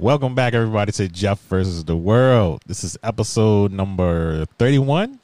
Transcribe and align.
Welcome 0.00 0.34
back, 0.34 0.54
everybody, 0.54 0.92
to 0.92 1.08
Jeff 1.08 1.38
versus 1.42 1.84
the 1.84 1.94
World. 1.94 2.62
This 2.66 2.84
is 2.84 2.96
episode 3.02 3.70
number 3.70 4.46
31, 4.58 5.20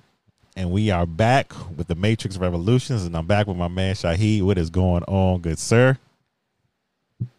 and 0.54 0.70
we 0.70 0.90
are 0.90 1.06
back 1.06 1.54
with 1.78 1.86
the 1.86 1.94
Matrix 1.94 2.36
Revolutions. 2.36 3.06
And 3.06 3.16
I'm 3.16 3.26
back 3.26 3.46
with 3.46 3.56
my 3.56 3.68
man 3.68 3.94
Shahid. 3.94 4.42
What 4.42 4.58
is 4.58 4.68
going 4.68 5.02
on, 5.04 5.40
good 5.40 5.58
sir? 5.58 5.96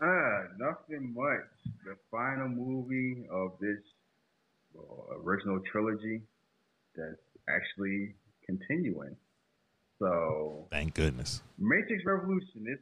Uh, 0.02 0.40
nothing 0.58 1.14
much. 1.14 1.46
The 1.86 1.96
final 2.10 2.50
movie 2.50 3.28
of 3.32 3.52
this 3.62 3.84
original 5.24 5.60
trilogy 5.72 6.24
that's 6.96 7.22
actually 7.48 8.16
continuing. 8.48 9.16
So, 10.00 10.70
Thank 10.72 10.96
goodness. 10.96 11.44
Matrix 11.60 12.04
Revolution 12.04 12.66
is 12.66 12.80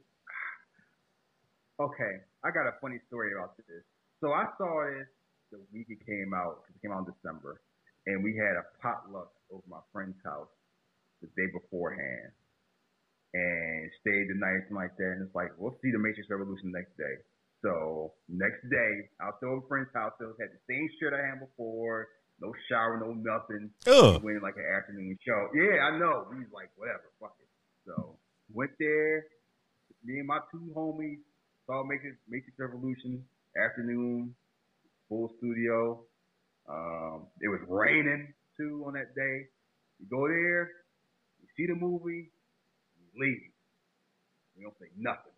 okay. 1.81 2.21
I 2.45 2.51
got 2.51 2.67
a 2.67 2.75
funny 2.79 2.99
story 3.09 3.33
about 3.33 3.57
this. 3.57 3.83
So 4.21 4.31
I 4.31 4.45
saw 4.57 4.85
this 4.91 5.07
the 5.51 5.59
week 5.71 5.87
it 5.89 6.05
came 6.05 6.33
out. 6.33 6.63
'cause 6.65 6.75
It 6.75 6.81
came 6.81 6.91
out 6.91 7.07
in 7.07 7.13
December, 7.13 7.61
and 8.07 8.23
we 8.23 8.35
had 8.35 8.55
a 8.57 8.63
potluck 8.81 9.31
over 9.51 9.63
my 9.67 9.81
friend's 9.91 10.17
house 10.23 10.49
the 11.21 11.27
day 11.37 11.47
beforehand, 11.51 12.31
and 13.33 13.91
stayed 14.01 14.29
the 14.29 14.35
night 14.35 14.61
something 14.67 14.75
like 14.75 14.95
that. 14.97 15.11
And 15.11 15.21
it's 15.23 15.35
like 15.35 15.51
we'll 15.57 15.77
see 15.81 15.91
the 15.91 15.99
Matrix 15.99 16.29
Revolution 16.29 16.71
next 16.71 16.95
day. 16.97 17.17
So 17.61 18.13
next 18.27 18.61
day, 18.69 19.09
I 19.19 19.25
was 19.27 19.35
still 19.37 19.57
at 19.57 19.63
a 19.63 19.67
friend's 19.67 19.93
house. 19.93 20.13
Still 20.15 20.35
had 20.39 20.51
the 20.51 20.59
same 20.69 20.87
shirt 20.99 21.13
I 21.13 21.25
had 21.25 21.39
before. 21.39 22.07
No 22.39 22.53
shower, 22.67 22.99
no 22.99 23.13
nothing. 23.13 23.71
Ugh. 23.87 24.21
We 24.21 24.33
went 24.33 24.43
like 24.43 24.57
an 24.57 24.65
afternoon 24.65 25.17
show. 25.25 25.49
Yeah, 25.55 25.87
I 25.87 25.97
know. 25.97 26.27
We 26.29 26.39
was 26.43 26.51
like, 26.51 26.69
whatever, 26.75 27.09
fuck 27.19 27.35
it. 27.39 27.47
So 27.85 28.19
went 28.51 28.71
there. 28.77 29.25
Me 30.03 30.19
and 30.19 30.27
my 30.27 30.39
two 30.51 30.71
homies 30.75 31.23
saw 31.65 31.83
Matrix, 31.83 32.17
Matrix 32.27 32.59
Revolution 32.59 33.25
afternoon, 33.57 34.35
full 35.09 35.31
studio. 35.37 36.01
Um, 36.67 37.27
it 37.41 37.47
was 37.47 37.61
raining 37.67 38.33
too 38.57 38.83
on 38.87 38.93
that 38.93 39.15
day. 39.15 39.47
You 39.99 40.07
go 40.09 40.27
there, 40.27 40.71
you 41.41 41.47
see 41.55 41.67
the 41.67 41.75
movie, 41.75 42.31
you 42.97 43.21
leave. 43.21 43.51
You 44.57 44.63
don't 44.63 44.79
say 44.79 44.89
nothing. 44.97 45.35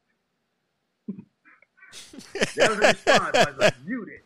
that 2.56 2.70
was 2.70 2.78
a 2.78 2.82
response. 2.82 3.36
I 3.36 3.52
was 3.52 3.58
like, 3.60 3.74
muted. 3.86 4.22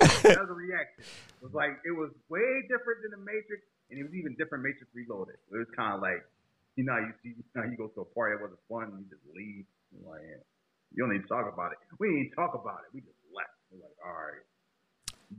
That 0.00 0.40
was 0.40 0.50
a 0.50 0.56
reaction. 0.56 1.04
It 1.04 1.44
was 1.44 1.54
like 1.54 1.80
it 1.84 1.92
was 1.92 2.10
way 2.28 2.62
different 2.68 3.02
than 3.02 3.12
the 3.12 3.22
Matrix, 3.24 3.64
and 3.90 3.98
it 3.98 4.04
was 4.04 4.14
even 4.14 4.36
different 4.36 4.64
Matrix 4.64 4.88
Reloaded. 4.94 5.36
It 5.52 5.56
was 5.56 5.68
kind 5.76 5.94
of 5.94 6.00
like, 6.00 6.24
you 6.76 6.84
know, 6.84 6.96
you 6.96 7.12
see, 7.22 7.32
you, 7.36 7.44
know, 7.56 7.64
you 7.64 7.76
go 7.76 7.88
to 7.88 8.00
a 8.00 8.08
party 8.12 8.36
that 8.36 8.42
wasn't 8.44 8.60
fun, 8.68 8.92
and 8.92 9.04
you 9.04 9.08
just 9.08 9.24
leave. 9.32 9.64
Like, 10.04 10.20
yeah. 10.24 10.44
You 10.92 11.04
don't 11.04 11.14
even 11.14 11.26
talk 11.26 11.50
about 11.52 11.72
it. 11.72 11.78
We 11.98 12.08
didn't 12.08 12.20
even 12.20 12.32
talk 12.34 12.54
about 12.54 12.80
it. 12.86 12.94
We 12.94 13.00
just 13.00 13.12
left. 13.34 13.50
We're 13.70 13.78
like, 13.78 13.96
all 14.04 14.12
right, 14.12 14.42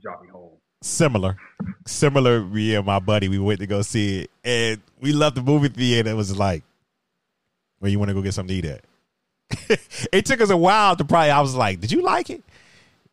drop 0.02 0.22
me 0.22 0.30
home. 0.30 0.58
Similar. 0.82 1.38
Similar, 1.86 2.44
me 2.44 2.76
and 2.76 2.86
my 2.86 3.00
buddy, 3.00 3.30
we 3.30 3.38
went 3.38 3.60
to 3.60 3.68
go 3.68 3.82
see 3.82 4.22
it, 4.22 4.32
and 4.44 4.82
we 5.00 5.14
left 5.14 5.36
the 5.36 5.44
movie 5.44 5.70
theater. 5.70 6.10
It 6.10 6.16
was 6.16 6.36
like, 6.36 6.64
where 7.80 7.92
you 7.92 8.00
want 8.00 8.10
to 8.10 8.16
go 8.16 8.22
get 8.22 8.34
something 8.34 8.62
to 8.62 8.68
eat 8.68 8.74
at? 9.70 9.80
it 10.12 10.26
took 10.26 10.42
us 10.42 10.50
a 10.50 10.58
while 10.58 10.96
to 10.96 11.04
probably, 11.04 11.32
I 11.32 11.42
was 11.42 11.56
like, 11.56 11.80
did 11.80 11.92
you 11.92 12.02
like 12.02 12.30
it? 12.30 12.42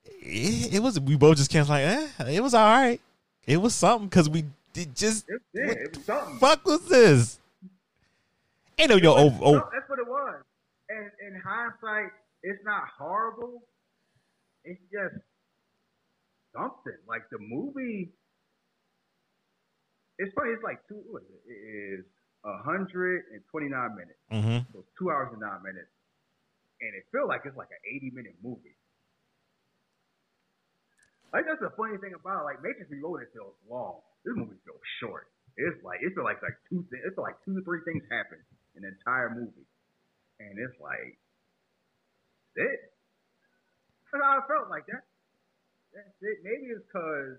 It, 0.05 0.75
it 0.75 0.82
was, 0.82 1.00
we 1.00 1.16
both 1.16 1.37
just 1.37 1.55
of 1.55 1.69
like, 1.69 1.84
eh, 1.84 2.09
it 2.28 2.43
was 2.43 2.55
all 2.55 2.66
right. 2.66 3.00
It 3.47 3.56
was 3.56 3.75
something 3.75 4.09
because 4.09 4.28
we 4.28 4.44
did 4.72 4.94
just, 4.94 5.26
It, 5.28 5.41
yeah, 5.55 5.72
it 5.72 5.97
was 5.97 6.05
something. 6.05 6.38
fuck 6.38 6.65
was 6.66 6.87
this? 6.87 7.38
Ain't 8.78 8.91
no, 8.91 8.97
yo, 8.97 9.15
was 9.15 9.32
oh, 9.41 9.56
oh, 9.56 9.69
That's 9.72 9.88
what 9.88 9.99
it 9.99 10.06
was. 10.06 10.43
And 10.91 11.10
in 11.26 11.41
hindsight, 11.41 12.12
it's 12.43 12.62
not 12.65 12.84
horrible. 12.99 13.62
It's 14.65 14.81
just 14.93 15.16
something. 16.54 16.99
Like 17.09 17.22
the 17.31 17.38
movie, 17.41 18.12
it's 20.19 20.32
funny. 20.34 20.50
It's 20.53 20.62
like 20.65 20.81
two. 20.88 21.00
What 21.10 21.22
is 21.22 21.31
it? 21.31 21.43
It 21.50 21.60
is 22.00 22.04
hundred 22.65 23.25
and 23.32 23.43
twenty 23.50 23.69
nine 23.69 23.94
minutes. 23.97 24.21
mhm. 24.32 24.66
So 24.72 24.84
two 24.99 25.10
hours 25.10 25.28
and 25.32 25.41
nine 25.41 25.62
minutes, 25.62 25.91
and 26.81 26.91
it 26.97 27.04
feels 27.12 27.28
like 27.28 27.43
it's 27.44 27.56
like 27.56 27.71
an 27.71 27.82
eighty 27.88 28.10
minute 28.10 28.37
movie. 28.43 28.76
Like 31.32 31.44
that's 31.44 31.60
the 31.60 31.70
funny 31.76 31.99
thing 32.00 32.16
about 32.16 32.43
it. 32.43 32.44
Like 32.49 32.62
Matrix 32.65 32.88
Reloaded 32.91 33.28
feels 33.37 33.53
long. 33.69 34.00
This 34.25 34.32
movie 34.37 34.56
feels 34.65 34.81
short. 35.00 35.28
It's 35.56 35.76
like 35.84 36.00
it 36.00 36.15
feels 36.16 36.25
like 36.25 36.41
like 36.43 36.56
two. 36.70 36.84
thi- 36.88 37.05
It's 37.05 37.19
like 37.19 37.37
two 37.44 37.53
to 37.59 37.62
three 37.65 37.81
things 37.84 38.03
happen 38.10 38.41
in 38.76 38.82
the 38.82 38.91
entire 38.97 39.28
movie, 39.34 39.69
and 40.41 40.56
it's 40.56 40.78
like 40.81 41.19
it. 42.59 42.93
That's 44.11 44.23
how 44.23 44.39
I 44.39 44.43
felt 44.51 44.71
like 44.71 44.87
that. 44.91 45.07
That's 45.95 46.19
it. 46.21 46.43
Maybe 46.43 46.75
it's 46.75 46.85
because 46.87 47.39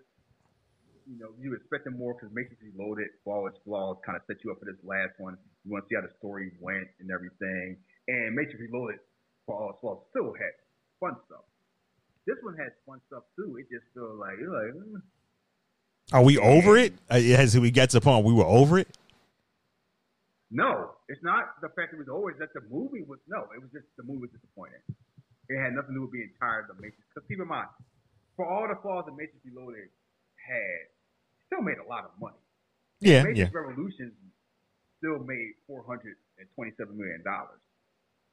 you 1.06 1.20
know 1.20 1.30
you 1.38 1.54
expecting 1.54 1.98
more 1.98 2.14
because 2.16 2.34
Matrix 2.34 2.62
Reloaded, 2.64 3.14
all 3.26 3.48
its 3.48 3.58
flaws, 3.66 3.98
kind 4.06 4.16
of 4.16 4.24
set 4.28 4.42
you 4.44 4.52
up 4.52 4.60
for 4.60 4.66
this 4.66 4.80
last 4.84 5.14
one. 5.20 5.38
You 5.66 5.72
want 5.76 5.86
to 5.86 5.88
see 5.90 5.98
how 5.98 6.06
the 6.06 6.14
story 6.18 6.52
went 6.60 6.88
and 7.00 7.12
everything. 7.12 7.78
And 8.08 8.36
Matrix 8.36 8.60
Reloaded, 8.60 9.00
all 9.48 9.76
its 9.76 9.80
flaws, 9.82 10.02
still 10.10 10.34
had 10.34 10.54
fun 11.00 11.16
stuff. 11.28 11.46
This 12.26 12.38
one 12.42 12.56
has 12.58 12.72
fun 12.86 13.02
stuff 13.08 13.24
too. 13.36 13.58
It 13.58 13.70
just 13.70 13.86
feels 13.94 14.20
like 14.20 14.38
you're 14.40 14.54
like. 14.54 14.74
mm. 14.74 15.02
Are 16.12 16.24
we 16.24 16.38
over 16.38 16.78
it? 16.78 16.94
As 17.10 17.58
we 17.58 17.70
got 17.70 17.92
to 17.92 17.98
the 17.98 18.02
point 18.02 18.26
we 18.26 18.34
were 18.34 18.46
over 18.46 18.80
it? 18.80 18.88
No, 20.52 20.98
it's 21.08 21.22
not 21.22 21.62
the 21.62 21.70
fact 21.70 21.92
that 21.92 21.98
it 21.98 22.00
was 22.00 22.10
always 22.10 22.36
that 22.40 22.50
the 22.54 22.62
movie 22.72 23.04
was 23.06 23.20
no. 23.28 23.46
It 23.54 23.62
was 23.62 23.70
just 23.72 23.86
the 23.98 24.04
movie 24.04 24.22
was 24.22 24.32
disappointing. 24.32 24.82
It 25.50 25.58
had 25.58 25.74
nothing 25.74 25.98
to 25.98 25.98
do 25.98 26.02
with 26.06 26.14
being 26.14 26.30
tired 26.40 26.70
of 26.70 26.78
the 26.78 26.82
Matrix. 26.82 27.02
Because 27.14 27.28
keep 27.28 27.42
in 27.42 27.48
mind, 27.50 27.70
for 28.38 28.46
all 28.46 28.70
the 28.70 28.78
flaws 28.82 29.06
that 29.10 29.18
Matrix 29.18 29.42
Reloaded 29.44 29.90
had, 30.38 30.82
still 31.50 31.62
made 31.66 31.82
a 31.82 31.88
lot 31.90 32.06
of 32.06 32.14
money. 32.22 32.38
Yeah, 33.02 33.26
yeah. 33.34 33.50
Matrix 33.50 33.54
Revolutions 33.54 34.14
still 35.02 35.20
made 35.26 35.58
four 35.66 35.82
hundred 35.84 36.16
and 36.38 36.46
twenty-seven 36.56 36.94
million 36.96 37.24
dollars, 37.26 37.60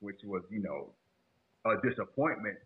which 0.00 0.20
was 0.24 0.42
you 0.50 0.60
know 0.60 0.92
a 1.64 1.80
disappointment, 1.80 2.58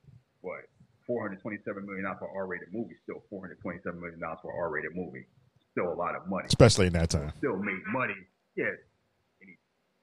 but 0.43 0.67
four 1.07 1.23
hundred 1.23 1.41
twenty-seven 1.41 1.87
million 1.87 2.05
dollars 2.05 2.19
for 2.19 2.29
an 2.29 2.37
R-rated 2.37 2.73
movie, 2.75 2.97
still 3.07 3.23
four 3.31 3.41
hundred 3.47 3.61
twenty-seven 3.63 4.01
million 4.01 4.19
dollars 4.19 4.39
for 4.43 4.51
an 4.53 4.59
R-rated 4.59 4.97
movie, 4.97 5.25
still 5.71 5.93
a 5.93 5.95
lot 5.97 6.17
of 6.17 6.27
money 6.27 6.45
Especially 6.51 6.87
in 6.89 6.93
that 6.99 7.11
time. 7.11 7.33
still 7.39 7.57
made 7.57 7.81
money. 7.93 8.19
Yes. 8.57 8.77
And 9.41 9.49
he 9.49 9.57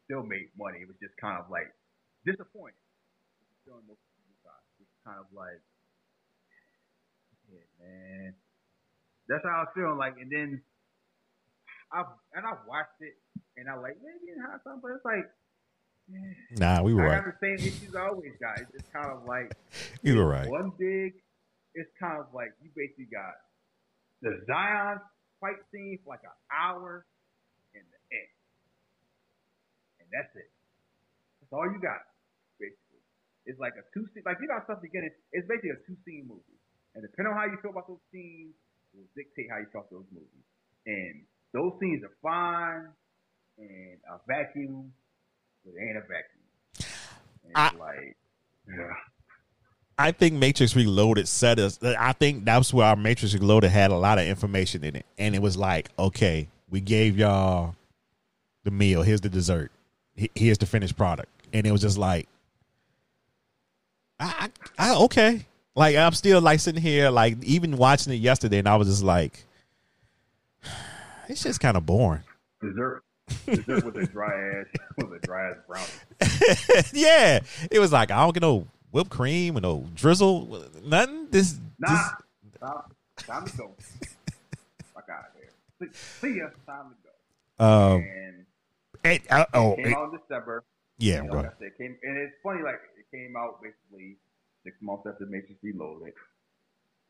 still 0.07 0.23
made 0.23 0.49
money. 0.57 0.79
It 0.81 0.87
was 0.87 0.97
just 1.03 1.13
kind 1.19 1.35
of 1.37 1.51
like 1.51 1.67
disappointing. 2.25 2.79
Still 3.65 3.77
in 3.81 3.85
most 3.89 4.00
people's 4.15 4.45
eyes. 4.47 4.63
It's 4.79 4.93
kind 5.07 5.19
of 5.24 5.31
like, 5.31 5.63
yeah, 7.48 7.63
man. 7.80 8.33
That's 9.30 9.44
how 9.44 9.50
I 9.50 9.59
was 9.63 9.71
feeling 9.75 9.98
like. 9.98 10.15
And 10.19 10.31
then 10.31 10.62
I've 11.92 12.12
and 12.36 12.44
I've 12.45 12.68
watched 12.68 13.00
it, 13.00 13.15
and 13.56 13.69
I 13.69 13.75
like 13.80 13.95
maybe 14.04 14.31
in 14.36 14.39
hindsight, 14.44 14.81
but 14.83 14.92
it's 15.00 15.06
like, 15.06 15.27
yeah, 16.12 16.59
Nah, 16.59 16.83
we 16.83 16.94
were 16.94 17.07
I 17.07 17.19
right. 17.19 17.25
the 17.25 17.39
same 17.39 17.59
issues 17.68 17.95
I 17.95 18.07
always 18.07 18.36
got. 18.39 18.59
It's 18.59 18.71
just 18.71 18.92
kind 18.92 19.07
of 19.12 19.24
like 19.25 19.56
You 20.04 20.18
were 20.18 20.27
right. 20.27 20.48
one 20.50 20.71
big. 20.77 21.15
It's 21.75 21.89
kind 22.00 22.19
of 22.19 22.27
like 22.33 22.51
you 22.62 22.69
basically 22.75 23.07
got 23.12 23.36
the 24.21 24.42
Zion 24.48 25.00
fight 25.39 25.62
scene 25.71 26.00
for 26.03 26.10
like 26.12 26.24
an 26.24 26.36
hour 26.51 27.06
and 27.75 27.83
the 27.83 28.00
end, 28.15 28.31
and 30.01 30.07
that's 30.12 30.33
it. 30.36 30.50
That's 31.39 31.53
all 31.53 31.69
you 31.71 31.80
got. 31.80 32.01
It's 33.47 33.59
like 33.59 33.73
a 33.79 33.83
two 33.95 34.05
scene. 34.13 34.23
Like 34.25 34.38
you 34.41 34.47
got 34.47 34.65
stuff 34.65 34.81
to 34.81 34.89
get. 34.91 35.03
It's 35.31 35.47
basically 35.47 35.71
a 35.71 35.79
two 35.88 35.95
scene 36.03 36.27
movie, 36.27 36.59
and 36.94 37.01
depending 37.01 37.31
on 37.31 37.39
how 37.39 37.45
you 37.47 37.57
feel 37.61 37.71
about 37.71 37.88
those 37.88 38.03
scenes, 38.11 38.53
will 38.94 39.07
dictate 39.15 39.47
how 39.49 39.57
you 39.57 39.65
feel 39.71 39.81
about 39.81 39.91
those 39.91 40.09
movies. 40.11 40.45
And 40.85 41.23
those 41.53 41.73
scenes 41.79 42.03
are 42.03 42.11
fine 42.21 42.91
and 43.57 43.97
a 44.11 44.19
vacuum, 44.27 44.91
but 45.63 45.73
it 45.73 45.83
ain't 45.88 45.97
a 45.97 46.01
vacuum. 46.01 46.44
And 47.44 47.51
it's 47.55 47.79
like, 47.79 48.17
yeah. 48.67 48.94
I 49.97 50.11
think 50.11 50.35
Matrix 50.35 50.75
Reloaded 50.75 51.27
set 51.27 51.57
us. 51.57 51.79
I 51.81 52.13
think 52.13 52.45
that's 52.45 52.73
where 52.73 52.85
our 52.85 52.95
Matrix 52.95 53.33
Reloaded 53.33 53.71
had 53.71 53.91
a 53.91 53.97
lot 53.97 54.19
of 54.19 54.25
information 54.25 54.83
in 54.83 54.95
it, 54.95 55.05
and 55.17 55.35
it 55.35 55.41
was 55.41 55.57
like, 55.57 55.89
okay, 55.97 56.50
we 56.69 56.81
gave 56.81 57.17
y'all 57.17 57.75
the 58.63 58.71
meal. 58.71 59.01
Here's 59.01 59.21
the 59.21 59.29
dessert. 59.29 59.71
Here's 60.35 60.57
the 60.57 60.65
finished 60.65 60.97
product, 60.97 61.29
and 61.53 61.65
it 61.65 61.71
was 61.71 61.81
just 61.81 61.97
like, 61.97 62.27
I, 64.19 64.49
I, 64.77 64.91
I 64.91 64.95
okay. 65.03 65.45
Like 65.75 65.95
I'm 65.95 66.13
still 66.13 66.41
like 66.41 66.59
sitting 66.59 66.81
here, 66.81 67.09
like 67.09 67.43
even 67.43 67.77
watching 67.77 68.11
it 68.13 68.17
yesterday, 68.17 68.59
and 68.59 68.67
I 68.67 68.75
was 68.77 68.87
just 68.87 69.03
like, 69.03 69.43
it's 71.27 71.43
just 71.43 71.59
kind 71.59 71.77
of 71.77 71.85
boring. 71.85 72.23
Dessert. 72.61 73.03
Dessert 73.45 73.83
with 73.85 73.97
a 73.97 74.07
dry 74.07 74.31
ass, 74.59 74.65
with 74.97 75.11
a 75.13 75.19
dry 75.25 75.49
ass 75.51 75.57
brownie. 75.67 76.83
yeah, 76.93 77.39
it 77.69 77.79
was 77.79 77.91
like 77.91 78.09
I 78.09 78.23
don't 78.23 78.33
get 78.33 78.41
no 78.41 78.65
whipped 78.91 79.09
cream 79.09 79.57
or 79.57 79.61
no 79.61 79.85
drizzle, 79.95 80.65
nothing. 80.83 81.27
This, 81.29 81.59
Nah, 81.79 81.89
this 82.43 82.59
time, 82.59 82.81
time 83.17 83.45
to 83.45 83.57
go. 83.57 83.75
Fuck 84.95 85.09
out 85.11 85.25
of 85.25 85.33
there. 85.79 85.89
See, 85.91 86.29
see 86.29 86.37
ya. 86.37 86.47
Time 86.65 86.85
to 86.89 86.95
go. 87.59 87.65
um, 87.65 88.01
and 88.01 88.45
it, 89.13 89.21
uh, 89.29 89.45
oh, 89.53 89.73
it 89.73 89.77
came 89.83 89.87
it- 89.87 89.93
out 89.95 90.11
in 90.13 90.19
December. 90.19 90.63
yeah, 90.97 91.17
You 91.17 91.23
know, 91.23 91.29
go 91.33 91.37
like. 91.37 91.45
I 91.47 91.49
said, 91.59 91.77
came, 91.77 91.97
and 92.01 92.17
it's 92.17 92.33
funny, 92.41 92.63
like 92.63 92.79
came 93.17 93.35
out 93.35 93.61
basically 93.61 94.17
six 94.63 94.77
months 94.81 95.03
after 95.07 95.25
Matrix 95.25 95.57
Reloaded, 95.63 96.13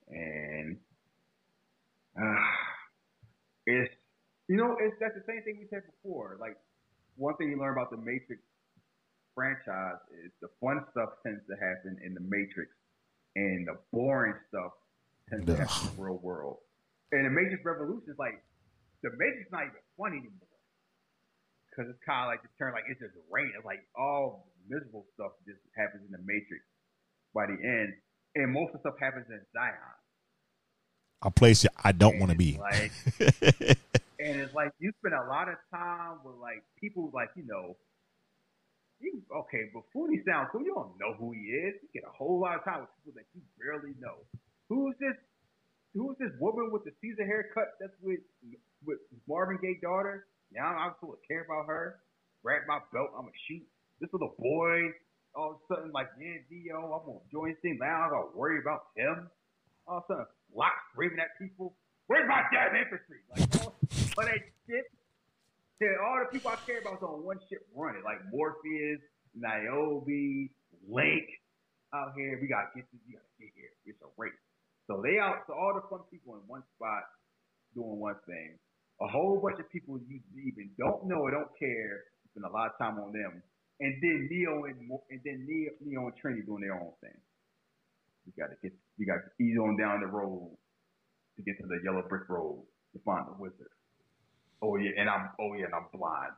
and 0.08 0.78
uh, 2.16 2.48
it's 3.66 3.92
you 4.48 4.56
know 4.56 4.78
it's 4.80 4.96
that's 5.00 5.16
the 5.16 5.26
same 5.28 5.44
thing 5.44 5.58
we 5.60 5.68
said 5.70 5.84
before. 5.86 6.38
Like 6.40 6.56
one 7.16 7.36
thing 7.36 7.50
you 7.50 7.60
learn 7.60 7.74
about 7.74 7.92
the 7.92 7.98
Matrix 7.98 8.42
franchise 9.36 10.00
is 10.24 10.32
the 10.42 10.50
fun 10.62 10.84
stuff 10.92 11.20
tends 11.24 11.42
to 11.48 11.56
happen 11.60 12.00
in 12.04 12.14
the 12.14 12.24
Matrix, 12.24 12.72
and 13.36 13.68
the 13.68 13.76
boring 13.92 14.36
stuff 14.50 14.72
tends 15.30 15.46
to 15.48 15.56
happen 15.56 15.90
in 15.90 15.96
the 15.98 16.02
real 16.02 16.20
world. 16.24 16.58
And 17.12 17.26
the 17.26 17.30
Matrix 17.30 17.64
Revolution 17.66 18.08
is 18.08 18.20
like 18.20 18.40
the 19.04 19.12
Matrix 19.20 19.52
not 19.52 19.64
even 19.68 19.84
fun 19.98 20.12
anymore 20.12 20.48
because 21.70 21.92
it's 21.94 22.02
kind 22.02 22.26
of 22.26 22.34
like 22.34 22.42
the 22.42 22.50
turn 22.58 22.74
like 22.74 22.90
it's 22.90 23.00
just 23.00 23.14
rain. 23.30 23.52
It's 23.56 23.66
like 23.66 23.86
all 23.94 24.48
miserable 24.70 25.06
stuff 25.16 25.32
just 25.48 25.60
happens 25.76 26.04
in 26.06 26.12
the 26.12 26.22
Matrix 26.24 26.64
by 27.34 27.48
the 27.48 27.58
end, 27.58 27.94
and 28.36 28.52
most 28.52 28.76
of 28.76 28.84
the 28.84 28.90
stuff 28.90 29.00
happens 29.00 29.26
in 29.30 29.42
Zion. 29.54 29.76
A 31.24 31.32
place 31.32 31.66
I 31.84 31.92
don't 31.92 32.20
want 32.20 32.32
to 32.32 32.38
be. 32.38 32.60
Like, 32.62 32.92
and 34.22 34.38
it's 34.38 34.54
like 34.54 34.72
you 34.80 34.92
spend 35.02 35.16
a 35.16 35.26
lot 35.26 35.50
of 35.50 35.58
time 35.74 36.22
with 36.24 36.36
like 36.38 36.62
people 36.80 37.10
like 37.14 37.30
you 37.36 37.44
know. 37.46 37.76
You, 39.00 39.22
okay, 39.46 39.70
but 39.74 39.86
Foodie 39.94 40.26
sounds 40.26 40.50
cool. 40.52 40.62
You 40.62 40.74
don't 40.74 40.98
know 40.98 41.14
who 41.18 41.34
he 41.34 41.54
is. 41.54 41.78
You 41.82 41.90
get 41.94 42.04
a 42.10 42.14
whole 42.14 42.40
lot 42.42 42.58
of 42.58 42.66
time 42.66 42.82
with 42.82 42.90
people 42.98 43.14
that 43.22 43.30
you 43.34 43.42
barely 43.62 43.94
know. 44.02 44.26
Who's 44.70 44.96
this? 45.00 45.18
Who's 45.94 46.18
this 46.18 46.34
woman 46.40 46.70
with 46.72 46.84
the 46.84 46.92
Caesar 47.02 47.26
haircut? 47.26 47.78
That's 47.80 47.94
with 48.02 48.22
with 48.86 48.98
Marvin 49.28 49.58
Gaye's 49.62 49.82
daughter. 49.82 50.26
Yeah, 50.54 50.66
I'm, 50.66 50.78
I'm 50.78 50.94
supposed 51.00 51.22
to 51.22 51.28
care 51.28 51.46
about 51.46 51.66
her. 51.68 52.00
Grab 52.44 52.62
my 52.68 52.80
belt. 52.94 53.10
I'm 53.18 53.26
gonna 53.26 53.44
shoot 53.50 53.66
this 54.00 54.12
little 54.14 54.36
boy. 54.40 54.92
All 55.36 55.52
of 55.52 55.58
a 55.62 55.76
sudden, 55.76 55.92
like, 55.92 56.10
yeah, 56.20 56.42
Dio, 56.50 56.82
I'm 56.82 57.06
gonna 57.06 57.20
join 57.32 57.56
this 57.62 57.78
Now 57.80 58.08
I 58.08 58.10
gotta 58.10 58.36
worry 58.36 58.60
about 58.60 58.90
him. 58.96 59.30
All 59.88 60.00
of 60.00 60.04
a 60.04 60.08
sudden, 60.08 60.26
Locke 60.56 60.74
screaming 60.94 61.20
at 61.20 61.38
people. 61.38 61.76
Where's 62.08 62.28
my 62.28 62.42
damn 62.52 62.76
infantry? 62.76 63.22
Like, 63.30 63.46
all, 63.62 63.76
but 64.16 64.26
that 64.26 64.40
shit. 64.66 64.86
All 66.02 66.18
the 66.24 66.32
people 66.32 66.50
I 66.50 66.58
care 66.66 66.82
about 66.82 66.98
is 66.98 67.04
on 67.04 67.24
one 67.24 67.38
ship 67.50 67.68
running, 67.76 68.02
like 68.04 68.18
Morpheus, 68.32 69.02
Niobe, 69.36 70.50
Link 70.90 71.28
out 71.94 72.14
here. 72.16 72.40
We 72.42 72.48
gotta 72.48 72.74
get 72.74 72.86
this. 72.92 73.02
We 73.06 73.14
gotta 73.14 73.36
get 73.40 73.52
here. 73.54 73.70
It's 73.86 74.02
a 74.02 74.10
race. 74.18 74.34
So 74.88 75.02
they 75.04 75.20
out. 75.20 75.44
So 75.46 75.54
all 75.54 75.76
the 75.76 75.86
fun 75.90 76.02
people 76.10 76.34
in 76.36 76.42
one 76.48 76.64
spot 76.76 77.04
doing 77.76 78.00
one 78.00 78.16
thing 78.26 78.58
a 79.02 79.08
whole 79.08 79.40
bunch 79.40 79.60
of 79.60 79.70
people 79.70 80.00
you 80.08 80.20
even 80.34 80.70
don't 80.78 81.06
know 81.06 81.18
or 81.22 81.32
don't 81.32 81.52
care 81.60 82.06
spend 82.32 82.46
a 82.46 82.54
lot 82.54 82.72
of 82.72 82.78
time 82.78 83.00
on 83.00 83.12
them, 83.12 83.42
and 83.80 83.96
then 84.02 84.28
Neo 84.30 84.66
and 84.66 84.90
and 85.10 85.22
then 85.24 85.46
Neo, 85.48 85.72
Neo 85.84 86.08
and 86.08 86.18
Trinity 86.18 86.44
doing 86.44 86.62
their 86.62 86.74
own 86.74 86.92
thing. 87.02 87.18
You 88.26 88.34
got 88.38 88.50
to 88.50 88.58
get 88.62 88.74
you 88.98 89.06
got 89.06 89.20
to 89.24 89.44
ease 89.44 89.58
on 89.58 89.78
down 89.78 90.02
the 90.02 90.08
road 90.08 90.56
to 91.36 91.42
get 91.42 91.60
to 91.62 91.68
the 91.68 91.80
yellow 91.84 92.04
brick 92.08 92.28
road 92.30 92.64
to 92.94 93.00
find 93.04 93.28
the 93.28 93.34
wizard. 93.38 93.70
Oh 94.62 94.78
yeah, 94.78 94.92
and 94.98 95.10
I'm 95.10 95.30
oh 95.40 95.54
yeah, 95.54 95.66
and 95.66 95.76
I'm 95.76 95.86
blind. 95.94 96.34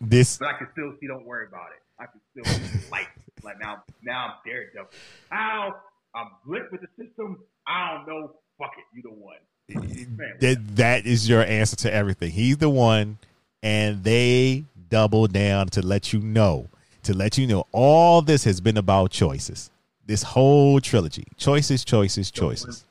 This, 0.00 0.38
but 0.38 0.48
I 0.48 0.58
can 0.58 0.68
still 0.72 0.92
see. 1.00 1.06
Don't 1.06 1.24
worry 1.24 1.46
about 1.46 1.68
it. 1.74 1.82
I 1.98 2.06
can 2.06 2.20
still 2.30 2.44
see 2.44 2.90
light. 2.90 3.08
Like 3.44 3.60
now, 3.60 3.84
now 4.02 4.24
I'm 4.26 4.32
daredevil. 4.46 4.90
How 5.28 5.76
I'm 6.14 6.28
lit 6.46 6.72
with 6.72 6.80
the 6.80 6.88
system. 6.96 7.38
I 7.68 7.92
don't 7.92 8.08
know. 8.08 8.32
Fuck 8.58 8.72
it. 8.78 8.84
You 8.96 9.02
the 9.02 9.10
one 9.10 9.36
that 9.68 10.58
that 10.76 11.06
is 11.06 11.28
your 11.28 11.42
answer 11.42 11.76
to 11.76 11.92
everything. 11.92 12.30
He's 12.30 12.58
the 12.58 12.70
one, 12.70 13.18
and 13.66 14.04
they 14.04 14.64
double 14.90 15.26
down 15.26 15.66
to 15.66 15.84
let 15.84 16.12
you 16.12 16.20
know, 16.20 16.68
to 17.02 17.12
let 17.12 17.36
you 17.36 17.48
know, 17.48 17.66
all 17.72 18.22
this 18.22 18.44
has 18.44 18.60
been 18.60 18.76
about 18.76 19.10
choices. 19.10 19.72
This 20.06 20.22
whole 20.22 20.80
trilogy, 20.80 21.24
choices, 21.36 21.84
choices, 21.84 22.30
choices. 22.30 22.84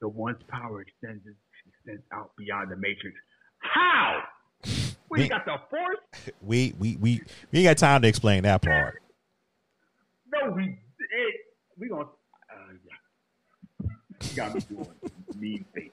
The 0.00 0.08
one's 0.08 0.40
power 0.46 0.82
extends 0.82 1.24
extends 1.66 2.04
out 2.12 2.30
beyond 2.38 2.70
the 2.70 2.76
matrix. 2.76 3.16
How? 3.58 4.22
We, 5.10 5.22
we 5.22 5.28
got 5.28 5.44
the 5.44 5.56
force. 5.68 5.98
We 6.42 6.74
we 6.78 6.96
we 6.98 7.20
we 7.50 7.58
ain't 7.60 7.66
got 7.66 7.78
time 7.78 8.02
to 8.02 8.08
explain 8.08 8.44
that 8.44 8.62
part. 8.62 9.02
No, 10.32 10.52
we 10.52 10.64
it, 10.64 11.34
we 11.76 11.88
gonna. 11.88 12.02
Uh, 12.04 12.72
yeah. 12.84 13.88
You 14.20 14.36
got 14.36 14.54
me 14.54 14.60
doing 14.60 14.86
mean 15.36 15.64
faces 15.74 15.90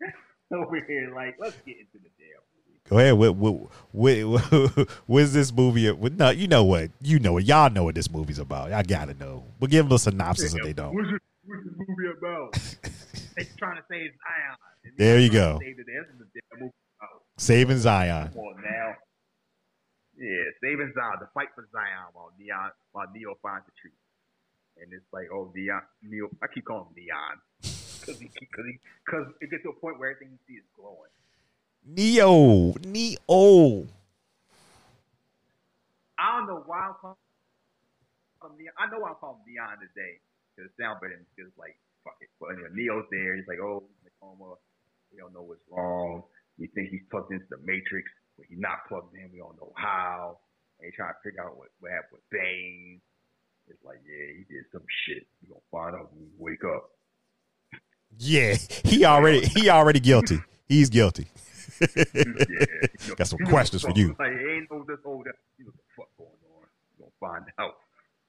over 0.52 0.84
here. 0.84 1.12
Like, 1.14 1.36
let's 1.38 1.56
get 1.64 1.76
into 1.78 1.98
the 2.02 2.10
damn. 2.18 2.49
Go 2.90 2.98
ahead. 2.98 3.14
What, 3.14 3.36
what, 3.36 3.70
what, 3.92 4.88
what's 5.06 5.32
this 5.38 5.52
movie? 5.52 5.88
What, 5.92 6.14
no, 6.14 6.30
you 6.30 6.48
know 6.48 6.64
what? 6.64 6.90
You 7.00 7.20
know 7.20 7.34
what? 7.34 7.44
Y'all 7.44 7.70
know 7.70 7.84
what 7.84 7.94
this 7.94 8.10
movie's 8.10 8.40
about. 8.40 8.72
I 8.72 8.82
gotta 8.82 9.14
know. 9.14 9.44
But 9.60 9.70
give 9.70 9.86
them 9.86 9.94
a 9.94 9.98
synopsis 9.98 10.54
if 10.54 10.62
they 10.64 10.72
don't. 10.72 10.92
What's, 10.92 11.08
this, 11.08 11.20
what's 11.44 11.62
this 11.64 11.74
movie 11.78 12.18
about? 12.18 12.52
they 13.36 13.46
trying 13.56 13.76
to 13.76 13.84
save 13.88 14.10
Zion. 14.10 14.96
There 14.98 15.20
you 15.20 15.30
go. 15.30 15.60
Saving 17.38 17.78
Zion. 17.78 18.32
Now, 18.34 18.94
yeah, 20.18 20.50
saving 20.60 20.92
Zion. 20.92 21.18
The 21.20 21.28
fight 21.32 21.48
for 21.54 21.68
Zion 21.70 22.10
while 22.12 22.32
Neon, 22.40 22.70
while 22.90 23.06
Neo 23.14 23.38
finds 23.40 23.66
the 23.66 23.72
truth. 23.80 23.94
And 24.82 24.92
it's 24.92 25.06
like, 25.12 25.28
oh, 25.32 25.52
Neon, 25.54 25.80
Neo. 26.02 26.28
I 26.42 26.48
keep 26.52 26.64
calling 26.64 26.86
him 26.90 27.06
Neon 27.06 27.38
because 27.62 28.18
he 28.18 28.26
because 28.34 28.66
he 28.66 28.78
because 29.06 29.26
it 29.40 29.50
gets 29.50 29.62
to 29.62 29.70
a 29.70 29.78
point 29.78 30.00
where 30.00 30.10
everything 30.10 30.34
you 30.34 30.42
see 30.48 30.58
is 30.58 30.66
glowing. 30.74 31.14
Neo, 31.84 32.74
Neo. 32.84 33.86
I 36.18 36.36
don't 36.36 36.46
know 36.46 36.62
why 36.66 36.88
I'm 36.88 36.94
calling 37.00 37.16
him 38.42 38.52
Neon. 38.58 38.74
I 38.78 38.90
know 38.90 39.04
I'm 39.04 39.16
calling 39.16 39.40
Neon 39.48 39.80
today 39.80 40.20
because 40.52 40.70
it 40.70 40.76
sounds 40.76 41.00
better 41.00 41.16
because 41.34 41.52
like 41.56 41.76
fuck 42.04 42.16
it. 42.20 42.28
But 42.40 42.56
anyway, 42.56 42.70
Neo's 42.74 43.08
there. 43.10 43.36
He's 43.36 43.48
like, 43.48 43.60
oh, 43.60 43.84
he's 43.88 43.96
in 44.04 44.12
a 44.12 44.14
coma. 44.20 44.56
We 45.12 45.18
don't 45.18 45.32
know 45.32 45.42
what's 45.42 45.64
wrong. 45.70 46.24
We 46.58 46.68
think 46.68 46.90
he's 46.90 47.04
plugged 47.10 47.32
into 47.32 47.46
the 47.50 47.58
Matrix, 47.64 48.08
but 48.36 48.46
he's 48.48 48.60
not 48.60 48.84
plugged 48.88 49.14
in. 49.16 49.32
We 49.32 49.38
don't 49.38 49.56
know 49.56 49.72
how. 49.76 50.38
And 50.78 50.86
he's 50.86 50.96
trying 50.96 51.12
to 51.16 51.20
figure 51.24 51.42
out 51.42 51.56
what, 51.56 51.68
what 51.80 51.92
happened 51.92 52.20
with 52.20 52.28
Bane. 52.30 53.00
It's 53.68 53.84
like, 53.84 54.00
yeah, 54.04 54.36
he 54.36 54.44
did 54.52 54.64
some 54.72 54.84
shit. 55.06 55.26
We're 55.42 55.56
gonna 55.56 55.70
find 55.70 55.94
out 55.96 56.12
when 56.12 56.26
we 56.26 56.52
wake 56.52 56.64
up. 56.64 56.90
Yeah, 58.18 58.56
he 58.84 59.04
already 59.04 59.46
he 59.46 59.70
already 59.70 60.00
guilty. 60.00 60.40
He's 60.66 60.90
guilty. 60.90 61.28
Yeah, 61.80 63.14
Got 63.14 63.26
some 63.26 63.44
questions 63.46 63.82
for 63.82 63.92
you. 63.94 64.16
Like, 64.18 64.32
ain't 64.32 64.70
no 64.70 64.84
this 64.86 65.00
whole 65.04 65.22
that. 65.24 65.36
You 65.58 65.66
know 65.66 65.72
what 65.74 65.80
the 65.80 65.90
fuck 65.96 66.10
going 66.18 66.42
on? 66.56 66.66
You 66.98 67.06
gonna 67.06 67.20
find 67.20 67.44
out. 67.62 67.76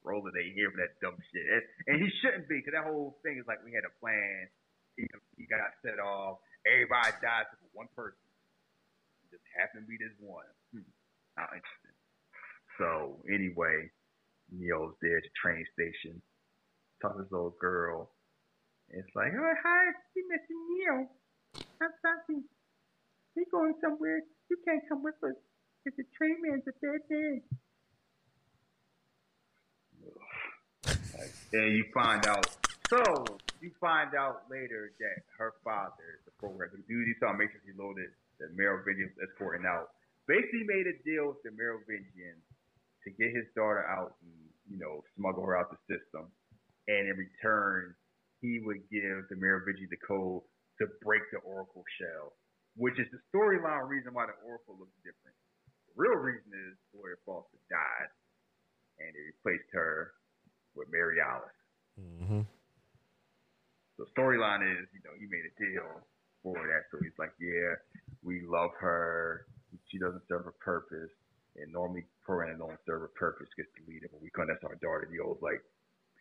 Roller 0.03 0.33
ain't 0.33 0.57
here 0.57 0.73
for 0.73 0.81
that 0.81 0.97
dumb 0.97 1.13
shit, 1.29 1.45
and, 1.85 2.01
he 2.01 2.09
shouldn't 2.25 2.49
be, 2.49 2.57
because 2.57 2.73
that 2.73 2.89
whole 2.89 3.21
thing 3.21 3.37
is 3.37 3.45
like 3.45 3.61
we 3.61 3.69
had 3.69 3.85
a 3.85 3.93
plan. 4.01 4.49
He, 4.97 5.05
he 5.37 5.45
got 5.45 5.61
set 5.85 6.01
off. 6.01 6.41
Everybody 6.65 7.13
died 7.21 7.45
for 7.53 7.61
one 7.77 7.85
person. 7.93 8.17
It 9.29 9.37
just 9.37 9.45
happened 9.53 9.85
to 9.85 9.89
be 9.89 10.01
this 10.01 10.17
one. 10.17 10.49
Hmm. 10.73 10.89
Not 11.37 11.53
interesting. 11.53 11.95
So 12.81 13.21
anyway, 13.29 13.93
Neo's 14.49 14.97
there 15.05 15.21
at 15.21 15.25
the 15.29 15.33
train 15.37 15.61
station. 15.77 16.17
Talking 16.97 17.21
to 17.21 17.23
this 17.29 17.31
little 17.31 17.53
girl 17.61 18.09
it's 18.93 19.07
like, 19.15 19.31
oh, 19.31 19.53
hi, 19.63 19.83
we 20.15 20.23
missing 20.27 20.61
Neo. 20.75 21.07
How's 21.79 21.95
something? 22.03 22.43
He 23.35 23.43
going 23.51 23.73
somewhere. 23.81 24.21
You 24.49 24.57
can't 24.67 24.83
come 24.89 25.03
with 25.03 25.15
us. 25.23 25.35
Cause 25.83 25.93
the 25.97 26.03
train 26.17 26.37
man's 26.41 26.63
a 26.67 26.73
bad 26.77 27.01
man. 27.09 27.41
and 31.53 31.77
you 31.77 31.85
find 31.93 32.25
out. 32.25 32.45
So 32.89 33.01
you 33.61 33.71
find 33.79 34.13
out 34.15 34.43
later 34.51 34.91
that 34.99 35.23
her 35.39 35.53
father, 35.63 36.19
the 36.25 36.31
program, 36.37 36.69
the 36.75 36.83
you 36.87 37.15
saw 37.19 37.31
Matrix 37.31 37.63
Reloaded, 37.65 38.11
that 38.39 38.51
Merovingian's 38.57 39.15
escorting 39.23 39.65
out, 39.65 39.95
basically 40.27 40.67
made 40.67 40.85
a 40.91 40.95
deal 41.07 41.31
with 41.31 41.41
the 41.47 41.55
Merovingians 41.55 42.43
to 43.05 43.09
get 43.15 43.31
his 43.31 43.47
daughter 43.55 43.87
out 43.87 44.17
and 44.21 44.35
you 44.69 44.77
know 44.77 45.01
smuggle 45.17 45.45
her 45.45 45.57
out 45.57 45.71
the 45.71 45.79
system, 45.87 46.29
and 46.87 47.07
in 47.09 47.15
return 47.15 47.95
he 48.41 48.59
would 48.65 48.81
give 48.89 49.29
the 49.29 49.37
Merovingi 49.37 49.85
the 49.89 50.01
code 50.05 50.41
to 50.81 50.89
break 51.05 51.21
the 51.31 51.37
Oracle 51.45 51.85
shell, 52.01 52.33
which 52.75 52.99
is 52.99 53.07
the 53.11 53.21
storyline 53.31 53.87
reason 53.87 54.13
why 54.13 54.25
the 54.25 54.37
Oracle 54.47 54.77
looks 54.79 54.95
different. 55.03 55.35
The 55.91 55.95
real 55.99 56.15
reason 56.15 56.51
is 56.55 56.79
Gloria 56.95 57.19
Foster 57.25 57.59
died, 57.67 58.09
and 58.99 59.11
they 59.11 59.23
replaced 59.35 59.69
her 59.73 60.15
with 60.75 60.87
Mary 60.91 61.19
Alice. 61.19 61.59
Mm-hmm. 61.99 62.47
So 63.99 64.07
storyline 64.15 64.63
is, 64.63 64.87
you 64.95 65.03
know, 65.03 65.13
he 65.19 65.27
made 65.27 65.45
a 65.45 65.53
deal 65.59 65.85
for 66.41 66.57
that. 66.57 66.87
So 66.89 66.97
he's 67.03 67.13
like, 67.19 67.35
yeah, 67.37 67.75
we 68.23 68.41
love 68.47 68.71
her. 68.79 69.45
She 69.91 69.99
doesn't 69.99 70.23
serve 70.27 70.47
a 70.47 70.55
purpose. 70.63 71.11
And 71.59 71.67
normally 71.75 72.07
program 72.23 72.63
don't 72.63 72.79
serve 72.87 73.03
a 73.03 73.11
purpose 73.19 73.51
gets 73.59 73.67
deleted, 73.75 74.07
but 74.07 74.23
we. 74.23 74.31
That's 74.31 74.63
our 74.63 74.79
daughter. 74.79 75.11
The 75.11 75.19
old 75.19 75.43
like, 75.43 75.59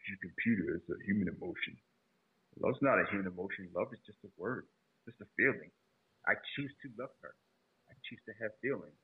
she's 0.03 0.19
a 0.19 0.23
computer. 0.27 0.75
It's 0.83 0.91
a 0.91 0.99
human 1.07 1.31
emotion. 1.31 1.79
Love's 2.59 2.83
not 2.83 2.99
a 2.99 3.07
human 3.09 3.31
emotion. 3.31 3.71
Love 3.71 3.95
is 3.95 4.03
just 4.03 4.19
a 4.27 4.31
word, 4.35 4.67
just 5.07 5.23
a 5.23 5.29
feeling. 5.39 5.71
I 6.27 6.35
choose 6.57 6.73
to 6.83 6.89
love 6.99 7.15
her. 7.23 7.35
I 7.89 7.95
choose 8.09 8.21
to 8.27 8.35
have 8.43 8.53
feelings. 8.61 8.97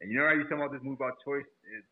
And 0.00 0.10
you 0.10 0.18
know 0.18 0.26
how 0.26 0.32
you 0.32 0.44
talking 0.44 0.58
about 0.58 0.72
this 0.72 0.82
move 0.82 0.96
about 0.96 1.20
choice 1.24 1.44
is 1.44 1.84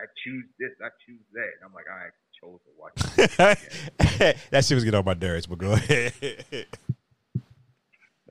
I 0.00 0.08
choose 0.24 0.44
this, 0.58 0.72
I 0.80 0.88
choose 1.04 1.20
that. 1.36 1.52
And 1.60 1.68
I'm 1.68 1.74
like, 1.74 1.84
right, 1.88 2.12
chose 2.40 2.60
to 2.64 2.72
watch 2.80 2.96
it. 3.18 4.36
that 4.50 4.64
shit 4.64 4.74
was 4.74 4.84
getting 4.84 4.98
on 4.98 5.04
my 5.04 5.14
nerves, 5.14 5.46
but 5.46 5.58
go 5.58 5.72
ahead. 5.72 6.12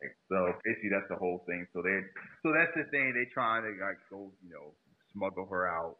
Like, 0.01 0.17
so 0.29 0.51
basically, 0.65 0.89
that's 0.89 1.07
the 1.09 1.15
whole 1.15 1.43
thing. 1.45 1.67
So 1.73 1.83
they, 1.83 2.01
so 2.41 2.51
that's 2.51 2.73
the 2.75 2.89
thing. 2.89 3.13
They 3.13 3.29
trying 3.31 3.61
to 3.61 3.69
like 3.85 4.01
go, 4.09 4.31
you 4.41 4.49
know, 4.49 4.73
smuggle 5.13 5.45
her 5.45 5.67
out, 5.67 5.97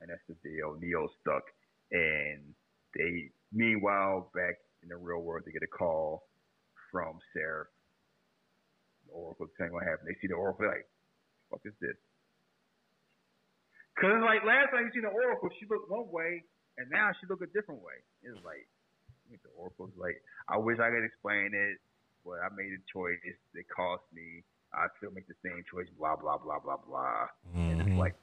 and 0.00 0.08
that's 0.08 0.24
the 0.28 0.36
deal. 0.40 0.76
Neo's 0.80 1.10
stuck, 1.20 1.44
and 1.92 2.40
they, 2.96 3.28
meanwhile, 3.52 4.30
back 4.34 4.56
in 4.82 4.88
the 4.88 4.96
real 4.96 5.20
world, 5.20 5.42
they 5.44 5.52
get 5.52 5.62
a 5.62 5.66
call 5.66 6.24
from 6.90 7.18
Seraph. 7.34 7.66
Oracle 9.14 9.46
saying 9.58 9.72
what 9.72 9.84
happened. 9.86 10.10
They 10.10 10.18
see 10.20 10.26
the 10.28 10.34
Oracle 10.34 10.66
like, 10.66 10.86
"Fuck 11.50 11.62
is 11.64 11.72
this?" 11.80 11.96
Cause 13.98 14.18
like 14.26 14.42
last 14.44 14.70
time 14.74 14.90
you 14.90 14.92
seen 14.92 15.06
the 15.06 15.14
Oracle, 15.14 15.48
she 15.58 15.66
looked 15.70 15.88
one 15.90 16.10
way, 16.10 16.42
and 16.78 16.90
now 16.90 17.10
she 17.20 17.26
look 17.30 17.40
a 17.42 17.46
different 17.54 17.80
way. 17.80 17.94
It's 18.26 18.42
like 18.44 18.66
the 19.30 19.50
Oracle's 19.56 19.94
like, 19.96 20.20
I 20.48 20.58
wish 20.58 20.78
I 20.78 20.90
could 20.90 21.02
explain 21.04 21.54
it, 21.54 21.78
but 22.26 22.38
I 22.42 22.50
made 22.54 22.70
a 22.74 22.82
choice. 22.92 23.18
It 23.24 23.66
cost 23.70 24.02
me. 24.12 24.42
I 24.74 24.86
still 24.98 25.10
make 25.14 25.26
the 25.30 25.38
same 25.46 25.62
choice. 25.70 25.86
Blah 25.98 26.16
blah 26.16 26.38
blah 26.38 26.58
blah 26.58 26.76
blah. 26.82 27.28
And 27.54 27.80
it's 27.80 27.88
Mhm. 27.90 27.98
like 27.98 28.14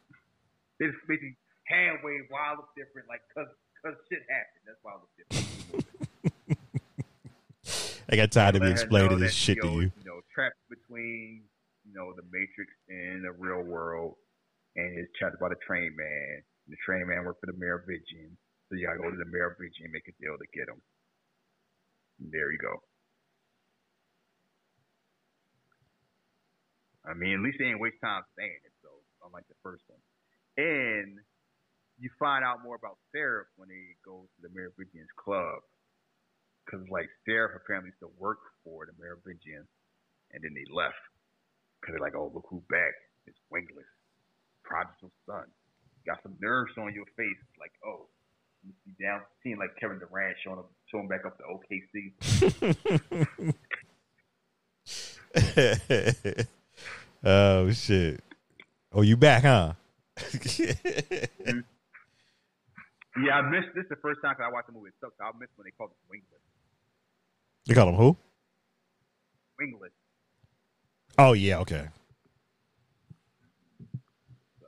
it's 0.79 0.95
basically 1.07 1.37
hand 1.63 1.99
wave. 2.03 2.27
Why 2.29 2.51
I 2.51 2.55
look 2.55 2.75
different? 2.75 3.07
Like 3.07 3.21
cause 3.33 3.47
cause 3.81 3.95
shit 4.09 4.23
happened. 4.27 4.63
That's 4.67 4.83
why 4.83 4.91
I 4.91 4.95
look 4.99 5.11
different. 5.15 5.47
I 8.11 8.15
got 8.17 8.31
tired 8.31 8.55
of 8.57 8.63
me 8.63 8.71
explaining 8.71 9.19
this 9.19 9.33
shit 9.33 9.61
to 9.61 9.67
you. 9.81 9.91
Trapped 10.41 10.65
between 10.73 11.45
you 11.85 11.93
know 11.93 12.13
the 12.17 12.25
Matrix 12.33 12.73
and 12.89 13.21
the 13.21 13.33
real 13.37 13.61
world, 13.61 14.17
and 14.73 14.97
it's 14.97 15.13
trapped 15.21 15.37
by 15.37 15.53
the 15.53 15.61
train 15.61 15.93
man. 15.93 16.41
The 16.65 16.77
train 16.81 17.05
man 17.05 17.25
worked 17.25 17.45
for 17.45 17.49
the 17.53 17.57
mayor 17.61 17.77
of 17.77 17.85
Merovingian, 17.85 18.33
so 18.65 18.73
you 18.73 18.89
gotta 18.89 18.97
go 18.97 19.13
to 19.13 19.21
the 19.21 19.29
mayor 19.29 19.53
of 19.53 19.61
Merovingian 19.61 19.85
and 19.85 19.93
make 19.93 20.09
a 20.09 20.17
deal 20.17 20.33
to 20.33 20.47
get 20.57 20.65
him. 20.65 20.81
And 22.25 22.33
there 22.33 22.49
you 22.49 22.57
go. 22.57 22.81
I 27.05 27.13
mean, 27.13 27.37
at 27.37 27.45
least 27.45 27.57
they 27.61 27.69
ain't 27.69 27.81
waste 27.81 28.01
time 28.01 28.25
saying 28.37 28.61
it, 28.65 28.73
so 28.81 28.89
unlike 29.25 29.45
the 29.49 29.57
first 29.61 29.85
one. 29.89 30.01
And 30.57 31.17
you 31.97 32.09
find 32.17 32.45
out 32.45 32.65
more 32.65 32.77
about 32.77 32.97
Seraph 33.13 33.49
when 33.57 33.69
they 33.69 33.97
go 34.05 34.25
to 34.25 34.39
the 34.41 34.53
Merovingian's 34.53 35.09
club 35.17 35.61
because 36.65 36.85
like 36.93 37.09
Seraph 37.25 37.57
apparently 37.57 37.89
used 37.89 38.05
to 38.05 38.13
work 38.21 38.37
for 38.63 38.85
the 38.85 38.93
Merovingians, 39.01 39.65
and 40.33 40.43
then 40.43 40.53
they 40.53 40.65
left 40.73 40.95
because 41.79 41.93
they're 41.93 42.01
like, 42.01 42.15
oh 42.15 42.31
look 42.33 42.45
who's 42.49 42.63
back, 42.69 42.93
it's 43.27 43.37
Wingless, 43.49 43.85
prodigal 44.63 45.11
son, 45.25 45.45
got 46.05 46.21
some 46.23 46.35
nerves 46.41 46.71
on 46.77 46.93
your 46.93 47.05
face, 47.17 47.37
It's 47.39 47.59
like 47.59 47.73
oh, 47.85 48.07
you 48.65 48.73
see 48.85 48.93
down, 49.03 49.21
seeing 49.43 49.57
like 49.57 49.75
Kevin 49.79 49.99
Durant 49.99 50.37
showing 50.43 50.59
up, 50.59 50.71
showing 50.91 51.07
back 51.07 51.25
up 51.25 51.37
to 51.37 51.43
OKC. 51.49 52.13
oh 57.23 57.71
shit! 57.71 58.23
Oh, 58.93 59.01
you 59.01 59.17
back, 59.17 59.43
huh? 59.43 59.73
Mm-hmm. 60.17 61.59
Yeah, 63.25 63.35
I 63.35 63.41
missed 63.41 63.75
this 63.75 63.85
the 63.89 63.97
first 63.97 64.21
time 64.21 64.33
because 64.33 64.47
I 64.47 64.53
watched 64.53 64.67
the 64.67 64.73
movie. 64.73 64.89
It 64.89 64.95
sucks. 65.01 65.15
I 65.19 65.31
missed 65.37 65.51
when 65.57 65.65
they 65.65 65.71
called 65.71 65.91
it 65.91 65.97
Wingless. 66.09 66.39
you 67.65 67.75
call 67.75 67.89
him 67.89 67.95
who? 67.95 68.15
Wingless. 69.59 69.91
Oh 71.17 71.33
yeah, 71.33 71.59
okay. 71.59 71.87
So 74.59 74.67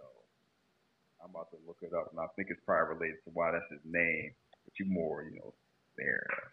I'm 1.24 1.30
about 1.30 1.50
to 1.52 1.58
look 1.66 1.78
it 1.82 1.94
up, 1.94 2.12
and 2.12 2.20
I 2.20 2.28
think 2.36 2.50
it's 2.52 2.62
probably 2.66 2.96
related 2.96 3.24
to 3.26 3.32
why 3.34 3.52
that's 3.52 3.66
his 3.72 3.82
name. 3.86 4.32
But 4.66 4.74
you 4.80 4.86
more, 4.86 5.24
you 5.24 5.36
know, 5.40 5.54
there. 5.98 6.28
Uh, 6.32 6.50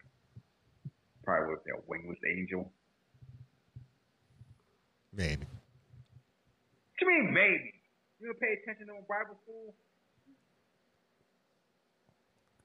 probably 1.23 1.55
was 1.55 1.59
a 1.67 1.81
wingless 1.87 2.19
angel. 2.27 2.71
Maybe. 5.13 5.45
What 5.45 7.01
you 7.01 7.07
mean 7.07 7.33
maybe? 7.33 7.73
You 8.19 8.27
don't 8.27 8.39
pay 8.39 8.53
attention 8.61 8.87
to 8.87 8.93
a 8.93 9.01
Bible 9.09 9.35
school? 9.43 9.73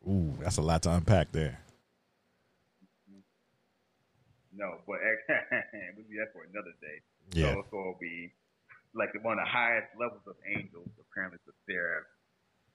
Ooh, 0.07 0.37
that's 0.41 0.59
a 0.59 0.63
lot 0.63 0.83
to 0.83 0.93
unpack 0.93 1.33
there. 1.33 1.59
No, 4.55 4.81
but 4.87 4.99
that's 5.29 6.33
for 6.33 6.45
another 6.45 6.73
day. 6.81 7.01
Yeah. 7.33 7.55
So 7.55 7.61
it's 7.61 7.71
gonna 7.71 7.99
be 8.01 8.33
like 8.95 9.11
one 9.23 9.39
of 9.39 9.45
the 9.45 9.51
highest 9.51 9.91
levels 9.99 10.23
of 10.27 10.37
angels, 10.47 10.89
apparently 11.01 11.39
for 11.45 11.55
Seraph. 11.67 12.07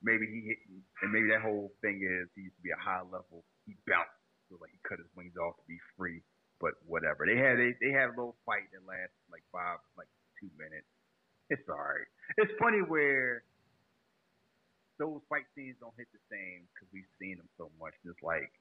Maybe 0.03 0.25
he 0.25 0.39
hit, 0.49 0.59
and 1.05 1.13
maybe 1.13 1.29
that 1.29 1.45
whole 1.45 1.71
thing 1.81 2.01
is 2.01 2.27
he 2.33 2.49
used 2.49 2.57
to 2.57 2.65
be 2.65 2.73
a 2.73 2.81
high 2.81 3.05
level. 3.05 3.45
He 3.69 3.77
bounced, 3.85 4.17
so 4.49 4.57
like 4.59 4.73
he 4.73 4.81
cut 4.81 4.97
his 4.97 5.09
wings 5.15 5.37
off 5.37 5.55
to 5.61 5.65
be 5.69 5.77
free. 5.97 6.21
But 6.59 6.77
whatever. 6.85 7.25
They 7.25 7.37
had 7.37 7.57
they, 7.57 7.73
they 7.81 7.93
had 7.93 8.13
a 8.13 8.15
little 8.17 8.37
fight 8.45 8.69
that 8.73 8.85
lasted 8.85 9.25
like 9.31 9.45
five, 9.53 9.81
like 9.97 10.09
two 10.41 10.49
minutes. 10.57 10.89
It's 11.49 11.65
alright. 11.69 12.09
It's 12.37 12.53
funny 12.61 12.81
where 12.85 13.43
those 15.01 15.21
fight 15.27 15.49
scenes 15.57 15.75
don't 15.81 15.93
hit 15.97 16.07
the 16.13 16.21
same 16.29 16.69
because 16.69 16.87
we've 16.93 17.09
seen 17.17 17.41
them 17.41 17.49
so 17.57 17.73
much. 17.81 17.97
It's 18.05 18.21
like, 18.21 18.53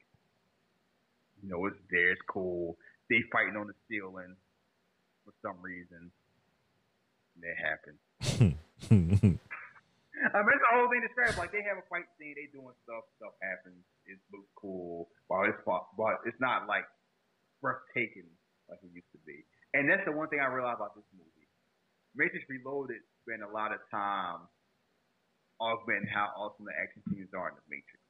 you 1.44 1.52
know, 1.52 1.66
it's 1.68 1.76
there, 1.92 2.16
it's 2.16 2.24
cool. 2.24 2.80
They 3.12 3.20
fighting 3.28 3.60
on 3.60 3.68
the 3.68 3.76
ceiling 3.88 4.36
for 5.24 5.32
some 5.40 5.58
reason. 5.62 6.10
And 7.36 7.42
it 7.46 7.58
happens. 7.58 8.00
I 10.20 10.44
mean, 10.44 10.52
it's 10.52 10.64
the 10.68 10.72
whole 10.76 10.90
thing 10.92 11.00
described. 11.00 11.40
Like 11.40 11.52
they 11.52 11.64
have 11.64 11.80
a 11.80 11.86
fight 11.88 12.04
scene, 12.20 12.36
they 12.36 12.52
doing 12.52 12.76
stuff, 12.84 13.08
stuff 13.16 13.32
happens. 13.40 13.80
It 14.04 14.20
looks 14.28 14.50
cool, 14.52 15.08
but 15.28 15.48
it's 15.48 15.62
but 15.64 16.20
it's 16.28 16.36
not 16.40 16.68
like 16.68 16.84
breathtaking 17.64 18.28
like 18.68 18.84
it 18.84 18.92
used 18.92 19.08
to 19.16 19.20
be. 19.24 19.44
And 19.72 19.88
that's 19.88 20.04
the 20.04 20.12
one 20.12 20.28
thing 20.28 20.44
I 20.44 20.50
realized 20.52 20.82
about 20.82 20.92
this 20.92 21.08
movie. 21.16 21.48
Matrix 22.12 22.44
Reloaded 22.50 23.00
spent 23.22 23.40
a 23.40 23.48
lot 23.48 23.72
of 23.72 23.80
time 23.88 24.44
augmenting 25.60 26.10
how 26.10 26.32
awesome 26.34 26.66
the 26.66 26.74
action 26.74 27.00
scenes 27.08 27.30
are 27.32 27.48
in 27.52 27.56
the 27.56 27.66
Matrix. 27.70 28.02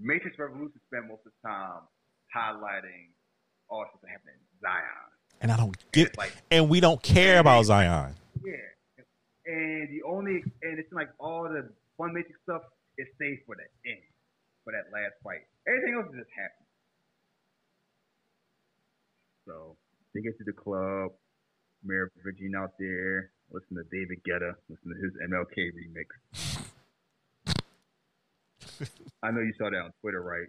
Matrix 0.00 0.34
Revolution 0.40 0.80
spent 0.88 1.06
most 1.06 1.22
of 1.28 1.32
the 1.32 1.40
time 1.44 1.84
highlighting 2.32 3.12
all 3.68 3.86
stuff 3.86 4.02
that 4.02 4.10
happened 4.10 4.34
in 4.34 4.44
Zion. 4.58 5.09
And 5.40 5.50
I 5.50 5.56
don't 5.56 5.76
get, 5.92 6.16
like 6.18 6.32
and 6.50 6.68
we 6.68 6.80
don't 6.80 7.02
care 7.02 7.38
about 7.38 7.64
Zion. 7.64 8.14
yeah. 8.44 8.52
And 9.46 9.88
the 9.88 10.02
only 10.06 10.42
and 10.62 10.78
it's 10.78 10.92
like 10.92 11.08
all 11.18 11.44
the 11.44 11.68
fun 11.96 12.12
Matrix 12.14 12.38
stuff 12.42 12.62
is 12.98 13.06
saved 13.18 13.42
for 13.46 13.56
the 13.56 13.90
end, 13.90 14.00
for 14.64 14.72
that 14.72 14.92
last 14.92 15.14
fight. 15.24 15.40
Everything 15.66 15.94
else 15.94 16.06
just 16.14 16.30
happens. 16.36 16.68
So 19.46 19.76
they 20.14 20.20
get 20.20 20.36
to 20.38 20.44
the 20.44 20.52
club, 20.52 21.12
Mayor 21.84 22.12
Virginia 22.22 22.58
out 22.58 22.72
there, 22.78 23.30
listen 23.50 23.76
to 23.76 23.82
David 23.90 24.22
Guetta, 24.22 24.54
listen 24.68 24.94
to 24.94 24.96
his 25.02 25.12
MLK 25.28 25.72
remix. 25.74 26.06
I 29.22 29.30
know 29.30 29.40
you 29.40 29.52
saw 29.58 29.68
that 29.70 29.76
on 29.76 29.92
Twitter, 30.00 30.22
right? 30.22 30.48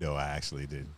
No, 0.00 0.14
I 0.14 0.26
actually 0.26 0.66
didn't. 0.66 0.94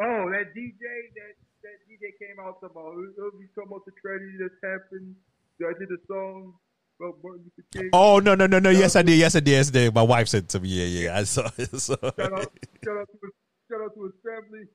Oh, 0.00 0.30
that 0.30 0.54
DJ, 0.54 0.78
that 1.14 1.34
that 1.62 1.76
DJ 1.88 2.12
came 2.18 2.38
out 2.40 2.60
talking 2.60 2.76
about, 2.76 2.94
oh, 2.94 3.30
we 3.38 3.46
talking 3.54 3.70
about 3.70 3.84
the 3.86 3.92
tragedy 4.00 4.36
that's 4.40 4.60
happened. 4.62 5.14
I 5.60 5.72
did 5.78 5.88
a 5.88 6.00
song 6.06 6.54
about 7.00 7.16
Martin 7.22 7.44
Luther 7.44 7.66
King. 7.72 7.90
Oh 7.92 8.18
no, 8.18 8.34
no, 8.34 8.46
no, 8.46 8.58
no. 8.58 8.70
Yes, 8.70 8.96
I 8.96 9.02
did. 9.02 9.18
Yes, 9.18 9.34
I 9.36 9.40
did. 9.40 9.50
Yes, 9.52 9.68
I 9.68 9.72
did. 9.72 9.94
My 9.94 10.02
wife 10.02 10.28
said 10.28 10.48
to 10.50 10.60
me, 10.60 10.68
"Yeah, 10.68 10.84
yeah." 10.84 11.18
I 11.18 11.24
saw 11.24 11.48
it. 11.56 11.70
So. 11.80 11.96
Shout 11.96 12.18
out, 12.18 12.52
shout 12.84 12.98
out 12.98 13.08
to 13.08 13.18
his, 13.22 13.32
shout 13.70 13.80
out 13.80 13.94
to 13.94 14.04
his 14.04 14.12
family. 14.22 14.66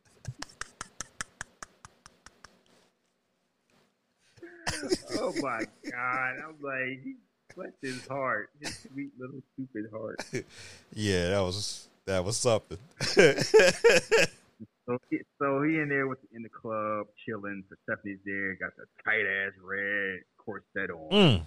oh 5.20 5.34
my 5.42 5.66
god! 5.92 6.36
I'm 6.44 6.58
like, 6.62 7.04
he 7.04 7.16
bless 7.56 7.74
his 7.82 8.08
heart, 8.08 8.50
his 8.60 8.76
sweet 8.80 9.12
little 9.20 9.42
stupid 9.54 9.92
heart. 9.92 10.24
Yeah, 10.94 11.30
that 11.30 11.40
was 11.42 11.88
that 12.06 12.26
was 12.26 12.38
something. 12.38 12.78
So, 14.86 14.98
he, 15.10 15.20
so 15.38 15.62
he 15.62 15.78
in 15.78 15.90
there 15.90 16.08
with 16.08 16.20
in 16.34 16.42
the 16.42 16.50
club 16.50 17.08
chilling. 17.26 17.64
Persephone's 17.70 18.20
there, 18.26 18.56
got 18.56 18.76
the 18.78 18.86
tight 19.06 19.26
ass 19.26 19.54
red 19.62 20.22
corset 20.38 20.90
on, 20.90 21.10
mm. 21.12 21.46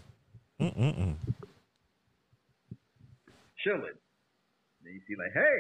Mm-mm-mm. 0.61 1.15
chilling. 3.59 3.99
Then 4.85 4.93
you 4.95 5.01
see 5.09 5.17
like, 5.17 5.33
hey, 5.35 5.59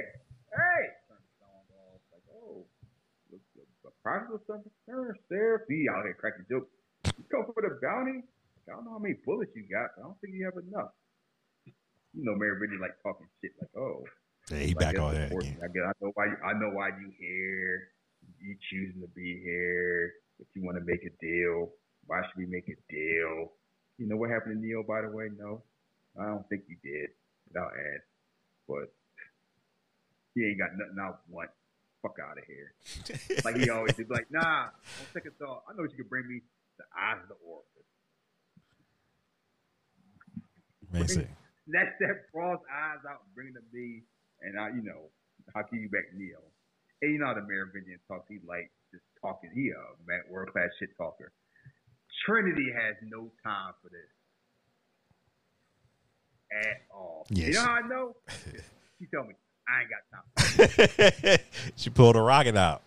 hey, 0.55 0.83
turn 1.09 1.19
the. 1.19 1.51
Like, 2.13 2.23
oh, 2.31 2.65
the 3.33 3.91
or 4.05 4.41
something. 4.47 4.71
Seraph, 4.87 5.67
be 5.69 5.87
out 5.91 6.05
here 6.05 6.15
cracking 6.15 6.47
jokes. 6.49 6.71
You 7.19 7.25
go 7.31 7.51
for 7.53 7.63
the 7.63 7.81
bounty. 7.83 8.23
I 8.69 8.73
don't 8.73 8.85
know 8.85 8.93
how 8.93 8.99
many 8.99 9.17
bullets 9.27 9.53
you 9.57 9.65
got. 9.69 9.91
But 9.97 10.03
I 10.03 10.07
don't 10.07 10.21
think 10.21 10.35
you 10.35 10.45
have 10.45 10.57
enough. 10.63 10.93
You 12.15 12.23
know, 12.25 12.37
Mary 12.37 12.57
really 12.61 12.79
like 12.79 12.97
talking 13.03 13.27
shit. 13.41 13.53
Like, 13.61 13.75
oh, 13.77 14.05
Yeah, 14.51 14.59
he 14.59 14.75
back 14.75 14.99
on 14.99 15.15
that 15.15 15.33
again. 15.33 15.59
I, 15.63 15.89
I 15.89 15.93
know 16.01 16.13
why. 16.15 16.27
You, 16.27 16.37
I 16.45 16.53
know 16.53 16.71
why 16.71 16.89
you 16.89 17.11
here. 17.19 17.89
You 18.41 18.57
choosing 18.71 19.01
to 19.01 19.09
be 19.09 19.41
here. 19.43 20.13
If 20.39 20.47
you 20.55 20.63
want 20.63 20.77
to 20.77 20.85
make 20.85 21.05
a 21.05 21.13
deal, 21.25 21.71
why 22.07 22.21
should 22.23 22.37
we 22.37 22.47
make 22.47 22.69
a 22.69 22.77
deal? 22.93 23.53
You 23.97 24.09
know 24.09 24.17
what 24.17 24.31
happened 24.31 24.61
to 24.61 24.67
Neo, 24.67 24.83
by 24.83 25.01
the 25.03 25.09
way? 25.09 25.29
No, 25.39 25.63
I 26.21 26.27
don't 26.27 26.47
think 26.49 26.65
you 26.69 26.77
did. 26.83 27.11
Without 27.49 27.71
ask, 27.73 28.05
but 28.69 28.93
he 30.35 30.45
ain't 30.45 30.59
got 30.59 30.71
nothing 30.77 30.99
I 31.01 31.13
want. 31.31 31.51
Fuck 32.03 32.17
out 32.21 32.37
of 32.37 32.45
here. 32.45 32.75
Like 33.45 33.57
he 33.57 33.71
always 33.71 33.95
did. 33.95 34.11
Like, 34.11 34.27
nah, 34.31 34.65
on 34.65 35.07
second 35.13 35.33
thought, 35.39 35.63
I 35.69 35.73
know 35.75 35.85
you 35.85 35.97
can 35.97 36.09
bring 36.09 36.29
me 36.29 36.41
the 36.77 36.85
eyes 36.93 37.19
of 37.23 37.29
the 37.29 37.37
orifice. 37.47 37.89
Amazing. 40.93 41.29
Snatch 41.69 41.97
that 42.01 42.29
Frost's 42.33 42.65
eyes 42.69 43.01
out 43.09 43.25
and 43.25 43.35
bring 43.35 43.53
them 43.55 43.63
to 43.63 43.77
me, 43.77 44.03
and 44.45 44.59
I, 44.59 44.69
you 44.69 44.83
know, 44.83 45.11
I'll 45.57 45.67
give 45.73 45.81
you 45.81 45.89
back 45.89 46.13
Neo. 46.15 46.41
And 47.03 47.13
you 47.13 47.19
know 47.19 47.27
how 47.27 47.35
the 47.35 47.43
Merovingian 47.43 47.99
talks. 48.09 48.29
He 48.29 48.39
like 48.47 48.71
just 48.93 49.05
talking. 49.21 49.51
He 49.55 49.73
a 49.73 50.33
world 50.33 50.53
class 50.53 50.69
shit 50.79 50.91
talker. 50.97 51.33
Trinity 52.25 52.73
has 52.73 52.97
no 53.03 53.33
time 53.43 53.75
for 53.83 53.91
this 53.91 54.09
at 56.55 56.87
all. 56.95 57.27
Yes. 57.31 57.49
You 57.49 57.55
know 57.55 57.65
how 57.65 57.73
I 57.73 57.89
know? 57.89 58.17
She 59.03 59.11
told 59.11 59.27
me 59.27 59.35
I 59.69 59.83
ain't 59.83 59.91
got 59.91 60.07
time. 60.15 61.39
she 61.77 61.91
pulled 61.91 62.15
a 62.15 62.23
rocket 62.23 62.57
out. 62.57 62.81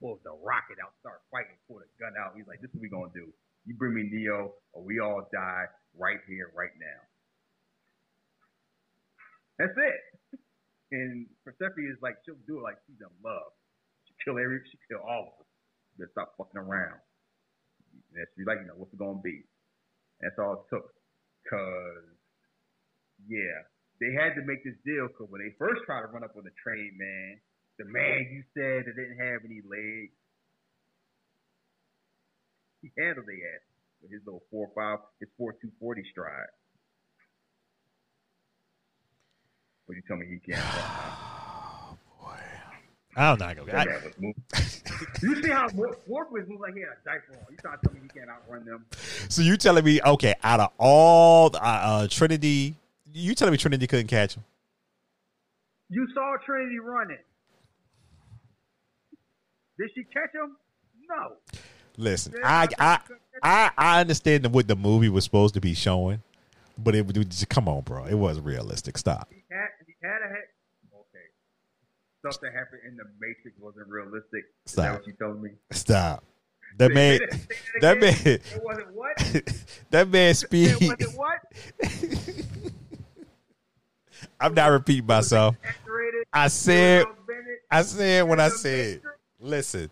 Pulled 0.00 0.20
the 0.24 0.30
rocket 0.30 0.78
out, 0.82 0.94
start 1.00 1.20
fighting, 1.30 1.58
pull 1.66 1.82
the 1.82 1.90
gun 1.98 2.14
out. 2.16 2.32
He's 2.36 2.46
like, 2.46 2.62
"This 2.62 2.70
is 2.70 2.76
what 2.76 2.82
we 2.82 2.88
gonna 2.88 3.10
do. 3.12 3.26
You 3.66 3.74
bring 3.74 3.92
me 3.92 4.08
Neo, 4.10 4.54
or 4.72 4.82
we 4.84 5.00
all 5.00 5.28
die 5.34 5.66
right 5.98 6.20
here, 6.28 6.52
right 6.54 6.70
now." 6.78 7.00
That's 9.62 9.78
it. 9.78 10.00
And 10.90 11.30
Persephone 11.46 11.86
is 11.86 12.02
like, 12.02 12.18
she'll 12.26 12.42
do 12.50 12.58
it 12.58 12.66
like 12.66 12.82
she's 12.84 12.98
in 12.98 13.14
love. 13.22 13.54
She 14.10 14.12
kill 14.26 14.42
every, 14.42 14.58
she 14.66 14.76
kill 14.90 15.06
all 15.06 15.30
of 15.30 15.34
us. 15.38 15.50
Just 16.02 16.12
stop 16.18 16.34
fucking 16.34 16.58
around. 16.58 16.98
And 18.10 18.18
that's 18.18 18.34
like, 18.42 18.58
you 18.58 18.66
know, 18.66 18.74
what's 18.74 18.90
it 18.90 18.98
gonna 18.98 19.22
be? 19.22 19.46
That's 20.18 20.34
all 20.42 20.66
it 20.66 20.66
took. 20.66 20.90
Cause, 21.46 22.10
yeah, 23.30 23.62
they 24.02 24.10
had 24.10 24.34
to 24.34 24.42
make 24.42 24.66
this 24.66 24.76
deal. 24.82 25.06
Cause 25.14 25.30
when 25.30 25.46
they 25.46 25.54
first 25.62 25.86
tried 25.86 26.02
to 26.02 26.10
run 26.10 26.26
up 26.26 26.34
on 26.34 26.42
the 26.42 26.54
train, 26.58 26.98
man, 26.98 27.38
the 27.78 27.86
man 27.86 28.26
you 28.34 28.42
said 28.50 28.90
that 28.90 28.98
didn't 28.98 29.22
have 29.22 29.46
any 29.46 29.62
legs, 29.62 30.12
he 32.82 32.90
handled 32.98 33.30
the 33.30 33.38
ass 33.38 33.64
with 34.02 34.10
his 34.10 34.26
little 34.26 34.42
four 34.50 34.74
five, 34.74 34.98
his 35.22 35.30
four 35.38 35.54
two 35.62 35.70
forty 35.78 36.02
stride. 36.10 36.50
But 39.92 39.96
you 39.96 40.02
tell 40.08 40.16
me 40.16 40.24
he 40.26 40.38
can't. 40.38 40.64
Oh 40.64 41.96
boy, 42.18 42.32
I'm 43.18 43.38
not 43.38 43.56
gonna. 43.56 43.70
That 43.70 43.74
I, 43.74 43.84
man 43.84 44.02
was 44.02 44.14
moving. 44.18 44.42
you 45.22 45.42
see 45.42 45.50
how 45.50 45.68
Morpheus 46.08 46.48
moves 46.48 46.62
like 46.62 46.72
he 46.72 46.80
had 46.80 46.88
a 46.88 47.04
diaper 47.04 47.34
on. 47.34 47.44
You 47.50 47.58
trying 47.58 47.78
to 47.78 47.84
tell 47.84 47.92
me 47.92 48.00
he 48.02 48.08
can't 48.08 48.30
outrun 48.30 48.64
them? 48.64 48.86
so 49.28 49.42
you 49.42 49.58
telling 49.58 49.84
me 49.84 50.00
okay? 50.02 50.34
Out 50.42 50.60
of 50.60 50.70
all 50.78 51.54
uh, 51.54 51.58
uh, 51.58 52.08
Trinity, 52.08 52.74
you 53.12 53.34
telling 53.34 53.52
me 53.52 53.58
Trinity 53.58 53.86
couldn't 53.86 54.06
catch 54.06 54.36
him? 54.36 54.44
You 55.90 56.08
saw 56.14 56.36
Trinity 56.46 56.78
running. 56.78 57.18
Did 59.78 59.90
she 59.94 60.04
catch 60.04 60.32
him? 60.32 60.56
No. 61.06 61.34
Listen, 61.98 62.32
I 62.42 62.66
I? 62.78 62.98
I, 63.42 63.70
I 63.76 64.00
understand 64.00 64.46
what 64.54 64.68
the 64.68 64.76
movie 64.76 65.10
was 65.10 65.24
supposed 65.24 65.52
to 65.52 65.60
be 65.60 65.74
showing, 65.74 66.22
but 66.78 66.94
it 66.94 67.06
would 67.06 67.30
just 67.30 67.50
come 67.50 67.68
on, 67.68 67.82
bro. 67.82 68.06
It 68.06 68.14
wasn't 68.14 68.46
realistic. 68.46 68.96
Stop. 68.96 69.28
He 69.30 69.42
had, 69.54 69.68
he 69.86 69.94
had 70.02 70.22
a 70.24 70.28
head. 70.28 70.48
Okay. 70.94 71.26
Stuff 72.30 72.40
that 72.42 72.52
happened 72.52 72.82
in 72.86 72.96
the 72.96 73.04
Matrix 73.20 73.58
wasn't 73.58 73.88
realistic. 73.88 74.44
Is 74.66 74.72
that 74.74 74.82
Stop. 74.82 74.92
what 74.98 75.06
you 75.08 75.12
told 75.14 75.42
me? 75.42 75.50
Stop. 75.72 76.24
That 76.78 76.88
Say 76.90 76.94
man. 76.94 77.14
it- 77.22 77.32
say 77.32 77.38
it 77.74 77.80
That 77.80 78.00
man. 78.00 78.14
It 78.24 78.62
wasn't 78.62 78.92
what? 78.94 79.42
That 79.90 80.08
man 80.08 80.30
It 80.30 80.34
speed. 80.36 80.76
wasn't 80.80 81.18
what? 81.18 81.40
I'm 84.40 84.54
not 84.54 84.70
repeating 84.70 85.06
myself. 85.06 85.56
I 86.32 86.48
said. 86.48 87.06
I 87.70 87.82
said 87.82 88.28
what 88.28 88.38
I 88.40 88.48
said. 88.50 89.00
Listen, 89.40 89.90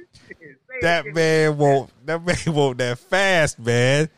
that 0.80 1.06
man 1.06 1.58
won't. 1.58 1.90
That 2.06 2.24
man 2.24 2.36
won't 2.54 2.78
that 2.78 2.98
fast, 2.98 3.58
man. 3.58 4.08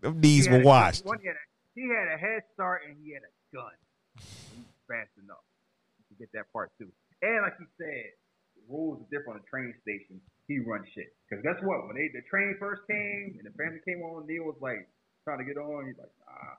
Them 0.00 0.20
knees 0.20 0.48
were 0.48 0.60
washed. 0.60 1.04
He 1.04 1.10
had, 1.26 1.34
a, 1.36 1.38
he 1.74 1.82
had 1.88 2.08
a 2.14 2.18
head 2.18 2.42
start 2.54 2.82
and 2.88 2.96
he 3.04 3.12
had 3.12 3.22
a 3.22 3.54
gun. 3.56 3.70
Fast 4.88 5.10
enough 5.22 5.38
get 6.24 6.32
that 6.32 6.52
part 6.52 6.72
too. 6.80 6.88
And 7.20 7.42
like 7.42 7.54
you 7.60 7.66
said, 7.76 8.16
the 8.56 8.64
rules 8.72 9.04
are 9.04 9.08
different 9.12 9.36
on 9.36 9.44
the 9.44 9.48
train 9.48 9.74
station. 9.84 10.20
He 10.48 10.58
runs 10.58 10.88
shit. 10.94 11.12
Because 11.28 11.44
guess 11.44 11.60
what? 11.62 11.86
When 11.86 11.96
they 11.96 12.08
the 12.08 12.24
train 12.28 12.56
first 12.58 12.82
came 12.88 13.36
and 13.36 13.44
the 13.44 13.52
family 13.56 13.80
came 13.84 14.00
on, 14.00 14.26
Neo 14.26 14.44
was 14.44 14.56
like 14.60 14.88
trying 15.24 15.38
to 15.38 15.44
get 15.44 15.60
on. 15.60 15.86
He's 15.86 15.98
like, 16.00 16.12
nah. 16.24 16.56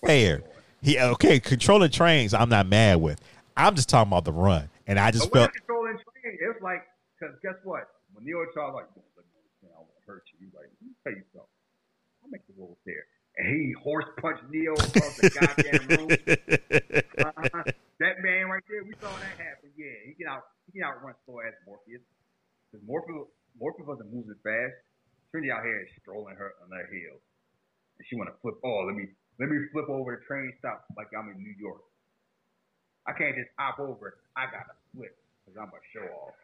Fair. 0.00 0.42
He 0.80 0.98
okay. 0.98 1.40
Controlling 1.40 1.90
trains, 1.90 2.32
I'm 2.32 2.48
not 2.48 2.66
mad 2.66 3.00
with. 3.00 3.20
I'm 3.56 3.76
just 3.76 3.88
talking 3.90 4.08
about 4.08 4.24
the 4.24 4.32
run, 4.32 4.70
and 4.86 4.96
I 4.96 5.10
just 5.10 5.28
But 5.28 5.52
felt 5.52 5.52
controlling 5.52 6.00
train. 6.00 6.38
It 6.40 6.48
was 6.48 6.62
like, 6.62 6.80
because 7.18 7.36
guess 7.44 7.60
what? 7.64 7.84
When 8.16 8.24
Neo 8.24 8.46
Charles 8.54 8.72
like, 8.72 8.88
don't 8.96 9.04
let 9.12 9.28
me 9.28 9.36
understand, 9.36 9.76
I 9.76 9.84
want 9.84 9.92
to 9.92 10.04
hurt 10.08 10.24
you. 10.32 10.40
He's 10.40 10.54
like, 10.56 10.72
let 10.72 10.80
me 10.80 10.96
tell 11.04 11.12
you 11.12 11.26
something. 11.36 11.60
I'll 12.24 12.32
make 12.32 12.46
the 12.48 12.56
rules 12.56 12.80
fair. 12.88 13.04
He 13.46 13.72
horse 13.82 14.04
punched 14.20 14.44
Neo 14.50 14.74
across 14.74 15.16
the 15.16 15.30
goddamn 15.30 15.84
room. 15.88 16.10
Uh-huh. 17.18 17.64
That 18.00 18.24
man 18.24 18.48
right 18.48 18.64
there, 18.64 18.80
we 18.80 18.96
saw 18.96 19.12
that 19.12 19.36
happen. 19.36 19.68
Yeah, 19.76 19.92
he 20.08 20.16
can 20.16 20.24
out 20.24 20.48
he 20.64 20.72
can 20.72 20.88
outrun 20.88 21.12
slow 21.28 21.44
ass 21.44 21.52
Morpheus. 21.68 22.00
Because 22.72 22.80
Morpheus 22.88 23.28
Morpheus 23.60 23.84
wasn't 23.84 24.08
moving 24.08 24.40
fast. 24.40 24.72
Trinity 25.28 25.52
out 25.52 25.60
here 25.60 25.84
is 25.84 25.92
strolling 26.00 26.32
her 26.32 26.56
on 26.64 26.72
her 26.72 26.88
heels. 26.88 27.20
And 28.00 28.04
she 28.08 28.16
wanna 28.16 28.32
flip 28.40 28.56
oh, 28.64 28.88
let 28.88 28.96
me 28.96 29.12
let 29.36 29.52
me 29.52 29.68
flip 29.68 29.84
over 29.92 30.16
the 30.16 30.24
train 30.24 30.48
stop 30.64 30.88
like 30.96 31.12
I'm 31.12 31.28
in 31.28 31.44
New 31.44 31.52
York. 31.60 31.84
I 33.04 33.12
can't 33.12 33.36
just 33.36 33.52
hop 33.60 33.76
over. 33.76 34.16
I 34.32 34.48
gotta 34.48 34.72
flip 34.96 35.12
because 35.44 35.60
I'm 35.60 35.68
a 35.68 35.82
show 35.92 36.08
off. 36.24 36.40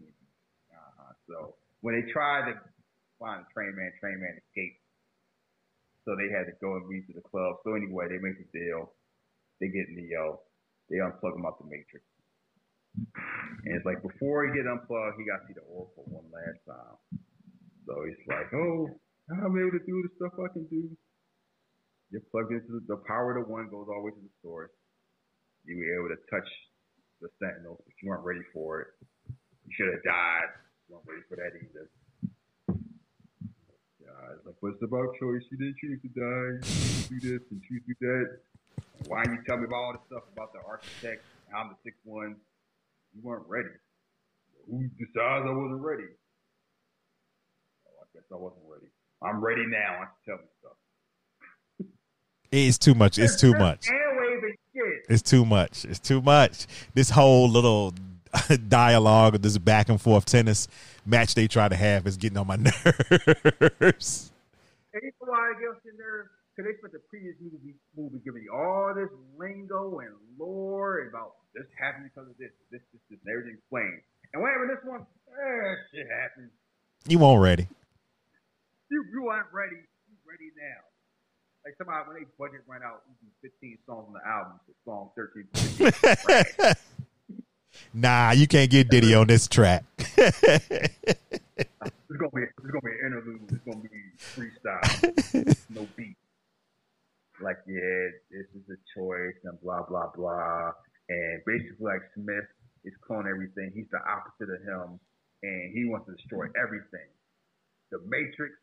Uh-huh. 0.00 1.12
So 1.28 1.36
when 1.84 1.92
they 1.92 2.08
tried 2.08 2.48
to 2.48 2.56
find 3.20 3.44
the 3.44 3.48
train 3.52 3.76
man, 3.76 3.92
train 4.00 4.16
man 4.16 4.32
escaped. 4.32 4.80
So 6.08 6.16
they 6.16 6.32
had 6.32 6.48
to 6.48 6.56
go 6.64 6.72
and 6.80 6.88
meet 6.88 7.04
to 7.12 7.14
the 7.20 7.20
club. 7.20 7.60
So 7.68 7.76
anyway, 7.76 8.08
they 8.08 8.16
make 8.16 8.40
the 8.40 8.48
deal. 8.48 8.96
They 9.60 9.68
get 9.68 9.92
Neo. 9.92 10.40
Uh, 10.40 10.88
they 10.88 11.04
unplug 11.04 11.36
him 11.36 11.44
out 11.44 11.60
the 11.60 11.68
Matrix. 11.68 12.00
And 13.68 13.76
it's 13.76 13.84
like 13.84 14.00
before 14.00 14.48
he 14.48 14.56
get 14.56 14.64
unplugged, 14.64 15.20
he 15.20 15.28
got 15.28 15.44
to 15.44 15.52
see 15.52 15.60
the 15.60 15.68
Oracle 15.68 16.08
one 16.08 16.24
last 16.32 16.64
time. 16.64 16.96
So 17.84 17.92
he's 18.08 18.16
like, 18.24 18.48
"Oh, 18.56 18.88
I'm 19.44 19.52
able 19.52 19.76
to 19.76 19.84
do 19.84 20.00
the 20.00 20.12
stuff 20.16 20.32
I 20.40 20.48
can 20.56 20.64
do." 20.72 20.88
You're 22.08 22.24
plugged 22.32 22.56
into 22.56 22.80
the, 22.80 22.96
the 22.96 23.00
power 23.04 23.36
of 23.36 23.44
the 23.44 23.52
one 23.52 23.68
goes 23.68 23.84
all 23.92 24.00
the 24.00 24.08
way 24.08 24.16
to 24.16 24.24
the 24.24 24.36
source. 24.40 24.72
You 25.68 25.76
were 25.76 25.92
able 25.92 26.10
to 26.16 26.20
touch 26.32 26.48
the 27.20 27.28
Sentinels, 27.36 27.84
but 27.84 27.92
you 28.00 28.08
weren't 28.08 28.24
ready 28.24 28.40
for 28.56 28.80
it. 28.80 28.88
You 29.28 29.70
should 29.76 29.92
have 29.92 30.04
died. 30.08 30.56
You 30.88 30.96
weren't 30.96 31.04
ready 31.04 31.24
for 31.28 31.36
that 31.36 31.52
either. 31.52 31.92
It's 34.36 34.46
like, 34.46 34.56
it's 34.74 34.82
about 34.82 35.14
choice. 35.20 35.42
You 35.50 35.58
didn't 35.58 35.76
choose 35.80 36.00
to 36.02 36.08
die. 36.08 36.50
You 36.56 36.60
choose 36.62 37.08
to 37.08 37.20
do 37.20 37.38
this 37.38 37.42
and 37.50 37.62
choose 37.62 37.82
to 37.86 37.94
do 37.94 38.06
that. 38.06 38.38
Why 39.06 39.22
you 39.24 39.38
tell 39.46 39.56
me 39.56 39.64
about 39.64 39.76
all 39.76 39.92
this 39.92 40.02
stuff 40.08 40.24
about 40.32 40.52
the 40.52 40.60
architect? 40.66 41.24
I'm 41.54 41.68
the 41.68 41.76
sixth 41.84 42.00
one. 42.04 42.36
You 43.14 43.22
weren't 43.22 43.46
ready. 43.48 43.68
Who 44.70 44.88
decides 44.98 45.46
I 45.46 45.52
wasn't 45.52 45.80
ready? 45.80 46.04
Oh, 47.86 48.02
I 48.02 48.06
guess 48.12 48.24
I 48.30 48.36
wasn't 48.36 48.62
ready. 48.68 48.86
I'm 49.22 49.42
ready 49.42 49.66
now. 49.66 50.02
I 50.02 50.04
can 50.04 50.20
tell 50.26 50.36
me 50.36 50.50
stuff. 50.60 51.88
it's 52.52 52.78
too 52.78 52.94
much. 52.94 53.18
It's 53.18 53.40
too 53.40 53.54
much. 53.54 53.88
Hand 53.88 53.98
waving 54.18 54.56
shit. 54.74 55.06
It's 55.08 55.22
too 55.22 55.44
much. 55.44 55.84
It's 55.84 55.98
too 55.98 56.20
much. 56.20 56.66
This 56.94 57.10
whole 57.10 57.48
little 57.48 57.94
dialogue, 58.68 59.34
of 59.34 59.42
this 59.42 59.58
back 59.58 59.88
and 59.88 60.00
forth 60.00 60.24
tennis 60.24 60.68
match 61.06 61.34
they 61.34 61.48
try 61.48 61.68
to 61.68 61.76
have 61.76 62.06
is 62.06 62.16
getting 62.16 62.38
on 62.38 62.46
my 62.46 62.56
nerves. 63.80 64.32
And 64.92 65.02
you 65.02 65.12
know 65.20 65.32
why 65.32 65.52
I 65.52 65.54
guess 65.60 65.80
in 65.84 65.96
there? 65.96 66.30
Because 66.52 66.72
they 66.72 66.78
spent 66.78 66.92
the 66.92 67.04
previous 67.08 67.36
movie, 67.40 67.78
movie 67.96 68.18
giving 68.24 68.42
you 68.42 68.52
all 68.52 68.92
this 68.94 69.08
lingo 69.38 70.00
and 70.00 70.10
lore 70.38 71.06
about 71.08 71.38
this 71.54 71.66
happened 71.78 72.10
because 72.10 72.28
of 72.28 72.36
this, 72.36 72.50
this, 72.70 72.82
this, 72.92 73.02
this, 73.10 73.18
and 73.22 73.30
everything 73.30 73.56
explained. 73.56 74.02
And 74.34 74.42
whenever 74.42 74.66
this 74.66 74.82
one, 74.84 75.06
eh, 75.06 75.74
shit 75.94 76.06
happens. 76.10 76.50
You 77.06 77.18
won't 77.18 77.40
ready. 77.40 77.68
You, 78.90 79.04
you 79.12 79.28
aren't 79.28 79.52
ready. 79.52 79.78
You 79.78 80.16
ready 80.26 80.50
now. 80.58 80.82
Like 81.64 81.74
somebody, 81.78 82.04
when 82.08 82.16
they 82.20 82.26
budget 82.38 82.64
ran 82.66 82.82
out, 82.82 83.02
you 83.06 83.14
do 83.22 83.28
15 83.42 83.78
songs 83.86 84.06
on 84.08 84.14
the 84.14 84.24
album, 84.26 84.60
so 84.66 84.72
song 84.84 85.10
13, 85.14 85.46
15. 85.52 86.74
nah, 87.94 88.32
you 88.32 88.46
can't 88.46 88.70
get 88.70 88.88
Diddy 88.88 89.14
on 89.14 89.26
this 89.26 89.48
track. 89.48 89.84
It's 92.08 92.16
gonna 92.16 92.32
be 92.32 92.48
it's 92.48 92.70
gonna 92.72 92.88
be 92.88 92.96
an 92.96 93.04
interlude. 93.04 93.44
It's 93.52 93.64
gonna 93.68 93.84
be 93.84 94.00
freestyle, 94.16 94.88
no 95.70 95.86
beat. 95.94 96.16
Like 97.40 97.60
yeah, 97.68 98.16
this 98.32 98.48
is 98.56 98.64
a 98.72 98.80
choice 98.96 99.36
and 99.44 99.60
blah 99.60 99.84
blah 99.84 100.08
blah. 100.16 100.72
And 101.08 101.44
basically, 101.44 101.84
like 101.84 102.00
Smith 102.16 102.48
is 102.84 102.96
cloning 103.04 103.28
everything. 103.28 103.76
He's 103.76 103.92
the 103.92 104.00
opposite 104.00 104.48
of 104.48 104.60
him, 104.64 104.98
and 105.44 105.64
he 105.76 105.84
wants 105.84 106.08
to 106.08 106.16
destroy 106.16 106.48
everything, 106.56 107.12
the 107.92 108.00
Matrix, 108.08 108.56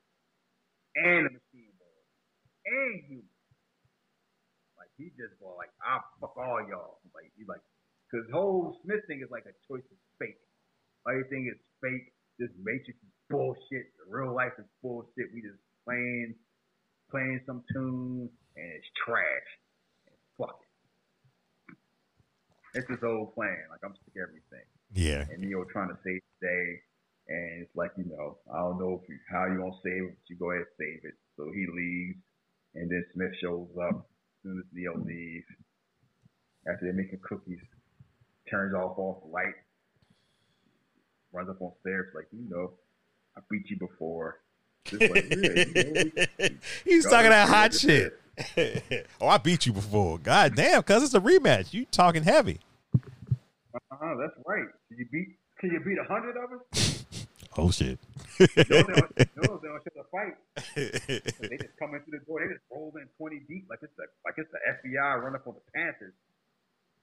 and 0.97 1.30
the 1.30 1.34
machine 1.38 1.73
world, 1.78 2.06
and 2.65 2.93
humans. 3.06 3.30
Like 4.73 4.89
he 4.97 5.13
just 5.13 5.38
was 5.38 5.54
like, 5.54 5.71
"I 5.86 6.01
fuck 6.17 6.34
all 6.36 6.65
y'all." 6.65 6.97
Like 7.13 7.30
he 7.38 7.45
like, 7.45 7.62
because 8.15 8.32
whole 8.32 8.80
Smith 8.84 9.04
thing 9.08 9.19
is 9.19 9.30
like 9.30 9.43
a 9.43 9.56
choice 9.67 9.84
of 9.91 9.99
fake. 10.19 10.39
Everything 11.04 11.51
is 11.51 11.60
fake. 11.84 12.13
This 12.39 12.49
Matrix 12.63 12.95
is 12.95 13.13
bullshit. 13.30 13.91
The 13.99 14.08
real 14.08 14.34
life 14.34 14.56
is 14.58 14.65
bullshit. 14.82 15.36
We 15.36 15.41
just 15.41 15.60
playing, 15.84 16.36
playing 17.12 17.41
some 17.45 17.63
tunes, 17.73 18.32
and 18.56 18.71
it's 18.71 18.88
trash. 19.04 19.49
And 20.08 20.15
fuck 20.39 20.56
it. 20.63 21.75
It's 22.80 22.89
his 22.89 23.04
old 23.04 23.36
plan. 23.36 23.67
Like 23.69 23.84
I'm 23.84 23.95
sick 23.99 24.15
of 24.15 24.32
everything. 24.32 24.67
Yeah. 24.95 25.28
And 25.28 25.43
Neo 25.43 25.65
trying 25.67 25.89
to 25.89 25.99
save 26.04 26.23
the 26.39 26.47
day, 26.47 26.67
and 27.28 27.67
it's 27.67 27.75
like 27.75 27.91
you 27.97 28.08
know, 28.08 28.39
I 28.47 28.60
don't 28.63 28.80
know 28.80 29.01
if 29.04 29.10
you, 29.10 29.19
how 29.28 29.45
you 29.51 29.60
gonna 29.60 29.75
save 29.84 30.08
it, 30.08 30.15
but 30.15 30.28
you 30.32 30.36
go 30.39 30.51
ahead 30.51 30.63
and 30.63 30.75
save 30.80 31.01
it. 31.04 31.15
So 31.36 31.51
he 31.51 31.67
leaves, 31.67 32.19
and 32.75 32.88
then 32.88 33.04
Smith 33.13 33.36
shows 33.43 33.67
up 33.75 34.08
as 34.08 34.36
soon 34.43 34.63
as 34.63 34.67
Neo 34.71 34.95
leaves. 35.04 35.51
After 36.67 36.86
they're 36.89 36.97
making 36.97 37.19
cookies, 37.21 37.62
turns 38.49 38.73
off 38.73 38.97
all 38.97 39.23
the 39.25 39.31
lights, 39.31 39.58
runs 41.31 41.49
up 41.49 41.62
on 41.62 41.71
stairs 41.81 42.08
like, 42.15 42.27
you 42.31 42.49
know, 42.49 42.71
I 43.38 43.41
beat 43.49 43.69
you 43.69 43.77
before. 43.77 44.39
Just 44.86 45.01
like, 45.01 45.29
yeah, 45.29 45.63
you 45.75 46.12
know, 46.15 46.49
He's 46.86 47.05
talking 47.05 47.29
that 47.31 47.49
hot 47.49 47.73
shit. 47.73 48.19
oh, 49.21 49.27
I 49.27 49.38
beat 49.38 49.65
you 49.65 49.73
before. 49.73 50.17
God 50.19 50.55
damn, 50.55 50.84
cuz 50.84 51.03
it's 51.03 51.13
a 51.13 51.19
rematch. 51.19 51.73
You 51.73 51.86
talking 51.86 52.23
heavy. 52.23 52.60
uh-huh, 52.93 54.15
that's 54.19 54.34
right. 54.45 54.65
Can 54.89 54.97
you 54.97 55.05
beat? 55.12 55.38
Can 55.60 55.71
you 55.71 55.79
beat 55.79 55.97
a 55.97 56.03
hundred 56.03 56.36
of 56.38 56.51
us? 56.51 57.05
Oh 57.58 57.71
shit. 57.71 57.97
No, 58.38 58.45
they 58.58 58.63
don't, 58.65 58.88
no, 58.99 59.60
they 59.63 59.69
don't 59.69 59.81
show 59.81 59.95
the 59.95 60.03
fight. 60.12 60.36
They 60.75 61.55
just 61.55 61.77
come 61.79 61.95
in 61.95 62.01
through 62.01 62.19
the 62.19 62.25
door. 62.27 62.41
They 62.41 62.51
just 62.51 62.65
roll 62.69 62.91
in 62.99 63.08
twenty 63.15 63.39
deep 63.47 63.67
like 63.69 63.79
it's 63.81 63.95
the 63.95 64.03
like 64.25 64.36
it's 64.38 64.51
the 64.51 64.60
FBI 64.60 65.23
run 65.23 65.36
up 65.36 65.47
on 65.47 65.53
the 65.55 65.62
Panthers. 65.73 66.12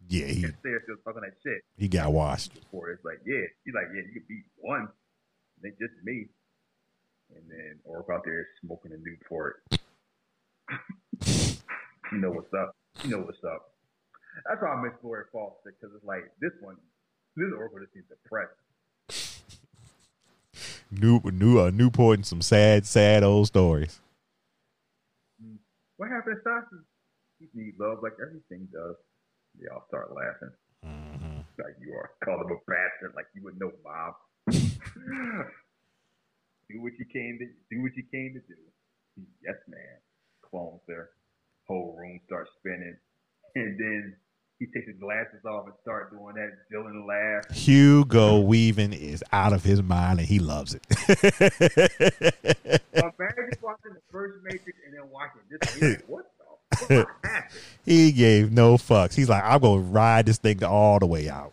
Yeah, 0.09 0.27
he 0.27 0.45
And 0.45 0.55
they're 0.63 0.83
still 0.85 0.97
talking 1.05 1.23
that 1.23 1.35
shit. 1.43 1.63
he 1.77 1.89
got 1.89 2.13
washed. 2.13 2.55
Before 2.55 2.91
it's 2.91 3.05
like, 3.05 3.21
yeah, 3.27 3.45
he's 3.65 3.75
like, 3.75 3.87
yeah, 3.95 4.03
you 4.03 4.13
can 4.13 4.25
beat 4.29 4.45
one. 4.57 4.89
They 5.63 5.71
just 5.71 5.95
me. 6.05 6.27
And 7.35 7.45
then 7.49 7.79
Orc 7.85 8.07
out 8.13 8.23
there 8.25 8.47
smoking 8.65 8.93
a 8.93 8.99
Newport. 8.99 9.63
you 12.13 12.19
know 12.19 12.31
what's 12.31 12.53
up. 12.53 12.77
You 13.05 13.11
know 13.11 13.19
what's 13.19 13.43
up. 13.45 13.73
That's 14.49 14.61
why 14.61 14.69
I 14.69 14.83
miss 14.83 14.93
Glory 15.01 15.25
Foster 15.33 15.75
because 15.79 15.95
it's 15.95 16.05
like 16.05 16.25
this 16.41 16.53
one, 16.61 16.77
this 17.37 17.49
Oracle 17.57 17.81
just 17.81 17.93
seems 17.93 18.07
depressed. 18.09 18.53
New 20.91 21.21
new 21.25 21.59
uh, 21.59 21.71
Newport 21.71 22.19
and 22.19 22.27
some 22.27 22.43
sad, 22.43 22.87
sad 22.87 23.23
old 23.23 23.47
stories. 23.47 24.01
What 25.97 26.11
happened 26.11 26.37
to 26.37 26.43
Sasha? 26.43 26.83
He 27.55 27.73
love 27.79 27.99
like 28.03 28.13
everything 28.21 28.69
does. 28.73 28.97
They 29.61 29.69
all 29.69 29.85
start 29.89 30.15
laughing. 30.15 30.51
Mm-hmm. 30.85 31.39
Like 31.59 31.77
you 31.81 31.95
are. 31.95 32.11
Call 32.25 32.41
him 32.41 32.51
a 32.53 32.57
bastard 32.67 33.15
like 33.15 33.27
you 33.35 33.43
would 33.45 33.59
know, 33.59 33.71
Bob. 33.85 34.15
do 34.51 34.59
what 36.81 36.93
you 36.99 37.05
came 37.13 37.39
to 37.39 37.47
do 37.71 37.83
what 37.83 37.95
you 37.97 38.03
came 38.11 38.33
to 38.35 38.41
do. 38.41 38.57
Yes, 39.45 39.57
man. 39.69 39.99
Clones 40.43 40.81
there. 40.89 41.11
Whole 41.67 41.95
room 41.99 42.21
starts 42.27 42.51
spinning. 42.59 42.97
And 43.55 43.79
then 43.79 44.17
he 44.59 44.67
takes 44.67 44.87
his 44.87 44.97
glasses 45.01 45.45
off 45.45 45.67
and 45.67 45.75
start 45.83 46.11
doing 46.11 46.35
that 46.37 46.51
villain 46.71 47.07
laugh. 47.07 47.51
Hugo 47.55 48.41
Weaving 48.41 48.93
is 48.93 49.23
out 49.33 49.53
of 49.53 49.65
his 49.65 49.83
mind 49.83 50.21
and 50.21 50.29
he 50.29 50.39
loves 50.39 50.75
it. 50.75 50.83
Imagine 52.95 53.51
watching 53.61 53.93
the 53.93 54.01
first 54.11 54.39
Matrix 54.45 54.79
and 54.87 54.95
then 54.95 55.11
watching 55.11 55.43
this. 55.51 55.61
Like, 55.83 56.05
what 56.07 56.25
the 56.39 56.39
fuck 56.39 56.42
happened? 56.42 56.42
he 57.85 58.13
gave 58.13 58.53
no 58.53 58.77
fucks. 58.77 59.15
He's 59.15 59.29
like, 59.29 59.43
I'm 59.45 59.61
gonna 59.61 59.81
ride 59.81 60.27
this 60.27 60.39
thing 60.39 60.63
all 60.65 60.99
the 60.99 61.07
way 61.07 61.29
out. 61.29 61.53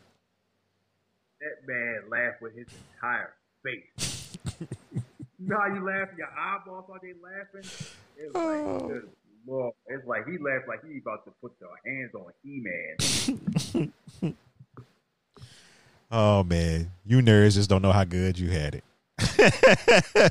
That 1.42 1.68
man 1.68 2.02
laughed 2.10 2.42
with 2.42 2.56
his 2.56 2.68
entire 2.96 3.34
face. 3.64 4.38
you 4.60 5.48
know 5.48 5.58
how 5.60 5.74
you 5.74 5.86
laugh, 5.86 6.10
your 6.18 6.30
eyeballs 6.38 6.86
are 6.92 7.00
they 7.02 7.14
laughing? 7.22 7.70
It 8.18 8.34
was 8.34 8.36
Oh. 8.36 9.02
Lord. 9.48 9.74
It's 9.88 10.06
like 10.06 10.28
he 10.28 10.38
laughed 10.38 10.68
like 10.68 10.82
he 10.86 10.98
about 11.00 11.26
to 11.26 11.32
put 11.42 11.54
the 11.60 11.68
hands 11.86 12.14
on 12.14 12.32
He 12.44 12.62
Man. 12.62 14.36
Oh 16.12 16.44
man, 16.44 16.90
you 17.06 17.20
nerds 17.20 17.54
just 17.54 17.70
don't 17.70 17.84
know 17.84 17.92
how 17.92 18.04
good 18.04 18.40
you 18.40 18.50
had 18.50 18.74
it. 18.76 18.84
I 19.20 20.30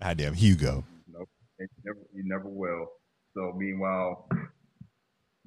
Goddamn 0.02 0.34
Hugo. 0.34 0.82
Nope. 1.12 1.28
You 1.60 1.68
never, 1.84 1.98
you 2.12 2.22
never 2.24 2.48
will. 2.48 2.88
So 3.34 3.52
meanwhile, 3.56 4.28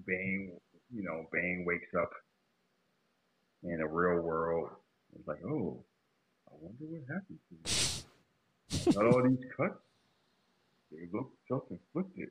Bane, 0.06 0.54
you 0.94 1.04
know, 1.04 1.28
Bane 1.32 1.66
wakes 1.68 1.94
up 2.00 2.12
in 3.64 3.82
a 3.82 3.88
real 3.88 4.22
world. 4.22 4.70
It's 5.16 5.28
like, 5.28 5.44
oh, 5.46 5.84
I 6.48 6.54
wonder 6.60 6.86
what 6.86 7.02
happened 7.08 7.40
to 7.50 8.06
you. 8.86 8.94
Got 8.94 9.06
all 9.06 9.24
these 9.24 9.46
cuts. 9.56 9.80
They 10.92 11.08
look 11.12 11.32
self-inflicted, 11.48 12.30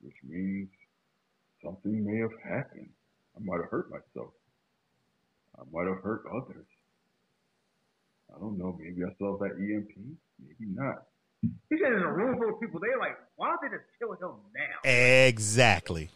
which 0.00 0.16
means 0.26 0.68
something 1.64 2.04
may 2.04 2.18
have 2.18 2.36
happened. 2.44 2.88
I 3.36 3.40
might 3.42 3.60
have 3.60 3.70
hurt 3.70 3.90
myself. 3.90 4.32
I 5.58 5.62
might 5.72 5.88
have 5.88 6.02
hurt 6.02 6.24
others. 6.30 6.66
I 8.34 8.38
don't 8.38 8.58
know. 8.58 8.78
Maybe 8.78 9.02
I 9.04 9.14
saw 9.18 9.38
that 9.38 9.52
EMP. 9.52 9.90
Maybe 10.38 10.70
not. 10.72 11.04
He 11.42 11.78
said 11.78 11.92
in 11.92 12.02
a 12.02 12.12
room 12.12 12.38
full 12.38 12.50
of 12.50 12.60
people, 12.60 12.80
they're 12.80 12.98
like, 12.98 13.16
why 13.36 13.54
don't 13.54 13.60
they 13.62 13.76
just 13.76 13.86
kill 13.98 14.12
him 14.12 14.38
now? 14.54 14.90
Exactly. 14.90 16.10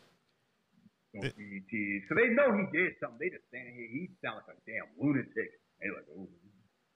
Don't 1.15 1.37
be 1.37 1.63
teased. 1.71 2.05
So 2.09 2.15
they 2.17 2.29
know 2.35 2.51
he 2.57 2.67
did 2.77 2.95
something. 3.01 3.19
They 3.21 3.29
just 3.29 3.47
standing 3.49 3.75
here. 3.75 3.89
He 3.93 4.09
sound 4.25 4.41
like 4.43 4.57
a 4.57 4.59
damn 4.67 4.89
lunatic. 4.99 5.61
They're 5.81 5.93
like, 5.93 6.09
oh, 6.17 6.27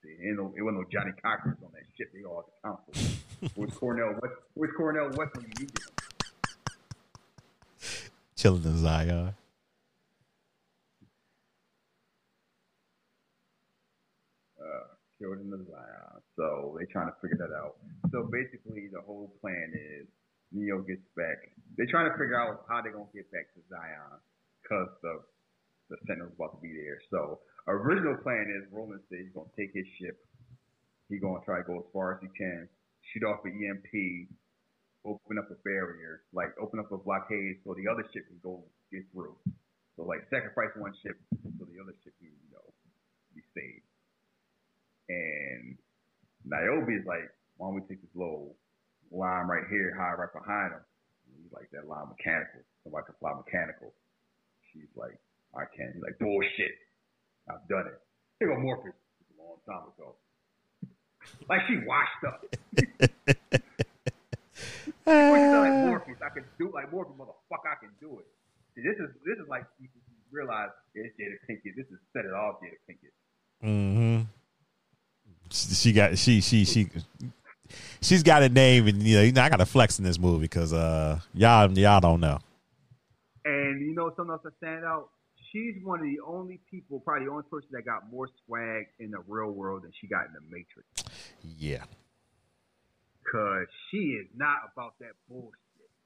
there 0.03 0.13
ain't 0.27 0.37
no, 0.37 0.53
it 0.57 0.61
wasn't 0.61 0.81
no 0.81 0.85
Johnnie 0.91 1.13
Cochran's 1.23 1.61
on 1.63 1.71
that 1.73 1.85
shit. 1.95 2.11
They 2.13 2.23
all 2.23 2.43
at 2.43 2.47
the 2.49 2.55
council. 2.65 2.93
Where's 3.55 3.73
Cornel 3.73 4.13
West? 4.21 4.35
Where's 4.55 4.73
Cornel 4.75 5.09
West 5.15 5.35
when 5.35 5.45
you 5.45 5.53
need 5.59 5.71
him? 5.71 5.93
Chilling 8.35 8.63
in 8.63 8.77
Zion. 8.77 9.33
Killed 15.17 15.41
the 15.41 15.61
Zion. 15.65 16.17
So 16.37 16.77
they're 16.77 16.89
trying 16.93 17.09
to 17.09 17.17
figure 17.21 17.37
that 17.41 17.53
out. 17.53 17.77
So 18.13 18.29
basically, 18.29 18.89
the 18.93 19.01
whole 19.01 19.33
plan 19.41 19.73
is 19.73 20.07
Neo 20.53 20.79
gets 20.81 21.03
back. 21.17 21.37
They're 21.75 21.89
trying 21.89 22.09
to 22.09 22.15
figure 22.15 22.39
out 22.39 22.65
how 22.69 22.81
they're 22.81 22.93
gonna 22.93 23.11
get 23.13 23.29
back 23.33 23.51
to 23.53 23.59
Zion 23.69 24.21
because 24.61 24.89
the 25.01 25.13
the 25.89 25.97
Sentinel's 26.03 26.35
about 26.35 26.59
to 26.59 26.61
be 26.61 26.75
there. 26.75 26.99
So 27.09 27.39
original 27.67 28.19
plan 28.19 28.51
is 28.51 28.67
Roland 28.71 29.01
said 29.07 29.23
he's 29.23 29.33
gonna 29.33 29.51
take 29.55 29.71
his 29.73 29.87
ship. 29.99 30.19
He's 31.09 31.23
gonna 31.23 31.43
try 31.47 31.63
to 31.63 31.67
go 31.67 31.79
as 31.79 31.87
far 31.95 32.15
as 32.15 32.19
he 32.19 32.27
can, 32.35 32.67
shoot 33.11 33.23
off 33.23 33.47
an 33.47 33.55
EMP, 33.55 34.27
open 35.07 35.39
up 35.39 35.47
a 35.47 35.55
barrier, 35.63 36.27
like 36.35 36.51
open 36.59 36.79
up 36.79 36.91
a 36.91 36.99
blockade 36.99 37.63
so 37.63 37.73
the 37.73 37.87
other 37.87 38.03
ship 38.11 38.27
can 38.27 38.39
go 38.43 38.63
get 38.91 39.07
through. 39.15 39.35
So 39.95 40.03
like 40.03 40.27
sacrifice 40.29 40.75
one 40.75 40.93
ship 41.01 41.15
so 41.57 41.63
the 41.63 41.79
other 41.79 41.95
ship 42.03 42.13
can, 42.19 42.27
you 42.27 42.51
know, 42.51 42.67
be 43.33 43.41
saved. 43.55 43.86
And 45.09 45.77
Niobe 46.45 46.89
is 46.89 47.05
like, 47.05 47.27
why 47.57 47.67
don't 47.67 47.75
we 47.75 47.81
take 47.87 48.01
this 48.01 48.15
little 48.15 48.55
line 49.11 49.47
right 49.47 49.63
here, 49.69 49.95
hide 49.95 50.19
right 50.19 50.31
behind 50.31 50.73
him? 50.73 50.83
And 51.27 51.35
he's 51.41 51.51
like, 51.51 51.71
that 51.71 51.87
line 51.87 52.11
mechanical. 52.11 52.61
Somebody 52.83 53.05
can 53.07 53.15
fly 53.19 53.33
mechanical. 53.35 53.93
She's 54.71 54.91
like, 54.95 55.17
I 55.55 55.65
can't. 55.75 55.93
He's 55.93 56.03
like, 56.03 56.19
bullshit. 56.19 56.75
I've 57.49 57.63
done 57.67 57.87
it. 57.87 57.99
Here 58.39 58.49
go 58.49 58.59
Morpheus. 58.59 58.93
It's 59.21 59.31
a 59.31 59.41
long 59.41 59.57
time 59.65 59.87
ago. 59.95 60.15
Like 61.49 61.61
she 61.67 61.79
washed 61.85 62.23
up. 62.27 62.43
Like 65.07 65.87
Morpheus? 65.87 66.19
I 66.19 66.29
can 66.35 66.43
do 66.59 66.67
it 66.67 66.73
like 66.73 66.91
Morpheus, 66.91 67.15
motherfucker. 67.15 67.71
I 67.71 67.79
can 67.79 67.91
do 67.99 68.19
it. 68.19 68.27
See, 68.75 68.83
this 68.83 68.99
is 68.99 69.09
this 69.23 69.39
is 69.39 69.47
like 69.47 69.63
you 69.79 69.87
you 69.87 70.15
realize 70.31 70.69
it's 70.93 71.15
Jada 71.15 71.39
Pinkett. 71.47 71.75
This 71.75 71.87
is 71.87 71.99
set 72.11 72.25
it 72.25 72.33
off 72.33 72.59
Jada 72.59 72.75
Pinkett. 72.83 73.15
Mm-hmm. 73.63 74.27
She 75.51 75.93
got 75.93 76.17
she 76.17 76.41
she 76.41 76.65
she 76.65 76.89
she's 78.01 78.23
got 78.23 78.43
a 78.43 78.49
name, 78.49 78.87
and 78.87 79.01
you 79.01 79.17
know, 79.17 79.23
you 79.23 79.31
know 79.31 79.41
I 79.41 79.49
got 79.49 79.57
to 79.57 79.65
flex 79.65 79.99
in 79.99 80.05
this 80.05 80.19
movie 80.19 80.43
because 80.43 80.73
uh 80.73 81.19
y'all 81.33 81.71
y'all 81.77 81.99
don't 81.99 82.19
know. 82.19 82.39
And 83.45 83.79
you 83.81 83.95
know 83.95 84.11
something 84.15 84.31
else 84.31 84.41
that 84.43 84.57
stand 84.57 84.83
out? 84.83 85.09
She's 85.51 85.75
one 85.81 85.99
of 85.99 86.05
the 86.05 86.19
only 86.27 86.59
people, 86.69 86.99
probably 86.99 87.25
the 87.25 87.31
only 87.31 87.47
person 87.49 87.69
that 87.71 87.85
got 87.85 88.11
more 88.11 88.27
swag 88.45 88.87
in 88.99 89.11
the 89.11 89.23
real 89.27 89.51
world 89.51 89.83
than 89.83 89.91
she 90.01 90.07
got 90.07 90.27
in 90.27 90.33
the 90.33 90.43
Matrix. 90.51 90.83
Yeah. 91.57 91.87
Cause 93.31 93.67
she 93.89 94.19
is 94.19 94.27
not 94.35 94.71
about 94.71 94.99
that 94.99 95.15
bullshit 95.29 95.55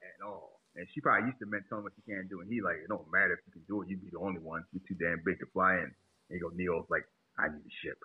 at 0.02 0.24
all. 0.24 0.62
And 0.74 0.86
she 0.94 1.00
probably 1.00 1.28
used 1.28 1.38
to 1.40 1.46
men 1.46 1.66
telling 1.68 1.84
what 1.84 1.92
she 1.98 2.02
can't 2.06 2.30
do, 2.30 2.40
and 2.40 2.48
he 2.48 2.62
like, 2.62 2.80
it 2.80 2.88
don't 2.88 3.10
matter 3.12 3.34
if 3.34 3.42
you 3.44 3.52
can 3.52 3.66
do 3.68 3.82
it, 3.82 3.90
you 3.90 3.98
be 3.98 4.08
the 4.08 4.22
only 4.22 4.40
one. 4.40 4.64
You're 4.72 4.86
too 4.88 4.96
damn 4.96 5.20
big 5.26 5.38
to 5.40 5.46
fly 5.52 5.82
in. 5.82 5.90
And 6.30 6.32
you 6.32 6.40
go, 6.40 6.54
Neo's 6.54 6.88
like, 6.88 7.04
I 7.36 7.50
need 7.50 7.60
a 7.60 7.74
ship. 7.84 7.98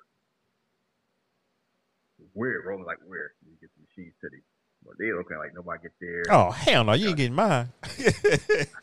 Weird, 2.34 2.66
rolling 2.66 2.86
like 2.86 2.98
where? 3.06 3.34
You 3.46 3.54
get 3.60 3.70
to 3.74 3.80
Machine 3.82 4.14
City. 4.22 4.42
But 4.86 4.96
they 5.00 5.12
looking 5.12 5.38
like 5.38 5.54
nobody 5.54 5.84
get 5.84 5.92
there. 6.00 6.24
Oh 6.30 6.52
hell 6.52 6.84
no, 6.84 6.94
you 6.94 7.10
ain't 7.10 7.18
getting 7.18 7.36
mine. 7.36 7.70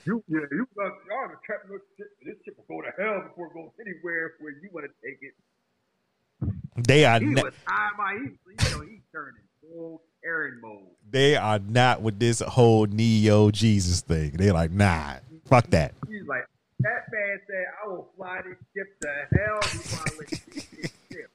You, 0.07 0.23
yeah, 0.29 0.40
you 0.51 0.68
got 0.77 0.92
y'all 1.09 1.29
the 1.29 1.55
of 1.55 1.70
this 1.70 1.81
ship. 1.97 2.09
This 2.23 2.35
ship 2.44 2.57
will 2.59 2.77
go 2.77 2.83
to 2.83 2.92
hell 3.01 3.23
before 3.27 3.47
it 3.47 3.55
goes 3.55 3.70
anywhere 3.81 4.35
where 4.38 4.53
you 4.53 4.68
want 4.70 4.85
to 4.85 4.92
take 5.03 5.18
it. 5.23 5.33
they 6.77 7.07
are 7.07 7.18
He 7.18 7.29
was 7.29 7.55
high 7.66 7.90
my 7.97 8.12
he, 8.12 8.29
you 8.51 8.77
know, 8.77 8.83
he 8.85 9.01
turned 9.11 9.37
in 9.38 9.70
full 9.70 10.03
Karen 10.23 10.61
mode. 10.62 10.88
they 11.11 11.37
are 11.37 11.59
not 11.59 12.03
with 12.03 12.18
this 12.18 12.40
whole 12.40 12.85
neo 12.85 13.51
Jesus 13.51 14.03
thing. 14.03 14.33
They're 14.33 14.53
like 14.53 14.73
nah, 14.73 15.14
fuck 15.47 15.68
that. 15.70 15.94
He's 16.07 16.27
like, 16.27 16.44
that 16.81 17.11
man 17.11 17.40
said, 17.47 17.64
I 17.83 17.88
will 17.88 18.11
fly 18.16 18.42
this 18.44 18.59
ship 18.77 19.01
to 19.01 19.38
hell 19.38 19.59
before 19.62 20.05
I 20.07 20.18
let 20.18 20.31
you 20.33 20.38
take 20.53 20.83
this 20.83 20.92
ship. 21.11 21.31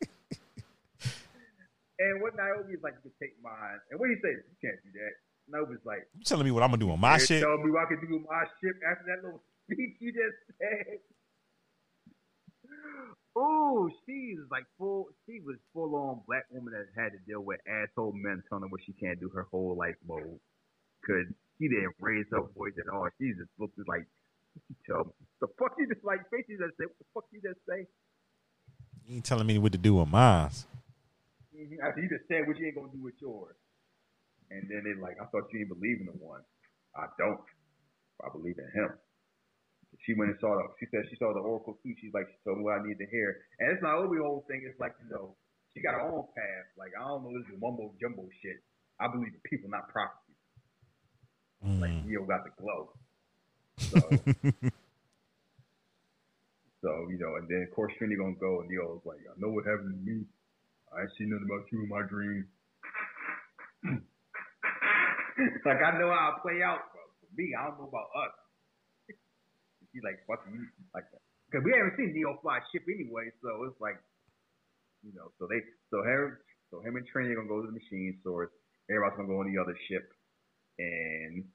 And 1.99 2.21
what 2.23 2.35
Niobe's 2.35 2.79
like, 2.81 2.95
you 3.03 3.11
can 3.11 3.15
take 3.19 3.35
mine. 3.43 3.79
And 3.91 3.99
what 3.99 4.09
he 4.09 4.15
said, 4.23 4.39
you 4.39 4.57
can't 4.63 4.79
do 4.83 4.91
that. 4.95 5.13
Niobe's 5.51 5.83
like, 5.83 6.07
You 6.15 6.23
telling 6.23 6.45
me 6.45 6.51
what 6.51 6.63
I'm 6.63 6.69
gonna 6.71 6.79
do 6.79 6.91
on 6.91 6.99
my 6.99 7.17
"You 7.17 7.25
shit? 7.25 7.41
Tell 7.43 7.57
me 7.57 7.71
what 7.71 7.83
I 7.83 7.91
can 7.91 7.99
do 8.07 8.13
with 8.15 8.27
my 8.29 8.45
ship 8.61 8.77
after 8.87 9.03
that 9.11 9.19
little 9.25 9.43
speech 9.67 9.97
you 9.99 10.11
just 10.13 10.37
said. 10.57 10.99
Oh, 13.35 13.89
she's 14.05 14.39
like 14.51 14.65
full. 14.77 15.07
She 15.25 15.39
was 15.45 15.55
full 15.73 15.95
on 15.95 16.21
black 16.27 16.43
woman 16.51 16.73
that 16.73 16.87
had 16.99 17.11
to 17.13 17.19
deal 17.25 17.41
with 17.41 17.59
asshole 17.69 18.11
men 18.13 18.43
telling 18.49 18.63
her 18.63 18.67
what 18.67 18.81
she 18.85 18.91
can't 18.93 19.19
do 19.19 19.29
her 19.29 19.47
whole 19.51 19.77
life 19.77 19.95
mode. 20.05 20.39
Cause 21.05 21.25
she 21.57 21.69
didn't 21.69 21.93
raise 22.01 22.25
her 22.31 22.41
voice 22.57 22.73
at 22.79 22.91
all. 22.91 23.07
She 23.19 23.29
just 23.29 23.49
looked 23.59 23.79
at 23.79 23.87
like, 23.87 24.05
you 24.67 24.75
tell 24.85 25.05
me? 25.05 25.11
The 25.41 25.47
fuck 25.59 25.71
you 25.77 25.87
just 25.87 26.03
like 26.03 26.19
basically 26.31 26.57
just 26.57 26.75
say, 26.77 26.85
what 26.85 26.97
the 26.99 27.05
fuck 27.13 27.23
you 27.31 27.39
just 27.41 27.59
say? 27.69 27.87
You 29.05 29.15
ain't 29.17 29.25
telling 29.25 29.47
me 29.47 29.57
what 29.57 29.71
to 29.71 29.77
do 29.77 29.95
with 29.95 30.09
mine. 30.09 30.49
Mm-hmm. 31.59 31.83
After 31.83 31.99
you 31.99 32.07
just 32.07 32.23
said 32.31 32.47
what 32.47 32.55
you 32.57 32.65
ain't 32.71 32.75
gonna 32.79 32.93
do 32.95 33.03
with 33.03 33.19
yours. 33.19 33.55
And 34.49 34.63
then 34.71 34.81
they 34.87 34.95
like, 34.97 35.19
I 35.21 35.25
thought 35.29 35.51
you 35.51 35.59
didn't 35.61 35.75
believe 35.77 35.99
in 36.01 36.07
the 36.07 36.17
one. 36.17 36.41
I 36.95 37.05
don't. 37.19 37.43
I 38.23 38.31
believe 38.31 38.57
in 38.57 38.69
him. 38.73 38.89
She 40.05 40.13
went 40.15 40.31
and 40.31 40.39
saw 40.39 40.55
the. 40.55 40.63
She 40.79 40.87
said 40.89 41.05
she 41.09 41.17
saw 41.19 41.33
the 41.33 41.43
oracle 41.43 41.77
too. 41.83 41.93
She's 41.99 42.13
like, 42.15 42.25
she 42.31 42.37
told 42.47 42.57
me 42.57 42.63
what 42.63 42.79
I 42.79 42.83
need 42.87 42.97
to 42.97 43.09
hear. 43.11 43.43
And 43.59 43.71
it's 43.75 43.83
not 43.83 43.99
only 43.99 44.17
the 44.17 44.23
whole 44.23 44.45
thing. 44.47 44.63
It's 44.63 44.79
like 44.79 44.95
you 45.03 45.09
know, 45.11 45.35
she 45.73 45.81
got 45.83 45.99
her 45.99 46.05
own 46.07 46.25
path. 46.33 46.65
Like 46.77 46.95
I 46.97 47.03
don't 47.03 47.21
know, 47.27 47.33
this 47.35 47.45
is 47.51 47.59
mumbo 47.61 47.93
jumbo 47.99 48.25
shit. 48.41 48.63
I 48.99 49.07
believe 49.11 49.33
in 49.35 49.41
people, 49.45 49.69
not 49.69 49.89
prophecy. 49.91 50.33
Like 51.59 51.91
Mm. 51.91 52.05
Neo 52.07 52.23
got 52.23 52.43
the 52.47 52.51
glow. 52.55 52.95
So, 53.79 53.99
so 56.81 56.89
you 57.11 57.19
know, 57.19 57.35
and 57.35 57.47
then 57.51 57.67
of 57.67 57.75
course 57.75 57.91
Trinity 57.97 58.15
gonna 58.17 58.39
go, 58.39 58.61
and 58.61 58.69
Neo's 58.69 59.03
like, 59.03 59.19
I 59.27 59.35
know 59.37 59.49
what 59.51 59.65
happened 59.67 59.91
to 59.91 59.99
me. 59.99 60.23
I 60.95 61.01
ain't 61.05 61.13
seen 61.17 61.29
nothing 61.29 61.45
about 61.45 61.69
you 61.71 61.83
in 61.85 61.89
my 61.89 62.03
dream. 62.07 62.47
like 65.65 65.81
I 65.81 65.97
know 66.01 66.09
how 66.09 66.35
it 66.37 66.41
play 66.41 66.61
out, 66.65 66.89
bro. 66.91 67.01
For 67.21 67.29
me, 67.37 67.53
I 67.53 67.69
don't 67.69 67.77
know 67.79 67.89
about 67.89 68.09
us. 68.17 68.33
She's 69.93 70.05
like, 70.05 70.21
fucking 70.29 70.53
you, 70.53 70.65
like 70.93 71.09
that. 71.09 71.21
Because 71.49 71.65
we 71.65 71.73
haven't 71.73 71.97
seen 71.97 72.13
Neo 72.13 72.37
fly 72.45 72.61
ship 72.69 72.85
anyway, 72.85 73.33
so 73.41 73.65
it's 73.65 73.81
like, 73.81 73.97
you 75.01 75.09
know, 75.17 75.33
so 75.41 75.49
they, 75.49 75.57
so 75.89 76.05
him, 76.05 76.37
so 76.69 76.77
him 76.85 76.93
and 76.97 77.05
Trinity 77.09 77.33
are 77.33 77.41
gonna 77.41 77.49
go 77.49 77.61
to 77.61 77.69
the 77.69 77.73
machine 77.73 78.21
source. 78.21 78.53
Everybody's 78.85 79.17
gonna 79.17 79.33
go 79.33 79.41
on 79.41 79.49
the 79.49 79.57
other 79.57 79.73
ship 79.89 80.05
and 80.77 81.45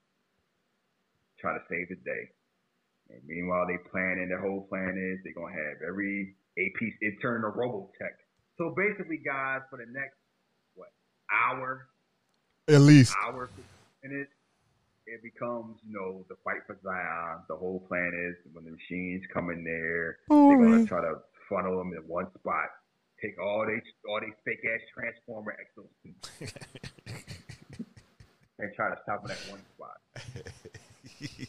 try 1.39 1.55
to 1.55 1.63
save 1.71 1.95
the 1.95 2.01
day. 2.03 2.25
And 3.11 3.23
meanwhile, 3.27 3.67
they 3.71 3.79
planning. 3.91 4.29
Their 4.31 4.41
whole 4.43 4.67
plan 4.67 4.99
is 4.99 5.23
they're 5.23 5.37
gonna 5.37 5.55
have 5.55 5.79
every 5.87 6.35
a 6.59 6.67
piece. 6.79 6.95
It 7.01 7.21
turned 7.23 7.45
to 7.45 7.53
Robotech. 7.55 8.24
So 8.57 8.75
basically, 8.77 9.19
guys, 9.19 9.61
for 9.71 9.79
the 9.79 9.87
next 9.91 10.17
what 10.75 10.89
hour, 11.33 11.89
At 12.69 12.81
least. 12.81 13.15
hour 13.25 13.51
minutes, 14.03 14.31
it 15.07 15.23
becomes 15.23 15.77
you 15.87 15.93
know 15.95 16.25
the 16.29 16.37
fight 16.45 16.63
for 16.67 16.79
Zion. 16.83 17.43
The 17.49 17.57
whole 17.57 17.81
plan 17.89 18.13
is 18.15 18.37
when 18.53 18.65
the 18.65 18.71
machines 18.71 19.23
come 19.33 19.51
in 19.51 19.65
there, 19.65 20.19
they're 20.29 20.57
gonna 20.59 20.87
try 20.87 21.01
to 21.01 21.17
funnel 21.49 21.79
them 21.79 21.93
in 21.93 22.07
one 22.07 22.27
spot. 22.39 22.69
Take 23.23 23.41
all 23.41 23.67
they 23.67 23.81
all 24.09 24.21
they 24.21 24.33
fake 24.45 24.65
ass 24.75 24.81
transformer 24.95 25.57
exosuits 25.61 26.31
and 28.59 28.75
try 28.75 28.91
to 28.91 28.97
stop 29.03 29.23
them 29.23 29.33
at 29.33 29.51
one 29.51 29.61
spot. 29.75 30.01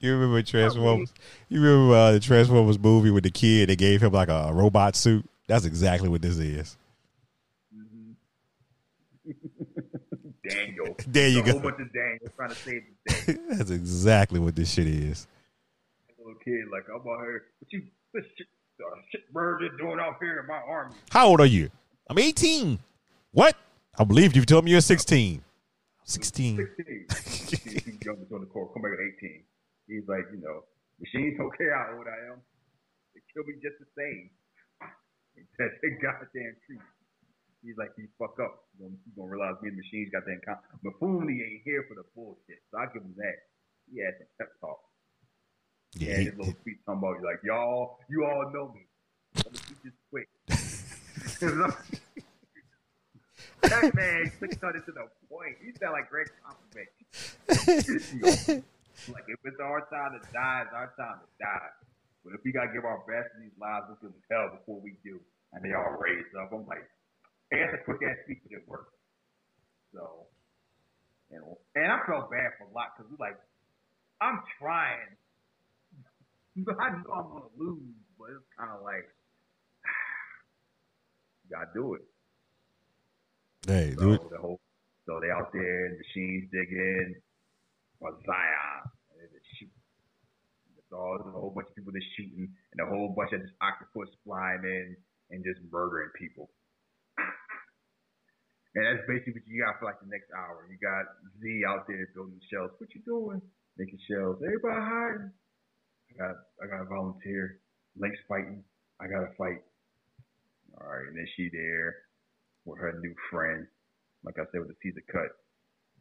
You 0.00 0.14
remember 0.14 0.42
Transformers? 0.42 1.12
You 1.48 1.60
remember 1.60 1.94
uh, 1.94 2.12
the 2.12 2.20
Transformers 2.20 2.78
movie 2.78 3.10
with 3.10 3.24
the 3.24 3.30
kid? 3.30 3.68
They 3.68 3.76
gave 3.76 4.02
him 4.02 4.12
like 4.12 4.28
a, 4.28 4.46
a 4.48 4.52
robot 4.52 4.94
suit. 4.96 5.28
That's 5.48 5.64
exactly 5.64 6.08
what 6.08 6.22
this 6.22 6.38
is. 6.38 6.76
Daniel. 10.48 10.96
There 11.06 11.28
you 11.28 11.40
a 11.40 11.44
whole 11.44 11.54
go. 11.54 11.70
bunch 11.70 11.80
of 11.80 11.92
Daniels 11.92 12.30
trying 12.36 12.48
to 12.50 12.54
save 12.54 12.82
the 13.06 13.32
day. 13.32 13.38
That's 13.56 13.70
exactly 13.70 14.40
what 14.40 14.54
this 14.56 14.72
shit 14.72 14.86
is. 14.86 15.26
little 16.18 16.34
kid 16.44 16.64
like 16.72 16.84
I'm 16.88 17.00
out 17.00 17.20
here, 17.22 17.44
but 17.60 17.72
you 17.72 17.82
this 18.14 18.24
shit, 18.36 18.46
uh, 18.80 18.96
shit 19.10 19.32
bird 19.32 19.60
you're 19.60 19.76
doing 19.76 19.98
out 20.00 20.16
here 20.20 20.40
in 20.40 20.46
my 20.46 20.60
army. 20.66 20.94
How 21.10 21.28
old 21.28 21.40
are 21.40 21.46
you? 21.46 21.70
I'm 22.08 22.18
18. 22.18 22.78
What? 23.32 23.56
I 23.98 24.04
believed 24.04 24.36
you 24.36 24.44
told 24.44 24.64
me 24.64 24.70
you're 24.70 24.80
16. 24.80 25.42
16. 26.04 26.56
16. 26.56 27.06
He's 27.08 27.62
he's 27.84 27.98
young, 28.04 28.16
he's 28.18 28.32
on 28.32 28.40
the 28.40 28.46
court. 28.46 28.72
Come 28.72 28.82
back 28.82 28.92
at 28.92 29.24
18. 29.24 29.42
He's 29.88 30.06
like, 30.06 30.28
you 30.30 30.40
know, 30.44 30.64
machines 31.00 31.36
don't 31.40 31.50
care 31.58 31.72
how 31.74 31.96
old 31.96 32.06
I 32.06 32.32
am. 32.32 32.38
They 33.14 33.20
kill 33.32 33.44
me 33.48 33.54
just 33.64 33.80
the 33.80 33.88
same. 33.96 34.30
That's 35.58 35.74
a 35.82 35.90
goddamn 35.98 36.54
truth. 36.68 36.84
He's 37.64 37.76
like, 37.76 37.90
you 37.98 38.06
fuck 38.18 38.38
up. 38.38 38.68
He's 38.76 38.86
gonna, 38.86 38.94
gonna 39.16 39.30
realize 39.34 39.56
me 39.62 39.68
and 39.72 39.78
the 39.78 39.82
machines 39.82 40.12
got 40.12 40.24
that 40.26 40.38
in 40.38 40.40
common. 40.46 40.62
Mifune 40.84 41.26
ain't 41.32 41.62
here 41.64 41.84
for 41.88 41.94
the 41.96 42.04
bullshit. 42.14 42.62
So 42.70 42.78
I 42.78 42.86
give 42.92 43.02
him 43.02 43.14
that. 43.16 43.36
He 43.90 43.98
had 44.04 44.14
some 44.18 44.28
pep 44.38 44.52
talk. 44.60 44.78
Yeah, 45.96 46.18
he- 46.18 46.24
his 46.30 46.36
little 46.36 46.54
speech 46.60 46.78
talking 46.86 47.00
about 47.02 47.22
like 47.24 47.40
y'all, 47.42 47.98
you 48.08 48.24
all 48.24 48.52
know 48.52 48.70
me. 48.76 48.86
Let 49.36 49.52
me 49.52 49.58
speak 49.58 49.82
this 49.82 49.98
quick. 50.10 50.28
that 53.62 53.94
man 53.94 54.30
cut 54.60 54.76
it 54.76 54.84
to 54.86 54.92
the 54.92 55.08
point. 55.28 55.56
He 55.64 55.72
sound 55.80 55.92
like 55.94 56.08
Gregg 56.10 56.28
Popovich. 57.48 58.62
Like 59.06 59.24
if 59.28 59.38
it's 59.44 59.60
our 59.60 59.86
time 59.88 60.18
to 60.18 60.22
die, 60.32 60.62
it's 60.66 60.74
our 60.74 60.92
time 60.98 61.20
to 61.22 61.28
die. 61.38 61.70
But 62.24 62.34
if 62.34 62.40
we 62.44 62.52
gotta 62.52 62.72
give 62.72 62.84
our 62.84 63.00
best 63.06 63.30
in 63.36 63.42
these 63.46 63.58
lives, 63.60 63.86
let's 63.88 64.02
give 64.02 64.10
them 64.12 64.22
hell 64.30 64.50
before 64.58 64.80
we 64.80 64.98
do. 65.04 65.20
And 65.52 65.64
they 65.64 65.72
all 65.72 65.96
raised 65.98 66.34
up. 66.36 66.52
I'm 66.52 66.66
like, 66.66 66.84
hey, 67.50 67.62
that's 67.64 67.80
a 67.80 67.84
quick 67.84 68.02
ass 68.04 68.18
speech 68.24 68.42
that 68.50 68.66
worked. 68.68 68.94
So, 69.94 70.26
you 71.30 71.38
know, 71.38 71.58
and 71.74 71.92
I 71.92 72.00
felt 72.06 72.30
bad 72.30 72.52
for 72.58 72.64
a 72.66 72.72
lot 72.74 72.92
because 72.96 73.10
like, 73.18 73.38
I'm 74.20 74.40
trying. 74.58 75.16
I 76.58 76.90
know 76.90 77.12
I'm 77.14 77.28
gonna 77.30 77.54
lose, 77.56 77.94
but 78.18 78.30
it's 78.34 78.48
kind 78.58 78.70
of 78.72 78.82
like, 78.82 79.06
you 81.44 81.50
gotta 81.56 81.70
do 81.74 81.94
it. 81.94 82.02
hey, 83.66 83.94
So 83.96 84.00
dude. 84.00 84.20
the 84.30 84.38
whole, 84.38 84.60
so 85.06 85.20
they 85.20 85.30
out 85.30 85.52
there, 85.52 85.96
machines 85.98 86.48
digging, 86.52 87.14
and 88.00 89.16
they 89.18 89.26
just 89.32 89.48
shoot. 89.58 89.72
It's 90.78 90.92
all 90.92 91.18
a 91.20 91.30
whole 91.30 91.52
bunch 91.52 91.68
of 91.68 91.76
people 91.76 91.92
just 91.92 92.08
shooting, 92.16 92.48
and 92.48 92.78
a 92.80 92.88
whole 92.88 93.12
bunch 93.12 93.32
of 93.34 93.42
just 93.42 93.54
octopus 93.60 94.08
flying 94.24 94.64
in 94.64 94.96
and 95.30 95.44
just 95.44 95.60
murdering 95.68 96.10
people. 96.16 96.48
And 98.76 98.84
that's 98.84 99.04
basically 99.08 99.42
what 99.42 99.48
you 99.48 99.58
got 99.64 99.80
for 99.80 99.90
like 99.90 99.98
the 99.98 100.06
next 100.06 100.30
hour. 100.30 100.68
You 100.70 100.78
got 100.78 101.08
Z 101.42 101.66
out 101.66 101.88
there 101.88 102.08
building 102.14 102.40
shells. 102.46 102.70
What 102.78 102.94
you 102.94 103.02
doing? 103.02 103.42
Making 103.76 103.98
shells. 104.06 104.38
Everybody 104.44 104.80
hiding. 104.80 105.32
I 105.34 106.12
got 106.14 106.34
I 106.62 106.64
got 106.70 106.84
to 106.84 106.88
volunteer. 106.88 107.60
Link's 107.98 108.22
fighting. 108.28 108.62
I 109.00 109.06
gotta 109.06 109.30
fight. 109.38 109.62
All 110.78 110.86
right, 110.86 111.06
and 111.08 111.16
then 111.16 111.26
she 111.36 111.50
there 111.50 111.94
with 112.64 112.78
her 112.78 112.98
new 113.00 113.14
friend. 113.30 113.66
Like 114.24 114.38
I 114.38 114.46
said, 114.50 114.60
with 114.60 114.68
the 114.68 114.78
Caesar 114.82 115.02
cut. 115.10 115.30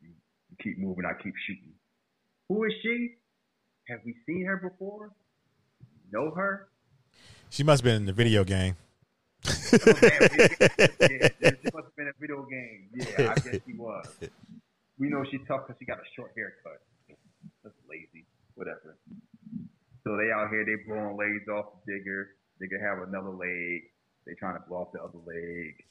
You 0.02 0.14
keep 0.62 0.78
moving, 0.78 1.06
I 1.06 1.14
keep 1.22 1.34
shooting. 1.46 1.74
Who 2.50 2.64
is 2.64 2.74
she? 2.82 3.16
Have 3.90 4.00
we 4.06 4.16
seen 4.26 4.46
her 4.46 4.58
before? 4.58 5.12
Know 6.12 6.32
her? 6.32 6.70
She 7.50 7.64
must 7.64 7.82
have 7.82 7.86
been 7.86 7.96
in 7.96 8.06
the 8.06 8.14
video 8.14 8.44
game. 8.44 8.76
Oh, 9.46 9.52
yeah, 9.52 10.20
she 11.40 11.70
must 11.74 11.88
have 11.88 11.96
been 11.96 12.08
a 12.08 12.20
video 12.20 12.46
game. 12.50 12.90
Yeah, 12.94 13.32
I 13.32 13.36
guess 13.40 13.60
she 13.66 13.74
was. 13.74 14.18
We 14.98 15.10
know 15.10 15.24
she's 15.30 15.42
tough 15.48 15.68
because 15.68 15.80
she 15.80 15.86
got 15.86 16.00
a 16.00 16.08
short 16.16 16.32
haircut. 16.36 16.82
That's 17.64 17.76
lazy. 17.90 18.26
Whatever. 18.56 18.98
So 20.04 20.18
they 20.18 20.32
out 20.32 20.50
here, 20.50 20.66
they 20.66 20.76
blowing 20.88 21.18
legs 21.18 21.48
off 21.50 21.84
the 21.86 21.94
digger. 21.94 22.36
They 22.60 22.68
could 22.68 22.82
have 22.82 23.08
another 23.08 23.30
leg. 23.30 23.92
They 24.26 24.34
trying 24.40 24.56
to 24.56 24.64
blow 24.68 24.80
off 24.80 24.92
the 24.92 25.02
other 25.02 25.20
leg. 25.26 25.84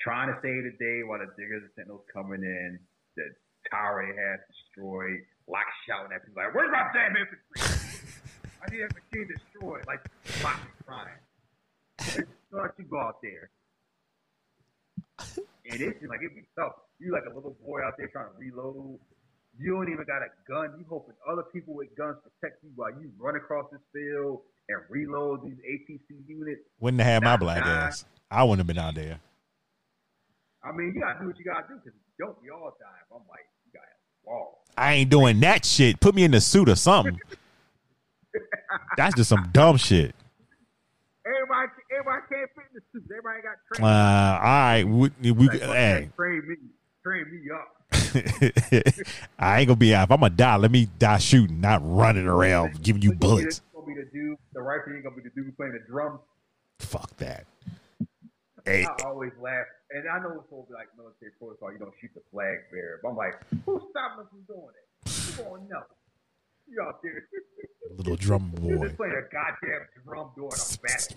Trying 0.00 0.28
to 0.28 0.38
save 0.42 0.64
the 0.64 0.76
day 0.78 1.02
while 1.02 1.18
the 1.18 1.32
diggers 1.36 1.62
and 1.62 1.72
sentinels 1.74 2.04
coming 2.12 2.42
in. 2.42 2.78
The 3.16 3.34
they 3.74 4.14
have 4.14 4.40
destroyed. 4.48 5.20
Lock 5.46 5.66
shouting 5.86 6.12
at 6.14 6.24
people 6.24 6.42
like, 6.42 6.54
"Where's 6.54 6.70
my 6.72 6.88
damn 6.94 7.16
infantry? 7.16 7.60
I 8.62 8.70
need 8.70 8.80
that 8.80 8.94
machine 8.96 9.28
destroyed." 9.28 9.84
Like, 9.86 10.00
is 10.24 10.40
crying. 10.86 11.20
So 12.00 12.68
you 12.78 12.84
go 12.84 13.00
out 13.00 13.20
there. 13.22 13.50
And 15.70 15.80
it's 15.80 15.98
just 16.00 16.08
like 16.10 16.20
it'd 16.22 16.34
be 16.34 16.44
tough. 16.56 16.72
You 16.98 17.12
like 17.12 17.24
a 17.30 17.34
little 17.34 17.56
boy 17.64 17.82
out 17.82 17.94
there 17.98 18.08
trying 18.08 18.30
to 18.32 18.38
reload. 18.38 18.98
You 19.58 19.74
don't 19.74 19.88
even 19.92 20.04
got 20.04 20.22
a 20.22 20.30
gun. 20.48 20.74
You 20.78 20.84
hoping 20.88 21.14
other 21.30 21.42
people 21.52 21.74
with 21.74 21.94
guns 21.96 22.16
protect 22.22 22.62
you 22.64 22.70
while 22.74 22.90
you 22.90 23.12
run 23.18 23.36
across 23.36 23.70
this 23.70 23.80
field 23.92 24.42
and 24.68 24.78
reload 24.88 25.44
these 25.44 25.58
APC 25.62 26.26
units. 26.26 26.62
Wouldn't 26.80 27.00
have 27.02 27.12
had 27.12 27.22
my 27.22 27.30
Not 27.30 27.40
black 27.40 27.64
die. 27.64 27.86
ass. 27.86 28.04
I 28.30 28.42
wouldn't 28.42 28.60
have 28.60 28.66
been 28.66 28.78
out 28.82 28.94
there. 28.94 29.20
I 30.64 30.72
mean, 30.72 30.92
you 30.94 31.00
gotta 31.00 31.20
do 31.20 31.26
what 31.26 31.38
you 31.38 31.44
gotta 31.44 31.68
do 31.68 31.76
because 31.76 31.98
don't 32.18 32.40
we 32.42 32.50
all 32.50 32.74
die. 32.80 33.00
I'm 33.14 33.22
like, 33.28 33.46
you 34.26 34.30
gotta 34.30 34.38
have 34.38 34.40
walls. 34.40 34.54
I 34.76 34.92
ain't 34.94 35.10
doing 35.10 35.40
that 35.40 35.64
shit. 35.64 36.00
Put 36.00 36.14
me 36.14 36.24
in 36.24 36.30
the 36.32 36.40
suit 36.40 36.68
or 36.68 36.76
something. 36.76 37.20
That's 38.96 39.14
just 39.14 39.28
some 39.28 39.48
dumb 39.52 39.76
shit. 39.76 40.14
Everybody, 41.26 41.68
everybody 41.92 42.22
can't 42.30 42.50
fit 42.54 42.64
in 42.70 42.74
the 42.74 42.82
suit. 42.92 43.04
Everybody 43.10 43.42
got 43.42 43.54
Uh, 43.54 43.76
trained. 43.76 43.84
all 43.86 44.40
right, 44.42 44.84
we, 45.22 45.32
we 45.32 45.48
Like, 45.48 45.60
hey, 45.62 46.10
train 46.16 46.42
me, 46.48 46.56
train 47.02 47.24
me 47.30 47.50
up. 47.54 47.70
I 49.38 49.60
ain't 49.60 49.68
gonna 49.68 49.76
be 49.76 49.94
out. 49.94 50.04
If 50.08 50.10
I'm 50.12 50.20
gonna 50.20 50.30
die, 50.34 50.56
let 50.56 50.70
me 50.70 50.88
die 50.98 51.18
shooting, 51.18 51.60
not 51.60 51.80
running 51.84 52.26
around 52.26 52.82
giving 52.82 53.00
you 53.02 53.12
bullets. 53.14 53.62
Gonna 53.72 53.86
be 53.86 53.94
the 53.94 54.08
dude. 54.12 54.36
The 54.52 54.60
rifle 54.60 54.92
ain't 54.92 55.04
gonna 55.04 55.16
be 55.16 55.22
the 55.22 55.30
dude 55.30 55.56
playing 55.56 55.72
the 55.74 55.78
drum. 55.88 56.18
Fuck 56.80 57.16
that. 57.18 57.46
Hey, 58.64 58.86
I 58.86 59.04
always 59.04 59.32
laugh, 59.38 59.66
and 59.90 60.08
I 60.08 60.18
know 60.20 60.40
it's 60.40 60.50
all 60.50 60.66
like 60.72 60.88
military 60.96 61.32
protocol. 61.38 61.70
You 61.70 61.78
don't 61.78 61.92
shoot 62.00 62.10
the 62.14 62.22
flag 62.32 62.64
bearer, 62.72 62.98
but 63.02 63.10
I'm 63.10 63.16
like, 63.16 63.34
who's 63.66 63.82
stopping 63.90 64.24
us 64.24 64.30
from 64.30 64.40
doing 64.48 64.72
it? 64.72 64.86
You 65.04 65.44
gonna 65.44 65.68
know? 65.68 65.82
You 66.66 66.80
out 66.80 67.02
there? 67.02 67.24
little 67.98 68.16
drum 68.16 68.50
boy. 68.54 68.76
just 68.82 68.96
playing 68.96 69.12
a 69.12 69.22
goddamn 69.30 69.86
drum 70.02 70.30
during 70.34 70.50
a 70.50 70.78
battle, 70.82 71.16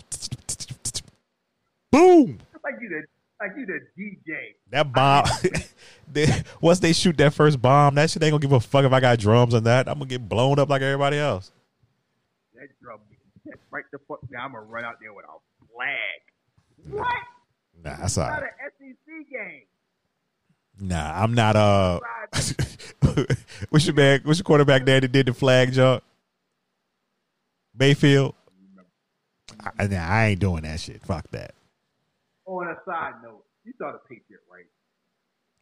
Boom. 1.89 2.39
like 2.65 2.75
you 2.81 2.89
the 2.89 3.03
like 3.39 3.51
you 3.55 3.65
the 3.65 3.79
DJ. 3.97 4.55
That 4.71 4.91
bomb. 4.91 5.25
they, 6.12 6.27
once 6.60 6.79
they 6.79 6.91
shoot 6.91 7.15
that 7.17 7.33
first 7.33 7.62
bomb, 7.62 7.95
that 7.95 8.10
shit 8.10 8.21
ain't 8.23 8.31
gonna 8.31 8.41
give 8.41 8.51
a 8.51 8.60
fuck 8.60 8.83
if 8.83 8.91
I 8.91 8.99
got 8.99 9.19
drums 9.19 9.53
on 9.53 9.63
that. 9.63 9.88
I'm 9.88 9.99
gonna 9.99 10.10
get 10.10 10.27
blown 10.27 10.60
up 10.60 10.69
like 10.69 10.81
everybody 10.81 11.17
else. 11.17 11.53
That 12.55 12.67
drum 12.81 12.99
beat 13.10 13.53
right 13.71 13.86
the 13.93 13.99
fuck 14.05 14.19
Now 14.29 14.43
I'm 14.43 14.51
gonna 14.51 14.65
run 14.65 14.83
out 14.83 14.95
there 14.99 15.13
with 15.13 15.23
a 15.25 15.38
flag. 15.73 16.91
What? 16.91 17.15
Nah, 17.83 17.95
that's 17.97 18.17
all 18.17 18.27
Not 18.29 18.43
an 18.43 18.49
SEC 18.79 19.29
game. 19.29 19.63
Nah, 20.79 21.23
I'm 21.23 21.33
not. 21.33 21.55
Uh, 21.55 21.99
Right. 22.33 23.35
what's 23.69 23.85
your 23.85 23.95
man? 23.95 24.19
What's 24.23 24.39
your 24.39 24.43
quarterback 24.43 24.85
there 24.85 24.99
that 24.99 25.11
did 25.11 25.25
the 25.27 25.33
flag 25.33 25.71
jump? 25.71 26.03
Mayfield. 27.77 28.35
I, 29.79 29.87
nah, 29.87 30.05
I 30.07 30.25
ain't 30.27 30.39
doing 30.39 30.63
that 30.63 30.79
shit. 30.79 31.01
Fuck 31.03 31.29
that. 31.31 31.53
On 32.45 32.67
a 32.67 32.75
side 32.85 33.13
note, 33.23 33.43
you 33.63 33.73
saw 33.77 33.91
the 33.91 33.99
Patriot, 33.99 34.41
right? 34.51 34.65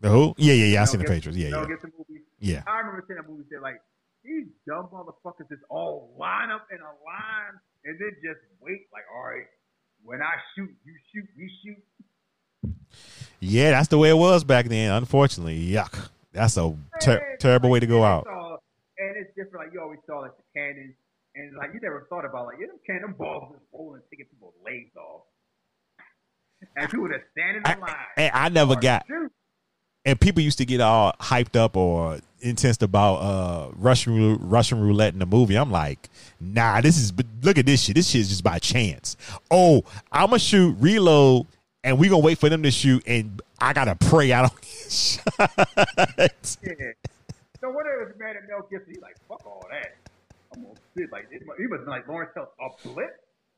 The 0.01 0.10
who? 0.10 0.34
Yeah, 0.38 0.54
yeah, 0.54 0.65
yeah. 0.65 0.82
I 0.82 0.86
seen 0.86 0.99
the 0.99 1.06
Patriots. 1.06 1.38
Yeah, 1.38 1.49
yeah, 1.49 1.65
Gibson 1.67 1.91
movie. 1.97 2.21
yeah. 2.39 2.63
I 2.67 2.80
remember 2.80 3.04
seeing 3.08 3.17
that 3.17 3.30
movie. 3.30 3.43
Said 3.51 3.62
like 3.62 3.82
these 4.23 4.45
dumb 4.67 4.88
motherfuckers 4.91 5.47
just 5.49 5.63
all 5.69 6.13
line 6.17 6.49
up 6.51 6.67
in 6.71 6.78
a 6.80 6.93
line 7.06 7.56
and 7.86 7.97
then 7.99 8.12
just 8.23 8.39
wait. 8.60 8.88
Like, 8.91 9.04
all 9.15 9.23
right, 9.23 9.45
when 10.06 10.22
I 10.22 10.34
shoot, 10.56 10.70
you 10.86 10.94
shoot, 11.13 11.28
we 11.38 11.52
shoot. 11.63 12.74
Yeah, 13.39 13.72
that's 13.72 13.89
the 13.89 13.98
way 13.98 14.10
it 14.10 14.18
was 14.18 14.44
back 14.44 14.68
then. 14.68 14.91
Unfortunately, 14.91 15.60
yuck. 15.68 16.10
That's 16.32 16.58
a 16.58 16.76
ter- 17.02 17.38
terrible 17.39 17.70
way 17.70 17.80
to 17.80 17.88
go 17.88 18.04
out. 18.04 18.26
all- 18.28 18.60
and 18.98 19.18
it's 19.18 19.30
different. 19.36 19.65
Like 19.65 19.74
you 19.74 19.82
always 19.82 20.00
saw 20.08 20.20
like 20.20 20.32
the 20.38 20.44
cannons, 20.56 20.96
and 21.36 21.56
like 21.58 21.72
you 21.74 21.80
never 21.82 22.08
thought 22.10 22.24
about 22.26 22.46
like 22.48 22.58
yeah, 22.60 22.68
them 22.68 22.80
cannonballs 22.86 23.52
just 23.54 23.65
rolling, 23.74 24.02
taking 24.10 24.26
people's 24.28 24.54
legs 24.63 24.96
off, 24.96 25.24
and 26.78 26.89
people 26.89 27.08
just 27.10 27.26
standing 27.32 27.62
in 27.65 27.80
line. 27.82 27.96
And 28.18 28.32
I 28.34 28.50
never 28.50 28.76
got. 28.76 29.06
shoot. 29.08 29.32
And 30.06 30.20
people 30.20 30.41
used 30.44 30.60
to 30.60 30.65
get 30.65 30.82
all 30.82 31.13
hyped 31.20 31.56
up 31.56 31.76
or 31.76 32.20
intense 32.41 32.80
about 32.82 33.15
uh 33.15 33.72
Russian 33.76 34.38
Russian 34.38 34.80
roulette 34.80 35.13
in 35.13 35.20
the 35.20 35.26
movie. 35.26 35.56
I'm 35.56 35.72
like, 35.72 36.10
nah, 36.39 36.82
this 36.82 36.98
is. 36.98 37.12
but 37.12 37.26
Look 37.41 37.58
at 37.58 37.65
this 37.65 37.82
shit. 37.84 37.96
This 37.96 38.10
shit 38.10 38.22
is 38.22 38.30
just 38.30 38.44
by 38.44 38.60
chance. 38.60 39.18
Oh, 39.50 39.84
I'm 40.12 40.28
gonna 40.30 40.39
shoot, 40.39 40.76
reload, 40.80 41.48
and 41.84 41.98
we 41.98 42.08
gonna 42.08 42.20
wait 42.24 42.38
for 42.38 42.50
them 42.50 42.62
to 42.63 42.72
shoot, 42.72 43.04
and 43.08 43.41
I 43.60 43.74
gotta 43.74 43.96
pray 43.96 44.32
I 44.32 44.41
don't 44.44 44.62
get 44.62 44.91
shot. 44.91 45.52
Yeah. 46.62 46.91
So 47.62 47.72
was 47.72 48.13
mad 48.20 48.36
at 48.36 48.48
Mel 48.48 48.68
Gibson, 48.70 48.94
he's 48.94 49.02
like, 49.02 49.15
fuck 49.28 49.44
all 49.46 49.65
that. 49.72 49.96
I'm 50.54 50.63
gonna 50.63 50.76
sit 50.96 51.12
like 51.12 51.28
it, 51.32 51.41
mu- 51.46 51.56
he 51.58 51.65
was 51.65 51.82
like 51.88 52.08
Lawrence 52.08 52.32
Hill, 52.36 52.48
a 52.62 52.88
blitz? 52.88 53.12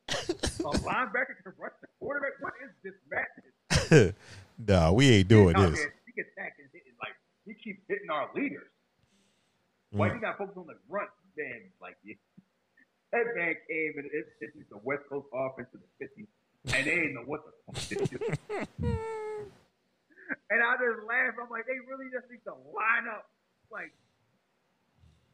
a 0.10 0.64
linebacker 0.80 1.36
can 1.44 1.52
rush 1.58 1.74
the 1.82 1.88
quarterback? 2.00 2.32
What 2.40 2.54
is 2.64 2.72
this 2.84 2.94
madness? 3.12 4.14
no, 4.68 4.94
we 4.94 5.10
ain't 5.10 5.28
doing 5.28 5.54
this. 5.58 5.80
Gets 6.18 6.34
attacked 6.36 6.58
and 6.60 6.68
hitting 6.74 6.98
like 7.00 7.14
he 7.46 7.54
keeps 7.54 7.80
hitting 7.88 8.10
our 8.10 8.28
leaders. 8.36 8.68
Why 9.94 10.10
Mm. 10.10 10.16
you 10.16 10.22
got 10.22 10.38
focus 10.38 10.58
on 10.58 10.68
the 10.68 10.76
run? 10.90 11.08
Man, 11.38 11.70
like 11.80 11.96
yeah. 12.04 12.18
that 13.14 13.24
man 13.38 13.56
came 13.70 13.94
and 14.02 14.10
it's, 14.12 14.28
it's 14.42 14.58
the 14.74 14.82
West 14.84 15.06
Coast 15.08 15.30
offense 15.32 15.70
to 15.72 15.80
the 15.80 15.90
50s, 16.02 16.28
and 16.76 16.84
they 16.86 16.96
didn't 16.98 17.14
know 17.16 17.24
what 17.30 17.46
the 17.46 17.54
fuck 17.70 17.78
to 17.88 17.96
do. 18.10 18.18
And 20.50 20.60
I 20.64 20.76
just 20.80 21.04
laugh. 21.08 21.36
I'm 21.40 21.48
like, 21.52 21.68
they 21.68 21.80
really 21.88 22.08
just 22.12 22.28
need 22.32 22.44
to 22.48 22.56
line 22.76 23.08
up. 23.12 23.28
Like, 23.72 23.92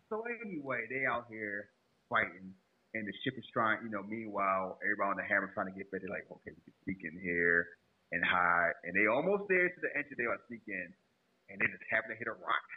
so 0.10 0.22
anyway, 0.26 0.86
they 0.90 1.06
out 1.06 1.26
here 1.30 1.70
fighting, 2.10 2.54
and 2.94 3.04
the 3.08 3.14
ship 3.26 3.34
is 3.38 3.46
trying. 3.54 3.82
You 3.86 3.90
know, 3.90 4.02
meanwhile, 4.06 4.78
everybody 4.86 5.10
on 5.14 5.18
the 5.18 5.26
hammer 5.26 5.50
trying 5.54 5.70
to 5.70 5.78
get 5.78 5.90
ready. 5.94 6.06
Like, 6.10 6.26
okay, 6.30 6.54
we 6.54 6.62
can 6.66 6.74
sneak 6.86 7.02
in 7.06 7.18
here 7.22 7.68
and 8.14 8.22
hide. 8.22 8.78
And 8.86 8.94
they 8.94 9.10
almost 9.10 9.50
there 9.50 9.66
to 9.68 9.80
the 9.82 9.90
entry. 9.98 10.14
They 10.14 10.30
to 10.30 10.38
sneak 10.46 10.64
in, 10.70 10.94
and 11.50 11.58
they 11.58 11.66
just 11.68 11.82
happen 11.90 12.14
to 12.14 12.18
hit 12.18 12.30
a 12.30 12.38
rock. 12.38 12.68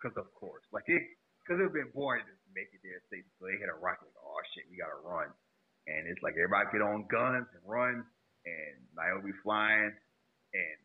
Because 0.00 0.16
of 0.16 0.28
course, 0.32 0.64
like 0.72 0.88
it, 0.88 1.00
because 1.44 1.60
it 1.60 1.68
would 1.68 1.76
have 1.76 1.80
been 1.88 1.92
boring 1.92 2.24
to 2.24 2.32
just 2.32 2.48
make 2.56 2.72
it 2.72 2.80
there 2.80 3.00
safe. 3.12 3.24
So 3.36 3.48
they 3.48 3.60
hit 3.60 3.68
a 3.68 3.76
rock. 3.76 4.00
Like, 4.00 4.16
oh 4.16 4.40
shit, 4.56 4.64
we 4.72 4.80
gotta 4.80 5.00
run. 5.04 5.28
And 5.84 6.08
it's 6.08 6.24
like 6.24 6.40
everybody 6.40 6.72
get 6.72 6.80
on 6.80 7.04
guns 7.12 7.48
and 7.52 7.64
run, 7.68 8.04
and 8.48 8.74
Niobe 8.96 9.32
flying, 9.44 9.92
and 9.92 10.78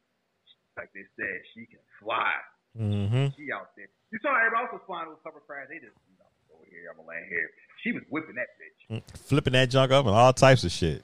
like 0.76 0.92
they 0.96 1.08
said, 1.16 1.36
she 1.56 1.68
can 1.68 1.84
fly. 2.00 2.36
Mm-hmm. 2.76 3.36
She 3.36 3.52
out 3.52 3.76
there. 3.76 3.92
You 4.12 4.20
saw 4.24 4.36
everybody 4.36 4.68
else 4.68 4.80
was 4.80 4.86
flying 4.88 5.12
with 5.12 5.20
hovercraft. 5.24 5.72
They 5.72 5.84
just, 5.84 5.96
you 6.08 6.16
know, 6.16 6.28
over 6.56 6.68
here, 6.68 6.88
I'm 6.92 7.00
gonna 7.00 7.12
land 7.12 7.28
here. 7.28 7.52
She 7.84 7.92
was 7.92 8.04
whipping 8.08 8.40
that 8.40 8.56
bitch. 8.56 9.04
Flipping 9.28 9.54
that 9.54 9.68
junk 9.68 9.92
up 9.92 10.08
and 10.08 10.16
all 10.16 10.32
types 10.32 10.64
of 10.64 10.72
shit. 10.72 11.04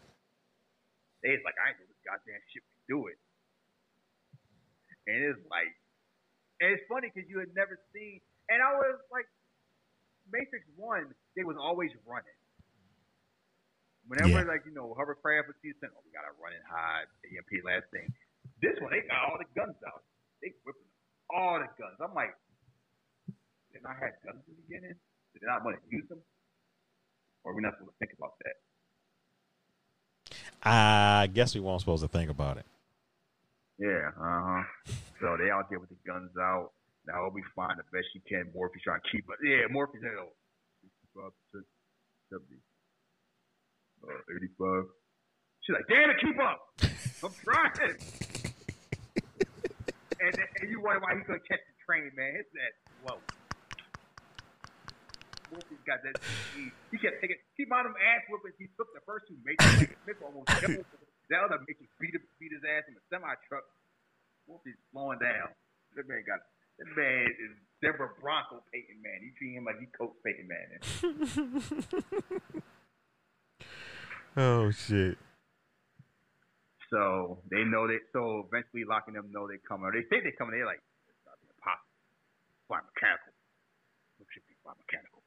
They 1.23 1.35
was 1.35 1.43
like, 1.43 1.55
I 1.59 1.71
ain't 1.73 1.79
goddamn 2.05 2.41
shit 2.53 2.63
we 2.63 2.77
do 2.87 2.99
it. 3.11 3.17
And 5.09 5.17
it's 5.33 5.41
like, 5.51 5.69
and 6.61 6.73
it's 6.73 6.85
funny 6.89 7.09
because 7.13 7.29
you 7.29 7.37
had 7.41 7.53
never 7.53 7.77
seen, 7.93 8.21
and 8.49 8.61
I 8.61 8.73
was 8.77 8.97
like, 9.13 9.27
Matrix 10.31 10.65
One, 10.77 11.13
they 11.37 11.43
was 11.45 11.57
always 11.59 11.93
running. 12.07 12.37
Whenever 14.09 14.41
Yeah. 14.45 14.49
like 14.49 14.65
you 14.65 14.73
know 14.73 14.93
hovercraft 14.97 15.49
was 15.49 15.57
used, 15.65 15.81
oh 15.85 15.89
we 16.05 16.09
gotta 16.13 16.33
run 16.41 16.53
and 16.53 16.65
hide. 16.65 17.09
EMP 17.25 17.65
last 17.65 17.89
thing. 17.93 18.09
This 18.61 18.77
one 18.81 18.93
they 18.93 19.01
got 19.05 19.29
all 19.29 19.37
the 19.41 19.49
guns 19.57 19.77
out. 19.85 20.05
They 20.41 20.53
whipping 20.65 20.89
all 21.33 21.57
the 21.61 21.69
guns. 21.77 21.97
I'm 22.01 22.13
like, 22.13 22.33
did 23.73 23.81
I 23.85 23.93
have 23.97 24.13
guns 24.25 24.41
in 24.45 24.53
the 24.57 24.61
beginning? 24.65 24.97
Did 25.33 25.43
not 25.45 25.65
want 25.65 25.77
to 25.77 25.83
use 25.89 26.05
them? 26.09 26.21
Or 27.43 27.51
are 27.51 27.55
we 27.57 27.61
not 27.61 27.77
supposed 27.77 27.93
to 27.93 27.99
think 28.01 28.13
about 28.17 28.37
that? 28.45 28.57
I 30.65 31.29
guess 31.31 31.53
we 31.53 31.61
weren't 31.61 31.79
supposed 31.79 32.01
to 32.01 32.07
think 32.07 32.29
about 32.29 32.57
it. 32.57 32.65
Yeah, 33.77 34.09
uh 34.19 34.41
huh. 34.41 34.63
So 35.21 35.37
they 35.37 35.51
out 35.51 35.69
there 35.69 35.79
with 35.79 35.89
the 35.89 35.97
guns 36.07 36.31
out. 36.39 36.71
Now 37.07 37.21
we'll 37.21 37.31
be 37.31 37.43
fine 37.55 37.77
the 37.77 37.83
best 37.91 38.07
she 38.13 38.19
can. 38.27 38.49
Morpheus 38.53 38.81
trying 38.83 39.01
to 39.01 39.09
keep 39.11 39.29
us. 39.29 39.37
Yeah, 39.43 39.67
Morpheus 39.69 40.01
know, 40.01 40.29
65%, 41.53 41.61
70, 42.31 42.45
uh, 44.03 44.35
85. 44.35 44.83
She's 45.61 45.75
like, 45.75 45.87
damn 45.87 46.09
it, 46.09 46.17
keep 46.21 46.39
up. 46.39 46.59
I'm 47.23 47.33
trying. 47.43 47.71
and, 50.21 50.37
and 50.61 50.69
you 50.69 50.81
wonder 50.81 51.01
why 51.01 51.15
he 51.15 51.21
couldn't 51.21 51.47
catch 51.47 51.59
the 51.59 51.75
train, 51.85 52.11
man. 52.15 52.33
It's 52.39 52.49
that 52.53 52.73
slow. 53.03 53.17
Got 55.85 56.01
that. 56.01 56.17
He, 56.57 56.71
he 56.91 56.97
kept 56.97 57.21
taking. 57.21 57.37
Keep 57.57 57.69
on 57.71 57.85
them 57.85 57.93
ass 58.01 58.25
whoopings. 58.29 58.57
He 58.57 58.67
took 58.73 58.89
the 58.97 59.01
first 59.05 59.29
two 59.29 59.37
Matrix. 59.45 59.93
Smith 60.03 60.17
almost 60.25 60.49
killed 60.57 60.81
that 61.29 61.41
other 61.45 61.61
beat, 61.65 61.77
him- 61.77 61.89
beat 62.41 62.51
his 62.53 62.61
ass 62.65 62.85
in 62.89 62.97
a 62.97 63.03
semi 63.09 63.29
truck. 63.47 63.63
Morpheus 64.49 64.77
slowing 64.91 65.19
down. 65.21 65.53
That 65.95 66.07
man 66.09 66.23
got. 66.25 66.41
That 66.81 66.89
man 66.97 67.29
is 67.29 67.53
Denver 67.81 68.17
Bronco 68.19 68.61
Peyton 68.73 68.99
Man. 69.01 69.21
He 69.23 69.31
treat 69.37 69.53
him 69.55 69.63
like 69.65 69.79
he 69.79 69.87
coach 69.93 70.13
Peyton 70.25 70.47
man. 70.49 70.69
Oh 74.37 74.69
shit. 74.69 75.17
So 76.91 77.39
they 77.49 77.63
know 77.63 77.87
that. 77.87 78.03
So 78.11 78.43
eventually, 78.51 78.83
locking 78.83 79.13
them 79.15 79.31
know 79.31 79.47
they 79.47 79.63
coming. 79.63 79.87
Or 79.87 79.93
they 79.95 80.03
think 80.11 80.27
they 80.27 80.35
coming. 80.35 80.59
They're 80.59 80.67
like, 80.67 80.83
it's 81.07 81.23
not 81.23 81.39
impossible. 81.39 81.95
Fly 82.67 82.79
mechanical. 82.83 83.31
It 84.19 84.27
should 84.35 84.43
be 84.43 84.59
fly 84.59 84.75
mechanical. 84.75 85.23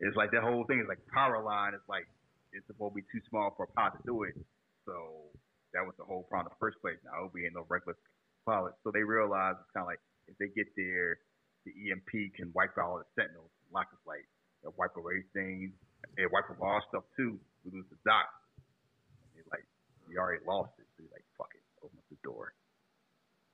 It's 0.00 0.16
like 0.16 0.30
that 0.32 0.44
whole 0.44 0.64
thing 0.68 0.80
is 0.80 0.88
like 0.88 1.00
power 1.12 1.40
line. 1.40 1.72
It's 1.72 1.88
like 1.88 2.04
it's 2.52 2.66
supposed 2.68 2.92
to 2.92 3.00
be 3.00 3.06
too 3.08 3.22
small 3.28 3.52
for 3.56 3.64
a 3.64 3.70
pod 3.72 3.96
to 3.96 4.02
do 4.04 4.24
it. 4.24 4.36
So 4.84 5.32
that 5.72 5.84
was 5.84 5.96
the 5.96 6.04
whole 6.04 6.24
problem 6.28 6.52
in 6.52 6.54
the 6.54 6.62
first 6.62 6.80
place. 6.84 7.00
Niobe 7.04 7.36
ain't 7.36 7.56
no 7.56 7.64
reckless 7.68 7.96
pilot, 8.44 8.76
so 8.84 8.92
they 8.94 9.02
realized 9.02 9.58
it's 9.60 9.72
kind 9.74 9.84
of 9.84 9.90
like 9.90 10.00
if 10.28 10.36
they 10.38 10.50
get 10.54 10.70
there, 10.76 11.18
the 11.66 11.72
EMP 11.90 12.34
can 12.38 12.54
wipe 12.54 12.74
out 12.78 12.86
all 12.86 12.98
the 13.02 13.08
Sentinels. 13.18 13.50
Lock 13.74 13.90
is 13.90 14.02
like, 14.06 14.22
they'll 14.62 14.76
wipe 14.78 14.94
away 14.94 15.26
things, 15.34 15.74
and 16.16 16.30
wipe 16.30 16.46
away 16.46 16.62
all 16.62 16.82
stuff 16.88 17.04
too. 17.18 17.38
We 17.66 17.74
lose 17.74 17.88
the 17.90 17.98
dock. 18.06 18.30
And 19.34 19.42
they're 19.42 19.50
like, 19.50 19.66
we 20.06 20.14
already 20.18 20.42
lost 20.46 20.78
it. 20.78 20.86
So 20.94 21.02
he's 21.02 21.14
like, 21.14 21.26
fuck 21.34 21.50
it, 21.54 21.62
open 21.82 21.98
up 21.98 22.06
the 22.10 22.20
door. 22.22 22.54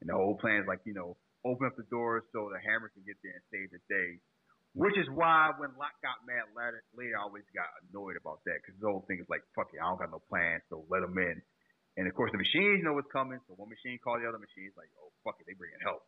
And 0.04 0.10
the 0.10 0.16
whole 0.18 0.36
plan 0.36 0.60
is 0.60 0.68
like, 0.68 0.84
you 0.84 0.92
know, 0.92 1.16
open 1.44 1.66
up 1.66 1.76
the 1.80 1.88
door 1.88 2.24
so 2.32 2.52
the 2.52 2.60
hammer 2.60 2.92
can 2.92 3.02
get 3.08 3.16
there 3.24 3.32
and 3.32 3.44
save 3.48 3.72
the 3.72 3.80
day. 3.88 4.20
Which 4.72 4.96
is 4.96 5.04
why 5.12 5.52
when 5.60 5.76
Lock 5.76 5.92
got 6.00 6.24
mad 6.24 6.48
later, 6.56 6.80
I 7.16 7.20
always 7.20 7.44
got 7.52 7.68
annoyed 7.84 8.16
about 8.16 8.40
that 8.48 8.64
because 8.64 8.80
the 8.80 8.88
whole 8.88 9.04
thing 9.04 9.20
is 9.20 9.28
like, 9.28 9.44
fuck 9.52 9.68
it, 9.76 9.80
I 9.80 9.84
don't 9.84 10.00
got 10.00 10.08
no 10.08 10.24
plan, 10.32 10.64
so 10.72 10.88
let 10.88 11.04
them 11.04 11.12
in. 11.20 11.44
And 12.00 12.08
of 12.08 12.16
course, 12.16 12.32
the 12.32 12.40
machines 12.40 12.80
know 12.80 12.96
what's 12.96 13.12
coming, 13.12 13.36
so 13.44 13.52
one 13.52 13.68
machine 13.68 14.00
call 14.00 14.16
the 14.16 14.24
other 14.24 14.40
machine, 14.40 14.72
like, 14.72 14.88
oh, 14.96 15.12
fuck 15.20 15.36
it, 15.40 15.44
they 15.44 15.52
bringing 15.52 15.76
help. 15.84 16.00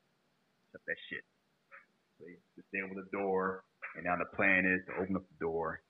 Shut 0.73 0.81
that 0.89 0.97
shit. 1.13 1.21
So 2.17 2.25
they 2.25 2.41
just 2.57 2.65
stand 2.73 2.89
with 2.89 3.05
the 3.05 3.11
door, 3.13 3.69
and 4.01 4.09
now 4.09 4.17
the 4.17 4.33
plan 4.33 4.65
is 4.65 4.81
to 4.89 4.97
open 4.97 5.21
up 5.21 5.29
the 5.29 5.41
door. 5.45 5.85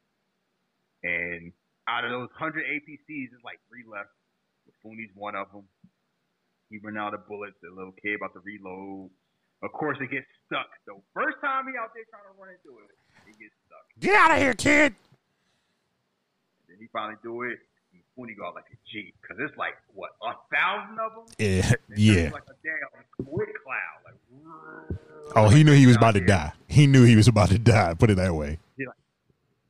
And 1.07 1.55
out 1.87 2.03
of 2.03 2.11
those 2.11 2.33
100 2.43 2.59
APCs, 2.59 3.31
there's 3.31 3.47
like 3.47 3.63
three 3.71 3.87
left. 3.87 4.11
Mifune's 4.67 5.15
one 5.15 5.37
of 5.37 5.47
them. 5.53 5.69
He 6.73 6.81
ran 6.83 6.97
out 6.97 7.15
of 7.15 7.29
bullets. 7.29 7.55
The 7.63 7.71
little 7.71 7.95
kid 8.01 8.17
about 8.17 8.33
to 8.35 8.43
reload. 8.43 9.15
Of 9.63 9.73
course, 9.73 9.99
it 10.01 10.11
gets 10.11 10.27
stuck. 10.47 10.67
The 10.87 11.01
first 11.15 11.41
time 11.41 11.67
he 11.69 11.77
out 11.79 11.95
there 11.95 12.05
trying 12.11 12.25
to 12.25 12.35
run 12.41 12.51
into 12.51 12.79
it, 12.81 12.91
he 13.27 13.33
gets 13.43 13.55
stuck. 13.67 13.85
Get 14.01 14.15
out 14.15 14.33
of 14.33 14.39
here, 14.39 14.55
kid. 14.55 14.95
And 16.61 16.69
then 16.69 16.77
he 16.81 16.87
finally 16.93 17.17
do 17.23 17.43
it. 17.43 17.59
Mifune 17.95 18.37
go 18.37 18.47
out 18.47 18.55
like 18.55 18.65
a 18.73 18.77
G, 18.91 19.13
because 19.23 19.39
it's 19.41 19.57
like 19.57 19.75
what 19.95 20.11
a 20.23 20.35
thousand 20.55 20.99
of 20.99 21.13
them. 21.15 21.27
Yeah, 21.39 21.73
yeah. 21.97 22.31
Like 22.33 22.43
a 22.49 22.55
damn 22.63 23.05
squid 23.13 23.49
cloud. 23.65 24.03
Like. 24.05 24.19
Oh, 25.37 25.49
he 25.49 25.65
knew 25.65 25.73
he 25.73 25.87
was 25.87 25.97
about 25.97 26.15
to 26.15 26.21
die. 26.21 26.53
He 26.69 26.87
knew 26.87 27.05
he 27.05 27.17
was 27.17 27.29
about 27.29 27.49
to 27.51 27.59
die. 27.59 27.95
Put 27.95 28.11
it 28.11 28.17
that 28.17 28.35
way. 28.35 28.59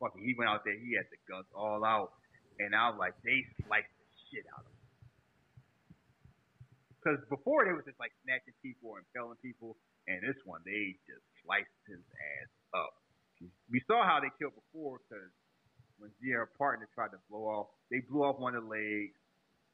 Fucking, 0.01 0.23
he 0.23 0.33
went 0.37 0.49
out 0.49 0.63
there. 0.65 0.73
He 0.73 0.95
had 0.95 1.05
the 1.09 1.17
guns 1.31 1.45
all 1.55 1.85
out, 1.85 2.11
and 2.59 2.75
I 2.75 2.89
was 2.89 2.97
like, 2.99 3.13
they 3.23 3.45
sliced 3.65 3.87
the 3.87 4.05
shit 4.29 4.45
out 4.53 4.59
of 4.59 4.65
him. 4.65 4.74
Because 7.05 7.21
before 7.29 7.69
they 7.69 7.73
was 7.77 7.85
just 7.85 8.01
like 8.01 8.09
snatching 8.25 8.57
people 8.65 8.97
and 8.97 9.05
impaling 9.13 9.37
people, 9.45 9.77
and 10.09 10.25
this 10.25 10.41
one 10.41 10.65
they 10.65 10.97
just 11.05 11.21
sliced 11.45 11.69
his 11.85 12.01
ass 12.01 12.49
up. 12.73 12.97
We 13.69 13.77
saw 13.85 14.01
how 14.01 14.17
they 14.17 14.33
killed 14.41 14.57
before 14.57 14.97
because 15.05 15.29
when 16.01 16.09
her 16.33 16.49
partner, 16.57 16.89
tried 16.97 17.13
to 17.13 17.21
blow 17.29 17.45
off, 17.45 17.69
they 17.93 18.01
blew 18.09 18.25
off 18.25 18.41
one 18.41 18.57
of 18.57 18.65
the 18.65 18.71
legs, 18.73 19.13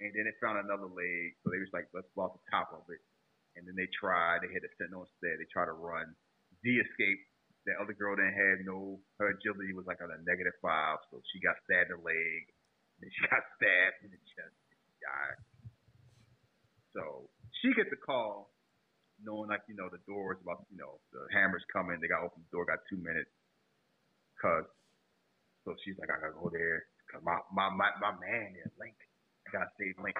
and 0.03 0.11
then 0.11 0.27
they 0.27 0.36
found 0.43 0.59
another 0.59 0.91
leg. 0.91 1.39
So 1.39 1.55
they 1.55 1.63
was 1.63 1.71
like, 1.71 1.88
let's 1.95 2.11
blow 2.19 2.27
off 2.27 2.36
the 2.36 2.43
top 2.51 2.75
of 2.75 2.84
it. 2.91 2.99
And 3.55 3.63
then 3.63 3.79
they 3.79 3.88
tried. 3.95 4.43
They 4.43 4.51
hit 4.51 4.67
a 4.67 4.71
sentinel 4.75 5.07
instead. 5.07 5.39
They 5.39 5.47
tried 5.47 5.71
to 5.71 5.77
run. 5.79 6.11
Zee 6.59 6.84
escaped. 6.84 7.32
The 7.63 7.79
other 7.79 7.95
girl 7.95 8.19
didn't 8.19 8.36
have 8.36 8.67
no. 8.67 8.99
Her 9.23 9.32
agility 9.38 9.71
was 9.71 9.88
like 9.88 10.03
on 10.03 10.11
a 10.11 10.19
negative 10.27 10.57
five, 10.59 10.99
so 11.07 11.23
she 11.32 11.39
got 11.39 11.55
stabbed 11.63 11.95
in 11.95 11.99
the 11.99 12.03
leg. 12.03 12.41
Then 12.99 13.07
she 13.07 13.23
got 13.29 13.39
stabbed 13.55 14.03
in 14.03 14.11
the 14.11 14.21
chest. 14.36 14.51
And 14.51 14.79
she 14.84 14.93
died. 14.99 15.39
So 16.94 17.30
she 17.62 17.74
gets 17.74 17.89
a 17.92 18.00
call, 18.00 18.52
knowing 19.24 19.50
like 19.50 19.64
you 19.68 19.76
know 19.76 19.88
the 19.88 20.04
door 20.08 20.34
is 20.34 20.39
about, 20.44 20.66
you 20.72 20.78
know 20.78 21.00
the 21.14 21.28
hammer's 21.32 21.64
coming. 21.72 22.00
They 22.02 22.08
got 22.08 22.24
open 22.24 22.44
the 22.44 22.52
door. 22.52 22.66
Got 22.66 22.84
two 22.89 22.98
minutes. 22.98 23.32
Cause 24.42 24.66
so 25.64 25.76
she's 25.86 25.96
like, 26.00 26.10
I 26.10 26.20
gotta 26.20 26.36
go 26.36 26.50
there. 26.52 26.86
Cause 27.12 27.22
my 27.24 27.39
my 27.54 27.70
my, 27.70 27.89
my 28.02 28.12
man 28.20 28.56
is 28.60 28.72
Link. 28.80 28.98
I 29.48 29.52
gotta 29.52 29.72
save 29.80 29.96
Link. 30.04 30.18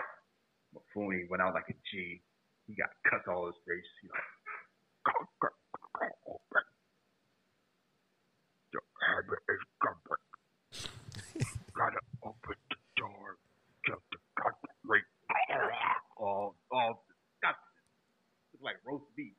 Mifune 0.72 1.28
went 1.30 1.42
out 1.42 1.54
like 1.54 1.68
a 1.70 1.76
G. 1.92 2.22
He 2.68 2.76
got 2.76 2.90
cuts 3.10 3.28
all 3.28 3.48
his 3.48 3.60
face. 3.68 3.84
Is 9.50 9.60
coming. 9.84 10.00
Gotta 11.76 12.00
open 12.24 12.56
the 12.70 12.78
door. 12.96 13.38
Get 13.86 13.98
the 14.12 14.18
gun 14.38 14.54
All 16.18 16.56
all 16.72 17.04
disgusting. 17.08 17.78
It's 18.54 18.64
like 18.64 18.76
roast 18.86 19.06
beef. 19.16 19.34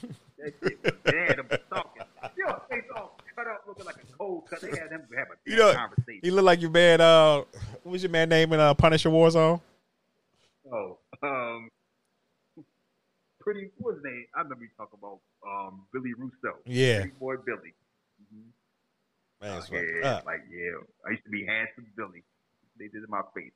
that 0.38 0.52
shit 0.62 0.82
was 0.82 0.92
bad. 1.04 1.38
I'm 1.38 1.48
talking. 1.70 2.02
Your 2.36 2.62
face 2.70 2.84
all 2.96 3.18
cut 3.36 3.46
up, 3.46 3.64
looking 3.66 3.84
like 3.84 3.96
a 3.96 4.16
cold 4.16 4.44
cut. 4.48 4.60
They 4.60 4.68
had 4.68 4.90
them 4.90 5.02
have 5.16 5.28
a 5.28 5.50
You 5.50 5.56
know, 5.56 5.74
conversation. 5.74 6.20
He 6.22 6.30
looked 6.30 6.46
like 6.46 6.60
your 6.60 6.70
man. 6.70 7.00
Uh, 7.00 7.42
what 7.82 7.92
was 7.92 8.02
your 8.02 8.10
man 8.10 8.28
name 8.28 8.52
in 8.52 8.60
uh, 8.60 8.74
Punisher 8.74 9.10
Warzone? 9.10 9.60
Oh, 10.72 10.98
um, 11.22 11.68
pretty. 13.40 13.70
What 13.78 13.94
was 13.94 14.02
his 14.02 14.04
name? 14.04 14.26
I 14.34 14.40
remember 14.42 14.64
you 14.64 14.70
talking 14.76 14.98
about 14.98 15.20
um 15.46 15.86
Billy 15.92 16.14
Russo. 16.16 16.56
Yeah, 16.64 17.00
Pretty 17.00 17.16
boy 17.18 17.36
Billy. 17.44 17.74
Mm-hmm. 18.22 19.46
man, 19.46 19.58
it's 19.58 19.70
yeah, 19.70 19.80
fucked 19.80 20.04
up. 20.04 20.26
like 20.26 20.40
yeah. 20.50 20.80
I 21.06 21.10
used 21.10 21.24
to 21.24 21.30
be 21.30 21.44
handsome 21.44 21.86
Billy. 21.96 22.24
They 22.78 22.86
did 22.86 23.02
it 23.02 23.04
in 23.04 23.10
my 23.10 23.22
face. 23.34 23.52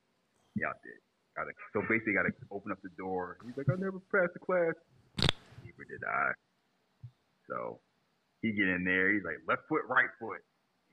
Yeah, 0.54 0.68
I 0.68 0.76
did. 0.84 1.00
Gotta, 1.36 1.52
so 1.74 1.82
basically, 1.88 2.14
got 2.14 2.22
to 2.22 2.32
open 2.50 2.72
up 2.72 2.78
the 2.82 2.88
door. 2.96 3.36
He's 3.44 3.56
like, 3.56 3.68
I 3.68 3.74
never 3.78 4.00
passed 4.10 4.32
the 4.32 4.40
class. 4.40 4.72
Neither 5.62 5.84
did 5.84 6.02
I. 6.02 6.32
So 7.48 7.78
he 8.40 8.52
get 8.52 8.68
in 8.68 8.84
there. 8.84 9.12
He's 9.12 9.22
like, 9.22 9.36
left 9.46 9.62
foot, 9.68 9.82
right 9.88 10.08
foot. 10.18 10.40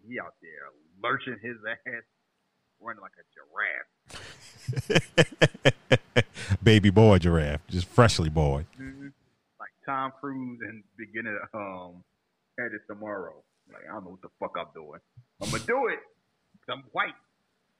He 0.05 0.19
out 0.19 0.35
there 0.41 0.67
lurching 1.01 1.37
his 1.41 1.55
ass, 1.65 2.03
running 2.81 3.01
like 3.01 3.13
a 3.15 3.23
giraffe. 3.31 3.87
Baby 6.63 6.89
boy 6.89 7.19
giraffe, 7.19 7.61
just 7.69 7.87
freshly 7.87 8.29
born. 8.29 8.65
Mhm. 8.77 9.13
Like 9.59 9.69
Tom 9.85 10.11
Cruise 10.19 10.59
and 10.61 10.83
beginning 10.97 11.37
of 11.53 11.59
um, 11.59 12.03
Edge 12.59 12.73
of 12.73 12.85
Tomorrow. 12.87 13.43
Like 13.71 13.83
I 13.89 13.93
don't 13.93 14.03
know 14.03 14.11
what 14.11 14.21
the 14.21 14.29
fuck 14.39 14.55
I'm 14.59 14.67
doing. 14.75 14.99
I'm 15.41 15.49
gonna 15.49 15.63
do 15.63 15.87
it. 15.87 15.99
I'm 16.69 16.83
white. 16.91 17.15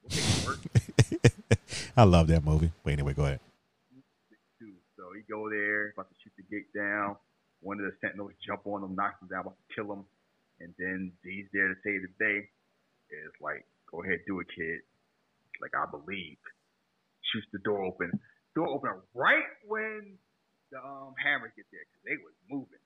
We'll 0.01 0.16
make 0.16 0.26
it 0.26 0.47
work. 0.47 0.59
I 1.96 2.04
love 2.04 2.28
that 2.28 2.44
movie. 2.44 2.72
But 2.84 2.94
anyway, 2.94 3.14
go 3.14 3.26
ahead. 3.26 3.39
So 4.98 5.04
he 5.16 5.22
go 5.30 5.50
there, 5.50 5.91
about 5.91 6.10
to 6.10 6.16
shoot 6.24 6.34
the 6.38 6.44
gate 6.50 6.74
down. 6.74 7.18
One 7.62 7.80
of 7.80 7.86
the 7.86 7.96
sentinels 8.02 8.32
jump 8.46 8.66
on 8.66 8.84
him, 8.84 8.96
knocks 8.96 9.22
him 9.22 9.28
down, 9.30 9.41
about 9.41 9.58
to 9.58 9.76
kill 9.76 9.91
him. 9.94 10.06
And 10.60 10.74
then 10.78 11.12
he's 11.24 11.46
there 11.54 11.68
to 11.68 11.76
save 11.84 12.02
the 12.02 12.14
day. 12.20 12.50
It's 13.10 13.39
like, 13.41 13.66
go 13.91 14.04
ahead, 14.04 14.20
do 14.28 14.39
it, 14.39 14.48
kid. 14.56 14.82
Like, 15.62 15.72
I 15.78 15.86
believe. 15.89 16.38
Shoots 17.32 17.48
the 17.54 17.60
door 17.60 17.84
open. 17.84 18.12
Door 18.56 18.70
open 18.70 18.91
right 19.14 19.50
when 19.66 20.18
the 20.72 20.80
um, 20.82 21.14
hammers 21.18 21.54
get 21.56 21.66
there, 21.72 21.86
because 21.86 22.04
they 22.06 22.18
was 22.22 22.34
moving. 22.50 22.84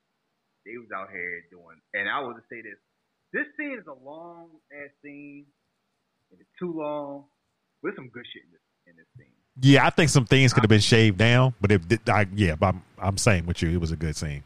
They 0.64 0.76
was 0.76 0.88
out 0.92 1.08
here 1.08 1.44
doing, 1.48 1.80
and 1.96 2.08
I 2.08 2.20
just 2.36 2.48
say 2.52 2.60
this. 2.60 2.76
This 3.32 3.48
scene 3.56 3.76
is 3.80 3.88
a 3.88 3.96
long 4.04 4.60
ass 4.72 4.92
scene. 5.00 5.48
And 6.30 6.40
it's 6.40 6.54
too 6.60 6.72
long. 6.76 7.24
But 7.80 7.92
there's 7.92 7.96
some 7.96 8.12
good 8.12 8.26
shit 8.28 8.44
in 8.44 8.52
this, 8.52 8.67
in 8.88 8.96
this 8.96 9.06
scene. 9.16 9.34
Yeah, 9.60 9.86
I 9.86 9.90
think 9.90 10.08
some 10.10 10.24
things 10.24 10.52
could 10.52 10.62
have 10.62 10.70
been 10.70 10.80
shaved 10.80 11.18
down, 11.18 11.54
but 11.60 11.72
if 11.72 11.82
I, 12.08 12.26
yeah, 12.34 12.54
but 12.54 12.74
I'm 12.74 12.82
I'm 12.98 13.18
saying 13.18 13.46
with 13.46 13.60
you, 13.62 13.70
it 13.70 13.80
was 13.80 13.90
a 13.92 13.96
good 13.96 14.16
scene. 14.16 14.42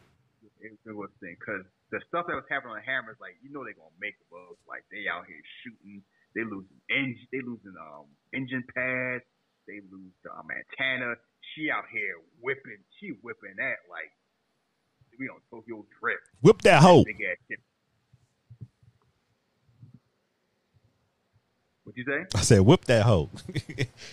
it, 0.61 0.73
was 0.87 1.11
thing 1.21 1.37
because 1.39 1.65
the 1.93 2.01
stuff 2.09 2.25
that 2.29 2.35
was 2.35 2.49
happening 2.49 2.73
on 2.77 2.81
the 2.81 2.89
Hammers, 2.89 3.21
like 3.21 3.37
you 3.45 3.53
know, 3.53 3.63
they're 3.65 3.77
gonna 3.77 3.93
make 4.01 4.17
it 4.17 4.29
up. 4.33 4.57
Like 4.67 4.85
they 4.91 5.05
out 5.13 5.29
here 5.29 5.41
shooting, 5.63 6.01
they 6.35 6.45
losing 6.45 6.81
engine, 6.89 7.29
they 7.31 7.45
losing 7.45 7.77
um 7.77 8.09
engine 8.33 8.65
pads, 8.73 9.25
they 9.69 9.85
lose 9.93 10.17
um 10.33 10.49
antenna. 10.49 11.15
She 11.53 11.69
out 11.69 11.85
here 11.93 12.17
whipping, 12.41 12.81
she 12.97 13.13
whipping 13.21 13.61
that 13.61 13.85
like 13.93 14.09
we 15.21 15.29
on 15.29 15.45
Tokyo 15.53 15.85
Drift, 16.01 16.25
Whip 16.41 16.63
that 16.63 16.81
hoe. 16.81 17.05
big 17.05 17.21
ass 17.21 17.37
shit. 17.49 17.61
What 21.93 22.01
you 22.01 22.09
say? 22.09 22.25
I 22.33 22.41
said, 22.41 22.65
whip 22.65 22.89
that 22.89 23.05
hoe. 23.05 23.29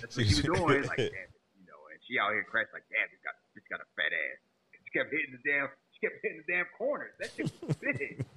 That's 0.04 0.20
what 0.20 0.28
she 0.28 0.36
was 0.36 0.44
doing. 0.44 0.84
Like, 0.84 1.00
damn 1.00 1.32
it, 1.32 1.32
you 1.56 1.64
know, 1.64 1.80
and 1.88 1.96
she 2.04 2.20
out 2.20 2.36
here 2.36 2.44
crashed 2.44 2.76
like, 2.76 2.84
damn, 2.92 3.08
this 3.08 3.24
got 3.24 3.40
this 3.56 3.64
got 3.72 3.80
a 3.80 3.88
fat 3.96 4.12
ass. 4.12 4.44
She 4.84 4.92
kept 4.92 5.08
hitting 5.16 5.32
the 5.32 5.40
damn, 5.48 5.72
she 5.96 6.04
kept 6.04 6.20
hitting 6.20 6.44
the 6.44 6.50
damn 6.52 6.68
corners. 6.76 7.16
That 7.24 7.32
shit 7.32 7.48
was 7.64 7.80
big. 7.80 8.28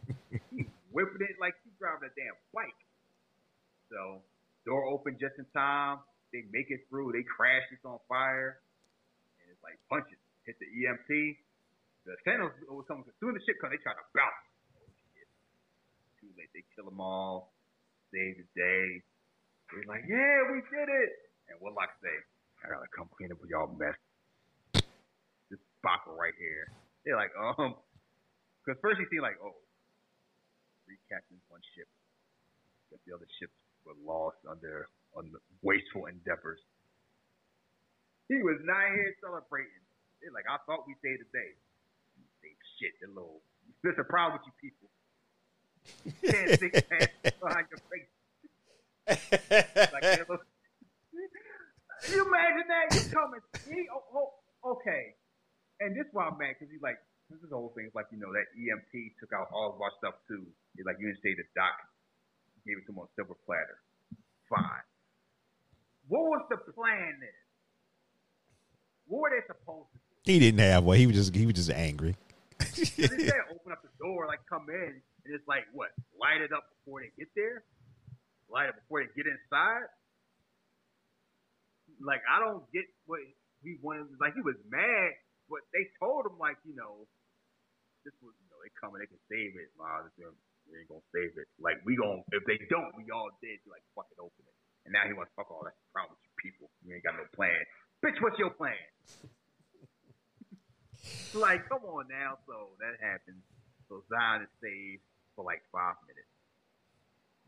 she 0.54 0.70
whipping 0.94 1.26
it 1.26 1.42
like 1.42 1.58
she 1.66 1.74
driving 1.74 2.06
a 2.06 2.14
damn 2.14 2.38
bike. 2.54 2.78
So 3.90 4.22
door 4.62 4.86
open 4.86 5.18
just 5.18 5.34
in 5.42 5.46
time. 5.50 6.06
They 6.30 6.46
make 6.54 6.70
it 6.70 6.86
through. 6.86 7.10
They 7.18 7.26
crash. 7.26 7.66
It's 7.74 7.82
on 7.82 7.98
fire, 8.06 8.62
and 9.42 9.50
it's 9.50 9.62
like 9.66 9.74
punches 9.90 10.22
hit 10.46 10.54
the 10.62 10.70
EMP. 10.70 11.10
The 12.06 12.14
Sentinels 12.22 12.54
was 12.70 12.86
coming 12.86 13.02
as 13.10 13.18
soon 13.18 13.34
as 13.34 13.42
the 13.42 13.44
ship 13.50 13.58
comes, 13.58 13.74
they 13.74 13.82
try 13.82 13.98
to 13.98 14.06
bounce. 14.14 14.46
Oh! 14.78 14.86
Too 16.22 16.30
late. 16.38 16.54
They 16.54 16.62
kill 16.78 16.86
them 16.86 17.02
all. 17.02 17.50
Save 18.14 18.38
the 18.38 18.46
day. 18.54 19.02
They're 19.72 19.88
like, 19.88 20.04
yeah, 20.08 20.52
we 20.52 20.60
did 20.68 20.88
it. 20.88 21.10
And 21.48 21.56
Warlock 21.60 21.90
say, 22.04 22.12
I 22.64 22.68
gotta 22.68 22.86
come 22.94 23.08
clean 23.16 23.32
up 23.32 23.40
with 23.40 23.50
y'all 23.50 23.72
mess. 23.74 23.96
This 25.50 25.60
Baka 25.82 26.12
right 26.12 26.36
here. 26.38 26.68
They're 27.04 27.16
like, 27.16 27.32
um, 27.34 27.74
because 28.62 28.78
first 28.80 29.00
you 29.00 29.06
see 29.10 29.18
like, 29.18 29.40
oh, 29.42 29.56
three 30.86 31.00
captains, 31.10 31.42
one 31.48 31.60
ship. 31.74 31.88
But 32.90 33.00
the 33.08 33.14
other 33.16 33.26
ships 33.40 33.56
were 33.84 33.98
lost 34.06 34.38
under 34.48 34.88
on 35.16 35.32
wasteful 35.62 36.06
endeavors. 36.06 36.60
he 38.28 38.40
was 38.40 38.60
not 38.64 38.86
here 38.94 39.12
celebrating. 39.20 39.82
They're 40.22 40.32
like, 40.32 40.46
I 40.48 40.56
thought 40.64 40.86
we 40.86 40.94
saved 41.02 41.20
the 41.26 41.30
day. 41.34 41.52
Shit, 42.80 42.92
the 43.00 43.08
little. 43.08 43.42
There's 43.82 43.98
a 43.98 44.04
problem 44.04 44.40
with 44.40 44.46
you 44.48 44.54
people. 44.62 44.88
Ten 46.24 46.58
six 46.58 46.82
pants 46.88 47.38
behind 47.38 47.66
your 47.70 47.82
face. 47.90 48.08
Like, 49.08 50.04
you 52.10 52.26
imagine 52.26 52.66
that? 52.68 52.86
You 52.94 53.00
coming? 53.10 53.40
He, 53.68 53.86
oh, 53.92 54.04
oh, 54.14 54.32
okay. 54.76 55.14
And 55.80 55.96
this 55.96 56.06
why 56.12 56.28
I'm 56.30 56.38
mad 56.38 56.54
because 56.58 56.70
he's 56.70 56.82
like, 56.82 56.98
this 57.30 57.40
is 57.42 57.50
the 57.50 57.56
whole 57.56 57.72
thing. 57.74 57.86
It's 57.86 57.94
like 57.94 58.06
you 58.12 58.18
know 58.18 58.32
that 58.32 58.46
EMP 58.54 59.18
took 59.18 59.32
out 59.32 59.48
all 59.52 59.72
of 59.74 59.80
our 59.80 59.90
stuff 59.98 60.14
too. 60.28 60.44
He's 60.76 60.86
like, 60.86 60.96
you 61.00 61.08
didn't 61.08 61.22
say 61.22 61.34
the 61.34 61.48
dock 61.56 61.74
gave 62.66 62.78
it 62.78 62.86
to 62.86 62.92
him 62.92 62.98
on 62.98 63.08
silver 63.16 63.34
platter. 63.46 63.78
Fine. 64.48 64.86
What 66.08 66.22
was 66.22 66.42
the 66.50 66.58
plan 66.72 67.18
then? 67.18 67.38
What 69.06 69.22
were 69.22 69.30
they 69.30 69.42
supposed 69.46 69.90
to 69.92 69.98
do? 69.98 70.32
He 70.32 70.38
didn't 70.38 70.60
have 70.60 70.84
one. 70.84 70.98
He 70.98 71.06
was 71.06 71.16
just 71.16 71.34
he 71.34 71.46
was 71.46 71.54
just 71.54 71.70
angry. 71.70 72.14
they 72.58 72.84
said 72.86 73.42
open 73.54 73.72
up 73.72 73.82
the 73.82 73.90
door, 73.98 74.26
like 74.26 74.40
come 74.48 74.66
in, 74.68 75.02
and 75.24 75.34
it's 75.34 75.46
like 75.48 75.64
what? 75.72 75.90
Light 76.20 76.40
it 76.40 76.52
up 76.52 76.64
before 76.78 77.00
they 77.00 77.10
get 77.18 77.28
there. 77.34 77.64
Light 78.52 78.68
it 78.68 78.76
before 78.76 79.00
they 79.00 79.08
get 79.16 79.24
inside. 79.24 79.88
Like 82.04 82.20
I 82.28 82.36
don't 82.36 82.68
get 82.68 82.84
what 83.08 83.24
he 83.64 83.80
wanted. 83.80 84.12
Like 84.20 84.36
he 84.36 84.44
was 84.44 84.60
mad, 84.68 85.16
but 85.48 85.64
they 85.72 85.88
told 85.96 86.28
him 86.28 86.36
like 86.36 86.60
you 86.68 86.76
know, 86.76 87.08
this 88.04 88.12
was 88.20 88.36
you 88.36 88.48
know 88.52 88.60
they 88.60 88.72
coming, 88.76 89.00
they 89.00 89.08
can 89.08 89.22
save 89.32 89.56
it. 89.56 89.72
Nah, 89.80 90.04
this 90.04 90.12
we 90.68 90.78
ain't 90.78 90.90
gonna 90.90 91.04
save 91.10 91.34
it. 91.40 91.48
Like 91.58 91.80
we 91.82 91.96
gon' 91.96 92.22
if 92.30 92.44
they 92.44 92.60
don't, 92.68 92.92
we 92.94 93.08
all 93.10 93.32
dead. 93.40 93.58
You 93.64 93.72
like 93.72 93.82
fucking 93.96 94.20
open 94.20 94.44
it. 94.44 94.56
And 94.86 94.92
now 94.92 95.06
he 95.06 95.14
wants 95.14 95.30
fuck 95.34 95.50
all 95.50 95.62
that 95.64 95.78
problem 95.94 96.18
with 96.18 96.24
you 96.26 96.34
people. 96.42 96.66
You 96.82 96.98
ain't 96.98 97.06
got 97.06 97.14
no 97.14 97.26
plan, 97.34 97.56
bitch. 98.02 98.18
What's 98.18 98.38
your 98.38 98.50
plan? 98.50 98.78
like, 101.34 101.68
come 101.68 101.86
on 101.86 102.10
now. 102.10 102.38
So 102.46 102.74
that 102.82 102.98
happens. 102.98 103.42
So 103.86 104.02
Zion 104.10 104.42
is 104.42 104.52
saved 104.58 105.02
for 105.36 105.44
like 105.46 105.62
five 105.70 105.96
minutes. 106.06 106.31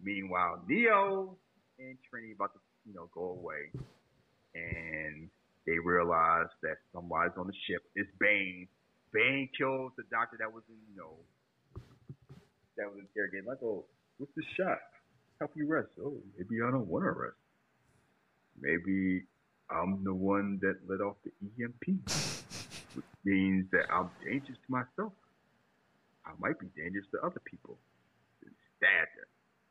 Meanwhile, 0.05 0.63
Neo 0.69 1.37
and 1.79 1.97
Trinity 2.09 2.35
about 2.35 2.53
to, 2.53 2.61
you 2.87 2.95
know, 2.95 3.09
go 3.15 3.41
away. 3.41 3.73
And 4.55 5.29
they 5.67 5.79
realize 5.79 6.47
that 6.63 6.77
somebody's 6.93 7.33
on 7.37 7.47
the 7.47 7.55
ship. 7.67 7.83
It's 7.97 8.11
Bane. 8.21 8.69
Bane 9.13 9.49
kills 9.57 9.93
the 9.97 10.05
doctor 10.11 10.37
that 10.39 10.53
was 10.53 10.63
in, 10.69 10.77
you 10.93 10.97
know, 11.01 11.17
that 12.77 12.87
was 12.87 13.01
interrogating. 13.01 13.49
Like, 13.49 13.63
oh, 13.63 13.85
what's 14.19 14.35
the 14.37 14.43
shot? 14.57 14.79
Help 15.41 15.53
you 15.57 15.67
rest. 15.67 15.89
Oh, 15.99 16.21
maybe 16.37 16.63
I 16.63 16.71
don't 16.71 16.87
want 16.87 17.05
to 17.05 17.11
rest. 17.11 17.41
Maybe 18.61 19.25
I'm 19.71 20.05
the 20.05 20.15
one 20.15 20.61
that 20.63 20.77
let 20.87 21.01
off 21.01 21.17
the 21.25 21.33
EMP, 21.63 21.99
which 22.95 23.07
means 23.25 23.67
that 23.73 23.87
I'm 23.91 24.11
dangerous 24.25 24.59
to 24.67 24.71
myself. 24.71 25.13
I 26.27 26.33
might 26.39 26.59
be 26.59 26.67
dangerous 26.77 27.07
to 27.13 27.21
other 27.21 27.41
people. 27.45 27.79
And 28.45 28.55
stabbed 28.77 29.15
her. 29.19 29.27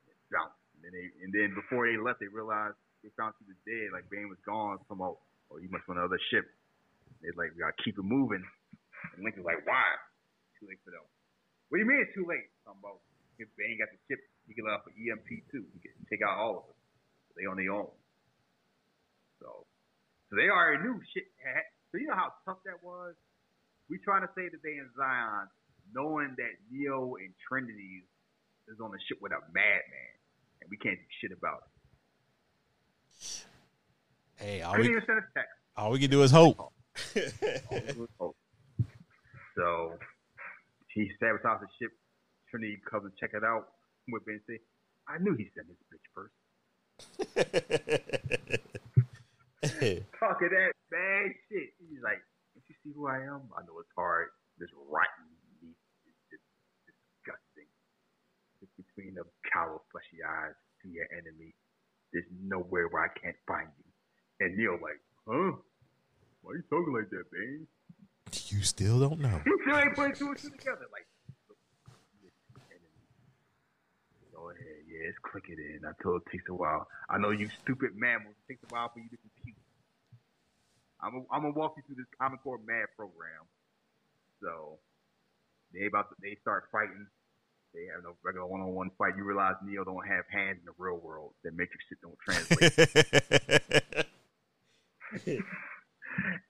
And 0.07 0.17
bounced. 0.31 0.59
And 0.83 0.91
then, 0.91 0.93
they, 0.99 1.07
and 1.23 1.31
then 1.31 1.49
before 1.55 1.87
they 1.87 1.95
left, 1.95 2.19
they 2.19 2.27
realized 2.27 2.75
they 3.07 3.11
found 3.15 3.39
she 3.39 3.47
was 3.47 3.59
dead. 3.63 3.95
Like 3.95 4.11
Bane 4.11 4.27
was 4.27 4.39
gone. 4.43 4.83
Some 4.91 4.99
oh, 4.99 5.15
oh, 5.47 5.57
you 5.63 5.71
must 5.71 5.87
want 5.87 6.03
another 6.03 6.19
ship. 6.27 6.43
They're 7.23 7.31
like, 7.39 7.55
we 7.55 7.63
gotta 7.63 7.79
keep 7.79 7.95
it 7.95 8.03
moving. 8.03 8.43
And 9.15 9.23
Link 9.23 9.39
was 9.39 9.47
like, 9.47 9.63
why? 9.63 9.87
Too 10.59 10.67
late 10.67 10.83
for 10.83 10.91
them. 10.91 11.03
What 11.71 11.79
do 11.79 11.87
you 11.87 11.89
mean 11.89 12.03
it's 12.03 12.11
too 12.11 12.27
late? 12.27 12.51
Talking 12.67 12.83
about 12.83 12.99
if 13.39 13.47
Bane 13.55 13.79
got 13.79 13.89
the 13.95 13.99
ship, 14.11 14.19
he 14.45 14.51
can 14.51 14.67
let 14.67 14.83
off 14.83 14.87
an 14.91 14.95
EMP 14.99 15.47
too. 15.49 15.63
He 15.71 15.79
can 15.79 15.95
take 16.11 16.19
out 16.19 16.35
all 16.35 16.63
of 16.63 16.65
us. 16.67 16.79
They 17.39 17.47
on 17.49 17.57
their 17.57 17.71
own. 17.73 17.89
So, 19.41 19.65
so 20.29 20.31
they 20.35 20.51
already 20.51 20.83
knew 20.83 20.99
shit. 21.15 21.25
So 21.89 21.97
you 21.97 22.07
know 22.07 22.17
how 22.17 22.33
tough 22.45 22.61
that 22.65 22.81
was. 22.85 23.17
We 23.89 23.97
trying 24.01 24.21
to 24.21 24.31
say 24.37 24.49
the 24.49 24.61
day 24.61 24.77
in 24.77 24.89
Zion, 24.95 25.49
knowing 25.91 26.33
that 26.37 26.53
Neo 26.69 27.17
and 27.17 27.33
Trinity 27.49 28.05
is 28.69 28.79
on 28.79 28.93
the 28.93 29.01
ship 29.09 29.19
with 29.19 29.33
a 29.33 29.41
madman, 29.51 30.12
and 30.63 30.71
we 30.71 30.77
can't 30.77 30.97
do 30.97 31.05
shit 31.21 31.31
about 31.37 31.61
it. 31.63 31.69
Hey, 34.35 34.61
all 34.61 34.75
we, 34.75 34.89
even 34.89 35.03
send 35.05 35.19
a 35.19 35.21
text. 35.35 35.51
all 35.77 35.91
we 35.91 35.99
can 35.99 36.09
do 36.09 36.23
is 36.23 36.31
hope. 36.31 36.59
All 36.59 36.73
it 37.15 37.97
was 37.97 38.09
hope. 38.19 38.35
So 39.55 39.97
he 40.93 41.09
sabotaged 41.19 41.61
the 41.61 41.67
ship. 41.79 41.91
Trinity 42.49 42.81
comes 42.89 43.05
and 43.05 43.13
check 43.19 43.33
it 43.33 43.43
out. 43.43 43.67
With 44.09 44.25
Ben 44.25 44.41
say, 44.47 44.59
I 45.07 45.19
knew 45.19 45.35
he 45.35 45.49
sent 45.55 45.67
this 45.67 45.77
bitch 45.91 46.07
first. 46.13 46.33
Talking 50.19 50.49
that 50.51 50.73
bad 50.91 51.31
shit. 51.47 51.71
He's 51.79 52.03
like, 52.03 52.19
don't 52.53 52.67
you 52.67 52.75
see 52.83 52.91
who 52.93 53.07
I 53.07 53.23
am? 53.23 53.47
I 53.55 53.63
know 53.63 53.79
it's 53.79 53.93
hard. 53.95 54.27
This 54.59 54.69
rotten 54.75 55.31
meat 55.61 55.77
is 56.05 56.13
just 56.29 56.43
disgusting. 56.85 57.69
It's 58.61 58.75
between 58.95 59.15
the 59.15 59.23
callow, 59.51 59.81
fleshy 59.91 60.23
eyes 60.23 60.53
to 60.81 60.89
your 60.89 61.05
enemy. 61.11 61.53
There's 62.11 62.25
nowhere 62.43 62.87
where 62.87 63.03
I 63.03 63.11
can't 63.19 63.35
find 63.47 63.67
you. 63.77 64.45
And 64.45 64.57
Neo 64.57 64.73
like, 64.73 65.01
huh? 65.27 65.57
Why 66.41 66.51
are 66.51 66.55
you 66.55 66.63
talking 66.69 66.93
like 66.93 67.09
that, 67.09 67.25
Bane? 67.31 67.67
you 68.49 68.61
still 68.61 68.99
don't 68.99 69.19
know. 69.19 69.41
He 69.45 69.51
still 69.61 69.77
ain't 69.77 69.95
putting 69.95 70.15
two 70.15 70.27
and 70.29 70.37
two 70.37 70.49
together. 70.49 70.85
Like. 70.91 71.05
Go 74.33 74.49
ahead, 74.49 74.83
yeah, 74.89 75.07
it's 75.07 75.17
clicking 75.23 75.57
in. 75.57 75.85
I 75.85 75.93
told 76.01 76.21
it 76.25 76.31
takes 76.31 76.49
a 76.49 76.53
while. 76.53 76.87
I 77.09 77.17
know 77.17 77.31
you 77.31 77.47
stupid 77.63 77.95
mammals. 77.95 78.35
It 78.43 78.53
takes 78.53 78.63
a 78.63 78.73
while 78.73 78.89
for 78.91 78.99
you 78.99 79.09
to 79.09 79.17
compute. 79.17 79.55
I'm 81.01 81.11
gonna 81.11 81.25
I'm 81.31 81.41
gonna 81.43 81.53
walk 81.53 81.75
you 81.77 81.83
through 81.85 82.03
this 82.03 82.11
Common 82.19 82.39
Core 82.39 82.59
Mad 82.65 82.91
program. 82.97 83.47
So 84.41 84.79
they 85.73 85.85
about 85.87 86.09
to, 86.09 86.15
they 86.21 86.35
start 86.41 86.67
fighting. 86.71 87.07
They 87.73 87.89
have 87.93 88.03
no 88.03 88.13
regular 88.21 88.45
one-on-one 88.45 88.91
fight. 88.99 89.17
You 89.17 89.23
realize 89.23 89.55
Neo 89.65 89.83
don't 89.83 90.05
have 90.07 90.25
hands 90.29 90.59
in 90.59 90.65
the 90.65 90.73
real 90.77 90.97
world. 90.97 91.33
That 91.43 91.53
Matrix 91.53 91.83
shit 91.89 91.97
don't 92.01 92.17
translate. 92.21 92.69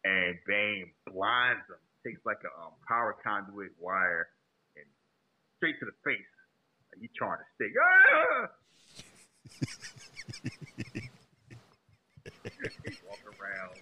and 0.04 0.38
Bane 0.46 0.92
blinds 1.08 1.64
him, 1.70 1.80
takes 2.06 2.20
like 2.26 2.44
a 2.44 2.52
um, 2.60 2.74
power 2.88 3.16
conduit 3.24 3.72
wire, 3.80 4.28
and 4.76 4.86
straight 5.58 5.80
to 5.80 5.86
the 5.86 5.96
face. 6.04 6.20
Like 6.92 7.00
he 7.00 7.10
trying 7.16 7.40
to 7.40 7.46
stick. 7.56 7.72
Ah! 7.80 8.52
he 12.84 13.00
walk 13.08 13.24
around. 13.40 13.80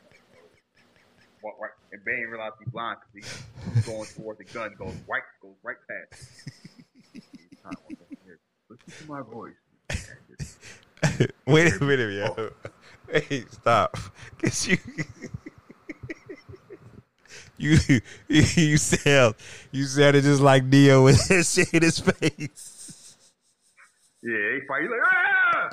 Walk 1.42 1.58
right, 1.60 1.72
and 1.92 2.06
Bane 2.06 2.28
realizes 2.30 2.60
he's 2.60 2.70
blind 2.70 3.00
because 3.16 3.44
he's 3.74 3.86
going 3.88 4.08
towards 4.16 4.38
the 4.38 4.46
gun, 4.46 4.76
goes 4.78 4.94
right, 5.08 5.24
goes 5.42 5.58
right 5.64 5.78
past. 5.89 6.61
He's 7.70 7.70
trying 7.70 7.76
to 7.76 7.82
walk 7.82 7.99
over 8.01 8.18
here. 8.26 8.39
Listen 8.70 8.93
to 9.05 9.12
my 9.12 9.22
voice. 9.22 9.53
Wait 11.45 11.74
a 11.74 11.84
minute, 11.84 12.14
yo. 12.14 12.49
Hey, 13.12 13.45
stop. 13.51 13.97
Cause 14.41 14.68
you 14.68 14.78
you 17.57 18.01
you 18.28 18.78
sound 18.78 19.36
you 19.72 19.84
sounded 19.86 20.24
just 20.24 20.41
like 20.41 20.64
Neo 20.64 21.03
with 21.03 21.28
that 21.28 21.45
shit 21.45 21.74
in 21.74 21.84
his 21.84 21.99
face. 21.99 23.18
Yeah, 24.24 24.53
he 24.53 24.59
fight. 24.68 24.82
He's 24.82 24.89
like, 24.89 24.99
ah! 25.05 25.70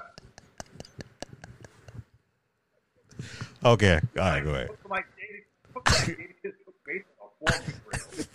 Okay, 3.64 4.00
all 4.18 4.22
right, 4.22 4.44
go 4.44 4.50
ahead. 4.50 4.68
Like 4.88 5.06
David, 5.16 5.44
looked 5.74 5.90
like 5.90 6.06
David 6.06 6.34
just 6.44 6.56
took 6.64 6.74
base 6.84 7.02
on 7.20 7.28
a 7.28 7.52
foreman 7.52 7.80
grill. 7.84 8.26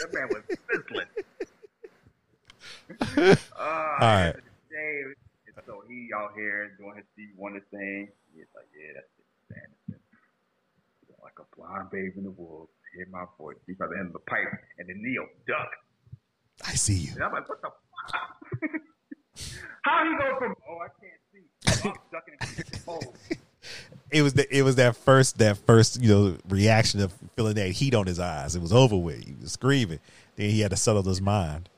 That 0.00 0.12
man 0.14 0.28
was 0.28 0.42
sizzling. 0.48 1.06
Uh, 2.90 3.36
All 3.58 4.08
right. 4.08 4.34
Dave, 4.70 5.14
and 5.46 5.64
so 5.66 5.82
he 5.88 6.10
out 6.14 6.32
here 6.34 6.72
doing 6.78 6.96
his 6.96 7.04
Stevie 7.12 7.32
Wonder 7.36 7.60
thing. 7.70 8.08
He's 8.34 8.46
like, 8.54 8.66
yeah, 8.74 8.92
that's 8.94 9.06
it, 9.18 9.56
Anderson. 9.56 10.02
Like 11.22 11.38
a 11.38 11.56
blind 11.56 11.90
babe 11.90 12.12
in 12.16 12.24
the 12.24 12.30
woods. 12.30 12.70
Hear 12.94 13.06
my 13.10 13.24
voice. 13.38 13.56
He's 13.66 13.76
by 13.76 13.86
the 13.86 13.96
end 13.98 14.08
of 14.08 14.12
the 14.12 14.18
pipe, 14.20 14.52
and 14.78 14.88
then 14.88 15.02
Neo 15.02 15.26
duck. 15.46 15.70
I 16.66 16.74
see 16.74 16.94
you. 16.94 17.12
And 17.14 17.24
I'm 17.24 17.32
like, 17.32 17.48
what 17.48 17.60
the 17.62 17.70
fuck? 18.12 18.70
How 19.82 20.04
he 20.04 20.16
go 20.16 20.38
from 20.38 20.54
oh 20.68 20.78
I 20.78 20.88
can't 21.00 21.20
see, 21.32 21.88
I'm 21.88 21.94
ducking 22.12 22.80
hole. 22.84 23.14
It 24.10 24.22
was 24.22 24.34
the, 24.34 24.56
it 24.56 24.62
was 24.62 24.76
that 24.76 24.94
first 24.94 25.38
that 25.38 25.56
first 25.56 26.00
you 26.00 26.08
know 26.08 26.36
reaction 26.48 27.00
of 27.00 27.12
feeling 27.34 27.54
that 27.54 27.70
heat 27.70 27.94
on 27.94 28.06
his 28.06 28.20
eyes. 28.20 28.54
It 28.54 28.62
was 28.62 28.72
over 28.72 28.96
with. 28.96 29.24
He 29.24 29.34
was 29.40 29.52
screaming. 29.52 29.98
Then 30.36 30.50
he 30.50 30.60
had 30.60 30.70
to 30.70 30.76
settle 30.76 31.02
his 31.02 31.20
mind. 31.20 31.68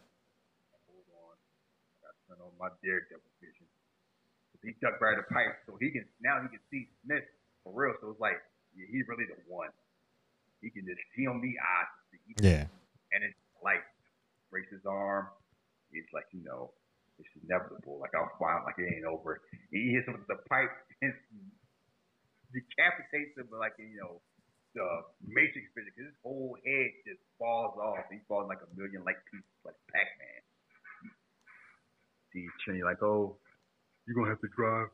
Hold 2.71 2.87
on. 2.87 2.91
I 2.91 2.99
got 2.99 3.15
to 3.15 3.23
turn 3.23 3.31
on 3.31 3.31
my 3.31 3.31
daredevil 3.31 3.33
vision. 3.41 3.67
'Cause 4.53 4.63
He 4.67 4.73
ducked 4.83 5.01
right 5.03 5.17
the 5.17 5.27
pipe, 5.31 5.55
so 5.67 5.77
he 5.79 5.91
can 5.91 6.07
now 6.21 6.43
he 6.43 6.49
can 6.49 6.61
see 6.71 6.89
Smith 7.05 7.25
for 7.63 7.73
real. 7.73 7.95
So 8.01 8.11
it's 8.11 8.21
like, 8.21 8.41
yeah, 8.75 8.87
he's 8.91 9.07
really 9.09 9.27
the 9.27 9.39
one. 9.47 9.71
He 10.63 10.71
can 10.71 10.87
just 10.87 11.01
see 11.15 11.27
on 11.27 11.41
the 11.41 11.55
eyes 11.59 11.91
to 11.95 12.03
see. 12.11 12.35
Yeah. 12.43 12.67
And 13.13 13.25
it's 13.25 13.39
like 13.63 13.85
breaks 14.51 14.71
his 14.73 14.87
arm. 14.87 15.29
It's 15.93 16.13
like 16.13 16.27
you 16.33 16.43
know, 16.43 16.73
it's 17.19 17.29
inevitable. 17.45 17.99
Like 18.01 18.15
I'll 18.15 18.33
find 18.39 18.65
like 18.65 18.79
it 18.79 18.93
ain't 18.95 19.05
over. 19.07 19.43
He 19.71 19.93
hits 19.93 20.09
him 20.09 20.15
with 20.15 20.27
the 20.27 20.41
pipe, 20.49 20.71
and 21.03 21.15
decapitates 22.53 23.37
him 23.37 23.49
like 23.53 23.75
you 23.79 23.97
know 24.01 24.21
the 24.75 25.05
Matrix 25.25 25.73
physics. 25.75 25.97
His 25.97 26.15
whole 26.23 26.57
head 26.65 26.91
just 27.07 27.21
falls 27.39 27.79
off. 27.79 28.05
He 28.13 28.21
falls 28.29 28.49
like 28.49 28.61
a 28.63 28.71
million 28.79 29.05
like 29.05 29.19
pieces, 29.31 29.49
like 29.65 29.77
Pac 29.93 30.09
Man. 30.21 30.36
See 32.37 32.47
Trinity 32.63 32.85
like, 32.85 33.03
oh, 33.03 33.39
you're 34.07 34.15
gonna 34.15 34.29
have 34.29 34.41
to 34.43 34.49
drive. 34.55 34.89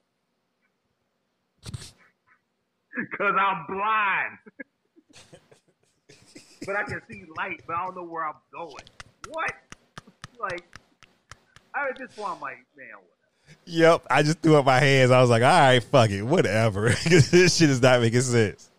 Cause 3.18 3.34
I'm 3.36 3.66
blind. 3.66 4.38
but 6.66 6.76
I 6.76 6.84
can 6.84 7.00
see 7.10 7.24
light, 7.36 7.60
but 7.66 7.74
I 7.74 7.84
don't 7.84 7.96
know 7.96 8.04
where 8.04 8.28
I'm 8.28 8.36
going. 8.54 8.84
What? 9.30 9.50
Like, 10.38 10.62
I 11.74 11.88
at 11.88 11.98
this 11.98 12.14
point, 12.14 12.30
I'm 12.30 12.40
like, 12.40 12.58
man, 12.76 12.94
whatever. 12.94 13.58
Yep, 13.66 14.06
I 14.08 14.22
just 14.22 14.38
threw 14.38 14.54
up 14.54 14.64
my 14.64 14.78
hands. 14.78 15.10
I 15.10 15.20
was 15.20 15.28
like, 15.28 15.42
all 15.42 15.48
right, 15.48 15.82
fuck 15.82 16.10
it, 16.10 16.22
whatever. 16.22 16.90
this 17.08 17.56
shit 17.56 17.70
is 17.70 17.82
not 17.82 18.00
making 18.02 18.20
sense. 18.20 18.70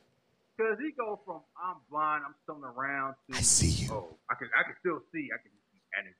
Cause 0.57 0.78
he 0.80 0.91
goes 0.91 1.18
from 1.26 1.41
I'm 1.61 1.78
blind, 1.91 2.24
I'm 2.26 2.36
stumbling 2.43 2.72
around 2.78 3.16
to 3.30 3.38
I 3.38 3.41
see 3.41 3.86
you. 3.86 3.91
Oh, 3.91 4.07
I 4.32 4.36
can 4.36 4.47
I 4.57 4.64
can 4.64 4.76
still 4.80 4.99
see. 5.11 5.28
I 5.34 5.41
can 5.41 5.51
see 5.51 5.82
energy. 5.99 6.16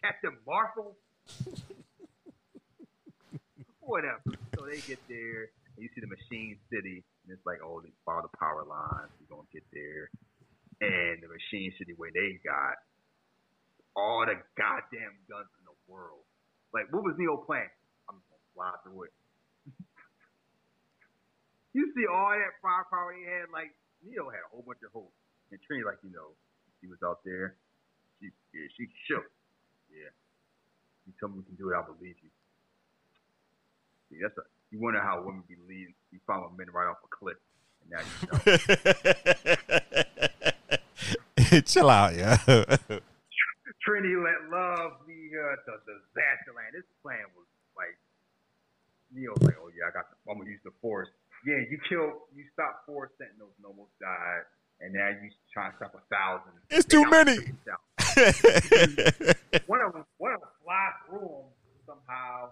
Captain 0.00 0.36
Marvel. 0.46 0.96
Whatever. 3.80 4.32
So 4.56 4.64
they 4.64 4.80
get 4.80 5.00
there, 5.08 5.52
and 5.76 5.78
you 5.78 5.88
see 5.94 6.00
the 6.00 6.10
Machine 6.10 6.56
City, 6.72 7.04
and 7.24 7.28
it's 7.32 7.44
like, 7.44 7.60
oh, 7.60 7.80
they 7.84 7.92
follow 8.04 8.24
the 8.24 8.32
power 8.38 8.64
lines. 8.64 9.12
We're 9.20 9.36
gonna 9.36 9.48
get 9.52 9.64
there, 9.72 10.08
and 10.80 11.20
the 11.20 11.28
Machine 11.28 11.72
City 11.76 11.92
where 11.96 12.12
they 12.14 12.40
got 12.46 12.80
all 13.96 14.24
the 14.24 14.38
goddamn 14.56 15.18
guns 15.28 15.50
in 15.58 15.64
the 15.66 15.76
world. 15.90 16.22
Like, 16.72 16.86
what 16.94 17.02
was 17.02 17.18
Neo 17.18 17.42
playing? 17.42 17.68
I'm 18.06 18.22
just 18.22 18.30
gonna 18.30 18.48
fly 18.54 18.70
through 18.86 19.10
it. 19.10 19.14
you 21.74 21.90
see 21.92 22.06
all 22.06 22.30
that 22.30 22.54
firepower 22.62 23.10
he 23.12 23.26
had. 23.26 23.50
Like 23.50 23.74
Neo 24.06 24.30
had 24.30 24.46
a 24.46 24.50
whole 24.54 24.62
bunch 24.62 24.80
of 24.86 24.94
hope, 24.94 25.12
and 25.50 25.58
Trini, 25.66 25.82
like 25.82 25.98
you 26.06 26.14
know, 26.14 26.38
she 26.78 26.86
was 26.86 27.02
out 27.02 27.26
there. 27.26 27.58
She 28.22 28.30
she 28.54 28.86
shook. 29.10 29.26
Yeah, 29.90 30.10
you 31.06 31.12
tell 31.18 31.28
me 31.28 31.38
we 31.38 31.44
can 31.44 31.56
do 31.56 31.70
it, 31.70 31.76
I 31.76 31.82
believe 31.82 32.16
you. 32.22 32.30
See, 34.10 34.18
that's 34.22 34.36
a 34.38 34.42
you 34.70 34.78
wonder 34.78 35.00
how 35.00 35.22
women 35.22 35.42
be 35.48 35.56
leading. 35.68 35.94
You 36.12 36.20
follow 36.26 36.50
men 36.56 36.68
right 36.72 36.86
off 36.86 36.98
a 37.02 37.10
cliff, 37.10 37.36
and 37.82 37.90
now 37.90 38.02
you 38.06 38.28
know. 41.50 41.60
Chill 41.66 41.90
out, 41.90 42.14
yeah. 42.14 42.38
Trinity 43.82 44.14
let 44.14 44.46
love 44.52 45.02
be 45.08 45.32
uh, 45.34 45.56
the 45.66 45.80
disaster 45.82 46.54
land. 46.54 46.76
This 46.76 46.86
plan 47.02 47.26
was 47.34 47.48
like 47.74 47.96
Neo's 49.10 49.42
like, 49.42 49.56
oh 49.58 49.70
yeah, 49.74 49.88
I 49.88 49.90
got. 49.90 50.06
The, 50.10 50.16
I'm 50.30 50.38
gonna 50.38 50.50
use 50.50 50.62
the 50.62 50.70
force. 50.80 51.08
Yeah, 51.46 51.58
you 51.66 51.80
killed. 51.88 52.30
You 52.36 52.44
stopped 52.52 52.86
four 52.86 53.10
sentinels 53.18 53.50
and 53.58 53.66
almost 53.66 53.90
died, 53.98 54.46
and 54.78 54.94
now 54.94 55.08
you 55.10 55.32
trying 55.50 55.72
to 55.72 55.76
stop 55.78 55.98
a 55.98 56.04
thousand. 56.14 56.52
It's 56.70 56.86
too 56.86 57.08
many. 57.10 57.58
One 59.66 59.80
of 59.80 59.92
them, 59.92 60.04
one 60.18 60.32
of 60.34 60.40
them 60.40 60.50
fly 60.64 60.88
through 61.06 61.20
them 61.20 61.44
somehow. 61.86 62.50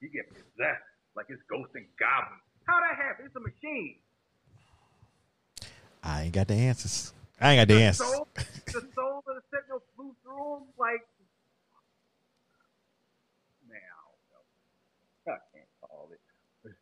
You 0.00 0.08
get 0.10 0.28
possessed 0.28 0.84
like 1.16 1.26
it's 1.28 1.42
ghosts 1.48 1.74
and 1.74 1.86
goblins. 1.98 2.42
How 2.66 2.80
that 2.80 2.96
happen? 2.96 3.26
It's 3.26 3.36
a 3.36 3.40
machine. 3.40 3.96
I 6.02 6.24
ain't 6.24 6.34
got 6.34 6.48
the 6.48 6.54
answers. 6.54 7.12
I 7.40 7.52
ain't 7.52 7.60
got 7.60 7.68
the, 7.68 7.74
the 7.74 7.82
answers. 7.82 8.06
Soul, 8.06 8.28
the 8.34 8.88
soul 8.94 9.24
of 9.26 9.34
the 9.34 9.42
sentinel 9.50 9.82
flew 9.94 10.14
through 10.22 10.56
him 10.56 10.62
like. 10.78 11.06
Man, 13.68 13.80
I. 15.26 15.32
I 15.32 15.38
can't 15.52 15.68
call 15.80 16.08
it. 16.12 16.20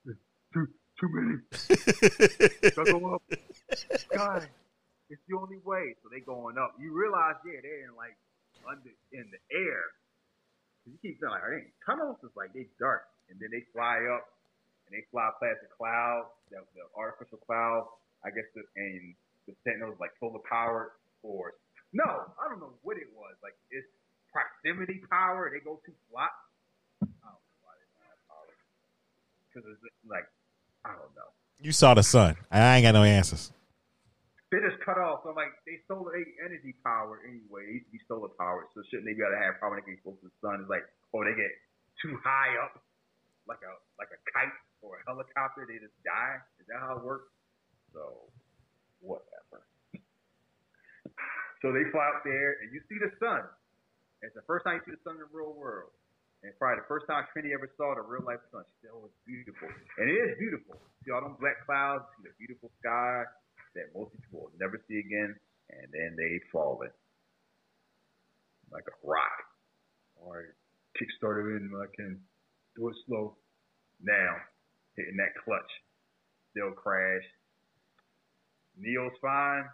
It's 0.06 0.18
too 0.52 0.66
too 1.00 1.08
many. 1.12 1.38
Go 2.92 3.14
up. 3.14 3.22
Sky. 3.96 4.46
It's 5.14 5.22
the 5.30 5.38
only 5.38 5.62
way. 5.62 5.94
So 6.02 6.10
they 6.10 6.18
going 6.18 6.58
up. 6.58 6.74
You 6.74 6.90
realize, 6.90 7.38
yeah, 7.46 7.62
they're 7.62 7.86
in 7.86 7.94
like 7.94 8.18
under 8.66 8.90
in 9.14 9.30
the 9.30 9.38
air. 9.54 9.94
You 10.90 10.98
keep 10.98 11.22
saying 11.22 11.30
like, 11.30 11.46
are 11.46 11.54
they 11.54 11.70
tunnels? 11.86 12.18
It's 12.26 12.34
like 12.34 12.50
they 12.50 12.66
dark, 12.82 13.06
and 13.30 13.38
then 13.38 13.54
they 13.54 13.62
fly 13.70 14.02
up, 14.10 14.26
and 14.84 14.98
they 14.98 15.06
fly 15.14 15.30
past 15.38 15.62
the 15.62 15.70
cloud, 15.70 16.34
the, 16.50 16.66
the 16.74 16.82
artificial 16.98 17.38
cloud. 17.46 17.86
I 18.26 18.34
guess, 18.34 18.48
the, 18.58 18.66
and 18.74 19.14
the 19.46 19.54
Sentinels 19.62 20.00
like 20.02 20.10
solar 20.18 20.42
powered 20.50 20.98
or 21.22 21.54
no, 21.94 22.26
I 22.34 22.50
don't 22.50 22.58
know 22.58 22.74
what 22.82 22.98
it 22.98 23.06
was. 23.14 23.38
Like 23.38 23.54
it's 23.70 23.86
proximity 24.34 24.98
power. 25.06 25.46
They 25.54 25.62
go 25.62 25.78
too 25.86 25.94
flat. 26.10 26.34
I 26.98 27.06
don't 27.06 27.38
know 27.38 27.38
why 27.62 27.78
they 27.78 27.86
have 28.02 28.18
power. 28.26 28.50
Because 29.46 29.62
it's 29.70 30.10
like 30.10 30.26
I 30.82 30.90
don't 30.90 31.14
know. 31.14 31.30
You 31.62 31.70
saw 31.70 31.94
the 31.94 32.02
sun. 32.02 32.34
I 32.50 32.76
ain't 32.76 32.84
got 32.84 32.98
no 32.98 33.04
answers. 33.06 33.54
They 34.54 34.62
just 34.62 34.78
cut 34.86 35.02
off. 35.02 35.26
So 35.26 35.34
I'm 35.34 35.38
like 35.38 35.50
they 35.66 35.82
solar 35.90 36.14
energy 36.14 36.78
power 36.86 37.26
anyway. 37.26 37.66
They 37.66 37.82
used 37.82 37.90
to 37.90 37.94
be 37.98 38.02
solar 38.06 38.30
powered. 38.38 38.70
So 38.70 38.86
shouldn't 38.86 39.10
they 39.10 39.18
be 39.18 39.26
able 39.26 39.34
to 39.34 39.42
have 39.42 39.58
power 39.58 39.74
when 39.74 39.82
they 39.82 39.98
get 39.98 40.06
close 40.06 40.14
to 40.22 40.30
the 40.30 40.38
sun? 40.38 40.62
It's 40.62 40.70
like 40.70 40.86
oh 41.10 41.26
they 41.26 41.34
get 41.34 41.50
too 41.98 42.14
high 42.22 42.54
up, 42.62 42.78
like 43.50 43.58
a 43.66 43.74
like 43.98 44.14
a 44.14 44.20
kite 44.30 44.54
or 44.78 45.02
a 45.02 45.10
helicopter. 45.10 45.66
They 45.66 45.82
just 45.82 45.98
die. 46.06 46.38
Is 46.62 46.70
that 46.70 46.78
how 46.78 47.02
it 47.02 47.02
works? 47.02 47.34
So 47.90 48.30
whatever. 49.02 49.66
So 51.58 51.74
they 51.74 51.90
fly 51.90 52.06
out 52.14 52.22
there 52.22 52.62
and 52.62 52.70
you 52.70 52.78
see 52.86 53.02
the 53.02 53.10
sun. 53.18 53.42
It's 54.22 54.38
the 54.38 54.46
first 54.46 54.62
time 54.62 54.78
you 54.78 54.86
see 54.86 54.94
the 54.94 55.02
sun 55.02 55.18
in 55.18 55.26
the 55.26 55.32
real 55.34 55.50
world. 55.50 55.90
And 56.46 56.54
probably 56.62 56.78
the 56.78 56.86
first 56.86 57.10
time 57.10 57.26
Trinity 57.34 57.58
ever 57.58 57.66
saw 57.74 57.98
the 57.98 58.06
real 58.06 58.22
life 58.22 58.38
sun. 58.54 58.62
She 58.70 58.86
said, 58.86 58.92
Oh, 58.94 59.08
it's 59.08 59.18
beautiful. 59.26 59.66
And 59.98 60.06
it 60.06 60.14
is 60.14 60.32
beautiful. 60.38 60.78
See 61.02 61.10
all 61.10 61.24
them 61.26 61.40
black 61.42 61.58
clouds, 61.66 62.06
see 62.14 62.28
the 62.28 62.36
beautiful 62.38 62.70
sky 62.78 63.24
most 63.94 64.12
people 64.12 64.40
will 64.40 64.52
never 64.60 64.80
see 64.88 64.98
again. 64.98 65.34
And 65.70 65.88
then 65.92 66.14
they 66.16 66.40
fall 66.52 66.82
in 66.82 66.90
like 68.70 68.84
a 68.88 69.06
rock. 69.06 69.44
All 70.20 70.32
right, 70.34 70.52
kickstarted 70.96 71.56
it 71.56 71.62
and 71.62 71.72
I 71.76 71.86
can 71.94 72.20
do 72.76 72.88
it 72.88 72.96
slow. 73.06 73.36
Now, 74.02 74.36
hitting 74.96 75.16
that 75.16 75.34
clutch. 75.44 75.70
Still 76.50 76.70
crash. 76.72 77.22
Neo's 78.78 79.12
fine. 79.20 79.64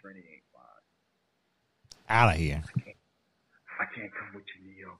Trinity 0.00 0.26
ain't 0.28 0.48
fine. 0.52 0.84
Out 2.08 2.34
of 2.34 2.40
here. 2.40 2.62
I 2.64 2.80
can't, 2.80 2.96
I 3.80 3.84
can't 3.94 4.12
come 4.12 4.34
with 4.34 4.44
you, 4.56 4.72
Neo. 4.72 4.98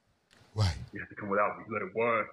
Why? 0.55 0.73
You 0.93 1.01
have 1.01 1.09
to 1.09 1.15
come 1.15 1.29
without 1.29 1.59
me. 1.59 1.65
You 1.69 1.73
let 1.75 1.83
it 1.83 1.93
run. 1.97 2.25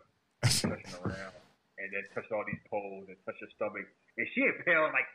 Touching 0.43 0.71
around. 1.03 1.35
And 1.77 1.91
then 1.91 2.03
touch 2.15 2.31
all 2.31 2.43
these 2.47 2.61
poles 2.69 3.05
and 3.07 3.17
touch 3.25 3.35
her 3.39 3.51
stomach. 3.55 3.87
And 4.17 4.27
she 4.33 4.41
ain't 4.41 4.55
impaled 4.57 4.95
like 4.95 5.07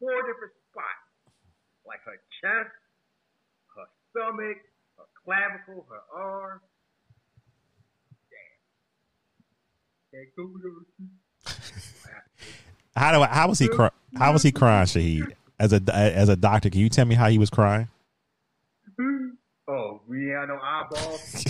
four 0.00 0.16
different 0.26 0.52
spots. 0.70 1.06
Like 1.86 2.00
her 2.04 2.18
chest, 2.42 2.74
her 3.76 3.86
stomach, 4.10 4.58
her 4.98 5.08
clavicle, 5.24 5.86
her 5.88 6.02
arm. 6.14 6.60
Damn. 10.12 10.20
Can't 10.20 10.36
go 10.36 10.50
without 10.52 10.86
you. 10.98 11.06
How 12.96 13.12
do 13.12 13.20
I, 13.20 13.26
how 13.26 13.48
was 13.48 13.58
he 13.58 13.68
cry, 13.68 13.90
how 14.16 14.32
was 14.32 14.42
he 14.42 14.50
crying, 14.52 14.86
Shahid? 14.86 15.34
As 15.58 15.72
a 15.72 15.80
as 15.94 16.28
a 16.28 16.36
doctor, 16.36 16.70
can 16.70 16.80
you 16.80 16.88
tell 16.88 17.04
me 17.04 17.14
how 17.14 17.28
he 17.28 17.38
was 17.38 17.50
crying? 17.50 17.88
Oh, 19.68 20.00
we 20.06 20.28
had 20.28 20.48
no 20.48 20.58
eyeballs. 20.62 21.44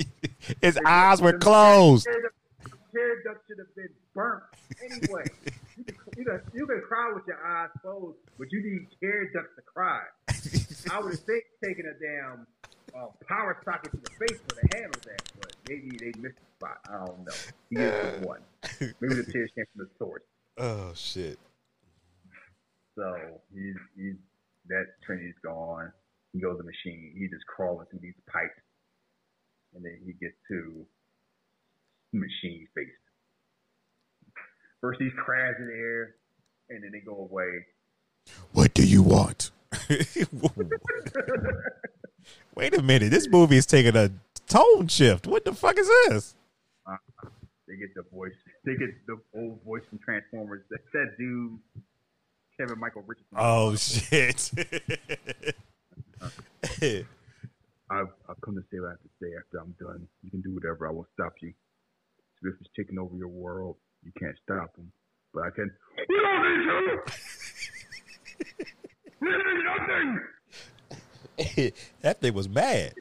His 0.60 0.78
eyes 0.84 1.22
were 1.22 1.38
closed. 1.38 2.06
Hair 2.06 3.22
duct 3.24 3.46
should 3.46 3.58
have 3.58 3.74
been 3.76 3.88
burnt 4.14 4.42
anyway. 4.82 5.24
You, 6.20 6.26
can, 6.26 6.40
you, 6.52 6.66
can, 6.66 6.82
cry 6.86 7.12
with 7.14 7.24
your 7.26 7.40
eyes 7.44 7.70
closed, 7.80 8.18
but 8.38 8.52
you 8.52 8.62
need 8.62 8.86
hair 9.02 9.30
ducts 9.32 9.56
to 9.56 9.62
cry. 9.62 10.02
I 10.92 11.00
would 11.00 11.12
have 11.12 11.24
taken 11.64 11.86
a 11.86 11.96
damn 11.98 12.46
uh, 12.94 13.06
power 13.26 13.56
socket 13.64 13.92
to 13.92 13.96
the 13.96 14.10
face 14.10 14.38
for 14.46 14.56
the 14.60 14.76
handle 14.76 15.00
that, 15.06 15.32
but 15.40 15.54
maybe 15.68 15.96
they 15.98 16.12
missed 16.20 16.36
the 16.36 16.50
spot. 16.58 16.78
I 16.88 17.06
don't 17.06 17.24
know. 17.24 17.32
He 17.70 17.76
is 17.76 18.20
the 18.20 18.26
one. 18.26 18.40
Maybe 19.00 19.14
the 19.14 19.32
tears 19.32 19.50
came 19.54 19.64
from 19.74 19.86
the 19.86 19.90
source. 19.98 20.22
Oh 20.58 20.92
shit. 20.94 21.38
So 22.96 23.16
he's 23.54 23.76
he's 23.96 24.16
that 24.68 24.84
Trinity's 25.06 25.34
gone. 25.42 25.90
He 26.34 26.40
goes 26.40 26.58
to 26.58 26.62
the 26.62 26.68
machine. 26.68 27.14
He's 27.16 27.30
just 27.30 27.46
crawling 27.46 27.86
through 27.90 28.00
these 28.02 28.18
pipes, 28.30 28.60
and 29.74 29.84
then 29.84 29.98
he 30.04 30.12
gets 30.12 30.36
to 30.48 30.84
machine 32.12 32.68
face. 32.74 32.88
First 34.80 35.00
he's 35.00 35.12
crashing 35.12 35.62
in 35.62 35.68
the 35.68 35.74
air, 35.74 36.14
and 36.70 36.82
then 36.82 36.90
they 36.92 37.00
go 37.00 37.16
away. 37.16 37.66
What 38.52 38.74
do 38.74 38.86
you 38.86 39.02
want? 39.02 39.50
Wait 42.54 42.76
a 42.76 42.82
minute. 42.82 43.10
This 43.10 43.28
movie 43.28 43.56
is 43.56 43.66
taking 43.66 43.96
a 43.96 44.10
tone 44.46 44.88
shift. 44.88 45.26
What 45.26 45.44
the 45.44 45.54
fuck 45.54 45.78
is 45.78 45.86
this? 45.86 46.34
Uh, 46.86 46.96
they 47.68 47.76
get 47.76 47.94
the 47.94 48.02
voice. 48.12 48.32
They 48.62 48.76
get 48.76 48.90
the 49.06 49.16
old 49.34 49.62
voice 49.64 49.80
from 49.88 50.00
Transformers. 50.04 50.60
That, 50.68 50.80
that 50.92 51.16
dude, 51.18 51.58
Kevin 52.58 52.78
Michael 52.78 53.02
Richardson. 53.06 53.38
Oh 53.38 53.74
shit. 53.74 54.50
I've, 57.90 58.08
I've 58.28 58.40
come 58.44 58.54
to 58.56 58.60
say 58.70 58.80
what 58.80 58.88
I 58.88 58.90
have 58.90 59.00
to 59.00 59.08
say 59.18 59.28
after 59.38 59.60
I'm 59.60 59.74
done. 59.80 60.06
You 60.22 60.30
can 60.30 60.42
do 60.42 60.52
whatever. 60.54 60.86
I 60.86 60.90
won't 60.90 61.08
stop 61.14 61.32
you. 61.40 61.54
Smith 62.38 62.52
is 62.60 62.66
taking 62.76 62.98
over 62.98 63.16
your 63.16 63.28
world. 63.28 63.76
You 64.04 64.12
can't 64.18 64.36
stop 64.42 64.74
him, 64.76 64.90
but 65.34 65.44
I 65.44 65.50
can. 65.50 65.70
We 66.08 66.16
don't 66.16 66.42
need 66.42 66.64
you. 66.64 67.00
This 69.20 69.28
is 69.28 69.64
nothing. 69.68 70.20
that 72.00 72.20
thing 72.20 72.34
was 72.34 72.48
mad. 72.48 72.94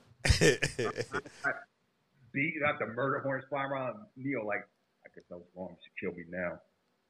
Beat 2.34 2.60
got 2.60 2.78
the 2.80 2.88
murder 2.93 3.20
horns 3.20 3.45
flying 3.50 3.72
around. 3.72 4.00
Neo 4.18 4.45
like, 4.45 4.68
I 5.06 5.10
guess 5.16 5.24
I 5.32 5.36
was 5.36 5.45
wrong. 5.56 5.70
You 5.72 5.78
should 5.82 5.97
kill 6.00 6.12
me 6.18 6.26
now. 6.30 6.60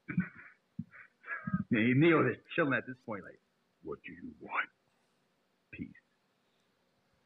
and 1.72 2.00
Neo 2.00 2.28
is 2.30 2.38
chilling 2.56 2.74
at 2.74 2.86
this 2.86 2.98
point, 3.06 3.24
like, 3.24 3.40
what 3.84 3.98
do 4.06 4.12
you 4.12 4.32
want? 4.42 4.70
Peace. 5.74 5.90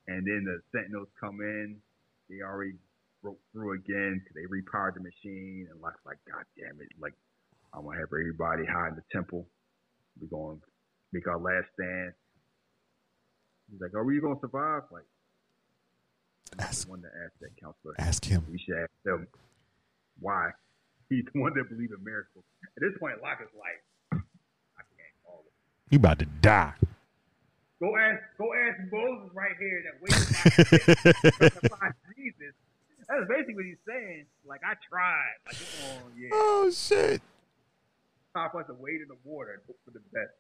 And 0.08 0.26
then 0.26 0.46
the 0.46 0.62
Sentinels 0.72 1.10
come 1.20 1.42
in. 1.42 1.82
They 2.30 2.42
already 2.42 2.76
broke 3.24 3.40
through 3.54 3.74
again 3.80 4.20
because 4.22 4.36
they 4.36 4.46
repowered 4.52 4.94
the 4.94 5.00
machine. 5.02 5.68
And 5.72 5.82
Lock's 5.82 6.04
like, 6.06 6.18
God 6.30 6.44
damn 6.60 6.80
it! 6.82 6.90
Like, 7.00 7.14
I'm 7.74 7.84
gonna 7.86 7.98
have 7.98 8.10
everybody 8.12 8.66
hide 8.68 8.90
in 8.90 8.96
the 8.96 9.08
temple. 9.12 9.48
We're 10.20 10.28
gonna 10.28 10.60
make 11.12 11.26
our 11.28 11.40
last 11.40 11.66
stand. 11.74 12.14
He's 13.72 13.82
like, 13.82 13.96
Are 13.96 14.04
we 14.04 14.20
gonna 14.20 14.40
survive? 14.42 14.84
Like, 14.92 15.08
Ask- 16.60 16.88
one 16.88 17.02
to 17.02 17.08
ask 17.26 17.34
that 17.42 17.56
counselor. 17.60 17.96
Ask 17.98 18.26
him. 18.26 18.46
We 18.52 18.60
should 18.60 18.78
ask 18.78 18.92
him 19.06 19.28
why. 20.20 20.52
He's 21.10 21.26
the 21.34 21.40
one 21.42 21.54
that 21.56 21.70
believes 21.70 21.92
in 21.98 22.04
miracles. 22.04 22.44
At 22.78 22.82
this 22.82 22.94
point, 23.00 23.16
Lock 23.24 23.40
is 23.42 23.50
like, 23.58 23.82
I 24.12 24.82
can't 24.98 25.16
call 25.26 25.44
it. 25.46 25.54
You 25.90 25.98
about 25.98 26.20
to 26.20 26.26
die. 26.26 26.74
Go 27.80 27.98
ask, 27.98 28.22
go 28.38 28.50
ask 28.54 28.78
Moses 28.92 29.30
right 29.34 29.56
here 29.60 29.84
that 29.84 30.02
waited 30.02 31.62
to 31.62 31.70
find 31.70 31.94
Jesus. 32.16 32.54
That's 33.10 33.28
basically 33.28 33.56
what 33.56 33.66
he's 33.66 33.84
saying. 33.88 34.26
Like 34.46 34.62
I 34.66 34.74
tried. 34.88 35.36
Like 35.46 35.58
come 35.58 36.06
on, 36.06 36.12
yeah. 36.18 36.30
oh 36.34 36.72
shit. 36.72 37.22
Time 38.36 38.50
for 38.52 38.62
us 38.62 38.68
to 38.68 38.74
wade 38.74 39.02
in 39.02 39.08
the 39.08 39.18
water 39.24 39.54
and 39.54 39.62
hope 39.68 39.78
for 39.86 39.92
the 39.92 40.02
best. 40.12 40.34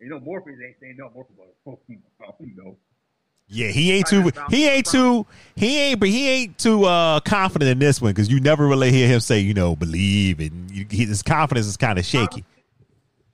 You 0.00 0.08
know, 0.10 0.20
Morpheus 0.20 0.58
ain't 0.64 0.76
saying 0.80 0.96
no. 0.98 1.10
Morpheus 1.14 1.38
like, 1.66 1.88
I 2.20 2.44
don't. 2.56 2.76
Yeah, 3.50 3.68
he 3.68 3.92
ain't 3.92 4.06
too. 4.06 4.30
He 4.50 4.68
ain't 4.68 4.86
too. 4.86 5.26
He 5.56 5.78
ain't. 5.78 6.00
But 6.00 6.10
he 6.10 6.28
ain't 6.28 6.58
too 6.58 6.84
uh 6.84 7.20
confident 7.20 7.70
in 7.70 7.78
this 7.78 8.00
one 8.00 8.12
because 8.12 8.30
you 8.30 8.40
never 8.40 8.66
really 8.66 8.92
hear 8.92 9.08
him 9.08 9.20
say, 9.20 9.40
you 9.40 9.54
know, 9.54 9.74
believe, 9.74 10.38
and 10.38 10.70
you, 10.70 10.86
his 10.90 11.22
confidence 11.22 11.66
is 11.66 11.76
kind 11.76 11.98
of 11.98 12.04
shaky. 12.04 12.44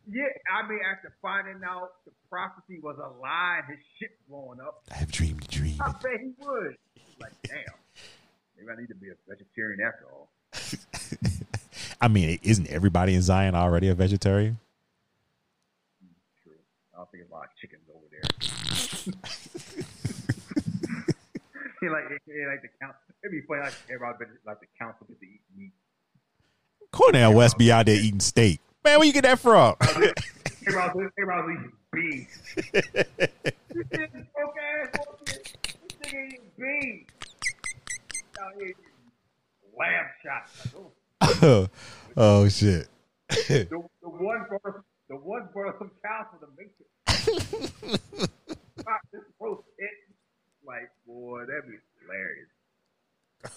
Yeah, 0.09 0.23
I 0.53 0.69
mean, 0.69 0.79
after 0.89 1.13
finding 1.21 1.63
out 1.67 1.95
the 2.05 2.13
prophecy 2.31 2.79
was 2.81 2.97
a 2.99 3.21
lie 3.21 3.61
and 3.67 3.77
his 3.77 3.85
shit 3.99 4.11
blowing 4.29 4.61
up, 4.61 4.85
I 4.93 4.95
have 4.95 5.11
dreamed 5.11 5.45
a 5.45 5.49
dream. 5.49 5.79
I 5.81 5.91
bet 5.93 6.21
he 6.21 6.33
would. 6.39 6.77
Like, 7.25 7.33
damn, 7.43 7.57
maybe 8.59 8.71
I 8.71 8.77
need 8.79 8.89
to 8.89 8.95
be 8.95 9.09
a 9.09 9.15
vegetarian 9.27 9.81
after 9.81 10.05
all. 10.13 10.29
I 12.03 12.09
mean, 12.09 12.39
isn't 12.43 12.67
everybody 12.67 13.15
in 13.15 13.23
Zion 13.23 13.55
already 13.55 13.89
a 13.89 13.95
vegetarian? 13.95 14.59
True. 16.43 16.53
I 16.93 16.99
don't 16.99 17.11
think 17.11 17.23
there's 17.23 17.31
a 17.31 17.35
lot 17.35 17.45
of 17.45 17.57
chickens 17.59 17.81
over 17.89 18.05
there. 18.13 18.21
he 21.81 21.89
like, 21.89 22.11
like 22.11 22.61
the 22.61 22.69
count. 22.79 22.95
It'd 23.23 23.33
be 23.33 23.41
funny 23.49 23.63
like 23.63 23.73
everybody 23.89 24.27
like 24.47 24.61
the 24.61 24.67
council 24.79 25.07
get 25.09 25.19
to 25.19 25.27
eat 25.27 25.41
meat. 25.57 25.73
Cornel 26.93 27.33
West 27.33 27.57
be 27.57 27.73
out 27.73 27.87
there 27.87 27.97
eating 27.97 28.21
steak. 28.21 28.61
Man, 28.85 28.99
where 28.99 29.07
you 29.07 29.15
get 29.15 29.23
that 29.23 29.39
from? 29.39 29.77
Everybody, 30.67 31.09
everybody 31.19 31.53
eating 31.53 31.73
beans. 31.93 32.55
this 32.55 32.89
ass. 33.93 34.89
This 35.27 35.43
nigga 36.01 36.44
beans. 36.59 37.07
Lamb 39.79 40.07
chops. 40.23 40.75
Oh. 41.43 41.69
oh 42.17 42.49
shit. 42.49 42.89
the, 43.29 43.67
the 44.03 44.09
one 44.09 44.45
verse, 44.51 44.83
the 45.09 45.17
one 45.17 45.49
verse 45.55 45.75
from 45.79 45.91
council 46.05 46.39
to 46.41 46.49
make 46.57 46.71
it. 46.79 46.89
Pop 48.85 49.01
this 49.13 49.23
roast 49.41 49.63
it. 49.79 49.91
Like, 50.67 50.91
boy, 51.07 51.41
that'd 51.47 51.65
be 51.67 51.79
hilarious. 52.03 52.49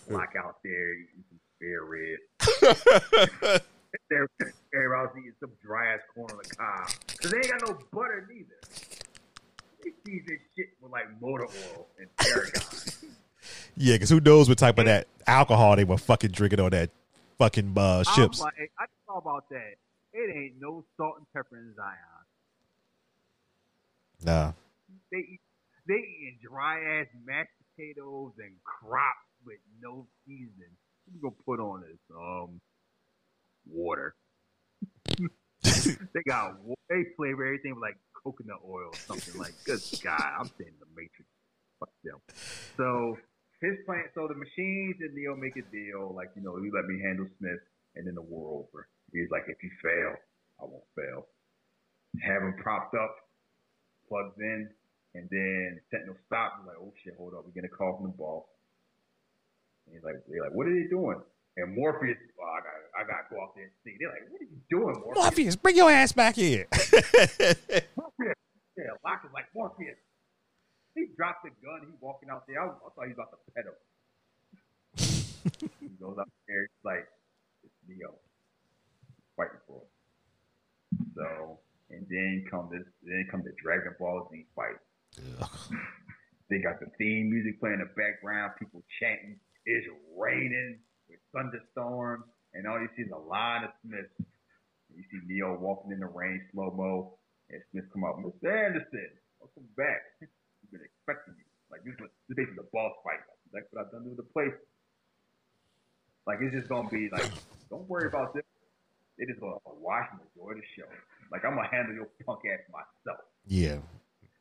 Lock 0.10 0.34
out 0.44 0.58
there 0.64 0.94
eating 0.94 1.24
some 1.30 1.40
spare 1.58 1.84
ribs. 1.86 3.62
There- 4.10 4.28
Everybody's 4.76 5.18
eating 5.18 5.34
some 5.40 5.52
dry 5.64 5.94
ass 5.94 6.02
corn 6.14 6.30
on 6.32 6.38
the 6.44 6.56
cob. 6.56 6.88
Cause 7.22 7.32
they 7.32 7.38
ain't 7.38 7.50
got 7.50 7.62
no 7.68 7.78
butter 7.92 8.28
neither. 8.30 8.60
They 9.84 9.92
season 10.06 10.38
shit 10.56 10.68
with 10.82 10.92
like 10.92 11.06
motor 11.22 11.46
oil. 11.46 11.77
Yeah, 13.78 13.94
because 13.96 14.10
who 14.10 14.20
knows 14.20 14.50
what 14.50 14.58
type 14.58 14.80
of 14.80 14.86
that 14.86 15.08
alcohol 15.28 15.76
they 15.76 15.84
were 15.84 16.00
fucking 16.00 16.32
drinking 16.32 16.60
on 16.60 16.72
that 16.72 16.90
fucking 17.38 17.74
uh, 17.78 18.04
ships. 18.04 18.42
Like, 18.42 18.72
I 18.80 18.86
thought 19.06 19.20
about 19.20 19.50
that. 19.50 19.76
It 20.14 20.36
ain't 20.36 20.56
no 20.60 20.84
salt 20.98 21.18
and 21.18 21.28
pepper 21.32 21.58
in 21.58 21.76
Zion. 21.76 21.96
Nah. 24.26 24.54
they 25.12 25.20
eat, 25.20 25.42
they 25.88 25.94
eating 25.94 26.40
dry 26.42 27.02
ass 27.02 27.06
mashed 27.24 27.52
potatoes 27.76 28.32
and 28.40 28.52
crops 28.64 29.30
with 29.46 29.60
no 29.80 30.08
seasoning. 30.26 30.74
You 31.14 31.22
gonna 31.22 31.36
put 31.46 31.60
on 31.60 31.82
this? 31.82 32.00
Um, 32.18 32.60
water. 33.70 34.16
they 35.64 36.24
got 36.28 36.56
they 36.90 37.06
flavor 37.16 37.46
everything 37.46 37.76
with 37.76 37.82
like 37.82 37.98
coconut 38.24 38.58
oil 38.68 38.88
or 38.88 38.96
something. 38.96 39.40
Like, 39.40 39.54
good 39.66 39.82
God, 40.04 40.20
I'm 40.40 40.50
saying 40.58 40.74
the 40.80 40.88
Matrix. 40.96 41.30
Fuck 41.80 41.90
them. 42.04 42.18
So 42.76 43.18
his 43.62 43.78
plan. 43.86 44.06
So 44.14 44.28
the 44.28 44.38
machines 44.38 44.98
and 45.02 45.14
Neo 45.14 45.36
make 45.36 45.58
a 45.58 45.66
deal. 45.72 46.14
Like, 46.14 46.30
you 46.36 46.42
know, 46.42 46.58
you 46.58 46.72
let 46.74 46.86
me 46.86 47.02
handle 47.02 47.26
Smith, 47.40 47.62
and 47.96 48.06
then 48.06 48.16
the 48.16 48.22
war 48.22 48.66
over. 48.66 48.88
He's 49.14 49.32
like, 49.32 49.48
if 49.48 49.58
you 49.64 49.72
fail, 49.82 50.14
I 50.62 50.66
won't 50.66 50.86
fail. 50.96 51.28
Have 52.22 52.42
him 52.42 52.56
propped 52.62 52.96
up, 52.96 53.14
plugs 54.10 54.36
in, 54.40 54.70
and 55.16 55.28
then 55.32 55.80
Sentinel 55.90 56.18
stops. 56.26 56.62
He's 56.62 56.68
like, 56.68 56.80
oh 56.82 56.94
shit, 57.04 57.16
hold 57.18 57.34
up, 57.34 57.46
we 57.46 57.52
get 57.54 57.66
a 57.66 57.72
call 57.72 57.98
from 57.98 58.12
the 58.12 58.18
boss. 58.18 58.46
And 59.86 59.96
he's 59.96 60.04
like, 60.04 60.16
they're 60.28 60.44
like, 60.44 60.54
what 60.54 60.68
are 60.68 60.76
they 60.76 60.90
doing? 60.90 61.22
And 61.58 61.74
Morpheus, 61.74 62.18
oh, 62.38 62.54
I 62.54 62.62
got, 62.62 62.76
I 62.94 63.02
got 63.08 63.30
to 63.30 63.34
go 63.34 63.42
out 63.42 63.56
there 63.56 63.66
and 63.66 63.74
see. 63.84 63.98
They're 63.98 64.14
like, 64.14 64.30
what 64.30 64.42
are 64.42 64.46
you 64.46 64.62
doing, 64.70 64.94
Morpheus? 65.02 65.24
Morpheus, 65.24 65.56
bring 65.56 65.76
your 65.76 65.90
ass 65.90 66.12
back 66.12 66.36
here. 66.36 66.68
Morpheus. 67.98 68.38
Yeah, 68.78 68.94
Lock 69.04 69.26
is 69.26 69.34
like 69.34 69.50
Morpheus. 69.56 69.98
He 70.98 71.06
dropped 71.16 71.46
the 71.46 71.54
gun. 71.62 71.86
He 71.86 71.94
walking 72.02 72.30
out 72.34 72.50
there. 72.50 72.60
I, 72.60 72.66
was, 72.66 72.76
I 72.82 72.90
thought 72.90 73.06
he 73.06 73.14
was 73.14 73.22
about 73.22 73.38
to 73.38 73.42
pet 73.54 73.66
him. 73.70 73.78
he 75.80 75.88
goes 76.02 76.18
up 76.18 76.30
there. 76.50 76.66
He's 76.66 76.84
like, 76.84 77.06
it's 77.64 77.78
Neo 77.86 78.18
fighting 79.38 79.62
for 79.70 79.86
him. 79.86 79.94
So, 81.14 81.60
and 81.92 82.02
then 82.10 82.46
come 82.50 82.70
this, 82.74 82.82
then 83.04 83.28
come 83.30 83.44
the 83.46 83.54
Dragon 83.62 83.94
Ball 84.00 84.28
Z 84.34 84.46
fight. 84.58 84.82
They 86.50 86.60
got 86.60 86.80
the 86.80 86.88
theme 86.98 87.30
music 87.30 87.60
playing 87.60 87.82
in 87.82 87.88
the 87.92 87.92
background, 87.92 88.54
people 88.58 88.82
chanting. 89.02 89.36
It's 89.66 89.86
raining 90.16 90.80
with 91.10 91.20
thunderstorms, 91.36 92.24
and 92.54 92.66
all 92.66 92.80
you 92.80 92.88
see 92.96 93.04
is 93.04 93.12
a 93.12 93.20
line 93.20 93.66
of 93.66 93.72
Smiths. 93.84 94.16
You 94.96 95.04
see 95.12 95.20
Neo 95.28 95.60
walking 95.60 95.92
in 95.92 96.00
the 96.00 96.08
rain, 96.08 96.42
slow 96.54 96.72
mo, 96.72 97.18
and 97.50 97.62
Smith 97.72 97.84
come 97.92 98.06
out. 98.06 98.24
Mr. 98.24 98.48
Anderson, 98.48 99.12
welcome 99.42 99.68
back. 99.76 100.02
Been 100.72 100.82
expecting 100.84 101.36
you. 101.38 101.46
Like 101.72 101.84
this, 101.84 101.96
was, 102.00 102.10
this 102.28 102.36
is 102.36 102.38
basically 102.38 102.64
the 102.64 102.70
boss 102.72 102.94
fight. 103.04 103.20
That's 103.54 103.66
what 103.72 103.86
I've 103.86 103.92
done 103.92 104.04
to 104.08 104.16
the 104.16 104.24
place. 104.24 104.56
Like 106.26 106.40
it's 106.42 106.54
just 106.54 106.68
gonna 106.68 106.90
be 106.90 107.10
like, 107.12 107.32
don't 107.70 107.88
worry 107.90 108.08
about 108.08 108.34
this. 108.34 108.44
They 109.18 109.26
just 109.26 109.40
gonna 109.40 109.58
watch 109.80 110.08
and 110.12 110.20
enjoy 110.36 110.56
the 110.60 110.66
show. 110.76 110.88
Like 111.32 111.46
I'm 111.46 111.56
gonna 111.56 111.68
handle 111.72 111.96
your 111.96 112.08
punk 112.26 112.42
ass 112.46 112.64
myself. 112.72 113.24
yeah. 113.48 113.80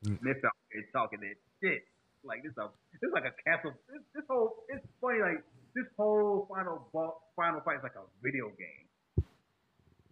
Smith 0.03 0.39
out 0.45 0.55
there 0.71 0.85
talking 0.93 1.19
that 1.21 1.35
shit. 1.63 1.83
Like 2.23 2.43
this, 2.43 2.53
a, 2.59 2.69
this 2.93 3.09
is 3.09 3.13
like 3.15 3.25
a 3.25 3.35
castle. 3.43 3.73
This, 3.91 4.03
this 4.15 4.25
whole, 4.29 4.63
it's 4.69 4.85
funny. 5.01 5.21
Like 5.21 5.43
this 5.75 5.87
whole 5.97 6.47
final 6.51 6.87
boss, 6.93 7.15
final 7.35 7.61
fight 7.61 7.79
is 7.79 7.83
like 7.83 7.97
a 7.97 8.07
video 8.23 8.47
game. 8.59 9.25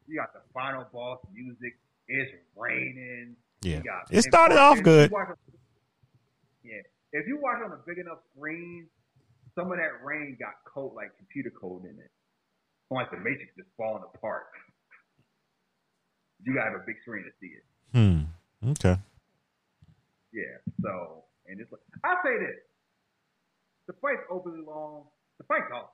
You 0.09 0.17
got 0.17 0.33
the 0.33 0.41
final 0.53 0.87
boss 0.93 1.19
music. 1.33 1.79
It's 2.09 2.33
raining. 2.57 3.37
Yeah. 3.63 3.81
It 4.11 4.23
started 4.23 4.59
off 4.59 4.83
good. 4.83 5.11
you 5.11 5.15
watch 5.15 5.29
yeah, 6.65 6.83
if 7.13 7.27
you 7.29 7.39
watch 7.41 7.59
on 7.65 7.73
a 7.73 7.79
big 7.87 7.99
enough 7.99 8.19
screen, 8.35 8.89
some 9.55 9.71
of 9.71 9.79
that 9.79 10.03
rain 10.03 10.37
got 10.41 10.55
code 10.67 10.93
like 10.95 11.17
computer 11.17 11.51
code 11.51 11.85
in 11.85 11.99
it. 12.01 12.11
Like 12.91 13.11
the 13.11 13.19
Matrix 13.19 13.53
just 13.57 13.69
falling 13.77 14.03
apart. 14.15 14.45
You 16.43 16.55
gotta 16.55 16.71
have 16.71 16.81
a 16.81 16.85
big 16.87 16.97
screen 17.03 17.25
to 17.25 17.31
see 17.41 17.53
it. 17.55 17.65
Hmm. 17.93 18.71
Okay. 18.71 18.97
Yeah. 20.33 20.59
So, 20.83 21.25
and 21.47 21.61
it's 21.61 21.71
like 21.73 21.81
I 22.05 22.17
say 22.25 22.39
this: 22.39 22.57
the 23.87 23.95
fight's 23.95 24.23
overly 24.31 24.63
long. 24.67 25.05
The 25.39 25.45
fight's 25.45 25.67
awesome. 25.73 25.89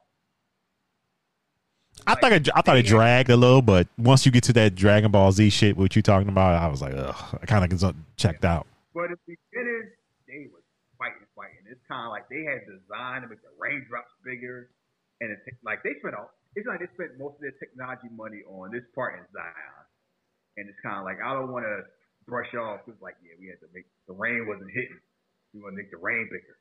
I 2.07 2.15
thought 2.15 2.33
it, 2.33 2.49
I 2.55 2.63
thought 2.63 2.79
it 2.79 2.87
dragged 2.87 3.31
a 3.31 3.37
little, 3.37 3.63
but 3.63 3.87
once 3.99 4.25
you 4.25 4.33
get 4.33 4.45
to 4.45 4.53
that 4.55 4.75
Dragon 4.75 5.11
Ball 5.11 5.33
Z 5.33 5.51
shit, 5.51 5.77
what 5.77 5.95
you 5.95 6.03
talking 6.03 6.29
about, 6.29 6.61
I 6.61 6.67
was 6.69 6.81
like, 6.81 6.95
ugh, 6.97 7.39
I 7.43 7.47
kind 7.47 7.65
of 7.65 7.95
checked 8.17 8.45
out. 8.45 8.67
But 8.95 9.13
at 9.13 9.19
the 9.27 9.37
beginning, 9.53 9.91
they 10.27 10.49
was 10.53 10.63
fighting, 10.99 11.27
fighting. 11.37 11.60
It's 11.71 11.81
kind 11.87 12.05
of 12.05 12.11
like 12.11 12.27
they 12.27 12.43
had 12.43 12.67
designed 12.67 13.23
to 13.23 13.29
make 13.31 13.41
the 13.47 13.55
raindrops 13.55 14.11
bigger, 14.27 14.75
and 15.23 15.31
it's 15.31 15.47
like 15.63 15.87
they 15.87 15.95
spent 16.03 16.19
a 16.19 16.27
it's 16.59 16.67
like 16.67 16.83
they 16.83 16.91
spent 16.99 17.15
most 17.15 17.39
of 17.39 17.43
their 17.47 17.55
technology 17.63 18.11
money 18.11 18.43
on 18.51 18.75
this 18.75 18.83
part 18.91 19.15
in 19.15 19.25
Zion, 19.31 19.87
and 20.59 20.67
it's 20.67 20.83
kind 20.83 20.99
of 20.99 21.07
like 21.07 21.23
I 21.23 21.31
don't 21.33 21.55
want 21.55 21.63
to 21.63 21.87
brush 22.27 22.51
off. 22.59 22.83
It's 22.91 22.99
like 22.99 23.15
yeah, 23.23 23.39
we 23.39 23.47
had 23.47 23.63
to 23.63 23.71
make 23.71 23.87
the 24.11 24.19
rain 24.19 24.51
wasn't 24.51 24.75
hitting. 24.75 24.99
We 25.55 25.63
want 25.63 25.79
to 25.79 25.81
make 25.83 25.95
the 25.95 26.03
rain 26.03 26.27
bigger. 26.27 26.59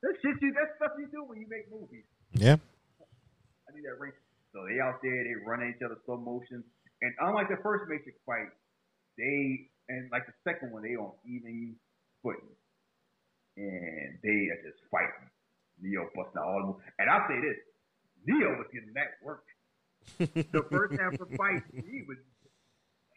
That's 0.00 0.16
shit 0.24 0.40
you. 0.40 0.56
That's 0.56 0.72
stuff 0.80 0.96
you 0.96 1.12
do 1.12 1.28
when 1.28 1.36
you 1.44 1.48
make 1.48 1.68
movies. 1.68 2.08
Yeah. 2.32 2.56
I 2.56 3.68
need 3.76 3.84
that 3.84 4.00
rain. 4.00 4.16
So 4.56 4.64
they 4.64 4.80
out 4.80 4.98
there, 5.04 5.12
they 5.12 5.36
run 5.44 5.62
at 5.62 5.76
each 5.76 5.84
other 5.84 6.00
slow 6.08 6.16
motion, 6.16 6.64
and 7.04 7.12
unlike 7.20 7.52
the 7.52 7.60
first 7.62 7.84
Matrix 7.86 8.16
fight, 8.24 8.48
they 9.16 9.68
and 9.88 10.08
like 10.10 10.26
the 10.26 10.36
second 10.42 10.72
one, 10.72 10.82
they 10.82 10.96
on 10.96 11.12
even 11.26 11.76
footing, 12.22 12.48
and 13.60 14.16
they 14.24 14.48
are 14.48 14.60
just 14.64 14.80
fighting. 14.88 15.28
Neo 15.80 16.08
busting 16.16 16.40
out 16.40 16.48
all 16.48 16.60
the 16.60 16.66
moves. 16.72 16.84
And 16.98 17.08
I'll 17.08 17.28
say 17.28 17.40
this, 17.40 17.60
Neo 18.24 18.56
was 18.56 18.68
getting 18.72 18.92
that 18.96 19.20
work. 19.24 19.44
the 20.18 20.64
first 20.72 20.96
half 21.00 21.12
of 21.20 21.28
the 21.28 21.36
fight, 21.36 21.62
he 21.72 22.04
was 22.08 22.16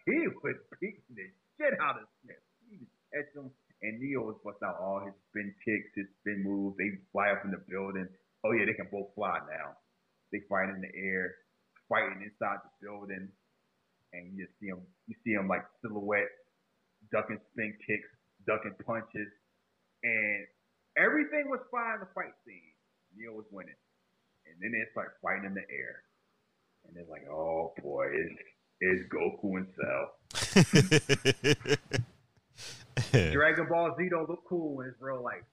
he 0.05 0.27
was 0.43 0.59
beating 0.79 1.15
the 1.15 1.27
shit 1.55 1.79
out 1.79 1.95
of 1.95 2.07
Smith. 2.19 2.43
He 2.67 2.75
was 2.75 2.91
catching 3.11 3.47
him, 3.47 3.51
and 3.83 3.99
Neo 4.03 4.27
was 4.27 4.35
busting 4.43 4.67
out 4.67 4.83
all 4.83 4.99
his 4.99 5.15
spin 5.31 5.55
kicks, 5.63 5.95
his 5.95 6.11
spin 6.19 6.43
moves. 6.43 6.75
They 6.75 6.99
fly 7.15 7.31
up 7.31 7.47
in 7.47 7.51
the 7.51 7.63
building. 7.71 8.07
Oh 8.43 8.51
yeah, 8.51 8.67
they 8.67 8.75
can 8.75 8.91
both 8.91 9.15
fly 9.15 9.39
now. 9.47 9.79
They 10.31 10.43
fight 10.51 10.75
in 10.75 10.83
the 10.83 10.91
air, 10.91 11.35
fighting 11.87 12.19
inside 12.19 12.59
the 12.67 12.73
building, 12.83 13.31
and 14.11 14.21
you 14.35 14.43
just 14.43 14.59
see 14.59 14.67
them. 14.67 14.83
You 15.07 15.15
see 15.23 15.35
them 15.35 15.47
like 15.47 15.63
silhouette, 15.79 16.31
ducking 17.11 17.39
spin 17.51 17.71
kicks, 17.87 18.11
ducking 18.43 18.75
punches, 18.83 19.31
and 20.03 20.45
everything 20.97 21.49
was 21.49 21.59
fine 21.71 21.95
in 21.95 21.99
the 22.01 22.07
fight 22.13 22.33
scene. 22.45 22.73
Neo 23.15 23.33
was 23.33 23.45
winning. 23.51 23.75
And 24.45 24.55
then 24.61 24.71
they 24.71 24.83
start 24.91 25.15
fighting 25.21 25.45
in 25.45 25.53
the 25.53 25.61
air. 25.61 26.03
And 26.85 26.95
they're 26.95 27.09
like, 27.09 27.25
oh 27.31 27.73
boy, 27.81 28.07
it's, 28.11 28.35
it's 28.81 29.03
Goku 29.13 29.57
and 29.57 29.67
Cell. 29.79 30.11
Dragon 33.31 33.67
Ball 33.69 33.95
Z 33.97 34.09
don't 34.09 34.29
look 34.29 34.43
cool 34.47 34.81
in 34.81 34.87
his 34.87 34.95
real 34.99 35.23
life. 35.23 35.43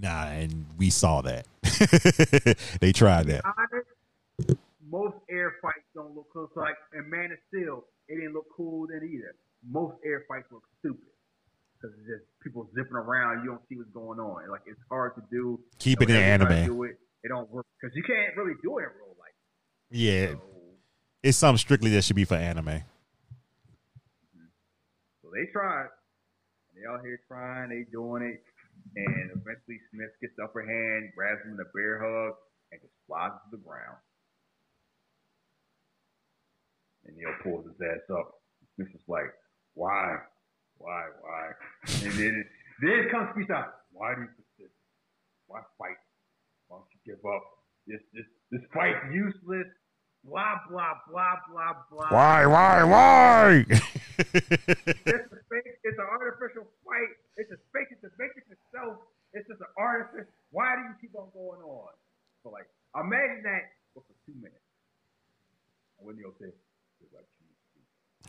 Nah, 0.00 0.28
and 0.28 0.64
we 0.78 0.90
saw 0.90 1.22
that. 1.22 1.46
they 2.80 2.92
tried 2.92 3.26
that. 3.26 3.42
Honest, 3.44 3.88
most 4.88 5.16
air 5.28 5.56
fights 5.60 5.84
don't 5.94 6.14
look 6.14 6.28
cool. 6.32 6.48
So 6.54 6.60
like 6.60 6.76
in 6.94 7.10
Man 7.10 7.32
of 7.32 7.38
Steel, 7.48 7.84
it 8.06 8.14
didn't 8.14 8.34
look 8.34 8.46
cool 8.56 8.86
then 8.86 9.02
either. 9.02 9.34
Most 9.68 9.96
air 10.04 10.24
fights 10.28 10.46
look 10.52 10.62
stupid 10.78 11.08
because 11.78 11.96
it's 11.98 12.08
just 12.08 12.24
people 12.42 12.68
zipping 12.74 12.96
around. 12.96 13.44
You 13.44 13.50
don't 13.50 13.62
see 13.68 13.76
what's 13.76 13.90
going 13.90 14.18
on. 14.18 14.50
Like 14.50 14.62
it's 14.66 14.80
hard 14.90 15.14
to 15.16 15.22
do. 15.30 15.60
Keep 15.78 16.02
it 16.02 16.10
in 16.10 16.16
anime. 16.16 16.66
Do 16.66 16.82
it, 16.84 16.98
it 17.22 17.28
don't 17.28 17.50
work 17.50 17.66
because 17.80 17.94
you 17.94 18.02
can't 18.02 18.36
really 18.36 18.54
do 18.62 18.78
it 18.78 18.82
in 18.82 18.90
real 18.98 19.14
life. 19.18 19.34
Yeah, 19.90 20.32
so, 20.32 20.42
it's 21.22 21.38
something 21.38 21.58
strictly 21.58 21.90
that 21.90 22.02
should 22.02 22.16
be 22.16 22.24
for 22.24 22.34
anime. 22.34 22.66
Mm-hmm. 22.66 24.50
So 25.22 25.30
they 25.32 25.46
tried. 25.52 25.88
They 26.74 26.86
out 26.86 27.00
here 27.02 27.20
trying. 27.28 27.70
They 27.70 27.84
doing 27.90 28.22
it, 28.22 28.42
and 28.96 29.30
eventually 29.30 29.78
Smith 29.90 30.10
gets 30.20 30.34
the 30.36 30.44
upper 30.44 30.62
hand, 30.62 31.12
grabs 31.16 31.42
him 31.44 31.54
in 31.54 31.60
a 31.60 31.70
bear 31.74 31.98
hug, 31.98 32.34
and 32.72 32.80
just 32.80 32.94
flies 33.06 33.30
to 33.30 33.56
the 33.56 33.62
ground. 33.62 33.98
And 37.06 37.16
Neo 37.16 37.34
pulls 37.42 37.66
his 37.66 37.80
ass 37.80 38.10
up. 38.10 38.34
Smith 38.76 38.94
is 38.94 39.08
like, 39.08 39.32
"Why? 39.74 40.18
Why? 40.78 41.10
Why? 41.20 41.52
and 42.06 42.12
then, 42.14 42.44
then 42.82 43.08
comes 43.10 43.30
peace 43.36 43.50
out. 43.50 43.74
Why 43.92 44.14
do 44.14 44.22
you 44.22 44.28
persist? 44.34 44.74
Why 45.46 45.60
fight? 45.78 45.98
Why 46.68 46.78
don't 46.78 46.90
you 46.94 47.14
give 47.14 47.22
up? 47.26 47.42
This 47.86 48.00
this 48.12 48.28
this 48.50 48.62
fight's 48.72 49.02
useless. 49.12 49.66
Blah 50.24 50.60
blah 50.68 50.94
blah 51.08 51.36
blah 51.50 51.74
blah. 51.90 52.10
Why? 52.10 52.46
Why? 52.46 52.84
Why? 52.84 53.64
it's 53.68 55.32
a 55.32 55.40
fake. 55.48 55.72
It's 55.84 55.98
an 55.98 56.08
artificial 56.10 56.68
fight. 56.84 57.12
It's 57.36 57.50
a 57.50 57.58
fake. 57.72 57.88
It's 57.90 58.04
a 58.04 58.12
matrix 58.18 58.46
itself. 58.50 58.98
It's 59.32 59.48
just 59.48 59.60
an 59.60 59.72
artificial. 59.78 60.30
Why 60.50 60.76
do 60.76 60.82
you 60.82 60.94
keep 61.00 61.14
on 61.16 61.28
going 61.32 61.62
on? 61.62 61.92
So 62.42 62.50
like, 62.50 62.68
imagine 62.94 63.42
that 63.44 63.72
for 63.94 64.02
two 64.26 64.34
minutes. 64.36 64.62
And 65.98 66.06
when 66.06 66.16
you'll 66.18 66.36
say, 66.38 66.52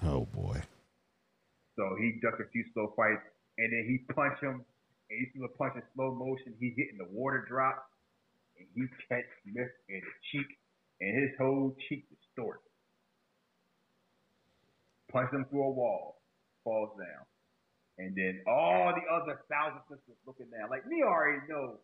"Oh 0.03 0.25
boy." 0.25 0.61
So 1.79 1.95
he 1.95 2.19
ducked 2.19 2.43
a 2.43 2.49
few 2.51 2.67
slow 2.75 2.91
fights, 2.99 3.23
and 3.55 3.71
then 3.71 3.87
he 3.87 4.03
punched 4.13 4.43
him, 4.43 4.67
and 5.07 5.15
you 5.15 5.25
see 5.31 5.39
the 5.39 5.55
punch 5.55 5.79
in 5.79 5.83
slow 5.95 6.11
motion. 6.11 6.51
He 6.59 6.75
hitting 6.75 6.99
the 6.99 7.07
water 7.07 7.47
drop, 7.47 7.87
and 8.59 8.67
he 8.75 8.83
catch 9.07 9.23
Smith 9.47 9.71
in 9.87 10.03
the 10.03 10.15
cheek, 10.27 10.59
and 10.99 11.15
his 11.15 11.31
whole 11.39 11.71
cheek 11.87 12.03
distorted. 12.11 12.67
Punch 15.07 15.31
him 15.31 15.47
through 15.47 15.63
a 15.63 15.71
wall, 15.71 16.19
falls 16.67 16.91
down, 16.99 17.23
and 17.97 18.11
then 18.11 18.43
all 18.43 18.91
the 18.91 19.07
other 19.07 19.39
thousand 19.47 19.79
sisters 19.87 20.19
looking 20.27 20.51
down. 20.51 20.67
Like 20.69 20.85
me 20.85 21.01
already 21.01 21.47
know 21.47 21.79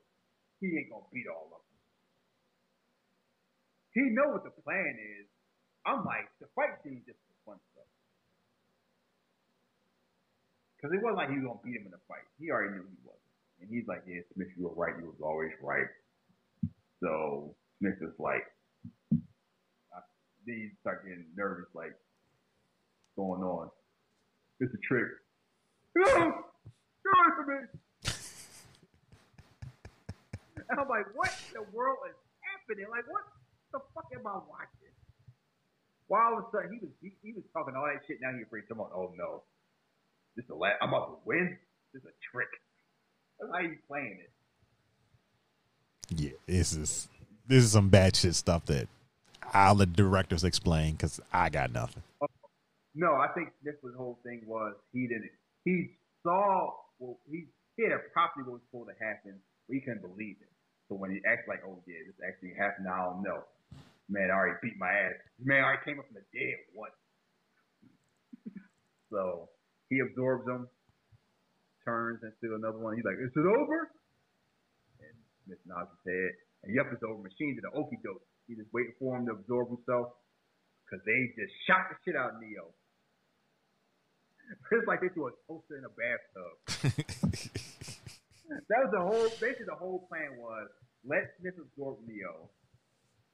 he 0.59 0.75
ain't 0.75 0.91
gonna 0.91 1.07
beat 1.15 1.25
all 1.31 1.47
of 1.55 1.63
them. 1.63 1.79
He 3.95 4.11
know 4.11 4.35
what 4.35 4.43
the 4.43 4.51
plan 4.61 4.91
is. 4.99 5.25
I'm 5.87 6.03
like 6.03 6.27
the 6.43 6.51
fight 6.53 6.83
scene 6.83 7.01
just 7.07 7.17
Because 10.85 11.01
it 11.01 11.01
wasn't 11.01 11.17
like 11.17 11.33
he 11.33 11.41
was 11.41 11.49
gonna 11.49 11.65
beat 11.65 11.81
him 11.81 11.89
in 11.89 11.97
a 11.97 12.03
fight. 12.05 12.29
He 12.37 12.53
already 12.53 12.77
knew 12.77 12.85
he 12.85 13.01
wasn't, 13.01 13.33
and 13.57 13.65
he's 13.73 13.89
like, 13.89 14.05
"Yeah, 14.05 14.21
Smith, 14.37 14.53
you 14.53 14.69
were 14.69 14.77
right. 14.77 14.93
You 15.01 15.09
was 15.09 15.17
always 15.17 15.49
right." 15.57 15.89
So 17.01 17.55
Smith 17.79 17.97
is 18.05 18.13
like, 18.19 18.45
I, 19.89 20.05
then 20.45 20.55
he 20.61 20.69
start 20.81 21.01
getting 21.01 21.25
nervous, 21.33 21.65
like, 21.73 21.97
going 23.15 23.41
on? 23.41 23.71
It's 24.59 24.75
a 24.75 24.77
trick. 24.85 25.09
No, 25.95 26.45
for 27.33 27.45
me. 27.49 27.65
and 30.69 30.79
I'm 30.79 30.87
like, 30.87 31.09
what 31.15 31.33
in 31.49 31.65
the 31.65 31.65
world 31.73 31.97
is 32.09 32.15
happening? 32.45 32.85
Like, 32.91 33.09
what 33.09 33.25
the 33.73 33.79
fuck 33.95 34.05
am 34.13 34.27
I 34.27 34.37
watching? 34.37 34.93
While 36.05 36.21
all 36.29 36.37
of 36.37 36.45
a 36.45 36.51
sudden 36.53 36.77
he 36.77 36.79
was 36.85 36.93
he, 37.01 37.17
he 37.23 37.33
was 37.33 37.43
talking 37.53 37.73
all 37.73 37.89
that 37.89 38.05
shit. 38.05 38.21
Now 38.21 38.37
he's 38.37 38.45
afraid. 38.45 38.69
Come 38.69 38.81
on, 38.81 38.91
oh 38.93 39.09
no, 39.17 39.41
this 40.35 40.45
the 40.47 40.55
last. 40.55 40.75
I'm 40.81 40.89
about 40.89 41.07
to 41.07 41.17
win. 41.25 41.57
This 41.93 42.01
is 42.01 42.07
a 42.07 42.15
trick. 42.31 42.49
That's 43.39 43.51
how 43.51 43.59
you 43.59 43.77
playing 43.87 44.19
it. 44.21 44.31
Yeah, 46.09 46.37
this 46.45 46.73
is 46.73 47.07
this 47.47 47.63
is 47.63 47.71
some 47.71 47.89
bad 47.89 48.15
shit 48.15 48.35
stuff 48.35 48.65
that 48.65 48.87
I'll 49.53 49.75
let 49.75 49.93
directors 49.93 50.43
explain 50.43 50.93
because 50.93 51.19
I 51.33 51.49
got 51.49 51.71
nothing. 51.71 52.03
Uh, 52.21 52.27
no, 52.93 53.15
I 53.15 53.27
think 53.33 53.49
Smith's 53.61 53.79
whole 53.97 54.19
thing 54.23 54.43
was 54.45 54.73
he 54.93 55.07
didn't. 55.07 55.31
He 55.63 55.91
saw 56.23 56.71
well, 56.99 57.17
he 57.29 57.45
he 57.75 57.83
had 57.83 57.91
a 57.93 57.99
property 58.13 58.43
what 58.43 58.59
was 58.59 58.61
supposed 58.69 58.89
to 58.89 59.03
happen, 59.03 59.39
but 59.67 59.73
he 59.73 59.81
couldn't 59.81 60.01
believe 60.01 60.37
it. 60.41 60.51
So 60.87 60.95
when 60.95 61.11
he 61.11 61.19
acts 61.25 61.47
like, 61.47 61.61
oh 61.65 61.81
yeah, 61.87 61.97
this 62.05 62.15
actually 62.27 62.53
happened, 62.57 62.87
I 62.87 63.03
don't 63.03 63.23
know. 63.23 63.43
Man, 64.07 64.29
I 64.29 64.35
already 64.35 64.59
beat 64.61 64.77
my 64.77 64.91
ass. 64.91 65.17
Man, 65.41 65.63
I 65.63 65.65
already 65.65 65.83
came 65.83 65.99
up 65.99 66.05
from 66.05 66.21
the 66.21 66.27
dead. 66.29 66.57
What? 66.75 66.93
so 69.11 69.49
he 69.89 69.99
absorbs 69.99 70.45
them, 70.45 70.67
turns 71.83 72.19
into 72.23 72.55
another 72.55 72.79
one. 72.79 72.95
He's 72.95 73.05
like, 73.05 73.17
"Is 73.21 73.31
it 73.35 73.45
over?" 73.45 73.91
And 74.99 75.15
Smith 75.45 75.59
nods 75.65 75.89
his 76.03 76.13
head. 76.13 76.31
And 76.63 76.75
yep, 76.75 76.89
it's 76.91 77.03
over. 77.03 77.21
Machine 77.21 77.55
did 77.55 77.63
an 77.63 77.77
okey 77.77 77.99
doke. 78.03 78.25
He 78.47 78.55
just 78.55 78.73
waiting 78.73 78.93
for 78.97 79.17
him 79.17 79.25
to 79.27 79.33
absorb 79.33 79.69
himself 79.69 80.17
because 80.85 81.05
they 81.05 81.33
just 81.37 81.53
shot 81.65 81.89
the 81.89 81.97
shit 82.05 82.15
out 82.15 82.35
of 82.35 82.41
Neo. 82.41 82.73
It's 84.71 84.85
like 84.87 85.01
they 85.01 85.09
threw 85.09 85.27
a 85.27 85.33
toaster 85.47 85.77
in 85.77 85.85
a 85.85 85.89
bathtub. 85.89 86.53
that 88.69 88.79
was 88.85 88.91
the 88.93 89.01
whole. 89.01 89.29
Basically, 89.41 89.65
the 89.65 89.73
whole 89.73 90.05
plan 90.05 90.37
was 90.37 90.69
let 91.03 91.33
Smith 91.39 91.57
absorb 91.57 91.97
Neo, 92.05 92.49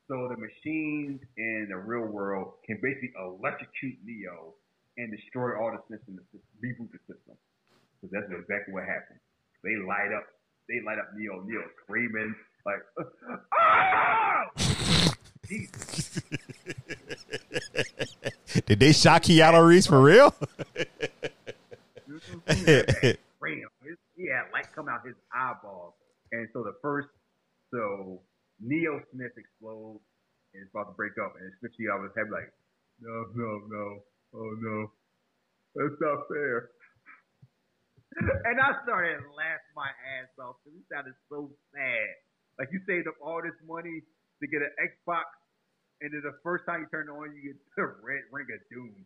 so 0.07 0.27
the 0.31 0.39
machines 0.39 1.19
in 1.35 1.67
the 1.69 1.75
real 1.75 2.07
world 2.07 2.53
can 2.65 2.79
basically 2.81 3.11
electrocute 3.19 3.99
Neo 4.05 4.55
and 4.97 5.11
destroy 5.11 5.57
all 5.57 5.71
the 5.71 5.79
systems, 5.95 6.19
reboot 6.63 6.91
the 6.91 6.99
system. 7.07 7.35
Because 8.01 8.11
that's 8.11 8.31
exactly 8.31 8.73
what 8.73 8.83
happened. 8.83 9.19
They 9.63 9.75
light 9.77 10.11
up, 10.15 10.25
they 10.67 10.81
light 10.85 10.99
up 10.99 11.09
Neo, 11.15 11.41
Neo 11.45 11.61
screaming 11.83 12.35
like, 12.65 12.79
ah! 13.53 14.45
Did 18.65 18.79
they 18.79 18.91
shock 18.91 19.23
Keanu 19.23 19.67
Reeves 19.67 19.87
for 19.87 20.01
real? 20.01 20.33
yeah, 24.17 24.43
light 24.53 24.67
come 24.75 24.87
out 24.87 25.05
his 25.05 25.15
eyeballs, 25.33 25.93
and 26.31 26.47
so 26.53 26.63
the 26.63 26.73
first, 26.81 27.07
so 27.73 28.21
Neo 28.59 29.01
Smith 29.11 29.31
explodes 29.37 30.01
and 30.53 30.63
it's 30.63 30.71
about 30.75 30.91
to 30.91 30.95
break 30.99 31.15
up, 31.23 31.33
and 31.39 31.47
Smith 31.59 31.71
out 31.87 32.03
his 32.03 32.11
head 32.15 32.27
like, 32.31 32.51
no, 32.99 33.31
no, 33.35 33.49
no, 33.71 33.85
oh 34.33 34.51
no, 34.59 34.91
that's 35.75 35.99
not 35.99 36.27
fair. 36.27 36.69
and 38.45 38.59
I 38.59 38.75
started 38.83 39.23
laughing 39.35 39.75
my 39.75 39.87
ass 39.87 40.27
off 40.39 40.59
because 40.63 40.75
he 40.75 40.83
sounded 40.91 41.15
so 41.29 41.49
sad. 41.71 42.11
Like 42.59 42.69
you 42.71 42.81
saved 42.87 43.07
up 43.07 43.15
all 43.23 43.41
this 43.41 43.55
money 43.65 44.03
to 44.41 44.47
get 44.47 44.61
an 44.61 44.71
Xbox, 44.75 45.23
and 46.01 46.11
then 46.11 46.21
the 46.23 46.35
first 46.43 46.65
time 46.65 46.81
you 46.81 46.87
turn 46.91 47.07
it 47.07 47.11
on, 47.11 47.33
you 47.35 47.53
get 47.53 47.57
the 47.77 47.83
red 48.03 48.27
ring 48.31 48.47
of 48.51 48.61
doom. 48.69 49.05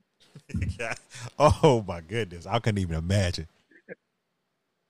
yeah. 0.80 0.96
Oh 1.38 1.84
my 1.88 2.02
goodness, 2.02 2.46
I 2.46 2.60
couldn't 2.60 2.82
even 2.82 2.98
imagine. 2.98 3.48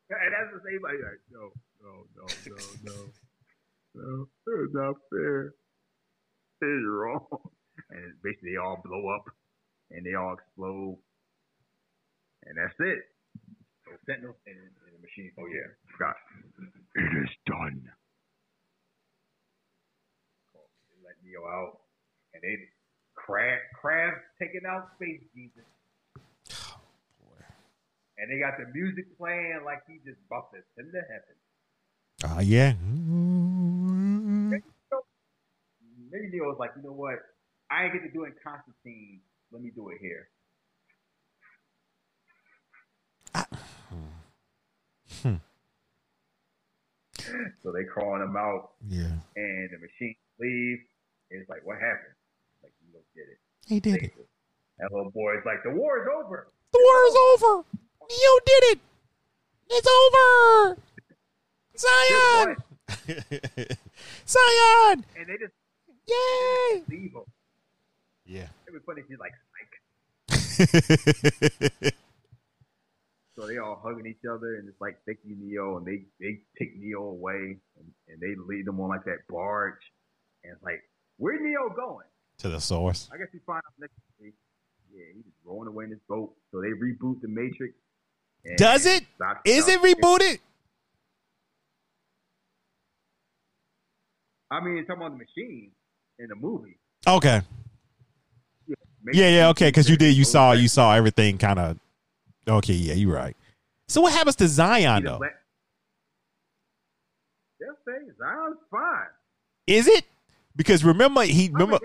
And 0.08 0.32
that's 0.38 0.54
the 0.54 0.62
same 0.70 0.82
like, 0.84 1.02
like 1.02 1.22
no, 1.34 1.50
no, 1.82 2.06
no, 2.16 2.26
no, 2.46 3.02
no, 3.96 4.28
no, 4.46 4.64
it's 4.64 4.74
not 4.74 4.96
fair. 5.10 5.54
It's 6.62 6.86
wrong. 6.88 7.26
And 7.90 8.14
basically, 8.24 8.52
they 8.52 8.58
all 8.58 8.82
blow 8.86 9.10
up, 9.10 9.26
and 9.92 10.06
they 10.06 10.14
all 10.16 10.34
explode, 10.34 10.98
and 12.46 12.58
that's 12.58 12.76
it. 12.80 13.00
So 13.86 13.92
Sentinel 14.06 14.36
and, 14.48 14.58
and 14.58 14.92
the 14.94 15.02
machine. 15.02 15.32
Oh 15.40 15.48
yeah, 15.48 15.70
forgot. 15.92 16.16
It 16.96 17.24
is 17.24 17.30
done. 17.46 17.84
They 20.54 20.98
let 21.04 21.16
Neo 21.24 21.46
out, 21.46 21.80
and 22.34 22.42
they 22.42 22.58
crab 23.16 23.60
crabs 23.80 24.22
taking 24.40 24.66
out 24.68 24.90
space 24.96 25.22
Jesus. 25.34 25.66
And 28.18 28.32
they 28.32 28.40
got 28.40 28.56
the 28.58 28.72
music 28.74 29.18
playing 29.18 29.60
like 29.66 29.84
he 29.90 30.00
just 30.08 30.16
about 30.32 30.50
to 30.54 30.64
send 30.78 30.94
to 30.94 31.02
heaven. 31.02 31.36
Ah, 32.24 32.38
uh, 32.38 32.40
yeah. 32.40 32.72
Maybe 36.10 36.30
Neo 36.32 36.48
was 36.48 36.56
like, 36.58 36.72
you 36.78 36.84
know 36.84 36.96
what? 36.96 37.20
I 37.70 37.84
ain't 37.84 37.94
get 37.94 38.04
to 38.04 38.12
do 38.12 38.24
it 38.24 38.28
in 38.28 38.34
Constantine. 38.42 39.20
Let 39.52 39.62
me 39.62 39.72
do 39.74 39.90
it 39.90 39.98
here. 40.02 40.28
Hmm. 45.22 45.36
So 47.64 47.72
they 47.72 47.84
crawling 47.86 48.22
him 48.22 48.36
out. 48.36 48.72
Yeah. 48.88 49.12
And 49.36 49.70
the 49.72 49.80
machine 49.80 50.16
leave. 50.40 50.80
And 51.32 51.42
it's 51.42 51.50
like, 51.50 51.66
what 51.66 51.76
happened? 51.76 52.14
Like, 52.62 52.74
you 52.86 52.94
don't 52.94 53.06
get 53.16 53.26
it. 53.32 53.40
He 53.68 53.80
did 53.80 54.04
it. 54.04 54.14
That 54.80 54.92
little 54.92 55.12
boy 55.12 55.38
is 55.38 55.46
like, 55.46 55.64
the 55.64 55.72
war 55.72 56.02
is 56.02 56.08
over. 56.14 56.48
The 56.72 56.80
war 56.80 57.08
is 57.08 57.16
over. 57.44 57.66
You 58.10 58.40
did 58.46 58.64
it. 58.64 58.80
It's 59.70 59.88
over. 59.88 60.78
Zion. 61.78 62.58
Zion. 64.28 65.06
And 65.18 65.28
they 65.28 65.38
just 65.38 65.54
Yay. 66.08 66.16
They 66.70 66.78
just 66.78 66.90
leave 66.90 67.14
him. 67.14 67.24
Yeah. 68.26 68.48
It 68.68 68.74
was 68.74 68.82
funny. 68.86 69.04
She's 69.08 69.20
like, 69.20 69.34
psych. 69.52 69.72
so 73.36 73.48
they 73.48 73.58
all 73.58 73.80
hugging 73.84 74.08
each 74.08 74.26
other 74.30 74.56
and 74.56 74.68
it's 74.68 74.80
like 74.82 74.98
taking 75.08 75.38
Neo 75.40 75.78
and 75.78 75.86
they, 75.86 76.06
they 76.20 76.40
take 76.58 76.78
Neo 76.78 77.04
away 77.04 77.58
and, 77.78 77.92
and 78.08 78.20
they 78.20 78.36
lead 78.48 78.66
them 78.66 78.80
on 78.80 78.90
like 78.90 79.06
that 79.06 79.28
barge. 79.30 79.74
And 80.44 80.54
it's 80.54 80.64
like, 80.64 80.82
where's 81.18 81.40
Neo 81.42 81.70
going? 81.76 82.06
To 82.40 82.50
the 82.50 82.60
source. 82.60 83.10
I 83.14 83.18
guess 83.18 83.28
we 83.34 83.40
find 83.46 83.62
out 83.66 83.74
next 83.80 83.94
week. 84.20 84.34
Yeah, 84.94 85.04
he's 85.14 85.24
just 85.24 85.38
rolling 85.46 85.68
away 85.68 85.86
in 85.86 85.92
his 85.92 86.00
boat. 86.08 86.34
So 86.52 86.62
they 86.62 86.70
reboot 86.70 87.22
the 87.22 87.28
Matrix. 87.28 87.76
Does 88.58 88.86
it? 88.86 89.04
Is 89.44 89.68
it 89.68 89.82
rebooted? 89.82 90.40
I 94.52 94.64
mean, 94.64 94.86
talking 94.86 95.02
about 95.02 95.18
the 95.18 95.26
machine 95.26 95.72
in 96.20 96.28
the 96.30 96.36
movie. 96.36 96.78
Okay. 97.08 97.42
Yeah, 99.14 99.28
yeah, 99.28 99.30
yeah, 99.30 99.50
okay. 99.50 99.68
Because 99.68 99.90
you 99.90 99.98
did, 99.98 100.16
you 100.16 100.24
saw, 100.24 100.54
you 100.54 100.68
saw 100.68 100.94
everything 100.94 101.38
kind 101.38 101.60
of. 101.60 101.78
Okay, 102.48 102.74
yeah, 102.74 102.94
you're 102.94 103.14
right. 103.14 103.36
So 103.88 104.02
what 104.02 104.14
happens 104.14 104.36
to 104.38 104.48
Zion 104.48 105.04
though? 105.04 105.20
They'll 107.60 107.70
say 107.86 108.12
Zion's 108.18 108.58
fine. 108.70 109.08
Is 109.68 109.88
it? 109.88 110.06
Because 110.56 110.84
remember, 110.84 111.24
he 111.24 111.50
remember. 111.52 111.80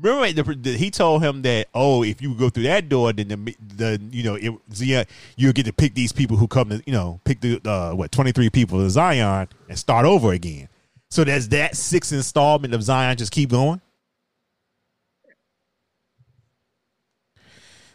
Remember, 0.00 0.32
the, 0.32 0.54
the, 0.54 0.76
he 0.78 0.90
told 0.90 1.22
him 1.22 1.42
that 1.42 1.66
oh, 1.74 2.02
if 2.04 2.22
you 2.22 2.34
go 2.34 2.48
through 2.48 2.62
that 2.62 2.88
door, 2.88 3.12
then 3.12 3.28
the 3.28 3.56
the 3.76 4.00
you 4.10 4.22
know 4.22 4.34
it, 4.36 4.52
Zion, 4.72 5.04
you'll 5.36 5.52
get 5.52 5.66
to 5.66 5.72
pick 5.72 5.94
these 5.94 6.12
people 6.12 6.36
who 6.36 6.46
come 6.46 6.70
to 6.70 6.82
you 6.86 6.92
know 6.92 7.20
pick 7.24 7.40
the 7.40 7.60
uh, 7.68 7.92
what 7.92 8.10
twenty 8.10 8.32
three 8.32 8.48
people 8.48 8.80
of 8.80 8.90
Zion 8.90 9.48
and 9.68 9.78
start 9.78 10.06
over 10.06 10.32
again. 10.32 10.68
So 11.10 11.24
does 11.24 11.48
that 11.50 11.76
sixth 11.76 12.12
installment 12.12 12.72
of 12.72 12.82
Zion 12.82 13.16
just 13.16 13.32
keep 13.32 13.50
going? 13.50 13.80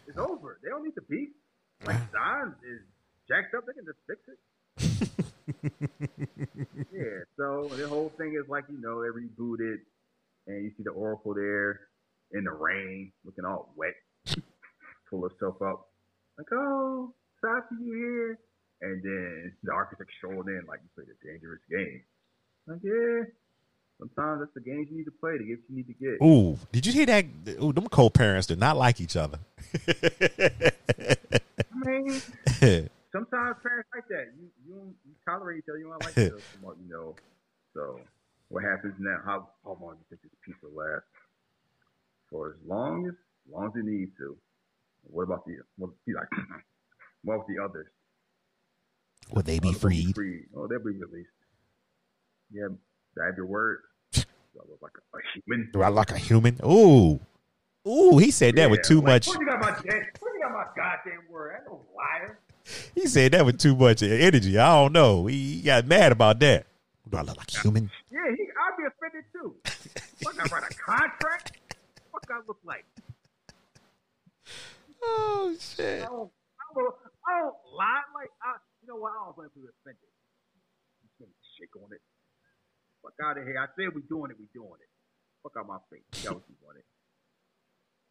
It's 0.08 0.18
over. 0.98 1.06
They 1.10 1.16
don't 1.16 1.20
need 1.20 1.28
to 1.28 1.28
beat. 1.28 1.30
Like 1.86 1.98
Zion 2.12 2.56
is 2.64 2.82
jacked 3.28 3.54
up. 3.56 3.66
They 3.66 3.74
can 3.74 3.86
just 3.86 4.00
fix 4.08 4.20
it. 4.28 4.40
yeah. 6.92 7.24
So 7.38 7.70
the 7.76 7.88
whole 7.88 8.10
thing 8.18 8.34
is 8.42 8.48
like 8.50 8.66
you 8.70 8.80
know 8.82 9.02
they 9.02 9.10
rebooted, 9.10 9.78
and 10.48 10.64
you 10.64 10.72
see 10.78 10.84
the 10.84 10.92
Oracle 10.92 11.34
there 11.34 11.80
in 12.32 12.44
the 12.44 12.52
rain, 12.52 13.12
looking 13.24 13.46
all 13.46 13.74
wet, 13.76 13.96
pull 15.10 15.22
herself 15.22 15.62
up, 15.62 15.88
like 16.38 16.52
oh, 16.54 17.14
Sasha, 17.42 17.76
you 17.82 17.94
here? 17.94 18.40
And 18.82 19.02
then 19.04 19.54
the 19.64 19.72
architect 19.72 20.12
showing 20.22 20.48
in 20.48 20.66
like 20.68 20.82
you 20.84 20.90
played 20.96 21.08
a 21.08 21.16
dangerous 21.26 21.62
game. 21.70 22.04
Like, 22.68 22.82
yeah. 22.84 23.24
Sometimes 24.00 24.42
that's 24.42 24.54
the 24.54 24.62
games 24.62 24.88
you 24.92 24.98
need 24.98 25.06
to 25.06 25.12
play 25.12 25.38
to 25.38 25.44
get 25.44 25.60
what 25.60 25.70
you 25.70 25.76
need 25.76 25.88
to 25.88 25.94
get. 25.94 26.22
Ooh, 26.22 26.60
did 26.72 26.86
you 26.86 26.92
hear 26.92 27.06
that? 27.06 27.26
Ooh, 27.62 27.72
them 27.72 27.88
co-parents 27.88 28.48
do 28.48 28.56
not 28.56 28.76
like 28.76 29.00
each 29.00 29.16
other. 29.16 29.40
I 29.74 31.16
mean, 31.86 32.22
sometimes 33.12 33.56
parents 33.64 33.90
like 33.96 34.08
that. 34.10 34.34
You 34.38 34.50
you, 34.68 34.94
you 35.06 35.14
tolerate 35.26 35.60
each 35.60 35.70
other. 35.70 35.80
You 35.80 35.86
don't 35.90 36.04
like 36.04 36.18
each 36.18 36.34
other 36.34 36.76
you 36.84 36.90
know. 36.90 37.16
So 37.74 38.02
what 38.50 38.64
happens 38.64 38.96
now? 39.00 39.20
How 39.24 39.48
how 39.64 39.78
long 39.82 39.96
do 39.96 40.00
you 40.00 40.06
think 40.10 40.22
this 40.24 40.32
piece 40.46 40.56
will 40.62 40.76
last? 40.76 41.06
For 42.30 42.50
as 42.50 42.68
long 42.68 43.06
as, 43.08 43.14
as 43.14 43.54
long 43.54 43.68
as 43.68 43.76
it 43.76 43.86
needs 43.86 44.12
to. 44.18 44.38
What 45.04 45.24
about 45.24 45.46
the 45.46 45.58
what 45.78 45.92
like 46.08 46.28
what 47.24 47.36
about 47.36 47.48
the 47.48 47.64
others? 47.64 47.88
Would 49.32 49.46
they 49.46 49.60
be 49.60 49.74
freed? 49.74 50.08
Be 50.08 50.14
freed? 50.14 50.46
Oh, 50.56 50.68
they'll 50.68 50.80
be 50.80 50.92
released. 50.92 51.30
Yeah, 52.52 52.68
have 53.24 53.38
your 53.38 53.46
word. 53.46 53.80
Do 54.14 54.22
I 54.58 54.70
look 54.70 54.82
like 54.82 54.92
a, 54.96 55.18
a, 55.18 55.22
human? 55.34 55.70
Do 55.74 55.82
I 55.82 55.90
look 55.90 56.12
like 56.12 56.12
a 56.12 56.18
human? 56.18 56.60
Ooh. 56.66 57.20
Ooh, 57.88 58.18
he 58.18 58.32
said 58.32 58.56
that 58.56 58.62
yeah, 58.62 58.68
with 58.68 58.82
too 58.84 58.96
like, 58.96 59.06
much. 59.06 59.28
You 59.28 59.46
got 59.46 59.60
my, 59.60 59.70
you 59.84 60.42
got 60.42 60.52
my 60.52 60.66
goddamn 60.76 61.22
word? 61.30 61.56
I 61.62 61.70
no 61.70 61.82
liar. 61.96 62.40
He 62.96 63.06
said 63.08 63.34
that 63.34 63.46
with 63.46 63.60
too 63.60 63.76
much 63.76 64.02
energy. 64.02 64.58
I 64.58 64.76
don't 64.76 64.94
know. 64.94 65.28
He 65.28 65.62
got 65.62 65.86
mad 65.86 66.12
about 66.12 66.40
that. 66.40 66.66
Do 67.08 67.18
I 67.18 67.22
look 67.22 67.38
like 67.38 67.54
a 67.54 67.62
human? 67.62 67.92
Yeah, 68.12 68.20
he, 68.36 68.44
I'd 68.44 68.78
be 68.78 68.84
offended 68.90 69.26
too. 69.32 69.56
what, 70.24 70.36
I 70.40 70.44
write 70.54 70.72
a 70.72 70.74
contract? 70.74 71.58
What 72.10 72.24
I 72.32 72.42
look 72.48 72.58
like? 72.64 72.86
Oh, 75.04 75.56
shit. 75.60 76.02
I 76.02 76.06
don't, 76.06 76.32
I 76.58 76.74
don't, 76.74 76.96
I 77.28 77.40
don't 77.42 77.56
lie. 77.78 78.02
Like, 78.16 78.32
I, 78.42 78.58
you 78.82 78.88
know 78.88 78.96
what? 78.96 79.12
I 79.12 79.26
don't 79.26 79.38
want 79.38 79.54
to 79.54 79.60
be 79.60 79.68
offended. 79.70 80.10
He's 81.04 81.14
going 81.20 81.30
to 81.30 81.38
shake 81.60 81.76
on 81.76 81.94
it. 81.94 82.02
Fuck 83.06 83.22
out 83.22 83.38
of 83.38 83.46
here. 83.46 83.62
I 83.62 83.70
said 83.78 83.94
we 83.94 84.02
doing 84.10 84.32
it, 84.32 84.38
we 84.42 84.50
doing 84.54 84.82
it. 84.82 84.90
Fuck 85.46 85.54
out 85.62 85.68
my 85.70 85.78
face. 85.94 86.24
That 86.26 86.34
what 86.34 86.44
you 86.50 86.56
wanted. 86.66 86.84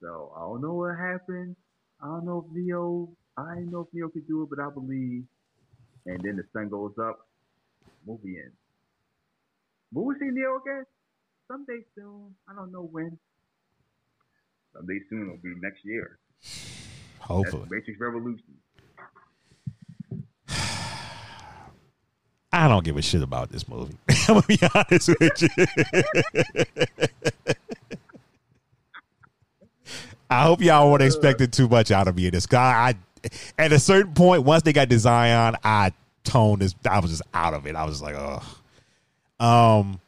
So 0.01 0.33
I 0.37 0.41
don't 0.47 0.63
know 0.63 0.75
what 0.75 0.95
happened. 0.95 1.57
I 2.01 2.07
don't 2.07 2.27
know 2.27 2.47
if 2.47 2.55
Neo 2.55 3.11
I 3.37 3.57
didn't 3.57 3.73
know 3.73 3.81
if 3.81 3.89
Neo 3.93 4.09
could 4.09 4.29
do 4.29 4.43
it, 4.45 4.51
but 4.51 4.63
I 4.63 4.71
believe. 4.71 5.25
And 6.07 6.21
then 6.23 6.37
the 6.37 6.45
sun 6.53 6.69
goes 6.69 6.93
up, 7.01 7.27
movie 8.07 8.39
ends. 8.39 8.55
Will 9.93 10.05
we 10.07 10.15
see 10.21 10.31
Neo 10.31 10.61
again? 10.63 10.85
Someday 11.51 11.83
soon. 11.95 12.35
I 12.49 12.55
don't 12.55 12.71
know 12.71 12.83
when. 12.83 13.19
Someday 14.75 15.01
soon 15.11 15.31
will 15.31 15.43
be 15.43 15.55
next 15.61 15.85
year. 15.85 16.19
Hopefully. 17.19 17.63
That's 17.63 17.73
Matrix 17.73 18.01
Revolution. 18.01 18.55
I 22.55 22.69
don't 22.69 22.85
give 22.85 22.97
a 22.97 23.03
shit 23.03 23.21
about 23.21 23.51
this 23.51 23.69
movie. 23.69 23.97
I'm 24.29 24.35
gonna 24.35 24.47
be 24.47 24.61
honest 24.75 25.09
with 25.09 25.43
you. 25.43 25.49
I 30.31 30.45
hope 30.45 30.63
y'all 30.63 30.89
weren't 30.89 31.03
expecting 31.03 31.51
too 31.51 31.69
much 31.69 31.91
out 31.91 32.07
of 32.07 32.15
me 32.15 32.27
in 32.27 32.33
this 32.33 32.47
guy. 32.47 32.95
I, 32.95 33.31
at 33.59 33.73
a 33.73 33.81
certain 33.81 34.15
point, 34.15 34.45
once 34.45 34.63
they 34.63 34.73
got 34.73 34.89
the 34.89 34.97
Zion, 34.97 35.57
I 35.65 35.93
toned 36.23 36.63
this. 36.63 36.77
I 36.89 37.01
was 37.01 37.11
just 37.11 37.23
out 37.35 37.55
of 37.55 37.67
it. 37.67 37.75
I 37.75 37.87
was 37.87 38.01
like, 38.01 38.15
oh. 38.15 38.41
Um, 39.45 40.01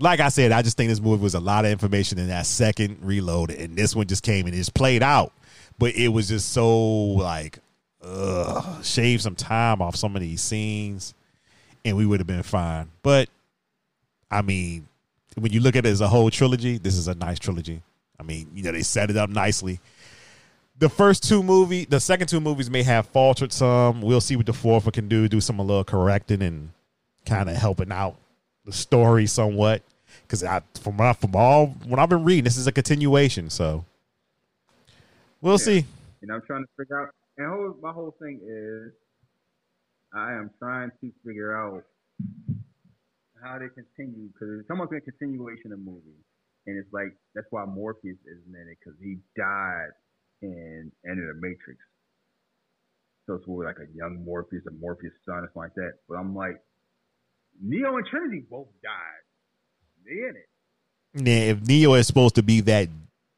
like 0.00 0.18
I 0.18 0.30
said, 0.30 0.50
I 0.50 0.62
just 0.62 0.76
think 0.76 0.88
this 0.88 1.00
movie 1.00 1.22
was 1.22 1.34
a 1.34 1.40
lot 1.40 1.64
of 1.64 1.70
information 1.70 2.18
in 2.18 2.26
that 2.28 2.46
second 2.46 2.98
reload, 3.02 3.52
and 3.52 3.76
this 3.76 3.94
one 3.94 4.08
just 4.08 4.24
came 4.24 4.46
and 4.46 4.56
just 4.56 4.74
played 4.74 5.04
out. 5.04 5.32
But 5.78 5.94
it 5.94 6.08
was 6.08 6.26
just 6.26 6.50
so 6.52 6.78
like, 6.78 7.60
ugh, 8.02 8.84
shave 8.84 9.22
some 9.22 9.36
time 9.36 9.80
off 9.80 9.94
some 9.94 10.16
of 10.16 10.20
these 10.20 10.40
scenes 10.40 11.14
and 11.84 11.96
we 11.96 12.06
would 12.06 12.20
have 12.20 12.26
been 12.26 12.42
fine. 12.42 12.88
But 13.02 13.28
I 14.30 14.42
mean, 14.42 14.86
when 15.36 15.52
you 15.52 15.60
look 15.60 15.76
at 15.76 15.86
it 15.86 15.88
as 15.88 16.00
a 16.00 16.08
whole 16.08 16.30
trilogy, 16.30 16.78
this 16.78 16.96
is 16.96 17.08
a 17.08 17.14
nice 17.14 17.38
trilogy. 17.38 17.82
I 18.18 18.22
mean, 18.22 18.50
you 18.54 18.62
know, 18.62 18.72
they 18.72 18.82
set 18.82 19.10
it 19.10 19.16
up 19.16 19.30
nicely. 19.30 19.80
The 20.78 20.88
first 20.88 21.24
two 21.28 21.42
movie, 21.42 21.84
the 21.84 22.00
second 22.00 22.28
two 22.28 22.40
movies 22.40 22.70
may 22.70 22.82
have 22.82 23.06
faltered 23.06 23.52
some. 23.52 24.00
We'll 24.00 24.20
see 24.20 24.36
what 24.36 24.46
the 24.46 24.52
fourth 24.52 24.84
one 24.86 24.92
can 24.92 25.08
do. 25.08 25.28
Do 25.28 25.40
some 25.40 25.58
a 25.58 25.62
little 25.62 25.84
correcting 25.84 26.42
and 26.42 26.70
kind 27.26 27.50
of 27.50 27.56
helping 27.56 27.92
out 27.92 28.16
the 28.64 28.72
story 28.72 29.26
somewhat. 29.26 29.82
because 30.22 30.42
I 30.44 30.60
from 30.80 30.96
my, 30.96 31.12
from 31.12 31.34
all 31.36 31.68
when 31.86 31.98
I've 32.00 32.08
been 32.08 32.24
reading, 32.24 32.44
this 32.44 32.56
is 32.56 32.66
a 32.66 32.72
continuation. 32.72 33.50
So 33.50 33.84
we'll 35.40 35.54
Yeah. 35.54 35.58
see. 35.58 35.86
And 36.22 36.32
I'm 36.32 36.42
trying 36.42 36.62
to 36.64 36.68
figure 36.78 37.00
out. 37.00 37.14
And 37.38 37.48
whole, 37.48 37.74
my 37.80 37.92
whole 37.92 38.14
thing 38.20 38.40
is, 38.42 38.92
I 40.14 40.32
am 40.32 40.50
trying 40.58 40.90
to 41.00 41.12
figure 41.24 41.56
out 41.56 41.84
how 43.42 43.58
they 43.58 43.68
continue 43.68 44.28
because 44.28 44.60
it's 44.60 44.70
almost 44.70 44.90
been 44.90 44.98
a 44.98 45.02
continuation 45.02 45.72
of 45.72 45.78
the 45.78 45.84
movie, 45.84 46.20
and 46.66 46.78
it's 46.78 46.92
like 46.92 47.16
that's 47.34 47.46
why 47.50 47.64
Morpheus 47.64 48.18
isn't 48.26 48.54
in 48.54 48.68
it 48.68 48.78
because 48.78 48.98
he 49.00 49.18
died 49.36 49.90
in 50.42 50.90
Enter 51.08 51.32
the 51.32 51.40
Matrix. 51.40 51.78
So 53.26 53.34
it's 53.34 53.46
more 53.46 53.64
like 53.64 53.78
a 53.78 53.86
young 53.96 54.24
Morpheus, 54.24 54.62
a 54.66 54.72
Morpheus 54.72 55.12
son, 55.24 55.42
something 55.42 55.62
like 55.62 55.74
that. 55.74 55.92
But 56.08 56.16
I'm 56.16 56.34
like, 56.34 56.60
Neo 57.62 57.96
and 57.96 58.06
Trinity 58.06 58.44
both 58.50 58.66
died. 58.82 59.22
They 60.04 60.28
in 60.28 60.34
it. 60.36 60.48
Now, 61.14 61.52
if 61.52 61.66
Neo 61.66 61.94
is 61.94 62.06
supposed 62.06 62.34
to 62.36 62.42
be 62.42 62.60
that 62.62 62.88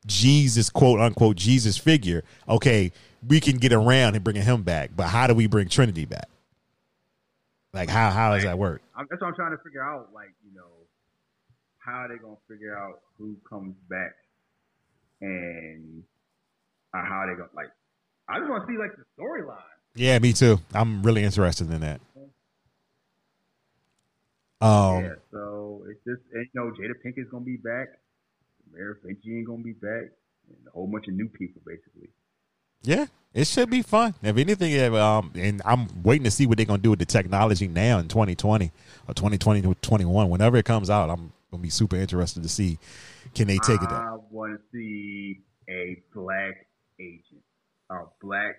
Jesus 0.07 0.71
quote 0.71 1.01
unquote 1.01 1.37
Jesus 1.37 1.77
figure, 1.77 2.25
okay, 2.49 2.93
we 3.27 3.41
can 3.41 3.57
get 3.57 3.73
around 3.73 4.15
and 4.15 4.25
bringing 4.25 4.43
him 4.43 4.63
back. 4.63 4.91
But 4.97 5.09
how 5.09 5.27
do 5.27 5.35
we 5.35 5.47
bring 5.47 5.69
Trinity 5.69 6.07
back? 6.07 6.29
Like 7.73 7.89
how 7.89 8.11
how 8.11 8.35
does 8.35 8.45
that 8.45 8.59
work? 8.59 8.83
I'm, 8.97 9.07
that's 9.09 9.23
what 9.23 9.29
I'm 9.29 9.35
trying 9.35 9.57
to 9.57 9.63
figure 9.63 9.83
out. 9.83 10.11
Like, 10.13 10.35
you 10.45 10.55
know, 10.55 10.69
how 11.79 12.05
are 12.05 12.09
they 12.09 12.19
gonna 12.19 12.37
figure 12.49 12.77
out 12.77 13.01
who 13.19 13.37
comes 13.49 13.75
back 13.89 14.13
and 15.23 16.03
uh, 16.95 17.03
how 17.03 17.25
they 17.27 17.35
gonna 17.35 17.49
like? 17.57 17.71
I 18.29 18.39
just 18.39 18.51
want 18.51 18.67
to 18.67 18.73
see 18.73 18.79
like 18.79 18.93
the 18.97 19.05
storyline. 19.19 19.63
Yeah, 19.95 20.19
me 20.19 20.33
too. 20.35 20.61
I'm 20.75 21.03
really 21.03 21.25
interested 21.25 21.71
in 21.71 21.81
that. 21.81 22.01
Um, 24.61 25.05
yeah, 25.05 25.15
so 25.33 25.85
it's 25.91 26.05
just 26.05 26.23
and, 26.35 26.47
you 26.53 26.61
know 26.61 26.71
Jada 26.71 26.95
Pinkett 27.05 27.25
is 27.25 27.31
gonna 27.31 27.45
be 27.45 27.57
back, 27.57 27.89
Mayor 28.71 28.99
Vinci 29.03 29.39
ain't 29.39 29.47
gonna 29.47 29.63
be 29.63 29.73
back, 29.73 30.13
and 30.49 30.67
a 30.69 30.71
whole 30.71 30.87
bunch 30.87 31.09
of 31.09 31.15
new 31.15 31.29
people 31.29 31.63
basically. 31.67 32.11
Yeah, 32.83 33.07
it 33.33 33.47
should 33.47 33.71
be 33.71 33.83
fun. 33.83 34.15
If 34.23 34.37
anything, 34.37 34.95
um, 34.95 35.33
and 35.35 35.63
I'm 35.65 36.03
waiting 36.03 36.25
to 36.25 36.31
see 36.31 36.47
what 36.47 36.57
they're 36.57 36.67
gonna 36.67 36.83
do 36.83 36.91
with 36.91 36.99
the 36.99 37.07
technology 37.07 37.69
now 37.69 37.99
in 37.99 38.09
2020 38.09 38.71
or 39.09 39.15
2020 39.15 39.63
to 39.63 39.75
21. 39.75 40.29
Whenever 40.29 40.57
it 40.57 40.65
comes 40.65 40.91
out, 40.91 41.11
I'm 41.11 41.33
gonna 41.51 41.63
be 41.63 41.71
super 41.71 41.97
interested 41.97 42.43
to 42.43 42.49
see 42.49 42.79
can 43.35 43.47
they 43.47 43.59
take 43.59 43.83
it 43.83 43.89
I 43.89 44.17
want 44.31 44.59
to 44.59 44.63
see 44.73 45.41
a 45.69 46.03
black 46.15 46.67
agent, 47.01 47.43
a 47.91 48.01
black 48.21 48.57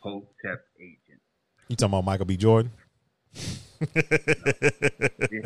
Hotep 0.00 0.64
agent. 0.80 1.20
You 1.68 1.76
talking 1.76 1.92
about 1.92 2.04
Michael 2.04 2.26
B. 2.26 2.36
Jordan? 2.36 2.72
We 3.80 3.86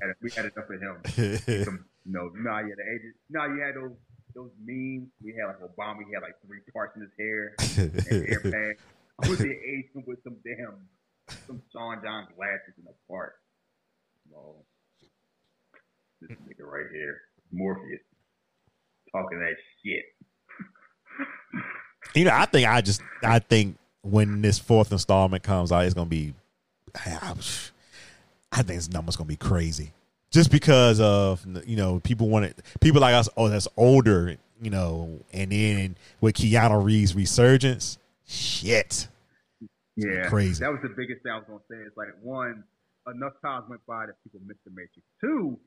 had 0.00 0.14
we 0.22 0.30
had 0.30 0.46
enough 0.46 0.70
of 0.70 0.80
him. 0.80 1.64
some, 1.64 1.84
you 2.06 2.12
know, 2.12 2.30
you 2.34 2.42
know, 2.42 2.50
how 2.50 2.60
you 2.60 2.70
had 2.70 2.78
the 2.78 2.88
agent. 2.94 3.14
Know, 3.28 3.44
you 3.44 3.60
had 3.60 3.74
those 3.74 3.92
those 4.34 4.50
memes. 4.64 5.08
We 5.22 5.34
had 5.38 5.46
like 5.46 5.60
Obama. 5.60 5.98
He 6.06 6.14
had 6.14 6.22
like 6.22 6.36
three 6.46 6.60
parts 6.72 6.96
in 6.96 7.02
his 7.02 7.10
hair 7.18 7.54
and 8.10 8.26
hair 8.28 8.40
pad. 8.40 8.76
I 9.22 9.28
was 9.28 9.38
the 9.38 9.52
agent 9.52 10.06
with 10.06 10.22
some 10.24 10.36
damn 10.44 10.88
some 11.46 11.62
Sean 11.72 12.00
John 12.02 12.26
glasses 12.36 12.74
in 12.78 12.84
the 12.84 12.92
part. 13.08 13.34
No, 14.30 14.56
this 16.20 16.36
nigga 16.38 16.66
right 16.66 16.86
here, 16.92 17.20
Morpheus, 17.50 18.00
talking 19.12 19.38
that 19.38 19.56
shit. 19.84 20.04
you 22.14 22.24
know, 22.24 22.32
I 22.32 22.46
think 22.46 22.68
I 22.68 22.80
just 22.80 23.02
I 23.22 23.38
think 23.38 23.76
when 24.02 24.42
this 24.42 24.58
fourth 24.58 24.92
installment 24.92 25.42
comes 25.42 25.72
out, 25.72 25.84
it's 25.84 25.94
gonna 25.94 26.06
be. 26.06 26.34
I, 26.94 27.34
I 28.52 28.56
think 28.56 28.78
this 28.78 28.90
number's 28.90 29.16
gonna 29.16 29.28
be 29.28 29.36
crazy, 29.36 29.92
just 30.32 30.50
because 30.50 30.98
of 31.00 31.46
you 31.66 31.76
know 31.76 32.00
people 32.00 32.28
want 32.28 32.46
it. 32.46 32.58
People 32.80 33.00
like 33.00 33.14
us, 33.14 33.28
oh, 33.36 33.48
that's 33.48 33.68
older, 33.76 34.36
you 34.60 34.70
know, 34.70 35.20
and 35.32 35.52
then 35.52 35.96
with 36.20 36.36
Keanu 36.36 36.82
Reeves' 36.82 37.14
resurgence, 37.14 37.98
shit, 38.26 39.08
Yeah, 39.96 40.28
crazy. 40.28 40.64
That 40.64 40.72
was 40.72 40.80
the 40.82 40.94
biggest 40.96 41.22
thing 41.22 41.32
I 41.32 41.36
was 41.36 41.44
gonna 41.46 41.60
say. 41.70 41.76
It's 41.86 41.96
like 41.96 42.08
one, 42.22 42.64
enough 43.06 43.34
times 43.42 43.66
went 43.68 43.84
by 43.86 44.06
that 44.06 44.16
people 44.24 44.40
missed 44.46 44.64
the 44.64 44.70
Matrix. 44.70 45.06
Two, 45.20 45.58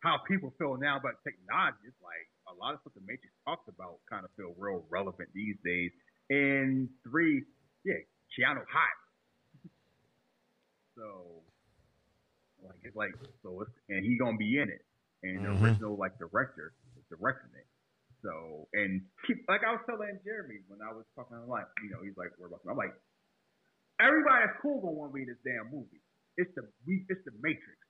how 0.00 0.18
people 0.28 0.52
feel 0.58 0.76
now 0.76 0.98
about 0.98 1.22
technology. 1.24 1.88
It's 1.88 2.02
like 2.02 2.28
a 2.48 2.54
lot 2.60 2.74
of 2.74 2.80
stuff 2.80 2.92
the 2.94 3.00
Matrix 3.00 3.32
talks 3.46 3.68
about 3.68 4.00
kind 4.08 4.24
of 4.24 4.30
feel 4.36 4.54
real 4.58 4.84
relevant 4.90 5.28
these 5.34 5.56
days. 5.64 5.90
And 6.28 6.88
three, 7.08 7.42
yeah, 7.84 8.04
Keanu 8.36 8.62
hot. 8.68 8.96
so, 10.96 11.42
like 12.64 12.78
it's 12.82 12.96
like 12.96 13.12
so, 13.42 13.62
it's, 13.62 13.70
and 13.88 14.04
he 14.04 14.16
gonna 14.18 14.36
be 14.36 14.58
in 14.58 14.68
it, 14.68 14.84
and 15.22 15.44
the 15.44 15.50
Mhm. 15.50 15.62
original 15.62 15.96
like 15.96 16.18
director 16.18 16.72
is 16.96 17.04
directing 17.08 17.50
it. 17.56 17.66
So, 18.22 18.68
and 18.74 19.00
keep, 19.26 19.44
like 19.48 19.64
I 19.64 19.72
was 19.72 19.80
telling 19.88 20.20
Jeremy 20.24 20.60
when 20.68 20.80
I 20.84 20.92
was 20.92 21.06
talking 21.16 21.36
online, 21.40 21.64
you 21.82 21.90
know, 21.90 22.02
he's 22.04 22.16
like, 22.16 22.30
"What 22.36 22.48
about?" 22.52 22.60
I'm 22.68 22.76
like, 22.76 22.92
everybody 24.00 24.46
that's 24.46 24.60
cool 24.60 24.80
gonna 24.80 24.92
want 24.96 25.12
to 25.12 25.14
be 25.16 25.22
in 25.24 25.28
this 25.28 25.40
damn 25.44 25.70
movie. 25.72 26.00
It's 26.36 26.52
the 26.54 26.68
we, 26.86 27.04
it's 27.08 27.24
the 27.24 27.32
Matrix. 27.40 27.80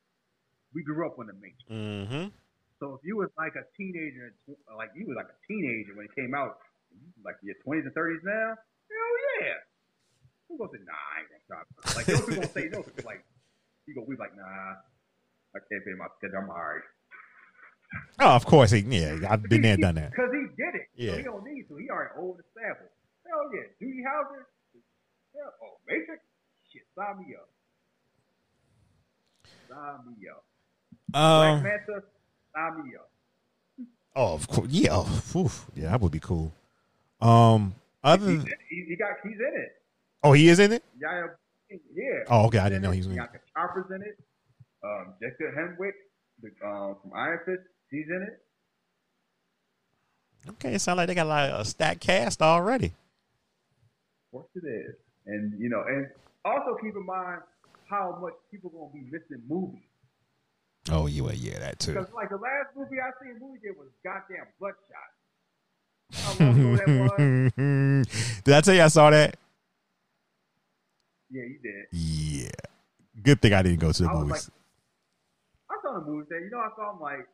We 0.74 0.82
grew 0.86 1.06
up 1.06 1.18
on 1.18 1.26
the 1.26 1.34
Matrix. 1.34 1.66
Mm-hmm. 1.70 2.26
So 2.78 2.94
if 2.94 3.00
you 3.04 3.16
was 3.18 3.28
like 3.36 3.54
a 3.58 3.66
teenager, 3.76 4.32
like 4.74 4.90
you 4.94 5.06
was 5.06 5.16
like 5.18 5.28
a 5.28 5.38
teenager 5.50 5.94
when 5.98 6.06
it 6.06 6.14
came 6.14 6.34
out, 6.34 6.58
like 7.24 7.36
your 7.42 7.54
twenties 7.62 7.84
and 7.86 7.94
thirties 7.94 8.22
now, 8.24 8.54
hell 8.54 9.14
yeah. 9.42 9.58
Who 10.48 10.58
gonna 10.58 10.70
say, 10.74 10.82
nah, 10.86 10.94
I 10.94 11.14
ain't 11.20 11.30
gonna 11.30 11.46
stop. 11.46 11.66
Like 11.94 12.06
those 12.06 12.22
people 12.26 12.42
gonna 12.42 12.54
say 12.54 12.66
no, 12.70 12.80
like 13.04 13.22
go, 13.94 14.04
we 14.06 14.16
like, 14.16 14.36
nah, 14.36 14.42
I 15.54 15.58
can't 15.70 15.84
pay 15.84 15.92
my 15.98 16.06
schedule. 16.18 16.38
I'm 16.42 16.50
alright. 16.50 16.82
Oh, 18.20 18.36
of 18.36 18.46
course, 18.46 18.70
he, 18.70 18.80
yeah, 18.80 19.16
I've 19.28 19.42
been 19.42 19.62
there, 19.62 19.76
done 19.76 19.96
that. 19.96 20.10
Because 20.12 20.30
he 20.32 20.46
did 20.62 20.74
it. 20.74 20.86
Yeah. 20.94 21.10
So 21.12 21.16
he 21.18 21.22
don't 21.24 21.44
need 21.44 21.64
to. 21.68 21.76
He 21.76 21.90
already 21.90 22.10
old 22.18 22.36
and 22.36 22.44
established. 22.46 22.94
Hell 23.26 23.50
yeah. 23.52 23.66
Doogie 23.82 24.04
Howser. 24.06 24.44
Hell, 25.34 25.52
oh, 25.62 25.76
Matrix. 25.88 26.22
Shit, 26.72 26.82
sign 26.96 27.18
me 27.26 27.34
up. 27.34 27.48
Sign 29.68 30.14
me 30.18 30.28
up. 30.28 30.44
Black 31.08 31.56
Um, 31.56 31.62
Manta. 31.62 32.02
Sign 32.54 32.84
me 32.84 32.92
up. 32.96 33.10
oh, 34.16 34.34
of 34.34 34.46
course, 34.48 34.68
yeah, 34.70 34.90
oh, 34.92 35.50
yeah, 35.74 35.90
that 35.90 36.00
would 36.00 36.12
be 36.12 36.20
cool. 36.20 36.52
Um, 37.20 37.74
other, 38.04 38.30
He, 38.30 38.38
he, 38.68 38.84
he 38.90 38.96
got. 38.96 39.10
He's 39.22 39.32
in 39.34 39.60
it. 39.62 39.72
oh, 40.22 40.32
he 40.32 40.48
is 40.48 40.58
in 40.58 40.72
it. 40.72 40.84
Yeah. 41.00 41.26
Yeah. 41.70 42.24
Oh, 42.28 42.46
okay, 42.46 42.58
I 42.58 42.68
didn't 42.68 42.82
know 42.82 42.90
he 42.90 42.98
was 42.98 43.06
in 43.06 43.12
He 43.12 43.18
it. 43.18 43.20
got 43.20 43.32
the 43.32 43.38
choppers 43.54 43.86
in 43.94 44.02
it. 44.02 44.18
Um, 44.82 45.14
Jessica 45.20 45.52
Henwick, 45.56 45.92
the, 46.42 46.48
um, 46.66 46.96
from 47.02 47.12
Iron 47.14 47.38
Fist, 47.44 47.62
she's 47.90 48.06
in 48.08 48.22
it. 48.22 48.40
Okay, 50.50 50.74
it 50.74 50.80
sounds 50.80 50.96
like 50.96 51.06
they 51.08 51.14
got 51.14 51.26
like 51.26 51.50
a 51.52 51.64
stacked 51.64 52.00
cast 52.00 52.40
already. 52.40 52.86
Of 52.86 54.30
course 54.32 54.46
it 54.54 54.66
is. 54.66 54.94
And 55.26 55.60
you 55.60 55.68
know, 55.68 55.82
and 55.86 56.06
also 56.44 56.76
keep 56.82 56.94
in 56.96 57.04
mind 57.04 57.42
how 57.88 58.18
much 58.22 58.32
people 58.50 58.70
gonna 58.70 58.92
be 58.92 59.10
missing 59.10 59.42
movies. 59.48 59.82
Oh, 60.90 61.06
yeah, 61.06 61.30
yeah, 61.32 61.58
that 61.58 61.78
too. 61.78 61.92
Because 61.92 62.08
like 62.14 62.30
the 62.30 62.36
last 62.36 62.74
movie 62.74 62.96
I 63.00 63.10
seen 63.22 63.38
movie 63.38 63.58
did 63.62 63.76
was 63.76 63.88
goddamn 64.02 64.46
Bloodshot. 64.58 65.10
How 66.12 66.44
long 66.46 66.58
ago 66.58 66.76
that 66.76 68.06
was? 68.06 68.42
did 68.44 68.54
I 68.54 68.60
tell 68.62 68.74
you 68.74 68.82
I 68.82 68.88
saw 68.88 69.10
that? 69.10 69.36
Yeah, 71.30 71.42
you 71.44 71.58
did. 71.62 71.86
Yeah. 71.92 72.50
Good 73.22 73.40
thing 73.42 73.52
I 73.52 73.62
didn't 73.62 73.80
go 73.80 73.92
to 73.92 74.02
the 74.02 74.08
I 74.08 74.14
movies. 74.14 74.50
I 75.70 75.74
saw 75.82 75.98
the 75.98 76.04
movie 76.04 76.26
there. 76.28 76.40
You 76.44 76.50
know, 76.50 76.58
I 76.58 76.70
saw 76.76 76.92
him 76.92 77.00
like 77.00 77.26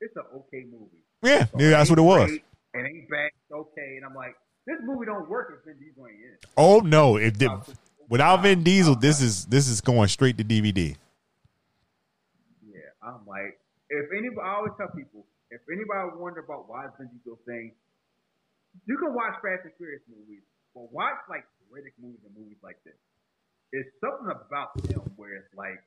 it's 0.00 0.14
an 0.16 0.24
okay 0.34 0.64
movie. 0.70 1.04
yeah, 1.22 1.46
So 1.46 1.58
yeah, 1.58 1.70
that's 1.70 1.90
what 1.90 1.98
it 1.98 2.02
was. 2.02 2.28
great, 2.30 2.44
It 2.74 2.86
ain't 2.86 3.10
bad. 3.10 3.30
It's 3.34 3.52
okay. 3.52 3.96
And 3.96 4.04
I'm 4.04 4.14
like, 4.14 4.34
this 4.66 4.76
movie 4.82 5.06
don't 5.06 5.28
work 5.28 5.52
if 5.58 5.64
Vin 5.64 5.78
Diesel 5.82 6.06
ain't 6.06 6.20
in 6.20 6.32
it. 6.34 6.46
Oh 6.56 6.78
no! 6.80 7.16
If 7.16 7.38
the, 7.38 7.50
without 8.08 8.42
Vin 8.42 8.62
Diesel, 8.62 8.94
this 8.94 9.20
is 9.20 9.46
this 9.46 9.68
is 9.68 9.80
going 9.80 10.08
straight 10.08 10.38
to 10.38 10.44
DVD. 10.44 10.94
Yeah, 12.62 12.78
I'm 13.02 13.26
like, 13.26 13.58
if 13.88 14.06
anybody, 14.16 14.46
I 14.46 14.54
always 14.56 14.72
tell 14.76 14.88
people, 14.94 15.26
if 15.50 15.60
anybody 15.72 16.16
wonder 16.16 16.40
about 16.40 16.68
why 16.68 16.86
Vin 16.98 17.08
Diesel 17.08 17.38
thing, 17.46 17.72
you 18.86 18.96
can 18.98 19.14
watch 19.14 19.34
Fast 19.42 19.64
and 19.64 19.72
Furious 19.76 20.02
movies, 20.08 20.44
but 20.74 20.92
watch 20.92 21.18
like 21.28 21.44
Riddick 21.72 21.98
movies 22.00 22.20
and 22.24 22.36
movies 22.36 22.58
like 22.62 22.78
this. 22.84 22.94
It's 23.72 23.90
something 24.02 24.30
about 24.30 24.74
him 24.90 25.02
where 25.14 25.38
it's 25.38 25.54
like 25.54 25.78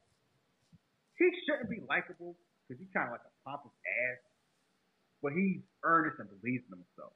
he 1.20 1.28
shouldn't 1.44 1.70
be 1.70 1.84
likable 1.90 2.36
because 2.64 2.80
he's 2.80 2.92
kind 2.96 3.12
of 3.12 3.20
like 3.20 3.28
a 3.28 3.34
pompous 3.44 3.76
ass, 3.84 4.24
but 5.22 5.36
he's 5.36 5.60
earnest 5.84 6.20
and 6.20 6.32
believes 6.40 6.64
in 6.72 6.80
himself, 6.80 7.12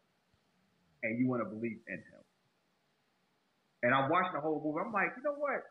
and 1.04 1.16
you 1.16 1.28
want 1.28 1.40
to 1.42 1.50
believe 1.50 1.80
in 1.88 2.00
him. 2.04 2.24
And 3.84 3.94
I'm 3.94 4.10
watching 4.10 4.34
the 4.34 4.42
whole 4.42 4.60
movie. 4.60 4.84
I'm 4.84 4.92
like, 4.92 5.14
you 5.16 5.24
know 5.24 5.38
what? 5.38 5.64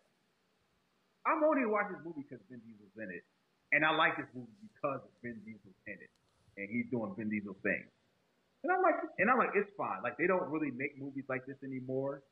I'm 1.26 1.42
only 1.42 1.66
watching 1.66 1.98
this 1.98 2.04
movie 2.06 2.22
because 2.22 2.40
Vin 2.46 2.62
Diesel's 2.62 2.94
in 3.02 3.10
it. 3.10 3.26
And 3.74 3.82
I 3.82 3.90
like 3.90 4.14
this 4.14 4.30
movie 4.30 4.54
because 4.62 5.02
Vin 5.26 5.42
Diesel's 5.42 5.80
in 5.90 5.98
it. 5.98 6.12
And 6.56 6.70
he's 6.70 6.86
doing 6.88 7.12
Vin 7.18 7.28
Diesel 7.28 7.58
things. 7.66 7.90
And 8.62 8.70
I'm 8.70 8.80
like, 8.80 8.96
and 9.18 9.26
I'm 9.28 9.38
like, 9.38 9.52
it's 9.58 9.68
fine. 9.76 10.00
Like 10.06 10.16
they 10.16 10.30
don't 10.30 10.46
really 10.48 10.70
make 10.70 10.94
movies 10.98 11.26
like 11.28 11.44
this 11.46 11.58
anymore 11.66 12.22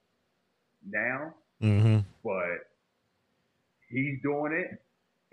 now, 0.86 1.34
Mm-hmm. 1.62 1.98
but 2.22 2.58
he's 3.88 4.20
doing 4.22 4.52
it. 4.52 4.70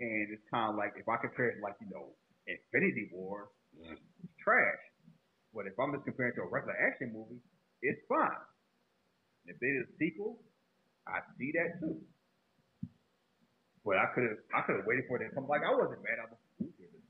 And 0.00 0.28
it's 0.32 0.42
kind 0.50 0.70
of 0.70 0.76
like 0.76 0.94
if 0.96 1.08
I 1.08 1.16
compare 1.16 1.50
it 1.50 1.56
to 1.58 1.62
like, 1.62 1.76
you 1.80 1.86
know, 1.90 2.10
Infinity 2.46 3.10
War, 3.12 3.50
it's 3.78 4.00
trash. 4.42 4.82
But 5.54 5.66
if 5.66 5.78
I'm 5.78 5.92
just 5.92 6.04
comparing 6.04 6.34
to 6.36 6.42
a 6.42 6.48
regular 6.48 6.74
action 6.74 7.12
movie, 7.12 7.38
it's 7.82 8.00
fine. 8.08 8.42
If 9.46 9.60
they 9.60 9.68
did 9.68 9.86
a 9.86 9.92
sequel, 9.98 10.42
I 11.06 11.20
see 11.38 11.52
that 11.54 11.78
too. 11.78 12.00
But 13.84 13.98
I 13.98 14.06
could 14.14 14.24
have 14.24 14.38
I 14.54 14.62
could 14.62 14.76
have 14.76 14.86
waited 14.86 15.04
for 15.06 15.22
it 15.22 15.28
to 15.28 15.34
come. 15.34 15.46
Like 15.46 15.62
I 15.62 15.74
wasn't 15.74 16.02
mad. 16.02 16.18
I 16.22 16.30
was 16.30 16.38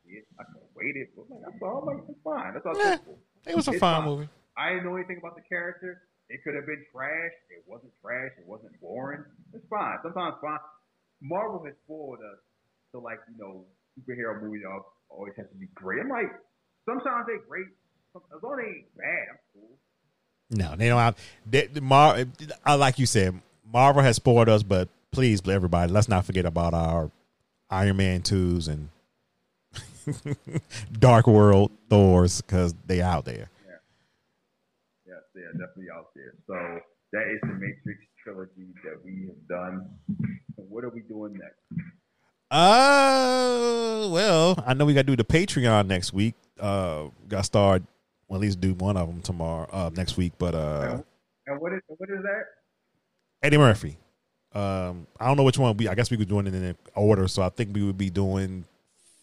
it. 0.09 0.25
I 0.41 0.45
could 0.45 0.61
have 0.61 0.75
waited. 0.77 1.09
But 1.17 1.29
like, 1.29 1.45
I 1.49 1.59
saw 1.59 1.79
like 1.85 2.01
it's 2.09 2.21
fine. 2.25 2.53
That's 2.55 2.67
all. 2.67 2.77
Yeah, 2.77 2.97
cool. 3.05 3.19
It 3.47 3.57
was 3.57 3.69
a 3.69 3.73
fine 3.73 3.81
fine. 3.81 4.05
movie. 4.05 4.29
I 4.57 4.71
didn't 4.71 4.85
know 4.85 4.97
anything 4.97 5.19
about 5.19 5.37
the 5.37 5.43
character. 5.49 6.03
It 6.33 6.43
could 6.43 6.55
have 6.55 6.65
been 6.65 6.83
trash. 6.91 7.37
It 7.53 7.63
wasn't 7.67 7.93
trash. 8.01 8.33
It 8.41 8.47
wasn't 8.49 8.73
boring. 8.81 9.23
It's 9.53 9.65
fine. 9.69 9.99
Sometimes 10.03 10.35
fine. 10.41 10.59
Marvel 11.21 11.63
has 11.65 11.75
spoiled 11.85 12.19
us 12.19 12.41
to 12.93 12.99
like 12.99 13.19
you 13.29 13.37
know 13.37 13.65
superhero 13.93 14.41
movies 14.41 14.63
al- 14.65 14.93
always 15.11 15.35
have 15.37 15.51
to 15.51 15.57
be 15.57 15.69
great. 15.75 16.01
I'm 16.01 16.09
like 16.09 16.33
sometimes 16.89 17.27
they're 17.27 17.45
great. 17.47 17.67
As 18.17 18.43
long 18.43 18.59
as 18.59 18.65
they 18.65 18.71
ain't 18.71 18.97
bad, 18.97 19.25
I'm 19.31 19.39
cool. 19.53 19.79
No, 20.51 20.77
they 20.77 20.89
don't 20.89 20.99
have. 20.99 21.17
They, 21.49 21.67
the 21.67 21.81
Mar, 21.81 22.25
like 22.67 22.99
you 22.99 23.07
said, 23.07 23.41
Marvel 23.71 24.03
has 24.03 24.17
spoiled 24.17 24.49
us, 24.49 24.63
but 24.63 24.89
please, 25.11 25.47
everybody, 25.49 25.93
let's 25.93 26.09
not 26.09 26.27
forget 26.27 26.45
about 26.45 26.75
our 26.75 27.11
Iron 27.71 27.97
Man 27.97 28.23
twos 28.23 28.69
and 28.69 28.89
Dark 30.99 31.27
World 31.27 31.71
Thors 31.89 32.43
because 32.43 32.75
they 32.87 33.01
out 33.01 33.25
there. 33.25 33.49
They 35.35 35.41
are 35.43 35.53
definitely 35.53 35.91
out 35.95 36.09
there. 36.15 36.35
So 36.47 36.55
that 37.13 37.29
is 37.33 37.41
the 37.43 37.55
Matrix 37.55 38.01
trilogy 38.23 38.73
that 38.85 39.03
we 39.05 39.27
have 39.29 39.49
done. 39.49 39.91
What 40.57 40.85
are 40.85 40.91
we 40.91 41.01
doing 41.01 41.35
next? 41.35 41.87
Uh, 42.51 44.09
well, 44.11 44.63
I 44.67 44.75
know 44.75 44.85
we 44.85 44.95
got 44.95 45.07
to 45.07 45.07
do 45.07 45.17
the 45.17 45.25
Patreon 45.25 45.87
next 45.87 46.13
week. 46.13 46.35
Uh, 46.61 47.09
got 47.29 47.39
to 47.39 47.45
start. 47.45 47.83
Well, 48.29 48.37
at 48.39 48.43
least 48.43 48.61
do 48.61 48.75
one 48.75 48.97
of 48.97 49.09
them 49.09 49.23
tomorrow, 49.23 49.69
uh, 49.73 49.91
next 49.95 50.17
week. 50.17 50.35
But 50.39 50.55
uh, 50.55 51.03
And 51.47 51.61
what 51.61 51.73
is 51.73 51.81
what 51.87 52.11
is 52.11 52.23
that? 52.23 52.45
Eddie 53.43 53.59
Murphy. 53.59 53.99
Um, 54.55 55.07
I 55.19 55.27
don't 55.27 55.39
know 55.39 55.45
which 55.45 55.59
one. 55.59 55.77
We 55.79 55.89
I 55.89 55.95
guess 55.95 56.11
we 56.11 56.19
could 56.19 56.29
do 56.29 56.39
it 56.41 56.47
in 56.47 56.77
order. 56.95 57.27
So 57.27 57.43
I 57.43 57.49
think 57.49 57.75
we 57.75 57.83
would 57.83 57.97
be 57.99 58.11
doing 58.11 58.67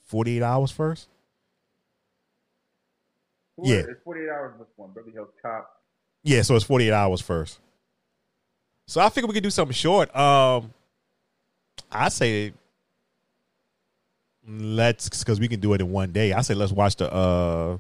forty 0.08 0.38
eight 0.38 0.44
hours 0.44 0.72
first. 0.72 1.08
Yeah. 3.64 3.78
It's 3.78 4.04
48 4.04 4.30
hours 4.30 4.54
this 4.60 4.68
one. 4.78 4.92
Beverly 4.94 5.14
Hills 5.14 5.30
Cop. 5.42 5.79
Yeah, 6.24 6.42
so 6.42 6.56
it's 6.56 6.66
48 6.66 6.92
hours 6.92 7.22
first. 7.22 7.60
So 8.88 9.02
I 9.02 9.10
figure 9.10 9.28
we 9.28 9.34
could 9.34 9.44
do 9.44 9.50
something 9.50 9.74
short. 9.74 10.16
Um 10.16 10.74
I 11.92 12.10
say 12.10 12.54
let's 14.48 15.08
because 15.10 15.40
we 15.40 15.48
can 15.48 15.60
do 15.60 15.74
it 15.74 15.82
in 15.82 15.92
one 15.92 16.12
day. 16.12 16.34
I 16.34 16.42
say 16.42 16.54
let's 16.54 16.72
watch 16.72 16.96
the 16.96 17.12
uh 17.12 17.78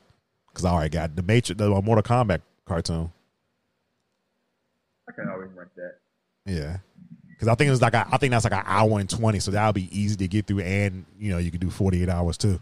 because 0.48 0.66
I 0.66 0.72
already 0.72 0.90
got 0.90 1.16
the 1.16 1.24
Matrix 1.24 1.58
the 1.58 1.70
Mortal 1.70 2.04
Kombat 2.04 2.42
cartoon. 2.66 3.12
I 5.08 5.12
can 5.12 5.30
always 5.30 5.50
rent 5.56 5.70
that. 5.76 5.96
Yeah. 6.46 6.78
Because 7.40 7.48
I 7.48 7.56
think 7.56 7.72
it's 7.72 7.82
like 7.82 7.94
a, 7.94 8.06
I 8.12 8.18
think 8.18 8.32
that's 8.32 8.44
like 8.44 8.54
an 8.54 8.64
hour 8.66 9.00
and 9.00 9.10
twenty, 9.10 9.40
so 9.40 9.52
that'll 9.52 9.72
be 9.72 9.88
easy 9.98 10.18
to 10.18 10.28
get 10.28 10.46
through, 10.46 10.60
and 10.60 11.06
you 11.18 11.32
know 11.32 11.38
you 11.38 11.52
can 11.52 11.62
do 11.62 11.70
forty 11.70 12.04
eight 12.04 12.10
hours 12.10 12.38
too. 12.38 12.62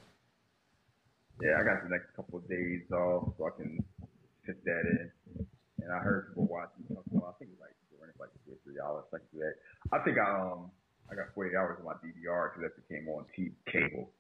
Yeah, 1.41 1.57
I 1.59 1.63
got 1.63 1.83
the 1.83 1.89
next 1.89 2.15
couple 2.15 2.37
of 2.37 2.47
days 2.47 2.83
off, 2.91 3.33
so 3.37 3.47
I 3.47 3.49
can 3.57 3.83
fit 4.45 4.63
that 4.65 4.81
in. 4.85 5.11
And 5.88 5.95
I 5.95 5.99
heard 5.99 6.27
people 6.35 6.47
watching 6.51 6.84
something. 6.91 7.15
I 7.23 7.31
think 7.39 7.51
it's 7.55 7.61
like 7.64 7.72
during 7.95 8.11
like 8.19 8.27
two 8.43 8.51
or 8.51 8.59
three 8.68 8.76
hours. 8.84 9.05
I 9.14 9.23
that. 9.39 9.55
I 9.95 10.03
think 10.03 10.18
I 10.19 10.27
um 10.35 10.69
I 11.09 11.15
got 11.15 11.31
48 11.34 11.55
hours 11.55 11.77
on 11.80 11.85
my 11.85 11.93
DVR 12.03 12.51
because 12.51 12.61
that 12.68 12.76
became 12.76 13.07
on 13.07 13.23
T 13.34 13.51
cable. 13.72 14.11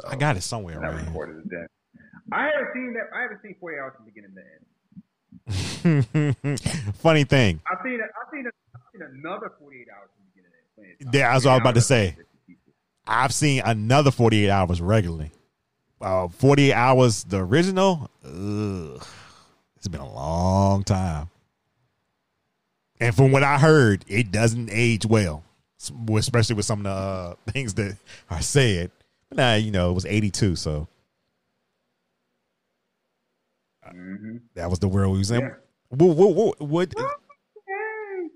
So, 0.00 0.08
I 0.08 0.16
got 0.16 0.36
it 0.36 0.42
somewhere 0.42 0.76
and 0.78 0.84
I 0.84 0.88
around. 0.90 1.06
recorded 1.06 1.38
it 1.46 1.50
then. 1.50 1.66
I 2.32 2.46
haven't 2.50 2.72
seen 2.74 2.92
that. 2.94 3.06
I 3.16 3.22
haven't 3.22 3.40
seen 3.42 3.54
48 3.60 3.78
hours 3.78 3.92
from 3.96 4.04
beginning 4.06 4.34
to 4.34 4.42
end. 4.42 4.66
Funny 6.96 7.22
thing, 7.22 7.60
I've 7.70 7.78
seen. 7.84 8.00
I've 8.02 8.28
seen. 8.32 8.46
I've 8.74 8.82
seen 8.92 9.02
another 9.02 9.52
48 9.60 9.86
hours 9.96 10.10
from 10.16 10.24
beginning 10.34 10.50
to 10.50 11.06
end. 11.06 11.14
Yeah, 11.14 11.32
that's 11.32 11.44
what 11.44 11.52
I 11.52 11.54
was 11.54 11.60
about 11.60 11.74
to 11.76 11.80
say. 11.80 12.16
I've 13.06 13.32
seen 13.32 13.62
another 13.64 14.10
48 14.10 14.50
hours 14.50 14.80
regularly. 14.80 15.30
Uh, 16.00 16.28
48 16.28 16.72
hours, 16.72 17.24
the 17.24 17.38
original, 17.38 18.10
ugh, 18.24 19.04
it's 19.80 19.88
been 19.88 20.00
a 20.00 20.12
long 20.14 20.84
time. 20.84 21.28
And 23.00 23.14
from 23.16 23.32
what 23.32 23.42
I 23.42 23.58
heard, 23.58 24.04
it 24.08 24.30
doesn't 24.30 24.68
age 24.70 25.06
well, 25.06 25.42
especially 26.14 26.54
with 26.54 26.66
some 26.66 26.80
of 26.80 26.84
the 26.84 26.90
uh, 26.90 27.34
things 27.52 27.74
that 27.74 27.96
are 28.30 28.42
said. 28.42 28.90
But 29.30 29.38
now, 29.38 29.54
you 29.54 29.70
know, 29.72 29.90
it 29.90 29.94
was 29.94 30.06
82, 30.06 30.54
so 30.56 30.86
Mm-hmm. 33.92 34.36
that 34.54 34.70
was 34.70 34.78
the 34.78 34.86
world 34.88 35.12
we 35.14 35.18
was 35.18 35.30
in. 35.32 35.40
Yeah. 35.40 35.54
What, 35.88 36.16
what, 36.16 36.34
what, 36.60 36.60
what- 36.60 36.94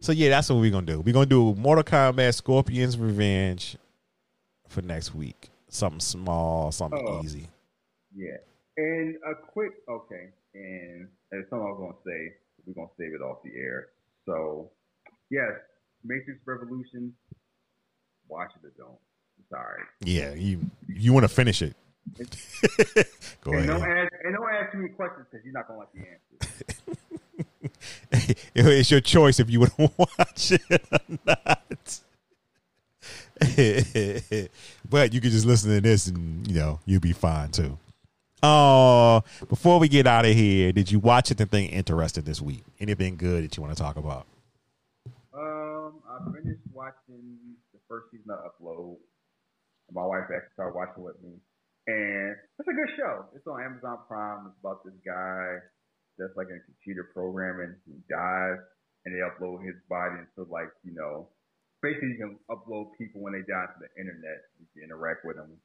so, 0.01 0.11
yeah, 0.13 0.31
that's 0.31 0.51
what 0.51 0.59
we're 0.59 0.71
going 0.73 0.85
to 0.87 0.93
do. 0.95 1.01
We're 1.01 1.13
going 1.15 1.29
to 1.29 1.55
do 1.55 1.61
Mortal 1.61 1.85
Kombat 1.85 2.35
Scorpion's 2.35 2.99
Revenge 2.99 3.77
for 4.69 4.83
next 4.83 5.15
week. 5.15 5.49
Something 5.69 6.01
small, 6.01 6.73
something 6.73 7.01
Oh. 7.07 7.23
easy. 7.23 7.49
Yeah. 8.15 8.37
And 8.77 9.17
a 9.27 9.35
quick 9.35 9.73
okay, 9.89 10.31
and 10.55 11.09
as 11.39 11.45
something 11.51 11.67
I 11.67 11.71
was 11.71 11.79
gonna 11.81 12.03
say, 12.07 12.35
we're 12.67 12.75
gonna 12.75 12.89
save 12.99 13.15
it 13.15 13.23
off 13.23 13.39
the 13.45 13.55
air. 13.59 13.89
So 14.27 14.71
yes, 15.31 15.53
Matrix 16.05 16.41
Revolution, 16.47 17.15
watch 18.29 18.51
it 18.63 18.67
or 18.67 18.73
don't. 18.77 18.99
It's 19.41 19.53
all 19.53 19.59
right. 19.61 19.87
Yeah, 20.01 20.35
you 20.35 20.61
you 20.89 21.13
want 21.13 21.25
to 21.25 21.29
finish 21.29 21.63
it. 21.63 21.75
Go 23.41 23.53
and 23.53 23.67
don't 23.67 23.83
ahead. 23.83 23.97
ask 24.05 24.13
and 24.25 24.35
don't 24.35 24.49
ask 24.51 24.73
too 24.73 24.79
many 24.79 24.91
questions 24.91 25.27
because 25.31 25.45
you're 25.45 25.55
not 25.55 25.67
gonna 25.67 25.81
like 25.81 25.93
the 25.93 26.01
answers. 26.01 26.21
it's 28.55 28.91
your 28.91 29.01
choice 29.01 29.41
if 29.41 29.49
you 29.51 29.61
want 29.61 29.77
to 29.77 29.91
watch 29.99 30.53
it 30.53 30.63
or 30.71 30.79
not. 31.27 32.01
but 34.89 35.13
you 35.13 35.21
can 35.21 35.31
just 35.31 35.45
listen 35.47 35.71
to 35.71 35.81
this 35.81 36.07
and 36.07 36.47
you 36.47 36.55
know 36.55 36.79
you'll 36.87 37.01
be 37.01 37.13
fine 37.13 37.51
too. 37.51 37.77
Oh, 38.47 39.25
before 39.49 39.81
we 39.81 39.89
get 39.89 40.07
out 40.07 40.27
of 40.27 40.37
here, 40.37 40.71
did 40.71 40.93
you 40.93 40.99
watch 40.99 41.31
anything 41.31 41.71
interesting 41.71 42.25
this 42.25 42.43
week? 42.43 42.63
Anything 42.79 43.17
good 43.17 43.43
that 43.43 43.57
you 43.57 43.63
want 43.63 43.75
to 43.75 43.83
talk 43.83 43.97
about? 43.97 44.27
Um, 45.33 46.05
I 46.05 46.21
finished 46.29 46.61
watching 46.69 47.41
the 47.73 47.81
first 47.89 48.13
season 48.13 48.29
of 48.37 48.45
Upload. 48.45 49.01
My 49.97 50.05
wife 50.05 50.29
actually 50.29 50.53
started 50.53 50.77
watching 50.77 51.05
with 51.05 51.17
me, 51.25 51.41
and 51.89 52.37
it's 52.61 52.69
a 52.69 52.77
good 52.77 52.93
show. 53.01 53.25
It's 53.35 53.47
on 53.47 53.65
Amazon 53.65 54.05
Prime. 54.07 54.53
It's 54.53 54.61
about 54.61 54.85
this 54.85 55.01
guy 55.01 55.65
that's 56.21 56.37
like 56.37 56.53
in 56.53 56.61
computer 56.69 57.09
programming. 57.17 57.81
He 57.89 57.97
dies, 58.13 58.61
and 59.07 59.17
they 59.17 59.25
upload 59.25 59.65
his 59.65 59.81
body 59.89 60.21
into 60.21 60.45
like 60.53 60.69
you 60.85 60.93
know, 60.93 61.33
basically 61.81 62.13
you 62.13 62.21
can 62.21 62.37
upload 62.53 62.93
people 63.01 63.25
when 63.25 63.33
they 63.33 63.45
die 63.49 63.73
to 63.73 63.79
the 63.81 63.89
internet. 63.97 64.53
You 64.61 64.69
can 64.77 64.85
interact 64.93 65.25
with 65.25 65.37
them, 65.41 65.57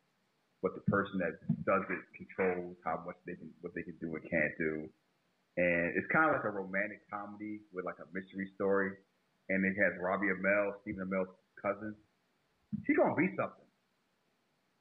but 0.61 0.75
the 0.75 0.83
person 0.91 1.19
that 1.23 1.39
does 1.63 1.83
it 1.87 2.01
controls 2.15 2.75
how 2.83 3.01
much 3.05 3.15
they 3.25 3.35
can, 3.35 3.49
what 3.61 3.73
they 3.75 3.83
can 3.83 3.95
do 4.01 4.15
and 4.15 4.23
can't 4.29 4.55
do. 4.59 4.87
And 5.57 5.95
it's 5.95 6.07
kind 6.11 6.29
of 6.29 6.39
like 6.39 6.47
a 6.47 6.53
romantic 6.53 7.03
comedy 7.09 7.63
with 7.71 7.85
like 7.85 7.99
a 7.99 8.07
mystery 8.13 8.51
story 8.55 8.95
and 9.49 9.65
it 9.65 9.75
has 9.81 9.97
Robbie 9.99 10.29
Amell, 10.29 10.77
Stephen 10.81 11.09
Amell's 11.09 11.33
cousin. 11.61 11.95
He 12.85 12.93
gonna 12.93 13.17
be 13.17 13.33
something. 13.35 13.65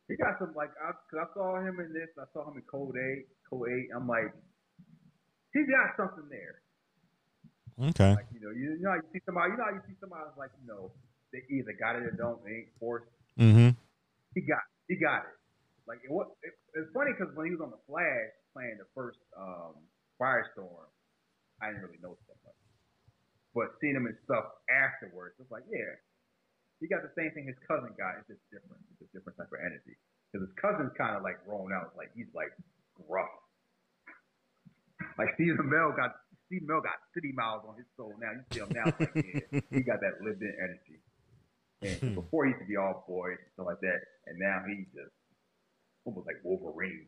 He 0.08 0.16
got 0.16 0.38
some 0.38 0.52
like 0.54 0.70
I, 0.76 0.92
cause 1.08 1.24
I 1.24 1.26
saw 1.34 1.60
him 1.60 1.80
in 1.80 1.92
this. 1.92 2.08
I 2.20 2.28
saw 2.32 2.48
him 2.48 2.56
in 2.56 2.64
Code 2.68 2.96
Eight. 2.96 3.26
Code 3.48 3.68
Eight. 3.68 3.88
I'm 3.96 4.06
like, 4.06 4.32
he 5.52 5.64
got 5.64 5.96
something 5.96 6.28
there. 6.28 6.60
Okay. 7.80 8.12
Like 8.12 8.28
you 8.32 8.40
know, 8.40 8.52
you, 8.52 8.76
you 8.76 8.84
know, 8.84 8.92
how 8.92 9.00
you 9.00 9.08
see 9.12 9.20
somebody. 9.24 9.52
You 9.52 9.58
know, 9.58 9.64
how 9.64 9.76
you 9.76 9.84
see 9.88 9.96
somebody 10.00 10.28
like 10.36 10.52
you 10.60 10.68
know, 10.68 10.92
they 11.32 11.44
either 11.48 11.72
got 11.80 11.96
it 11.96 12.04
or 12.04 12.12
don't. 12.12 12.44
They 12.44 12.68
ain't 12.68 12.72
forced. 12.78 13.08
Mm-hmm. 13.40 13.72
He 14.34 14.40
got, 14.42 14.64
he 14.88 14.96
got 14.96 15.24
it. 15.24 15.37
Like 15.88 16.04
it, 16.04 16.12
what? 16.12 16.28
It, 16.44 16.52
it's 16.76 16.92
funny 16.92 17.16
because 17.16 17.32
when 17.32 17.48
he 17.48 17.52
was 17.56 17.64
on 17.64 17.72
the 17.72 17.80
Flash 17.88 18.30
playing 18.52 18.76
the 18.76 18.86
first 18.92 19.18
um, 19.32 19.80
Firestorm, 20.20 20.86
I 21.64 21.72
didn't 21.72 21.88
really 21.88 21.98
notice 22.04 22.22
that 22.28 22.36
much. 22.44 22.60
But 23.56 23.74
seeing 23.80 23.96
him 23.96 24.04
and 24.04 24.14
stuff 24.28 24.44
afterwards, 24.68 25.40
it's 25.40 25.50
like, 25.50 25.64
yeah, 25.72 25.96
he 26.78 26.86
got 26.86 27.02
the 27.02 27.10
same 27.16 27.32
thing 27.32 27.48
his 27.48 27.58
cousin 27.66 27.90
got. 27.96 28.20
It's 28.20 28.30
just 28.36 28.44
different. 28.52 28.78
It's 28.94 29.08
a 29.08 29.10
different 29.10 29.40
type 29.40 29.50
of 29.50 29.58
energy. 29.64 29.96
Because 30.28 30.46
his 30.46 30.54
cousin's 30.60 30.92
kind 30.94 31.16
of 31.16 31.24
like 31.24 31.42
grown 31.48 31.72
out. 31.72 31.96
Like 31.96 32.12
he's 32.14 32.30
like 32.36 32.52
gruff. 32.94 33.32
Like 35.16 35.34
Stephen 35.34 35.58
Amell 35.66 35.96
got 35.96 36.20
Stephen 36.46 36.68
Amell 36.68 36.84
got 36.84 37.00
city 37.16 37.32
miles 37.32 37.64
on 37.66 37.74
his 37.80 37.88
soul 37.96 38.14
now. 38.20 38.30
You 38.36 38.44
see 38.52 38.60
him 38.62 38.70
now, 38.70 38.92
like, 38.94 39.16
yeah, 39.16 39.60
he 39.72 39.80
got 39.82 40.04
that 40.04 40.22
lived 40.22 40.44
in 40.44 40.54
energy. 40.54 41.00
And 41.82 42.14
before 42.20 42.46
he 42.46 42.54
used 42.54 42.62
to 42.62 42.68
be 42.68 42.76
all 42.76 43.04
boys 43.08 43.40
and 43.40 43.50
stuff 43.54 43.66
like 43.66 43.82
that, 43.82 44.00
and 44.26 44.38
now 44.38 44.62
he's 44.68 44.86
just 44.94 45.17
almost 46.08 46.26
like 46.26 46.40
Wolverine. 46.42 47.04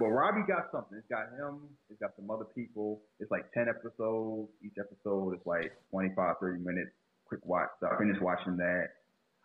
But 0.00 0.08
Robbie 0.08 0.48
got 0.48 0.72
something. 0.72 0.96
It's 0.96 1.08
got 1.12 1.28
him. 1.36 1.68
It's 1.92 2.00
got 2.00 2.16
some 2.16 2.32
other 2.32 2.48
people. 2.56 3.04
It's 3.20 3.30
like 3.30 3.52
10 3.52 3.68
episodes. 3.68 4.48
Each 4.64 4.80
episode 4.80 5.36
is 5.36 5.44
like 5.44 5.76
25, 5.92 6.40
30 6.40 6.64
minutes. 6.64 6.96
Quick 7.28 7.44
watch. 7.44 7.68
So 7.80 7.92
I 7.92 7.98
finished 8.00 8.24
watching 8.24 8.56
that. 8.56 8.96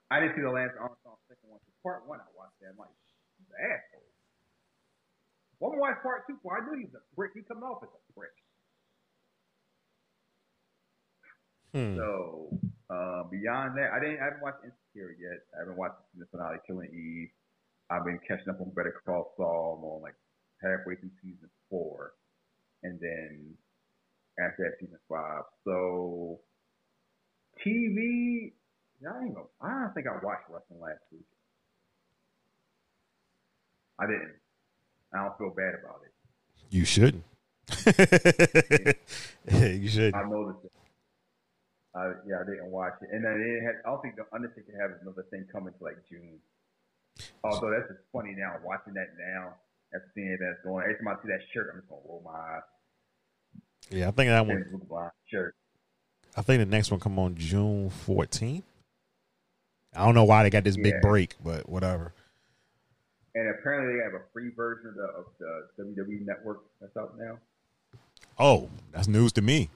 I 0.08 0.24
didn't 0.24 0.40
see 0.40 0.42
the 0.48 0.56
last 0.56 0.80
Armstrong 0.80 1.20
second 1.28 1.52
one. 1.52 1.60
So 1.68 1.72
part 1.84 2.08
one, 2.08 2.24
I 2.24 2.30
watched 2.32 2.56
that. 2.64 2.72
I'm 2.72 2.80
like, 2.80 2.96
he's 3.36 3.52
an 3.52 3.60
asshole. 3.60 4.08
Well, 5.60 5.76
I'm 5.76 5.80
watch 5.84 6.00
part 6.02 6.24
two. 6.24 6.40
For 6.40 6.56
I 6.56 6.64
knew 6.64 6.80
he 6.80 6.88
was 6.88 6.96
a 6.96 7.04
prick. 7.20 7.36
He 7.36 7.44
coming 7.44 7.68
off 7.68 7.84
as 7.84 7.92
a 7.92 8.02
prick. 8.16 8.36
Hmm. 11.76 12.00
So 12.00 12.56
uh, 12.88 13.28
beyond 13.28 13.76
that, 13.76 13.92
I 13.92 14.00
didn't. 14.00 14.24
I 14.24 14.32
haven't 14.32 14.42
watched 14.42 14.64
Insecure 14.64 15.14
yet. 15.20 15.44
I 15.54 15.68
haven't 15.68 15.78
watched 15.78 16.00
the 16.16 16.26
finale, 16.32 16.64
Killing 16.66 16.90
Eve. 16.90 17.30
I've 17.90 18.06
been 18.06 18.20
catching 18.28 18.50
up 18.50 18.62
on 18.62 18.70
Better 18.76 19.02
Call 19.06 19.34
Saul. 19.36 19.78
I'm 19.80 19.86
on 19.86 20.02
like 20.02 20.16
halfway 20.62 20.96
through 20.96 21.12
season 21.22 21.50
four, 21.70 22.14
and 22.84 23.00
then 23.00 23.56
after 24.40 24.64
that, 24.64 24.80
season 24.80 25.00
five. 25.10 25.44
So 25.66 26.40
TV, 27.66 28.52
I 29.02 29.24
ain't 29.24 29.36
gonna, 29.36 29.48
I 29.62 29.82
don't 29.82 29.94
think 29.94 30.08
I 30.08 30.14
watched 30.24 30.50
wrestling 30.50 30.82
last 30.82 31.02
week. 31.12 31.26
I 34.00 34.06
didn't. 34.06 34.36
I 35.14 35.24
don't 35.24 35.38
feel 35.38 35.50
bad 35.50 35.74
about 35.84 36.02
it. 36.06 36.14
You 36.70 36.86
shouldn't. 36.86 37.24
you 39.52 39.90
should. 39.90 40.14
I 40.14 40.24
noticed 40.24 40.66
it. 40.66 40.72
I, 41.96 42.14
yeah, 42.28 42.38
I 42.42 42.46
didn't 42.46 42.70
watch 42.70 42.94
it, 43.02 43.10
and 43.12 43.26
then 43.26 43.42
it 43.42 43.66
had. 43.66 43.82
I 43.86 43.90
don't 43.90 44.02
think 44.02 44.16
the 44.16 44.26
Undertaker 44.32 44.72
has 44.80 44.92
another 45.02 45.26
thing 45.32 45.46
coming 45.52 45.74
to 45.74 45.84
like 45.84 45.98
June. 46.08 46.38
Although 47.44 47.72
that's 47.72 47.88
just 47.88 48.02
funny 48.14 48.36
now, 48.38 48.56
watching 48.64 48.94
that 48.94 49.10
now, 49.18 49.56
after 49.94 50.10
seeing 50.16 50.38
that's 50.40 50.64
going. 50.64 50.84
Every 50.84 50.96
time 50.96 51.08
I 51.08 51.16
see 51.22 51.30
that 51.30 51.42
shirt, 51.54 51.72
I'm 51.74 51.80
just 51.80 51.90
gonna 51.90 52.02
oh 52.06 52.10
roll 52.10 52.24
my 52.26 52.40
eyes. 52.40 52.62
Yeah, 53.90 54.08
I 54.08 54.12
think 54.12 54.30
that 54.30 54.46
one. 54.46 55.12
Shirt. 55.32 55.56
I 56.38 56.42
think 56.42 56.60
the 56.60 56.66
next 56.66 56.92
one 56.92 57.00
come 57.00 57.18
on 57.18 57.36
June 57.36 57.92
14th. 58.08 58.64
I 59.96 60.06
don't 60.06 60.14
know 60.14 60.24
why 60.24 60.44
they 60.44 60.50
got 60.50 60.64
this 60.64 60.78
big 60.78 61.02
break, 61.02 61.36
but 61.44 61.68
whatever. 61.68 62.14
And 63.34 63.50
apparently 63.50 63.98
they 63.98 64.04
have 64.04 64.14
a 64.14 64.24
free 64.32 64.52
version 64.56 64.90
of 64.90 64.96
the, 64.96 65.04
of 65.04 65.26
the 65.78 65.84
WWE 65.84 66.26
Network 66.26 66.62
that's 66.80 66.96
out 66.98 67.18
now. 67.18 67.40
Oh, 68.38 68.70
that's 68.92 69.08
news 69.08 69.32
to 69.34 69.42
me. 69.42 69.70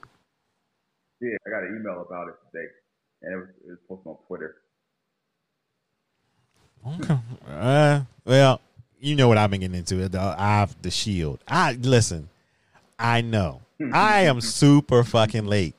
Yeah, 1.20 1.36
I 1.46 1.50
got 1.50 1.64
an 1.64 1.76
email 1.76 2.04
about 2.06 2.28
it 2.28 2.34
today, 2.52 2.66
and 3.22 3.32
it 3.32 3.36
was, 3.36 3.48
it 3.66 3.70
was 3.70 3.78
posted 3.88 4.06
on 4.06 4.16
Twitter. 4.26 4.56
Okay. 6.86 7.18
Uh, 7.48 8.00
well, 8.24 8.60
you 9.00 9.16
know 9.16 9.28
what 9.28 9.38
I've 9.38 9.50
been 9.50 9.60
getting 9.60 9.76
into. 9.76 10.08
The 10.08 10.20
I've 10.38 10.80
the 10.82 10.90
Shield. 10.90 11.40
I 11.48 11.72
listen. 11.72 12.28
I 12.98 13.20
know. 13.20 13.60
I 13.92 14.22
am 14.22 14.40
super 14.40 15.04
fucking 15.04 15.46
late, 15.46 15.74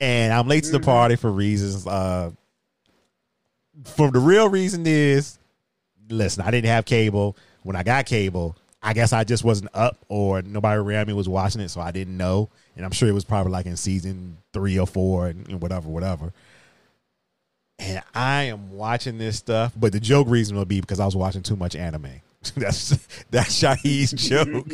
and 0.00 0.32
I'm 0.32 0.48
late 0.48 0.64
to 0.64 0.72
the 0.72 0.80
party 0.80 1.16
for 1.16 1.30
reasons. 1.30 1.86
Uh, 1.86 2.30
for 3.84 4.10
the 4.10 4.20
real 4.20 4.48
reason 4.48 4.86
is, 4.86 5.38
listen, 6.08 6.44
I 6.44 6.50
didn't 6.50 6.68
have 6.68 6.84
cable. 6.84 7.36
When 7.62 7.76
I 7.76 7.82
got 7.82 8.06
cable, 8.06 8.56
I 8.82 8.92
guess 8.92 9.12
I 9.12 9.24
just 9.24 9.42
wasn't 9.42 9.70
up, 9.74 9.96
or 10.08 10.42
nobody 10.42 10.78
around 10.78 11.08
me 11.08 11.14
was 11.14 11.28
watching 11.28 11.60
it, 11.60 11.70
so 11.70 11.80
I 11.80 11.90
didn't 11.90 12.16
know. 12.16 12.50
And 12.76 12.84
I'm 12.84 12.92
sure 12.92 13.08
it 13.08 13.12
was 13.12 13.24
probably 13.24 13.52
like 13.52 13.66
in 13.66 13.76
season 13.76 14.36
three 14.52 14.78
or 14.78 14.86
four, 14.86 15.28
and, 15.28 15.48
and 15.48 15.62
whatever, 15.62 15.88
whatever 15.88 16.32
and 17.78 18.02
I 18.14 18.44
am 18.44 18.72
watching 18.72 19.18
this 19.18 19.36
stuff. 19.36 19.72
But 19.76 19.92
the 19.92 20.00
joke 20.00 20.28
reason 20.28 20.56
will 20.56 20.64
be 20.64 20.80
because 20.80 21.00
I 21.00 21.04
was 21.04 21.16
watching 21.16 21.42
too 21.42 21.56
much 21.56 21.74
anime. 21.76 22.20
that's 22.56 22.90
that's 23.30 23.62
Shahid's 23.62 24.12
joke. 24.28 24.68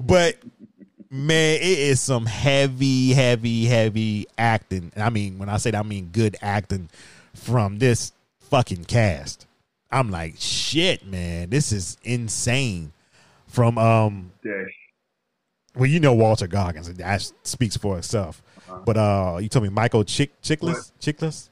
But 0.00 0.36
man, 1.10 1.56
it 1.56 1.62
is 1.62 2.00
some 2.00 2.26
heavy, 2.26 3.12
heavy, 3.12 3.66
heavy 3.66 4.26
acting. 4.36 4.92
And 4.94 5.04
I 5.04 5.10
mean, 5.10 5.38
when 5.38 5.48
I 5.48 5.58
say 5.58 5.70
that, 5.70 5.78
I 5.78 5.82
mean 5.82 6.10
good 6.12 6.36
acting 6.42 6.88
from 7.34 7.78
this 7.78 8.12
fucking 8.40 8.84
cast. 8.84 9.46
I'm 9.90 10.10
like, 10.10 10.36
shit, 10.38 11.06
man, 11.06 11.50
this 11.50 11.70
is 11.70 11.98
insane. 12.02 12.92
From 13.46 13.76
um, 13.76 14.32
Dash. 14.42 14.72
well, 15.76 15.84
you 15.84 16.00
know 16.00 16.14
Walter 16.14 16.46
Goggins, 16.46 16.90
that 16.90 17.32
speaks 17.42 17.76
for 17.76 17.98
itself. 17.98 18.42
But 18.86 18.96
uh, 18.96 19.38
you 19.40 19.50
told 19.50 19.64
me 19.64 19.68
Michael 19.68 20.04
Chick 20.04 20.40
Chiklis, 20.40 20.92
Chiklis, 20.98 21.50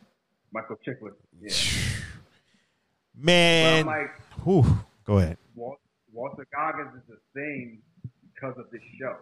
Michael 0.53 0.77
Chiklis. 0.87 1.15
Yeah. 1.41 1.53
Well, 3.13 3.25
man. 3.27 3.81
I'm 3.81 3.87
like, 3.87 4.45
whew, 4.45 4.65
go 5.05 5.19
ahead. 5.19 5.37
Wal- 5.55 5.79
Walter 6.13 6.47
Goggins 6.55 6.95
is 6.97 7.03
the 7.09 7.19
same 7.37 7.83
because 8.35 8.57
of 8.59 8.71
this 8.71 8.81
show. 8.99 9.17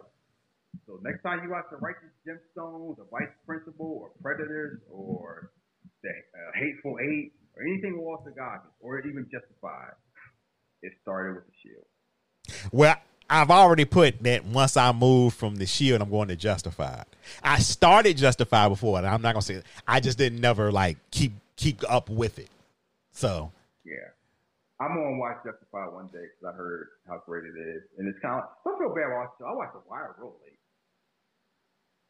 So 0.87 0.99
next 1.03 1.21
time 1.23 1.41
you 1.43 1.49
watch 1.49 1.65
The 1.69 1.77
Righteous 1.77 2.13
Gemstones, 2.25 2.97
or 2.97 3.05
Vice 3.11 3.33
Principal, 3.45 3.99
or 4.01 4.11
Predators, 4.21 4.79
or 4.89 5.51
the 6.03 6.09
uh, 6.09 6.51
Hateful 6.55 6.97
Eight, 7.01 7.33
or 7.57 7.63
anything 7.63 7.93
with 7.97 8.05
Walter 8.05 8.31
Goggins, 8.31 8.71
or 8.79 8.99
even 8.99 9.27
Justified, 9.31 9.93
it 10.81 10.93
started 11.01 11.35
with 11.35 11.45
the 11.45 11.53
Shield. 11.61 12.71
Well, 12.71 12.95
I've 13.29 13.51
already 13.51 13.85
put 13.85 14.23
that 14.23 14.45
once 14.45 14.75
I 14.77 14.91
move 14.91 15.33
from 15.33 15.55
the 15.57 15.65
Shield, 15.65 16.01
I'm 16.01 16.09
going 16.09 16.27
to 16.29 16.35
Justified. 16.35 17.05
I 17.43 17.59
started 17.59 18.17
Justified 18.17 18.69
before, 18.69 18.97
and 18.97 19.07
I'm 19.07 19.21
not 19.21 19.33
gonna 19.33 19.41
say 19.43 19.55
it. 19.55 19.65
I 19.87 19.99
just 19.99 20.17
didn't 20.17 20.41
never 20.41 20.71
like 20.71 20.97
keep 21.11 21.33
keep 21.55 21.83
up 21.89 22.09
with 22.09 22.39
it. 22.39 22.49
So 23.11 23.51
Yeah. 23.85 23.95
I'm 24.79 24.95
gonna 24.95 25.17
watch 25.17 25.37
Justified 25.45 25.93
one 25.93 26.07
day 26.07 26.23
because 26.23 26.53
I 26.53 26.57
heard 26.57 26.87
how 27.07 27.21
great 27.25 27.43
it 27.43 27.57
is, 27.59 27.83
and 27.97 28.07
it's 28.07 28.17
kind 28.19 28.41
of. 28.41 28.49
Don't 28.63 28.79
feel 28.79 28.95
bad 28.95 29.11
watching. 29.13 29.45
I 29.45 29.53
watched 29.53 29.73
The 29.73 29.81
Wire 29.89 30.15
real 30.17 30.33
late, 30.41 30.57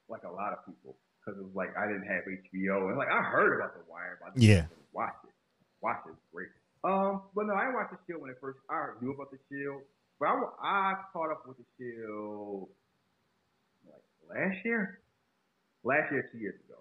like 0.08 0.24
a 0.24 0.32
lot 0.32 0.54
of 0.54 0.66
people, 0.66 0.96
because 1.20 1.40
it 1.40 1.44
was 1.44 1.56
like 1.56 1.76
I 1.78 1.88
didn't 1.88 2.06
have 2.08 2.24
HBO, 2.26 2.90
and 2.90 2.98
like 2.98 3.10
I 3.12 3.22
heard 3.24 3.60
about 3.60 3.74
The 3.74 3.84
Wire, 3.92 4.20
but 4.22 4.30
I 4.30 4.32
Yeah. 4.38 4.66
watch 4.94 5.18
it. 5.28 5.34
Watch 5.82 6.00
it, 6.08 6.12
it's 6.12 6.22
great. 6.32 6.50
Um, 6.84 7.24
but 7.36 7.46
no, 7.48 7.54
I 7.56 7.66
didn't 7.66 7.76
The 7.92 7.98
Shield 8.08 8.22
when 8.22 8.32
it 8.32 8.38
first. 8.40 8.60
I 8.70 8.94
knew 9.02 9.12
about 9.12 9.32
The 9.32 9.40
Shield, 9.50 9.82
but 10.20 10.28
I, 10.28 10.44
I 10.62 10.94
caught 11.14 11.32
up 11.32 11.44
with 11.48 11.58
The 11.58 11.66
Shield 11.78 12.70
like 13.86 14.04
last 14.30 14.58
year, 14.66 15.00
last 15.84 16.12
year, 16.12 16.30
two 16.32 16.40
years 16.40 16.60
ago. 16.68 16.80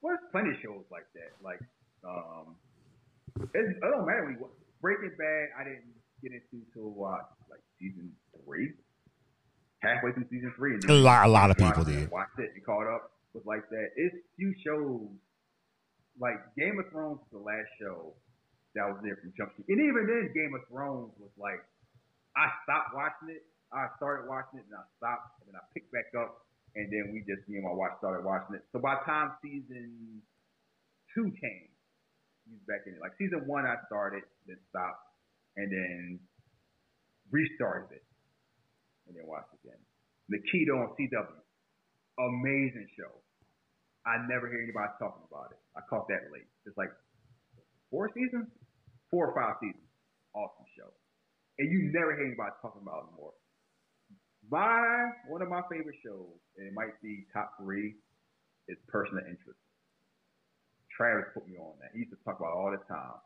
Well, 0.00 0.16
there's 0.16 0.30
plenty 0.30 0.50
of 0.50 0.56
shows 0.62 0.84
like 0.90 1.06
that, 1.14 1.32
like 1.42 1.60
um. 2.04 2.56
It, 3.54 3.76
it 3.76 3.80
don't 3.80 4.06
matter 4.06 4.24
when 4.24 4.36
you. 4.38 4.46
Breaking 4.82 5.12
Bad, 5.16 5.48
I 5.58 5.64
didn't 5.64 5.94
get 6.22 6.32
into 6.32 6.66
till 6.74 6.90
what, 6.90 7.30
like 7.48 7.60
season 7.78 8.10
three, 8.44 8.72
halfway 9.78 10.12
through 10.12 10.26
season 10.28 10.52
three. 10.56 10.74
And 10.74 10.84
a 10.90 10.94
lot, 10.94 11.26
a 11.26 11.30
lot 11.30 11.50
of 11.50 11.56
people 11.56 11.84
did. 11.84 12.10
Watched 12.10 12.38
it 12.38 12.50
and 12.54 12.64
caught 12.66 12.86
up. 12.92 13.12
Was 13.32 13.44
like 13.46 13.68
that. 13.70 13.90
It's 13.96 14.14
few 14.36 14.52
shows 14.66 15.08
like 16.20 16.36
Game 16.58 16.78
of 16.78 16.90
Thrones 16.90 17.20
was 17.20 17.30
the 17.32 17.38
last 17.38 17.68
show 17.80 18.12
that 18.74 18.84
was 18.88 18.98
there 19.02 19.16
from 19.16 19.32
Jump 19.36 19.52
Street, 19.54 19.68
and 19.68 19.80
even 19.80 20.04
then, 20.06 20.32
Game 20.34 20.52
of 20.54 20.60
Thrones 20.68 21.12
was 21.18 21.30
like 21.38 21.64
I 22.36 22.48
stopped 22.64 22.94
watching 22.94 23.34
it. 23.36 23.44
I 23.72 23.88
started 23.96 24.28
watching 24.28 24.60
it 24.60 24.68
and 24.68 24.76
I 24.76 24.84
stopped, 25.00 25.40
and 25.40 25.52
then 25.52 25.56
I 25.56 25.64
picked 25.72 25.88
back 25.92 26.12
up, 26.12 26.44
and 26.76 26.92
then 26.92 27.12
we 27.12 27.24
just 27.24 27.48
me 27.48 27.56
and 27.56 27.64
my 27.64 27.72
wife 27.72 27.96
started 27.98 28.24
watching 28.24 28.56
it. 28.56 28.64
So 28.72 28.80
by 28.80 29.00
the 29.00 29.04
time 29.08 29.32
season 29.40 30.20
two 31.14 31.32
came, 31.40 31.68
he 32.44 32.52
was 32.52 32.64
back 32.68 32.84
in 32.84 32.96
it. 32.96 33.00
Like 33.00 33.16
season 33.16 33.44
one, 33.48 33.64
I 33.64 33.80
started, 33.88 34.24
then 34.44 34.60
stopped, 34.68 35.00
and 35.56 35.72
then 35.72 36.20
restarted 37.32 37.96
it, 37.96 38.04
and 39.08 39.16
then 39.16 39.24
watched 39.24 39.52
again. 39.64 39.80
Nikita 40.28 40.72
on 40.72 40.92
CW, 40.96 41.40
amazing 42.20 42.88
show. 42.96 43.12
I 44.04 44.20
never 44.28 44.48
hear 44.52 44.60
anybody 44.60 44.92
talking 44.98 45.24
about 45.30 45.52
it. 45.52 45.60
I 45.76 45.80
caught 45.88 46.08
that 46.08 46.28
late. 46.32 46.48
It's 46.66 46.76
like 46.76 46.90
four 47.88 48.10
seasons, 48.12 48.48
four 49.10 49.30
or 49.30 49.34
five 49.36 49.56
seasons. 49.60 49.86
Awesome 50.34 50.68
show, 50.76 50.92
and 51.58 51.70
you 51.70 51.90
never 51.92 52.16
hear 52.16 52.26
anybody 52.26 52.52
talking 52.60 52.82
about 52.82 53.08
it 53.08 53.16
more. 53.16 53.32
My 54.50 55.12
one 55.28 55.42
of 55.42 55.48
my 55.48 55.62
favorite 55.70 55.96
shows, 56.04 56.36
and 56.58 56.66
it 56.68 56.74
might 56.74 57.00
be 57.02 57.26
top 57.32 57.54
three, 57.60 57.94
is 58.68 58.78
Person 58.88 59.18
of 59.18 59.24
Interest. 59.28 59.58
Travis 60.96 61.32
put 61.32 61.48
me 61.48 61.56
on 61.56 61.72
that. 61.80 61.90
He 61.92 62.04
used 62.04 62.12
to 62.12 62.20
talk 62.24 62.38
about 62.38 62.52
all 62.52 62.70
the 62.70 62.82
time. 62.84 63.20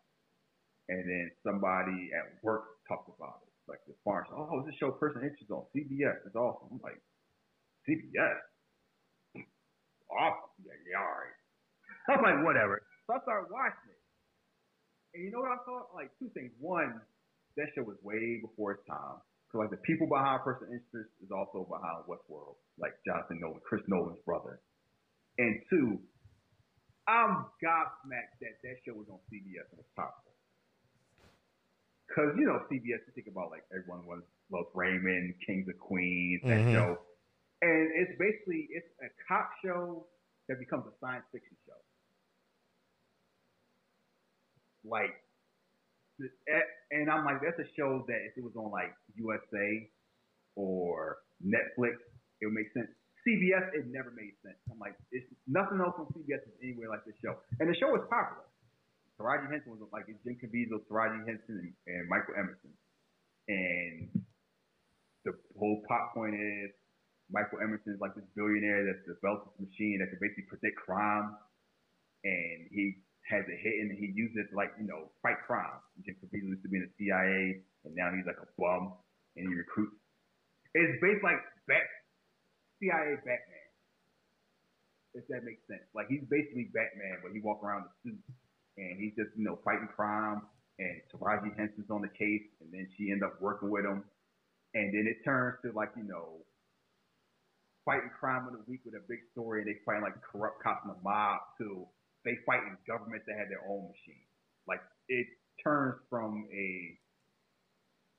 And 0.89 1.03
then 1.03 1.31
somebody 1.43 2.15
at 2.15 2.39
work 2.47 2.79
talked 2.87 3.11
about 3.11 3.43
it. 3.43 3.51
Like 3.67 3.83
the 3.91 3.99
farm, 4.07 4.31
oh, 4.31 4.63
is 4.63 4.71
this 4.71 4.79
show 4.79 4.95
Person 4.95 5.19
of 5.19 5.27
Interest 5.27 5.51
on 5.51 5.67
CBS. 5.75 6.23
It's 6.23 6.39
awesome. 6.39 6.79
I'm 6.79 6.83
like, 6.83 7.03
CBS? 7.83 8.39
Awesome. 10.07 10.55
Yeah, 10.63 10.79
yeah, 10.87 11.03
all 11.03 11.19
right. 11.19 11.39
I'm 12.15 12.23
like, 12.23 12.39
whatever. 12.47 12.79
So 13.11 13.19
I 13.19 13.21
started 13.27 13.51
watching 13.51 13.91
it. 13.91 14.03
And 15.15 15.25
you 15.27 15.31
know 15.35 15.43
what 15.43 15.51
I 15.51 15.59
thought? 15.67 15.91
Like 15.91 16.15
two 16.23 16.31
things. 16.31 16.55
One, 16.63 17.03
that 17.57 17.69
show 17.75 17.83
was 17.83 17.97
way 18.03 18.41
before 18.41 18.73
its 18.73 18.85
time. 18.87 19.21
So 19.53 19.59
like 19.59 19.71
the 19.71 19.81
people 19.89 20.07
behind 20.07 20.43
Person 20.43 20.69
Interest 20.69 21.11
is 21.23 21.31
also 21.31 21.65
behind 21.65 22.05
Westworld, 22.05 22.57
like 22.79 22.93
Jonathan 23.07 23.41
Nolan, 23.41 23.61
Chris 23.65 23.83
Nolan's 23.89 24.21
brother. 24.27 24.61
And 25.39 25.61
two, 25.71 25.99
I'm 27.09 27.47
gobsmacked 27.63 28.37
that 28.43 28.59
that 28.65 28.77
show 28.85 28.93
was 28.95 29.07
on 29.09 29.19
CBS 29.31 29.69
and 29.71 29.79
was 29.79 29.91
popular. 29.95 30.35
Cause 32.15 32.35
you 32.39 32.47
know 32.47 32.61
CBS, 32.71 33.03
you 33.07 33.13
think 33.15 33.29
about 33.29 33.51
like 33.51 33.65
everyone 33.71 34.07
was 34.07 34.23
loves 34.51 34.69
Raymond, 34.75 35.35
Kings 35.47 35.69
of 35.69 35.79
Queens, 35.79 36.41
that 36.45 36.65
Mhm. 36.67 36.73
show, 36.73 36.99
and 37.63 37.91
it's 37.95 38.17
basically 38.19 38.69
it's 38.71 38.89
a 39.03 39.09
cop 39.27 39.51
show 39.63 40.07
that 40.49 40.59
becomes 40.59 40.87
a 40.87 40.95
science 40.99 41.27
fiction 41.33 41.57
show. 41.67 41.81
Like 44.85 45.19
and 46.19 47.11
I'm 47.11 47.25
like, 47.25 47.41
that's 47.43 47.59
a 47.59 47.69
show 47.77 48.05
that 48.09 48.21
if 48.29 48.37
it 48.37 48.45
was 48.45 48.57
on 48.57 48.71
like 48.71 48.93
USA 49.17 49.89
or 50.57 51.19
Netflix, 51.45 52.01
it 52.41 52.47
would 52.47 52.57
make 52.57 52.73
sense. 52.73 52.89
CBS, 53.27 53.75
it 53.75 53.91
never 53.91 54.15
made 54.15 54.39
sense. 54.47 54.57
I'm 54.71 54.79
like, 54.79 54.95
it's 55.11 55.27
nothing 55.51 55.83
else 55.83 55.99
on 55.99 56.07
CBS 56.15 56.47
is 56.47 56.57
anywhere 56.63 56.89
like 56.89 57.05
this 57.05 57.19
show, 57.19 57.35
and 57.59 57.69
the 57.69 57.75
show 57.75 57.91
was 57.91 58.07
popular. 58.07 58.47
Taraji 59.19 59.51
Henson 59.51 59.73
was 59.73 59.83
like 59.93 60.05
it's 60.07 60.21
Jim 60.23 60.39
Caviezel, 60.39 60.85
Taraji 60.87 61.27
Henson, 61.27 61.59
and, 61.59 61.73
and 61.91 62.09
Michael 62.09 62.39
Emerson, 62.39 62.71
and 63.49 64.09
the 65.25 65.33
whole 65.59 65.83
plot 65.89 66.15
point 66.15 66.39
is 66.39 66.71
Michael 67.33 67.59
Emerson 67.59 67.99
is 67.99 68.01
like 68.01 68.15
this 68.15 68.29
billionaire 68.37 68.87
that's 68.87 69.03
developed 69.09 69.51
this 69.59 69.67
machine 69.67 69.99
that 69.99 70.15
can 70.15 70.23
basically 70.23 70.47
predict 70.47 70.79
crime, 70.79 71.35
and 72.23 72.71
he 72.71 73.03
has 73.29 73.43
a 73.51 73.57
hit 73.59 73.75
and 73.83 73.91
he 73.91 74.15
uses 74.15 74.47
it 74.47 74.51
to 74.51 74.57
like 74.57 74.73
you 74.79 74.87
know 74.87 75.11
fight 75.23 75.39
crime. 75.47 75.83
Jim 76.05 76.15
Caviezel 76.23 76.55
used 76.55 76.63
to 76.63 76.71
be 76.71 76.79
in 76.79 76.87
the 76.87 76.95
CIA, 76.99 77.61
and 77.85 77.93
now 77.95 78.11
he's 78.15 78.27
like 78.27 78.39
a 78.39 78.49
bum, 78.59 78.95
and 79.37 79.49
he 79.49 79.55
recruits. 79.55 79.99
It's 80.75 81.01
based 81.03 81.25
like 81.25 81.43
back 81.67 81.87
CIA 82.79 83.17
Batman, 83.25 83.69
if 85.15 85.25
that 85.29 85.43
makes 85.43 85.65
sense. 85.67 85.87
Like 85.95 86.07
he's 86.09 86.23
basically 86.31 86.71
Batman, 86.71 87.19
but 87.23 87.33
he 87.33 87.41
walk 87.41 87.65
around 87.65 87.89
the 87.89 87.93
suit 88.05 88.23
and 88.77 89.01
he's 89.01 89.15
just 89.17 89.31
you 89.37 89.45
know 89.45 89.59
fighting 89.65 89.89
crime. 89.95 90.43
And 90.79 91.01
Taraji 91.09 91.57
Henson's 91.57 91.89
on 91.89 92.03
the 92.03 92.13
case, 92.13 92.45
and 92.61 92.69
then 92.71 92.87
she 92.97 93.11
end 93.11 93.25
up 93.25 93.41
working 93.41 93.71
with 93.71 93.87
him, 93.87 94.05
and 94.75 94.93
then 94.93 95.09
it 95.09 95.25
turns 95.25 95.57
to 95.65 95.73
like 95.73 95.91
you 95.97 96.05
know 96.05 96.45
fighting 97.85 98.11
crime 98.21 98.47
in 98.49 98.55
a 98.55 98.65
week 98.69 98.81
with 98.85 98.95
a 98.95 99.03
big 99.09 99.21
story, 99.33 99.63
and 99.63 99.69
they 99.69 99.81
fight 99.87 100.03
like 100.03 100.15
corrupt 100.21 100.63
cops 100.63 100.85
in 100.85 100.93
the 100.93 101.01
mob 101.03 101.41
to 101.59 101.87
they 102.27 102.37
fight 102.45 102.61
in 102.67 102.77
governments 102.85 103.25
that 103.31 103.39
have 103.39 103.49
their 103.49 103.65
own 103.65 103.89
machine. 103.89 104.27
Like 104.67 104.83
it 105.09 105.27
turns 105.63 106.03
from 106.11 106.45
a 106.53 106.69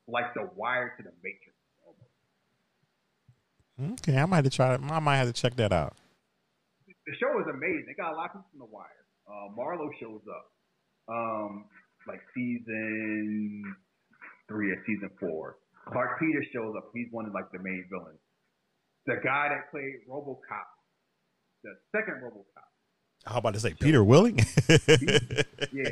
like 0.07 0.33
the 0.33 0.49
wire 0.55 0.95
to 0.97 1.03
the 1.03 1.11
matrix 1.21 1.57
Okay, 3.77 4.17
I 4.17 4.25
might 4.25 4.37
have 4.37 4.45
to 4.45 4.49
try. 4.49 4.73
I 4.73 4.99
might 4.99 5.17
have 5.17 5.27
to 5.27 5.33
check 5.33 5.55
that 5.57 5.71
out. 5.71 5.93
The 6.87 7.13
show 7.21 7.29
is 7.39 7.45
amazing. 7.45 7.85
They 7.85 7.93
got 7.93 8.13
a 8.13 8.17
lot 8.17 8.33
of 8.33 8.41
people 8.41 8.49
from 8.51 8.59
The 8.65 8.71
Wire. 8.73 9.05
Uh, 9.29 9.53
Marlo 9.53 9.87
shows 10.01 10.21
up, 10.25 10.45
um, 11.07 11.65
like 12.07 12.19
season 12.33 13.63
three 14.47 14.71
or 14.71 14.81
season 14.87 15.11
four. 15.19 15.57
Clarke 15.85 16.19
Peters 16.19 16.47
shows 16.51 16.73
up. 16.75 16.89
He's 16.93 17.07
one 17.11 17.27
of 17.27 17.33
like 17.33 17.51
the 17.51 17.59
main 17.59 17.85
villains. 17.91 18.19
The 19.05 19.21
guy 19.23 19.49
that 19.53 19.69
played 19.69 20.03
RoboCop, 20.09 20.69
the 21.63 21.77
second 21.93 22.23
RoboCop. 22.25 22.66
How 23.25 23.39
about 23.39 23.53
to 23.55 23.59
say 23.59 23.73
Peter 23.73 24.03
Weller? 24.03 24.31
yeah, 24.31 25.91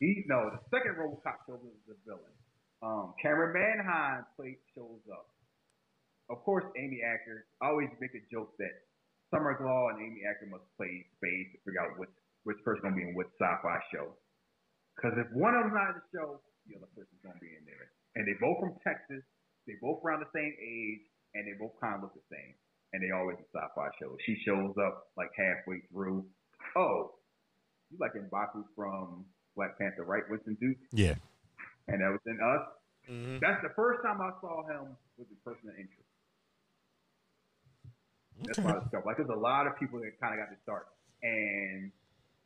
he 0.00 0.24
no. 0.26 0.50
The 0.50 0.60
second 0.70 0.96
RoboCop 0.98 1.46
shows 1.46 1.60
up 1.60 1.62
as 1.64 1.86
the 1.86 1.96
villain. 2.04 2.34
Um, 2.82 3.14
Camryn 3.24 3.54
Manheim 3.54 4.24
play, 4.36 4.58
shows 4.74 5.00
up 5.12 5.26
of 6.32 6.40
course, 6.48 6.64
Amy 6.80 7.04
Acker. 7.04 7.44
I 7.60 7.68
always 7.68 7.92
make 8.00 8.16
a 8.16 8.24
joke 8.32 8.56
that 8.56 8.72
Summer 9.28 9.52
Glau 9.52 9.92
and 9.92 10.00
Amy 10.00 10.24
Acker 10.24 10.48
must 10.48 10.64
play 10.80 11.04
spades 11.20 11.52
to 11.52 11.58
figure 11.68 11.84
out 11.84 12.00
which 12.00 12.12
which 12.48 12.58
person 12.66 12.82
gonna 12.82 12.98
be 12.98 13.06
in 13.06 13.14
which 13.14 13.30
sci-fi 13.38 13.78
show. 13.94 14.16
Because 14.96 15.14
if 15.20 15.28
one 15.30 15.54
of 15.54 15.62
them's 15.62 15.76
not 15.78 15.94
in 15.94 15.96
the 16.02 16.08
show, 16.10 16.42
the 16.66 16.74
other 16.80 16.90
person's 16.96 17.22
gonna 17.22 17.38
be 17.38 17.54
in 17.54 17.62
there. 17.68 17.92
And 18.16 18.26
they 18.26 18.34
both 18.40 18.58
from 18.58 18.74
Texas. 18.82 19.22
They 19.68 19.78
both 19.78 20.02
around 20.02 20.26
the 20.26 20.32
same 20.34 20.50
age, 20.58 21.06
and 21.38 21.46
they 21.46 21.54
both 21.54 21.78
kind 21.78 22.02
of 22.02 22.10
look 22.10 22.16
the 22.18 22.26
same. 22.32 22.56
And 22.92 22.98
they 22.98 23.14
always 23.14 23.38
in 23.38 23.46
sci-fi 23.54 23.88
shows. 24.00 24.18
She 24.26 24.40
shows 24.42 24.74
up 24.80 25.12
like 25.16 25.30
halfway 25.36 25.84
through. 25.92 26.26
Oh, 26.76 27.12
you 27.90 27.98
like 28.00 28.12
Mbaku 28.14 28.64
from 28.76 29.24
Black 29.56 29.78
Panther, 29.78 30.04
right? 30.04 30.22
Winston 30.30 30.56
Duke. 30.60 30.78
Yeah. 30.92 31.14
And 31.88 32.00
that 32.00 32.10
was 32.10 32.20
in 32.26 32.38
Us. 32.40 32.64
Mm-hmm. 33.10 33.38
That's 33.42 33.60
the 33.62 33.74
first 33.74 34.02
time 34.02 34.20
I 34.20 34.30
saw 34.40 34.62
him 34.66 34.96
with 35.18 35.28
the 35.28 35.36
person 35.44 35.68
of 35.68 35.76
interest. 35.76 36.08
That's 38.44 38.58
okay. 38.58 38.68
of 38.70 38.88
stuff. 38.88 39.02
Like 39.04 39.16
there's 39.18 39.28
a 39.28 39.38
lot 39.38 39.66
of 39.66 39.78
people 39.78 40.00
that 40.00 40.18
kind 40.20 40.34
of 40.34 40.40
got 40.40 40.50
to 40.54 40.58
start. 40.62 40.86
And 41.22 41.92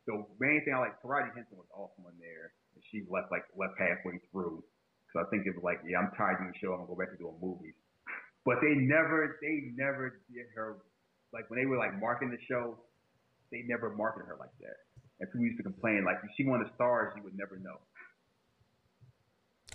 the 0.05 0.25
main 0.39 0.61
thing 0.65 0.73
I 0.73 0.79
like, 0.79 1.01
Taraji 1.01 1.33
Henson 1.33 1.57
was 1.57 1.69
awesome 1.73 2.05
in 2.09 2.17
there. 2.19 2.53
She 2.91 3.03
left 3.09 3.31
like 3.31 3.45
left 3.57 3.73
halfway 3.79 4.19
through. 4.31 4.63
because 5.07 5.25
I 5.25 5.29
think 5.29 5.47
it 5.47 5.55
was 5.55 5.63
like, 5.63 5.81
yeah, 5.87 5.97
I'm 5.97 6.11
tired 6.17 6.41
of 6.41 6.53
the 6.53 6.57
show. 6.59 6.73
I'm 6.73 6.85
gonna 6.85 6.93
go 6.93 6.99
back 6.99 7.11
to 7.11 7.17
doing 7.17 7.37
movies. 7.41 7.73
But 8.45 8.61
they 8.61 8.75
never, 8.75 9.37
they 9.41 9.73
never 9.75 10.21
did 10.31 10.47
her 10.55 10.77
like 11.33 11.49
when 11.49 11.59
they 11.59 11.65
were 11.65 11.77
like 11.77 11.99
marking 11.99 12.29
the 12.29 12.41
show. 12.47 12.77
They 13.51 13.63
never 13.67 13.89
marketed 13.95 14.27
her 14.27 14.37
like 14.39 14.53
that. 14.61 14.77
And 15.19 15.29
people 15.31 15.45
used 15.45 15.57
to 15.57 15.63
complain 15.63 16.03
like 16.05 16.17
if 16.23 16.29
she 16.37 16.45
won 16.45 16.61
the 16.61 16.69
stars, 16.75 17.13
you 17.15 17.23
would 17.23 17.37
never 17.37 17.57
know. 17.57 17.79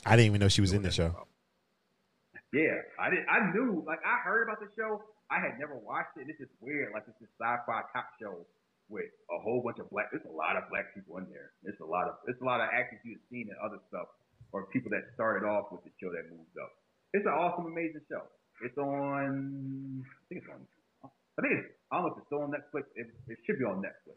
I 0.04 0.16
didn't 0.16 0.26
even 0.26 0.40
know 0.40 0.48
she 0.48 0.60
was 0.60 0.72
in 0.72 0.82
the 0.82 0.90
show. 0.90 1.26
Yeah, 2.52 2.84
I 3.00 3.08
did. 3.08 3.24
I 3.30 3.50
knew, 3.54 3.82
like, 3.86 4.00
I 4.04 4.20
heard 4.28 4.42
about 4.42 4.60
the 4.60 4.68
show, 4.76 5.00
I 5.32 5.40
had 5.40 5.56
never 5.56 5.72
watched 5.80 6.20
it. 6.20 6.28
It's 6.28 6.36
just 6.36 6.52
weird. 6.60 6.92
Like 6.92 7.08
it's 7.08 7.16
this 7.16 7.32
sci-fi 7.40 7.80
cop 7.88 8.12
show 8.20 8.44
with 8.92 9.08
a 9.32 9.40
whole 9.40 9.64
bunch 9.64 9.80
of 9.80 9.88
black. 9.88 10.12
There's 10.12 10.28
a 10.28 10.36
lot 10.36 10.60
of 10.60 10.68
black 10.68 10.92
people 10.92 11.16
in 11.16 11.24
there. 11.32 11.56
There's 11.64 11.80
a 11.80 11.88
lot 11.88 12.04
of 12.04 12.20
there's 12.28 12.36
a 12.36 12.44
lot 12.44 12.60
of 12.60 12.68
actors 12.68 13.00
you've 13.00 13.24
seen 13.32 13.48
in 13.48 13.56
other 13.64 13.80
stuff, 13.88 14.12
or 14.52 14.68
people 14.68 14.92
that 14.92 15.08
started 15.16 15.48
off 15.48 15.72
with 15.72 15.80
the 15.88 15.92
show 15.96 16.12
that 16.12 16.28
moved 16.28 16.52
up. 16.60 16.68
It's 17.16 17.24
an 17.24 17.32
awesome, 17.32 17.64
amazing 17.64 18.04
show. 18.12 18.28
It's 18.60 18.76
on. 18.76 20.04
I 20.04 20.22
think 20.28 20.44
it's 20.44 20.50
on. 20.52 20.60
I 21.38 21.42
think 21.42 21.54
it's. 21.59 21.68
I 21.90 21.96
don't 21.96 22.06
know 22.06 22.12
if 22.12 22.18
it's 22.18 22.26
still 22.26 22.42
on 22.42 22.50
Netflix. 22.50 22.84
It, 22.96 23.09
it 23.28 23.38
should 23.46 23.59
be 23.59 23.64
on 23.64 23.82
Netflix. 23.82 24.16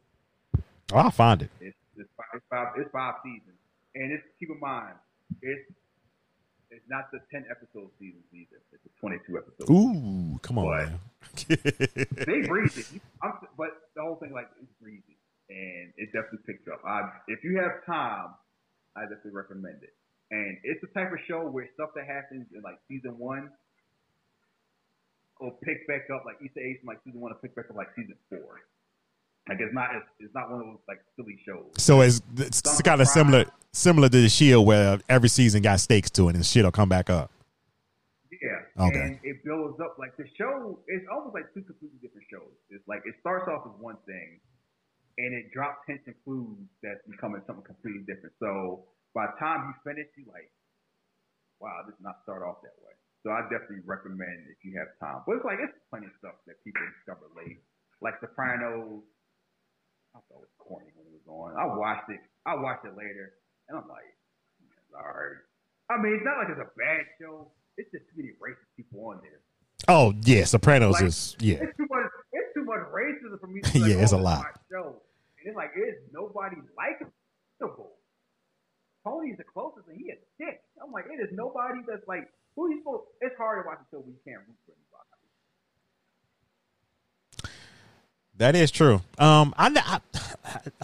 Oh, 0.94 0.98
I'll 0.98 1.12
find 1.12 1.42
it. 1.42 1.50
It's, 1.60 1.76
it's, 1.98 2.10
five, 2.16 2.28
it's 2.34 2.46
five. 2.50 2.68
It's 2.78 2.92
five 2.92 3.16
seasons, 3.24 3.60
and 3.96 4.12
it's 4.12 4.24
keep 4.40 4.50
in 4.50 4.60
mind 4.60 4.96
it's 5.42 5.72
it's 6.72 6.86
not 6.90 7.12
the 7.12 7.20
ten 7.32 7.46
episode 7.50 7.90
seasons 8.00 8.26
either. 8.34 8.62
It's 8.74 8.86
a 8.86 9.00
twenty 9.00 9.18
two 9.28 9.38
episode. 9.38 9.72
Ooh, 9.72 10.38
come 10.42 10.58
on, 10.58 10.68
man. 10.78 11.00
they 11.48 12.48
breezy, 12.48 13.02
but 13.58 13.70
the 13.96 14.02
whole 14.02 14.16
thing 14.16 14.34
like 14.34 14.50
it's 14.62 14.72
breezy, 14.82 15.18
and 15.50 15.94
it 15.98 16.12
definitely 16.12 16.46
picks 16.46 16.68
up. 16.68 16.82
I, 16.86 17.10
if 17.28 17.44
you 17.44 17.58
have 17.60 17.86
time, 17.86 18.36
I 18.96 19.02
definitely 19.04 19.32
recommend 19.32 19.84
it. 19.84 19.94
And 20.32 20.58
it's 20.64 20.82
the 20.82 20.88
type 20.88 21.14
of 21.14 21.20
show 21.28 21.48
where 21.48 21.70
stuff 21.76 21.90
that 21.96 22.08
happens 22.08 22.48
in 22.54 22.62
like 22.62 22.82
season 22.90 23.18
one 23.20 23.52
will 25.40 25.58
pick 25.64 25.88
back 25.88 26.08
up 26.14 26.24
like 26.26 26.38
Easter 26.44 26.62
egg 26.62 26.80
from 26.80 26.88
like 26.88 27.00
season 27.04 27.20
one 27.20 27.32
will 27.32 27.40
pick 27.40 27.56
back 27.56 27.66
up 27.70 27.76
like 27.76 27.90
season 27.96 28.16
four. 28.30 28.62
Like 29.48 29.60
it's 29.62 29.74
not 29.74 29.90
it's, 29.96 30.08
it's 30.20 30.34
not 30.34 30.50
one 30.50 30.62
of 30.62 30.66
those 30.68 30.86
like 30.88 31.00
silly 31.16 31.38
shows. 31.46 31.70
So 31.78 32.02
it's 32.02 32.22
it's 32.38 32.82
kind 32.82 33.02
of 33.02 33.08
similar 33.08 33.46
similar 33.74 34.10
to 34.10 34.22
the 34.22 34.30
Shield 34.30 34.66
where 34.66 35.00
every 35.10 35.30
season 35.30 35.62
got 35.62 35.80
stakes 35.80 36.10
to 36.12 36.30
it 36.30 36.36
and 36.36 36.46
shit'll 36.46 36.72
come 36.72 36.90
back 36.90 37.10
up. 37.10 37.32
Yeah. 38.32 38.88
Okay. 38.88 39.00
And 39.00 39.20
it 39.24 39.44
builds 39.44 39.80
up 39.80 39.98
like 39.98 40.18
the 40.18 40.26
show. 40.38 40.80
It's 40.88 41.06
almost 41.12 41.34
like 41.34 41.54
two 41.54 41.62
completely 41.62 42.00
different 42.02 42.28
shows. 42.32 42.52
It's 42.70 42.86
like 42.88 43.02
it 43.06 43.16
starts 43.22 43.48
off 43.48 43.66
as 43.66 43.76
one 43.80 43.98
thing, 44.06 44.40
and 45.18 45.34
it 45.34 45.54
drops 45.54 45.86
hints 45.88 46.04
and 46.08 46.16
clues 46.26 46.66
that's 46.82 47.02
becoming 47.10 47.42
something 47.48 47.66
completely 47.66 48.04
different. 48.04 48.34
So 48.40 48.86
by 49.14 49.28
the 49.28 49.38
time 49.40 49.72
you 49.72 49.74
finish, 49.86 50.10
you 50.18 50.26
like, 50.28 50.52
wow, 51.60 51.86
this 51.88 51.96
did 51.96 52.04
not 52.04 52.20
start 52.24 52.44
off 52.44 52.62
that 52.64 52.76
way. 52.84 52.94
So 53.26 53.34
I 53.34 53.42
definitely 53.50 53.82
recommend 53.90 54.46
if 54.54 54.62
you 54.62 54.78
have 54.78 54.94
time. 55.02 55.26
But 55.26 55.42
it's 55.42 55.46
like 55.50 55.58
it's 55.58 55.74
plenty 55.90 56.06
of 56.06 56.14
stuff 56.22 56.38
that 56.46 56.62
people 56.62 56.86
discover 56.94 57.26
late, 57.34 57.58
like 57.98 58.22
Sopranos 58.22 59.02
I 60.14 60.22
thought 60.30 60.46
it 60.46 60.48
was 60.48 60.56
corny 60.62 60.94
when 60.96 61.10
it 61.10 61.16
was 61.18 61.28
on. 61.28 61.58
I 61.60 61.66
watched 61.66 62.08
it. 62.08 62.22
I 62.46 62.56
watched 62.56 62.86
it 62.86 62.96
later, 62.96 63.36
and 63.68 63.82
I'm 63.82 63.90
like, 63.90 64.08
all 64.96 65.04
right. 65.04 65.42
I 65.92 65.98
mean, 65.98 66.16
it's 66.16 66.24
not 66.24 66.40
like 66.40 66.54
it's 66.54 66.62
a 66.62 66.72
bad 66.80 67.04
show. 67.20 67.52
It's 67.76 67.92
just 67.92 68.08
too 68.14 68.24
many 68.24 68.32
racist 68.40 68.70
people 68.78 69.04
on 69.10 69.20
there. 69.20 69.44
Oh 69.90 70.14
yeah, 70.24 70.46
Sopranos 70.46 70.94
like, 70.94 71.10
is 71.10 71.36
yeah. 71.42 71.66
It's 71.66 71.76
too 71.76 71.90
much. 71.90 72.08
It's 72.32 72.54
too 72.56 72.64
much 72.64 72.86
racism 72.96 73.42
for 73.42 73.48
me. 73.48 73.60
To 73.60 73.68
like, 73.80 73.90
yeah, 73.90 74.06
it's 74.06 74.14
a 74.14 74.22
lot. 74.22 74.56
Show. 74.72 75.02
And 75.42 75.50
it's 75.52 75.58
like 75.58 75.74
it's 75.76 76.00
nobody 76.14 76.58
likable. 76.78 77.92
Tony's 79.04 79.38
the 79.38 79.44
closest, 79.44 79.88
and 79.90 79.98
he 79.98 80.10
is 80.14 80.18
sick. 80.38 80.62
I'm 80.82 80.92
like, 80.92 81.06
it 81.12 81.22
is 81.22 81.30
nobody 81.34 81.82
that's 81.86 82.08
like 82.08 82.30
who 82.56 82.70
you 82.70 82.80
supposed. 82.80 83.04
It's 83.22 83.36
hard 83.38 83.64
to 83.64 83.68
watch 83.68 83.80
a 83.82 83.86
show 83.92 84.00
where 84.00 84.10
you 84.10 84.20
can't 84.26 84.40
root 84.48 84.58
for 84.66 84.72
anybody. 84.72 84.86
That 88.38 88.56
is 88.56 88.72
true. 88.72 89.02
Um, 89.18 89.54
I, 89.58 89.72
I 89.76 90.00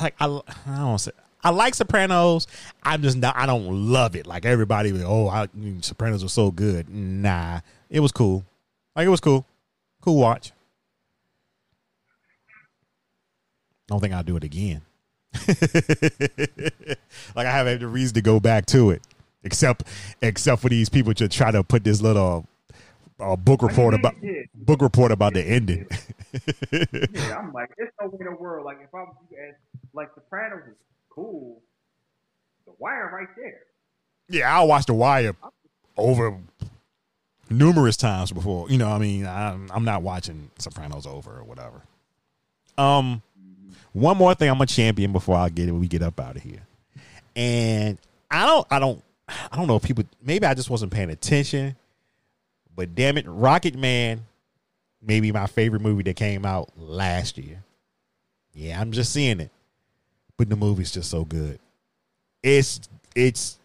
like 0.02 0.15
I, 0.19 0.26
I 0.26 0.77
don't 0.77 0.99
say 0.99 1.11
I 1.43 1.49
like 1.49 1.76
Sopranos. 1.76 2.48
I'm 2.84 3.02
just 3.02 3.18
not. 3.18 3.35
I 3.35 3.45
don't 3.45 3.91
love 3.91 4.15
it 4.15 4.27
like 4.27 4.45
everybody. 4.45 4.91
Oh, 5.03 5.27
I, 5.27 5.48
Sopranos 5.81 6.23
was 6.23 6.34
so 6.34 6.52
good. 6.52 6.89
Nah, 6.89 7.61
it 7.89 7.99
was 7.99 8.11
cool. 8.11 8.45
Like 8.95 9.06
it 9.06 9.10
was 9.10 9.19
cool. 9.19 9.45
Cool 10.02 10.18
watch. 10.18 10.52
Don't 13.88 13.99
think 13.99 14.14
I'll 14.14 14.23
do 14.23 14.38
it 14.38 14.43
again. 14.43 14.81
like 17.35 17.48
I 17.48 17.52
have 17.52 17.68
every 17.68 17.88
reason 17.88 18.15
to 18.15 18.22
go 18.22 18.39
back 18.39 18.65
to 18.68 18.91
it, 18.91 19.02
except 19.44 19.84
except 20.22 20.62
for 20.62 20.70
these 20.70 20.90
people 20.90 21.14
to 21.16 21.28
try 21.28 21.52
to 21.52 21.64
put 21.64 21.84
this 21.84 22.02
little 22.02 22.48
uh, 23.20 23.36
book 23.36 23.62
report 23.62 23.94
about 23.94 24.16
book 24.56 24.82
report 24.82 25.12
about 25.12 25.34
the 25.34 25.42
ending. 25.42 25.88
yeah, 26.34 27.38
I'm 27.38 27.54
like, 27.54 27.70
it's 27.78 27.92
no 28.02 28.08
way 28.08 28.18
in 28.22 28.26
the 28.26 28.36
world. 28.40 28.66
Like 28.66 28.80
if 28.82 28.94
I'm 28.94 29.08
as 29.34 29.56
like 29.94 30.10
Sopranos 30.16 30.68
is 30.68 30.76
cool, 31.10 31.62
The 32.66 32.74
Wire 32.80 33.10
right 33.14 33.28
there. 33.36 33.62
Yeah, 34.30 34.58
I 34.58 34.64
watched 34.64 34.88
The 34.88 34.94
Wire 34.94 35.36
over 35.98 36.38
numerous 37.50 37.98
times 37.98 38.32
before. 38.32 38.70
You 38.70 38.78
know, 38.78 38.90
I 38.90 38.98
mean, 38.98 39.28
I'm, 39.28 39.70
I'm 39.74 39.86
not 39.86 40.02
watching 40.02 40.50
Sopranos 40.58 41.06
over 41.06 41.38
or 41.40 41.44
whatever. 41.44 41.82
Um, 42.78 43.22
one 43.94 44.18
more 44.18 44.34
thing 44.34 44.50
I'm 44.50 44.62
a 44.62 44.66
champion 44.66 45.12
before 45.12 45.36
I 45.36 45.50
get 45.50 45.68
it. 45.68 45.74
We 45.74 45.88
get 45.88 46.02
up 46.02 46.20
out 46.20 46.38
of 46.38 46.42
here, 46.42 46.66
and 47.36 47.98
I 48.30 48.46
don't, 48.46 48.66
I 48.72 48.80
don't, 48.80 49.04
I 49.52 49.58
don't 49.58 49.68
know 49.68 49.76
if 49.76 49.84
people. 49.84 50.03
Maybe 50.24 50.45
I 50.45 50.53
just 50.53 50.70
wasn't 50.70 50.91
paying 50.91 51.10
attention, 51.10 51.76
but 52.76 52.95
damn 52.95 53.18
it, 53.18 53.26
Rocketman, 53.26 54.20
maybe 55.02 55.32
my 55.32 55.48
favorite 55.48 55.82
movie 55.82 56.03
that 56.03 56.16
came 56.16 56.45
out 56.45 56.70
last 56.78 57.38
year. 57.38 57.64
Yeah, 58.53 58.80
I'm 58.80 58.91
just 58.91 59.14
seeing 59.14 59.40
it, 59.40 59.52
but 60.38 60.49
the 60.49 60.56
movie's 60.56 60.91
just 60.91 61.10
so 61.10 61.26
good. 61.26 61.60
It's 62.44 62.82
it's 63.16 63.58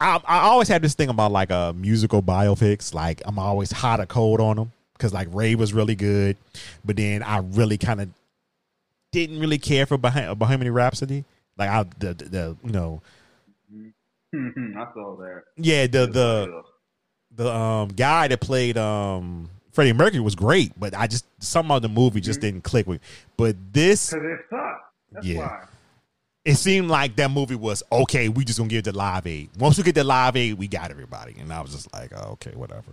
I, 0.00 0.20
I 0.26 0.38
always 0.40 0.68
had 0.68 0.82
this 0.82 0.94
thing 0.94 1.08
about 1.08 1.32
like 1.32 1.50
a 1.50 1.56
uh, 1.56 1.72
musical 1.72 2.22
biopics. 2.22 2.94
Like 2.94 3.22
I'm 3.24 3.38
always 3.38 3.72
hot 3.72 4.00
or 4.00 4.06
cold 4.06 4.40
on 4.40 4.56
them 4.56 4.72
because 4.94 5.12
like 5.12 5.28
Ray 5.32 5.54
was 5.54 5.72
really 5.72 5.94
good, 5.94 6.36
but 6.84 6.96
then 6.96 7.22
I 7.22 7.38
really 7.38 7.78
kind 7.78 8.00
of 8.00 8.08
didn't 9.12 9.40
really 9.40 9.58
care 9.58 9.86
for 9.86 9.96
Bohem- 9.96 10.36
Bohemian 10.38 10.72
Rhapsody. 10.72 11.24
Like 11.56 11.70
I 11.70 11.84
the, 11.98 12.14
the, 12.14 12.24
the 12.24 12.56
you 12.64 12.72
know. 12.72 13.02
I 14.34 14.84
saw 14.94 15.16
that. 15.16 15.42
Yeah, 15.56 15.86
the 15.86 16.06
the 16.06 16.62
the 17.34 17.52
um 17.52 17.88
guy 17.88 18.28
that 18.28 18.40
played 18.40 18.76
um 18.76 19.50
Freddie 19.72 19.92
Mercury 19.92 20.20
was 20.20 20.34
great, 20.34 20.72
but 20.78 20.94
I 20.94 21.06
just 21.06 21.26
some 21.42 21.70
of 21.70 21.82
the 21.82 21.88
movie 21.88 22.20
just 22.20 22.40
mm-hmm. 22.40 22.46
didn't 22.46 22.64
click 22.64 22.86
with. 22.86 23.00
But 23.36 23.56
this, 23.72 24.10
because 24.10 24.24
it 24.24 25.26
yeah. 25.26 25.38
Why 25.38 25.64
it 26.44 26.56
seemed 26.56 26.88
like 26.88 27.16
that 27.16 27.30
movie 27.30 27.54
was 27.54 27.82
okay. 27.90 28.28
We 28.28 28.44
just 28.44 28.58
gonna 28.58 28.68
give 28.68 28.84
the 28.84 28.92
live 28.92 29.26
aid. 29.26 29.50
Once 29.58 29.78
we 29.78 29.84
get 29.84 29.94
the 29.94 30.04
live 30.04 30.36
aid, 30.36 30.54
we 30.54 30.68
got 30.68 30.90
everybody. 30.90 31.36
And 31.38 31.50
I 31.52 31.60
was 31.62 31.72
just 31.72 31.92
like, 31.92 32.12
oh, 32.14 32.32
okay, 32.32 32.52
whatever. 32.54 32.92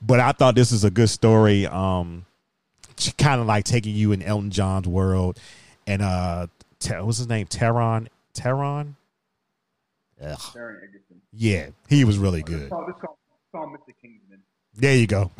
But 0.00 0.20
I 0.20 0.32
thought 0.32 0.54
this 0.54 0.72
is 0.72 0.82
a 0.82 0.90
good 0.90 1.10
story. 1.10 1.66
Um, 1.66 2.24
kind 3.18 3.40
of 3.40 3.46
like 3.46 3.64
taking 3.64 3.94
you 3.94 4.12
in 4.12 4.22
Elton 4.22 4.50
John's 4.50 4.88
world, 4.88 5.38
and 5.86 6.00
uh, 6.00 6.46
what's 7.00 7.18
his 7.18 7.28
name? 7.28 7.46
Taron. 10.20 10.36
Taron. 10.52 10.78
Yeah, 11.32 11.68
he 11.88 12.04
was 12.04 12.18
really 12.18 12.42
good. 12.42 12.70
There 14.74 14.96
you 14.96 15.06
go. 15.06 15.30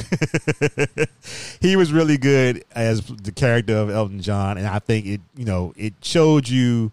he 1.60 1.76
was 1.76 1.92
really 1.92 2.18
good 2.18 2.64
as 2.74 3.02
the 3.02 3.32
character 3.32 3.76
of 3.76 3.90
Elton 3.90 4.20
John, 4.20 4.58
and 4.58 4.66
I 4.66 4.80
think 4.80 5.06
it, 5.06 5.20
you 5.36 5.44
know, 5.44 5.72
it 5.76 5.94
showed 6.02 6.48
you 6.48 6.92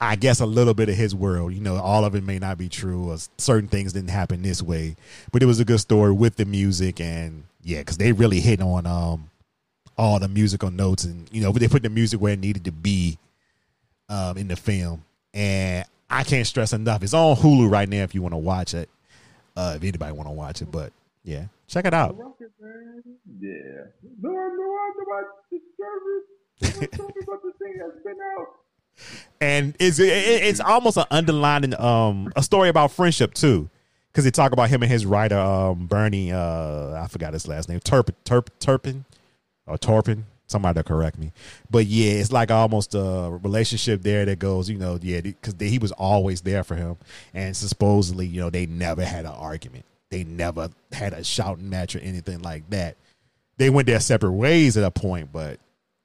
I 0.00 0.16
guess 0.16 0.40
a 0.40 0.46
little 0.46 0.74
bit 0.74 0.88
of 0.88 0.96
his 0.96 1.14
world. 1.14 1.54
You 1.54 1.60
know, 1.60 1.76
all 1.76 2.04
of 2.04 2.14
it 2.14 2.24
may 2.24 2.38
not 2.38 2.58
be 2.58 2.68
true, 2.68 3.10
or 3.10 3.16
certain 3.38 3.68
things 3.68 3.92
didn't 3.92 4.10
happen 4.10 4.42
this 4.42 4.62
way, 4.62 4.96
but 5.32 5.42
it 5.42 5.46
was 5.46 5.60
a 5.60 5.64
good 5.64 5.80
story 5.80 6.12
with 6.12 6.36
the 6.36 6.44
music, 6.44 7.00
and 7.00 7.44
yeah, 7.62 7.78
because 7.78 7.96
they 7.96 8.12
really 8.12 8.40
hit 8.40 8.60
on 8.60 8.86
um 8.86 9.30
all 9.96 10.18
the 10.18 10.28
musical 10.28 10.70
notes, 10.70 11.04
and 11.04 11.28
you 11.32 11.40
know, 11.42 11.52
they 11.52 11.68
put 11.68 11.82
the 11.82 11.88
music 11.88 12.20
where 12.20 12.34
it 12.34 12.40
needed 12.40 12.64
to 12.64 12.72
be 12.72 13.18
um 14.08 14.36
in 14.36 14.48
the 14.48 14.56
film, 14.56 15.04
and 15.32 15.86
I 16.14 16.24
can't 16.24 16.46
stress 16.46 16.72
enough. 16.72 17.02
It's 17.02 17.14
on 17.14 17.36
Hulu 17.36 17.70
right 17.70 17.88
now 17.88 18.02
if 18.02 18.14
you 18.14 18.22
want 18.22 18.32
to 18.34 18.38
watch 18.38 18.74
it. 18.74 18.88
Uh, 19.56 19.74
if 19.76 19.82
anybody 19.82 20.12
want 20.12 20.28
to 20.28 20.32
watch 20.32 20.62
it, 20.62 20.70
but 20.70 20.92
yeah, 21.22 21.46
check 21.68 21.84
it 21.84 21.94
out. 21.94 22.16
Yeah. 23.40 23.50
No, 24.20 24.30
no, 24.30 24.36
I 24.36 24.48
know 24.56 25.02
about 25.06 25.24
the 25.50 25.60
service. 25.78 26.90
Tell 26.92 27.06
me 27.06 27.14
about 27.22 27.42
the 27.42 27.52
thing 27.58 27.74
that's 27.78 28.02
been 28.02 28.16
out 28.38 28.48
and 29.40 29.74
it's 29.78 29.98
it's 29.98 30.60
almost 30.60 30.96
an 30.96 31.04
underlining 31.10 31.78
um 31.80 32.32
a 32.36 32.42
story 32.42 32.68
about 32.68 32.92
friendship 32.92 33.34
too 33.34 33.68
because 34.10 34.24
they 34.24 34.30
talk 34.30 34.52
about 34.52 34.68
him 34.68 34.82
and 34.82 34.90
his 34.90 35.04
writer 35.04 35.38
um 35.38 35.86
Bernie 35.86 36.32
uh 36.32 37.02
I 37.02 37.08
forgot 37.08 37.32
his 37.32 37.48
last 37.48 37.68
name 37.68 37.80
Turpin 37.80 38.14
Turp 38.24 38.48
Turpin 38.60 39.04
or 39.66 39.76
Torpin 39.76 40.24
somebody 40.46 40.78
to 40.78 40.84
correct 40.84 41.18
me 41.18 41.32
but 41.70 41.86
yeah 41.86 42.12
it's 42.12 42.30
like 42.30 42.50
almost 42.50 42.94
a 42.94 43.38
relationship 43.42 44.02
there 44.02 44.24
that 44.24 44.38
goes 44.38 44.68
you 44.68 44.78
know 44.78 44.98
yeah 45.02 45.20
because 45.20 45.54
he 45.58 45.78
was 45.78 45.92
always 45.92 46.42
there 46.42 46.62
for 46.62 46.74
him 46.74 46.96
and 47.32 47.56
supposedly 47.56 48.26
you 48.26 48.40
know 48.40 48.50
they 48.50 48.66
never 48.66 49.04
had 49.04 49.24
an 49.24 49.32
argument 49.32 49.84
they 50.10 50.22
never 50.22 50.68
had 50.92 51.12
a 51.12 51.24
shouting 51.24 51.70
match 51.70 51.96
or 51.96 52.00
anything 52.00 52.40
like 52.42 52.68
that 52.70 52.96
they 53.56 53.70
went 53.70 53.86
their 53.86 54.00
separate 54.00 54.32
ways 54.32 54.76
at 54.76 54.84
a 54.84 54.90
point 54.90 55.32
but 55.32 55.58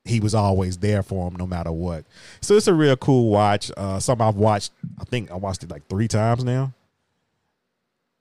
he 0.09 0.19
was 0.19 0.35
always 0.35 0.77
there 0.77 1.03
for 1.03 1.27
him 1.27 1.35
no 1.37 1.47
matter 1.47 1.71
what. 1.71 2.03
So 2.41 2.55
it's 2.55 2.67
a 2.67 2.73
real 2.73 2.97
cool 2.97 3.29
watch. 3.29 3.71
Uh, 3.75 3.99
something 3.99 4.25
I've 4.25 4.35
watched. 4.35 4.71
I 4.99 5.03
think 5.05 5.31
I 5.31 5.35
watched 5.35 5.63
it 5.63 5.69
like 5.69 5.87
three 5.87 6.07
times 6.07 6.43
now. 6.43 6.73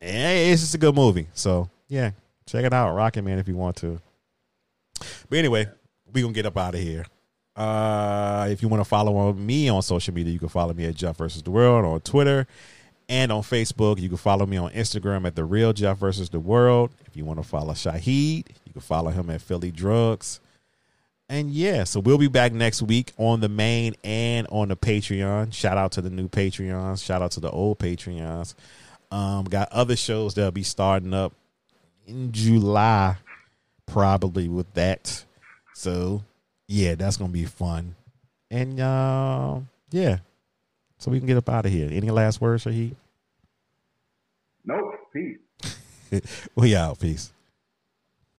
And 0.00 0.52
it's 0.52 0.62
just 0.62 0.74
a 0.74 0.78
good 0.78 0.94
movie. 0.94 1.28
So 1.32 1.68
yeah, 1.88 2.12
check 2.46 2.64
it 2.64 2.72
out, 2.72 2.94
Rocketman, 2.94 3.38
if 3.38 3.48
you 3.48 3.56
want 3.56 3.76
to. 3.76 4.00
But 5.28 5.38
anyway, 5.38 5.68
we 6.12 6.22
gonna 6.22 6.32
get 6.32 6.46
up 6.46 6.56
out 6.56 6.74
of 6.74 6.80
here. 6.80 7.06
Uh, 7.56 8.46
if 8.50 8.62
you 8.62 8.68
want 8.68 8.80
to 8.80 8.88
follow 8.88 9.32
me 9.32 9.68
on 9.68 9.82
social 9.82 10.14
media, 10.14 10.32
you 10.32 10.38
can 10.38 10.48
follow 10.48 10.72
me 10.72 10.84
at 10.84 10.94
Jeff 10.94 11.16
versus 11.16 11.42
the 11.42 11.50
World 11.50 11.84
on 11.84 12.00
Twitter 12.00 12.46
and 13.08 13.32
on 13.32 13.42
Facebook. 13.42 14.00
You 14.00 14.08
can 14.08 14.16
follow 14.16 14.46
me 14.46 14.56
on 14.56 14.70
Instagram 14.70 15.26
at 15.26 15.34
the 15.34 15.44
Real 15.44 15.72
Jeff 15.72 15.98
versus 15.98 16.30
the 16.30 16.38
World. 16.38 16.90
If 17.06 17.16
you 17.16 17.24
want 17.24 17.40
to 17.40 17.48
follow 17.48 17.74
Shahid, 17.74 18.48
you 18.64 18.72
can 18.72 18.80
follow 18.80 19.10
him 19.10 19.28
at 19.30 19.42
Philly 19.42 19.72
Drugs. 19.72 20.40
And 21.28 21.50
yeah, 21.50 21.84
so 21.84 22.00
we'll 22.00 22.16
be 22.16 22.28
back 22.28 22.52
next 22.52 22.80
week 22.80 23.12
on 23.18 23.40
the 23.40 23.48
main 23.48 23.94
and 24.02 24.46
on 24.50 24.68
the 24.68 24.76
Patreon. 24.76 25.52
Shout 25.52 25.76
out 25.76 25.92
to 25.92 26.00
the 26.00 26.10
new 26.10 26.28
Patreons. 26.28 27.04
Shout 27.04 27.22
out 27.22 27.32
to 27.32 27.40
the 27.40 27.50
old 27.50 27.78
Patreons. 27.78 28.54
Um, 29.10 29.44
got 29.44 29.70
other 29.72 29.96
shows 29.96 30.34
that'll 30.34 30.52
be 30.52 30.62
starting 30.62 31.12
up 31.12 31.32
in 32.06 32.32
July, 32.32 33.16
probably 33.84 34.48
with 34.48 34.72
that. 34.74 35.24
So 35.78 36.24
yeah, 36.66 36.96
that's 36.96 37.16
gonna 37.16 37.32
be 37.32 37.44
fun. 37.44 37.94
And 38.50 38.80
uh, 38.80 39.60
yeah, 39.92 40.18
so 40.98 41.12
we 41.12 41.18
can 41.18 41.28
get 41.28 41.36
up 41.36 41.48
out 41.48 41.66
of 41.66 41.70
here. 41.70 41.88
Any 41.92 42.10
last 42.10 42.40
words, 42.40 42.64
Shahid? 42.64 42.96
Nope. 44.64 44.94
Peace. 45.12 46.50
we 46.56 46.74
out. 46.74 46.98
Peace. 46.98 47.32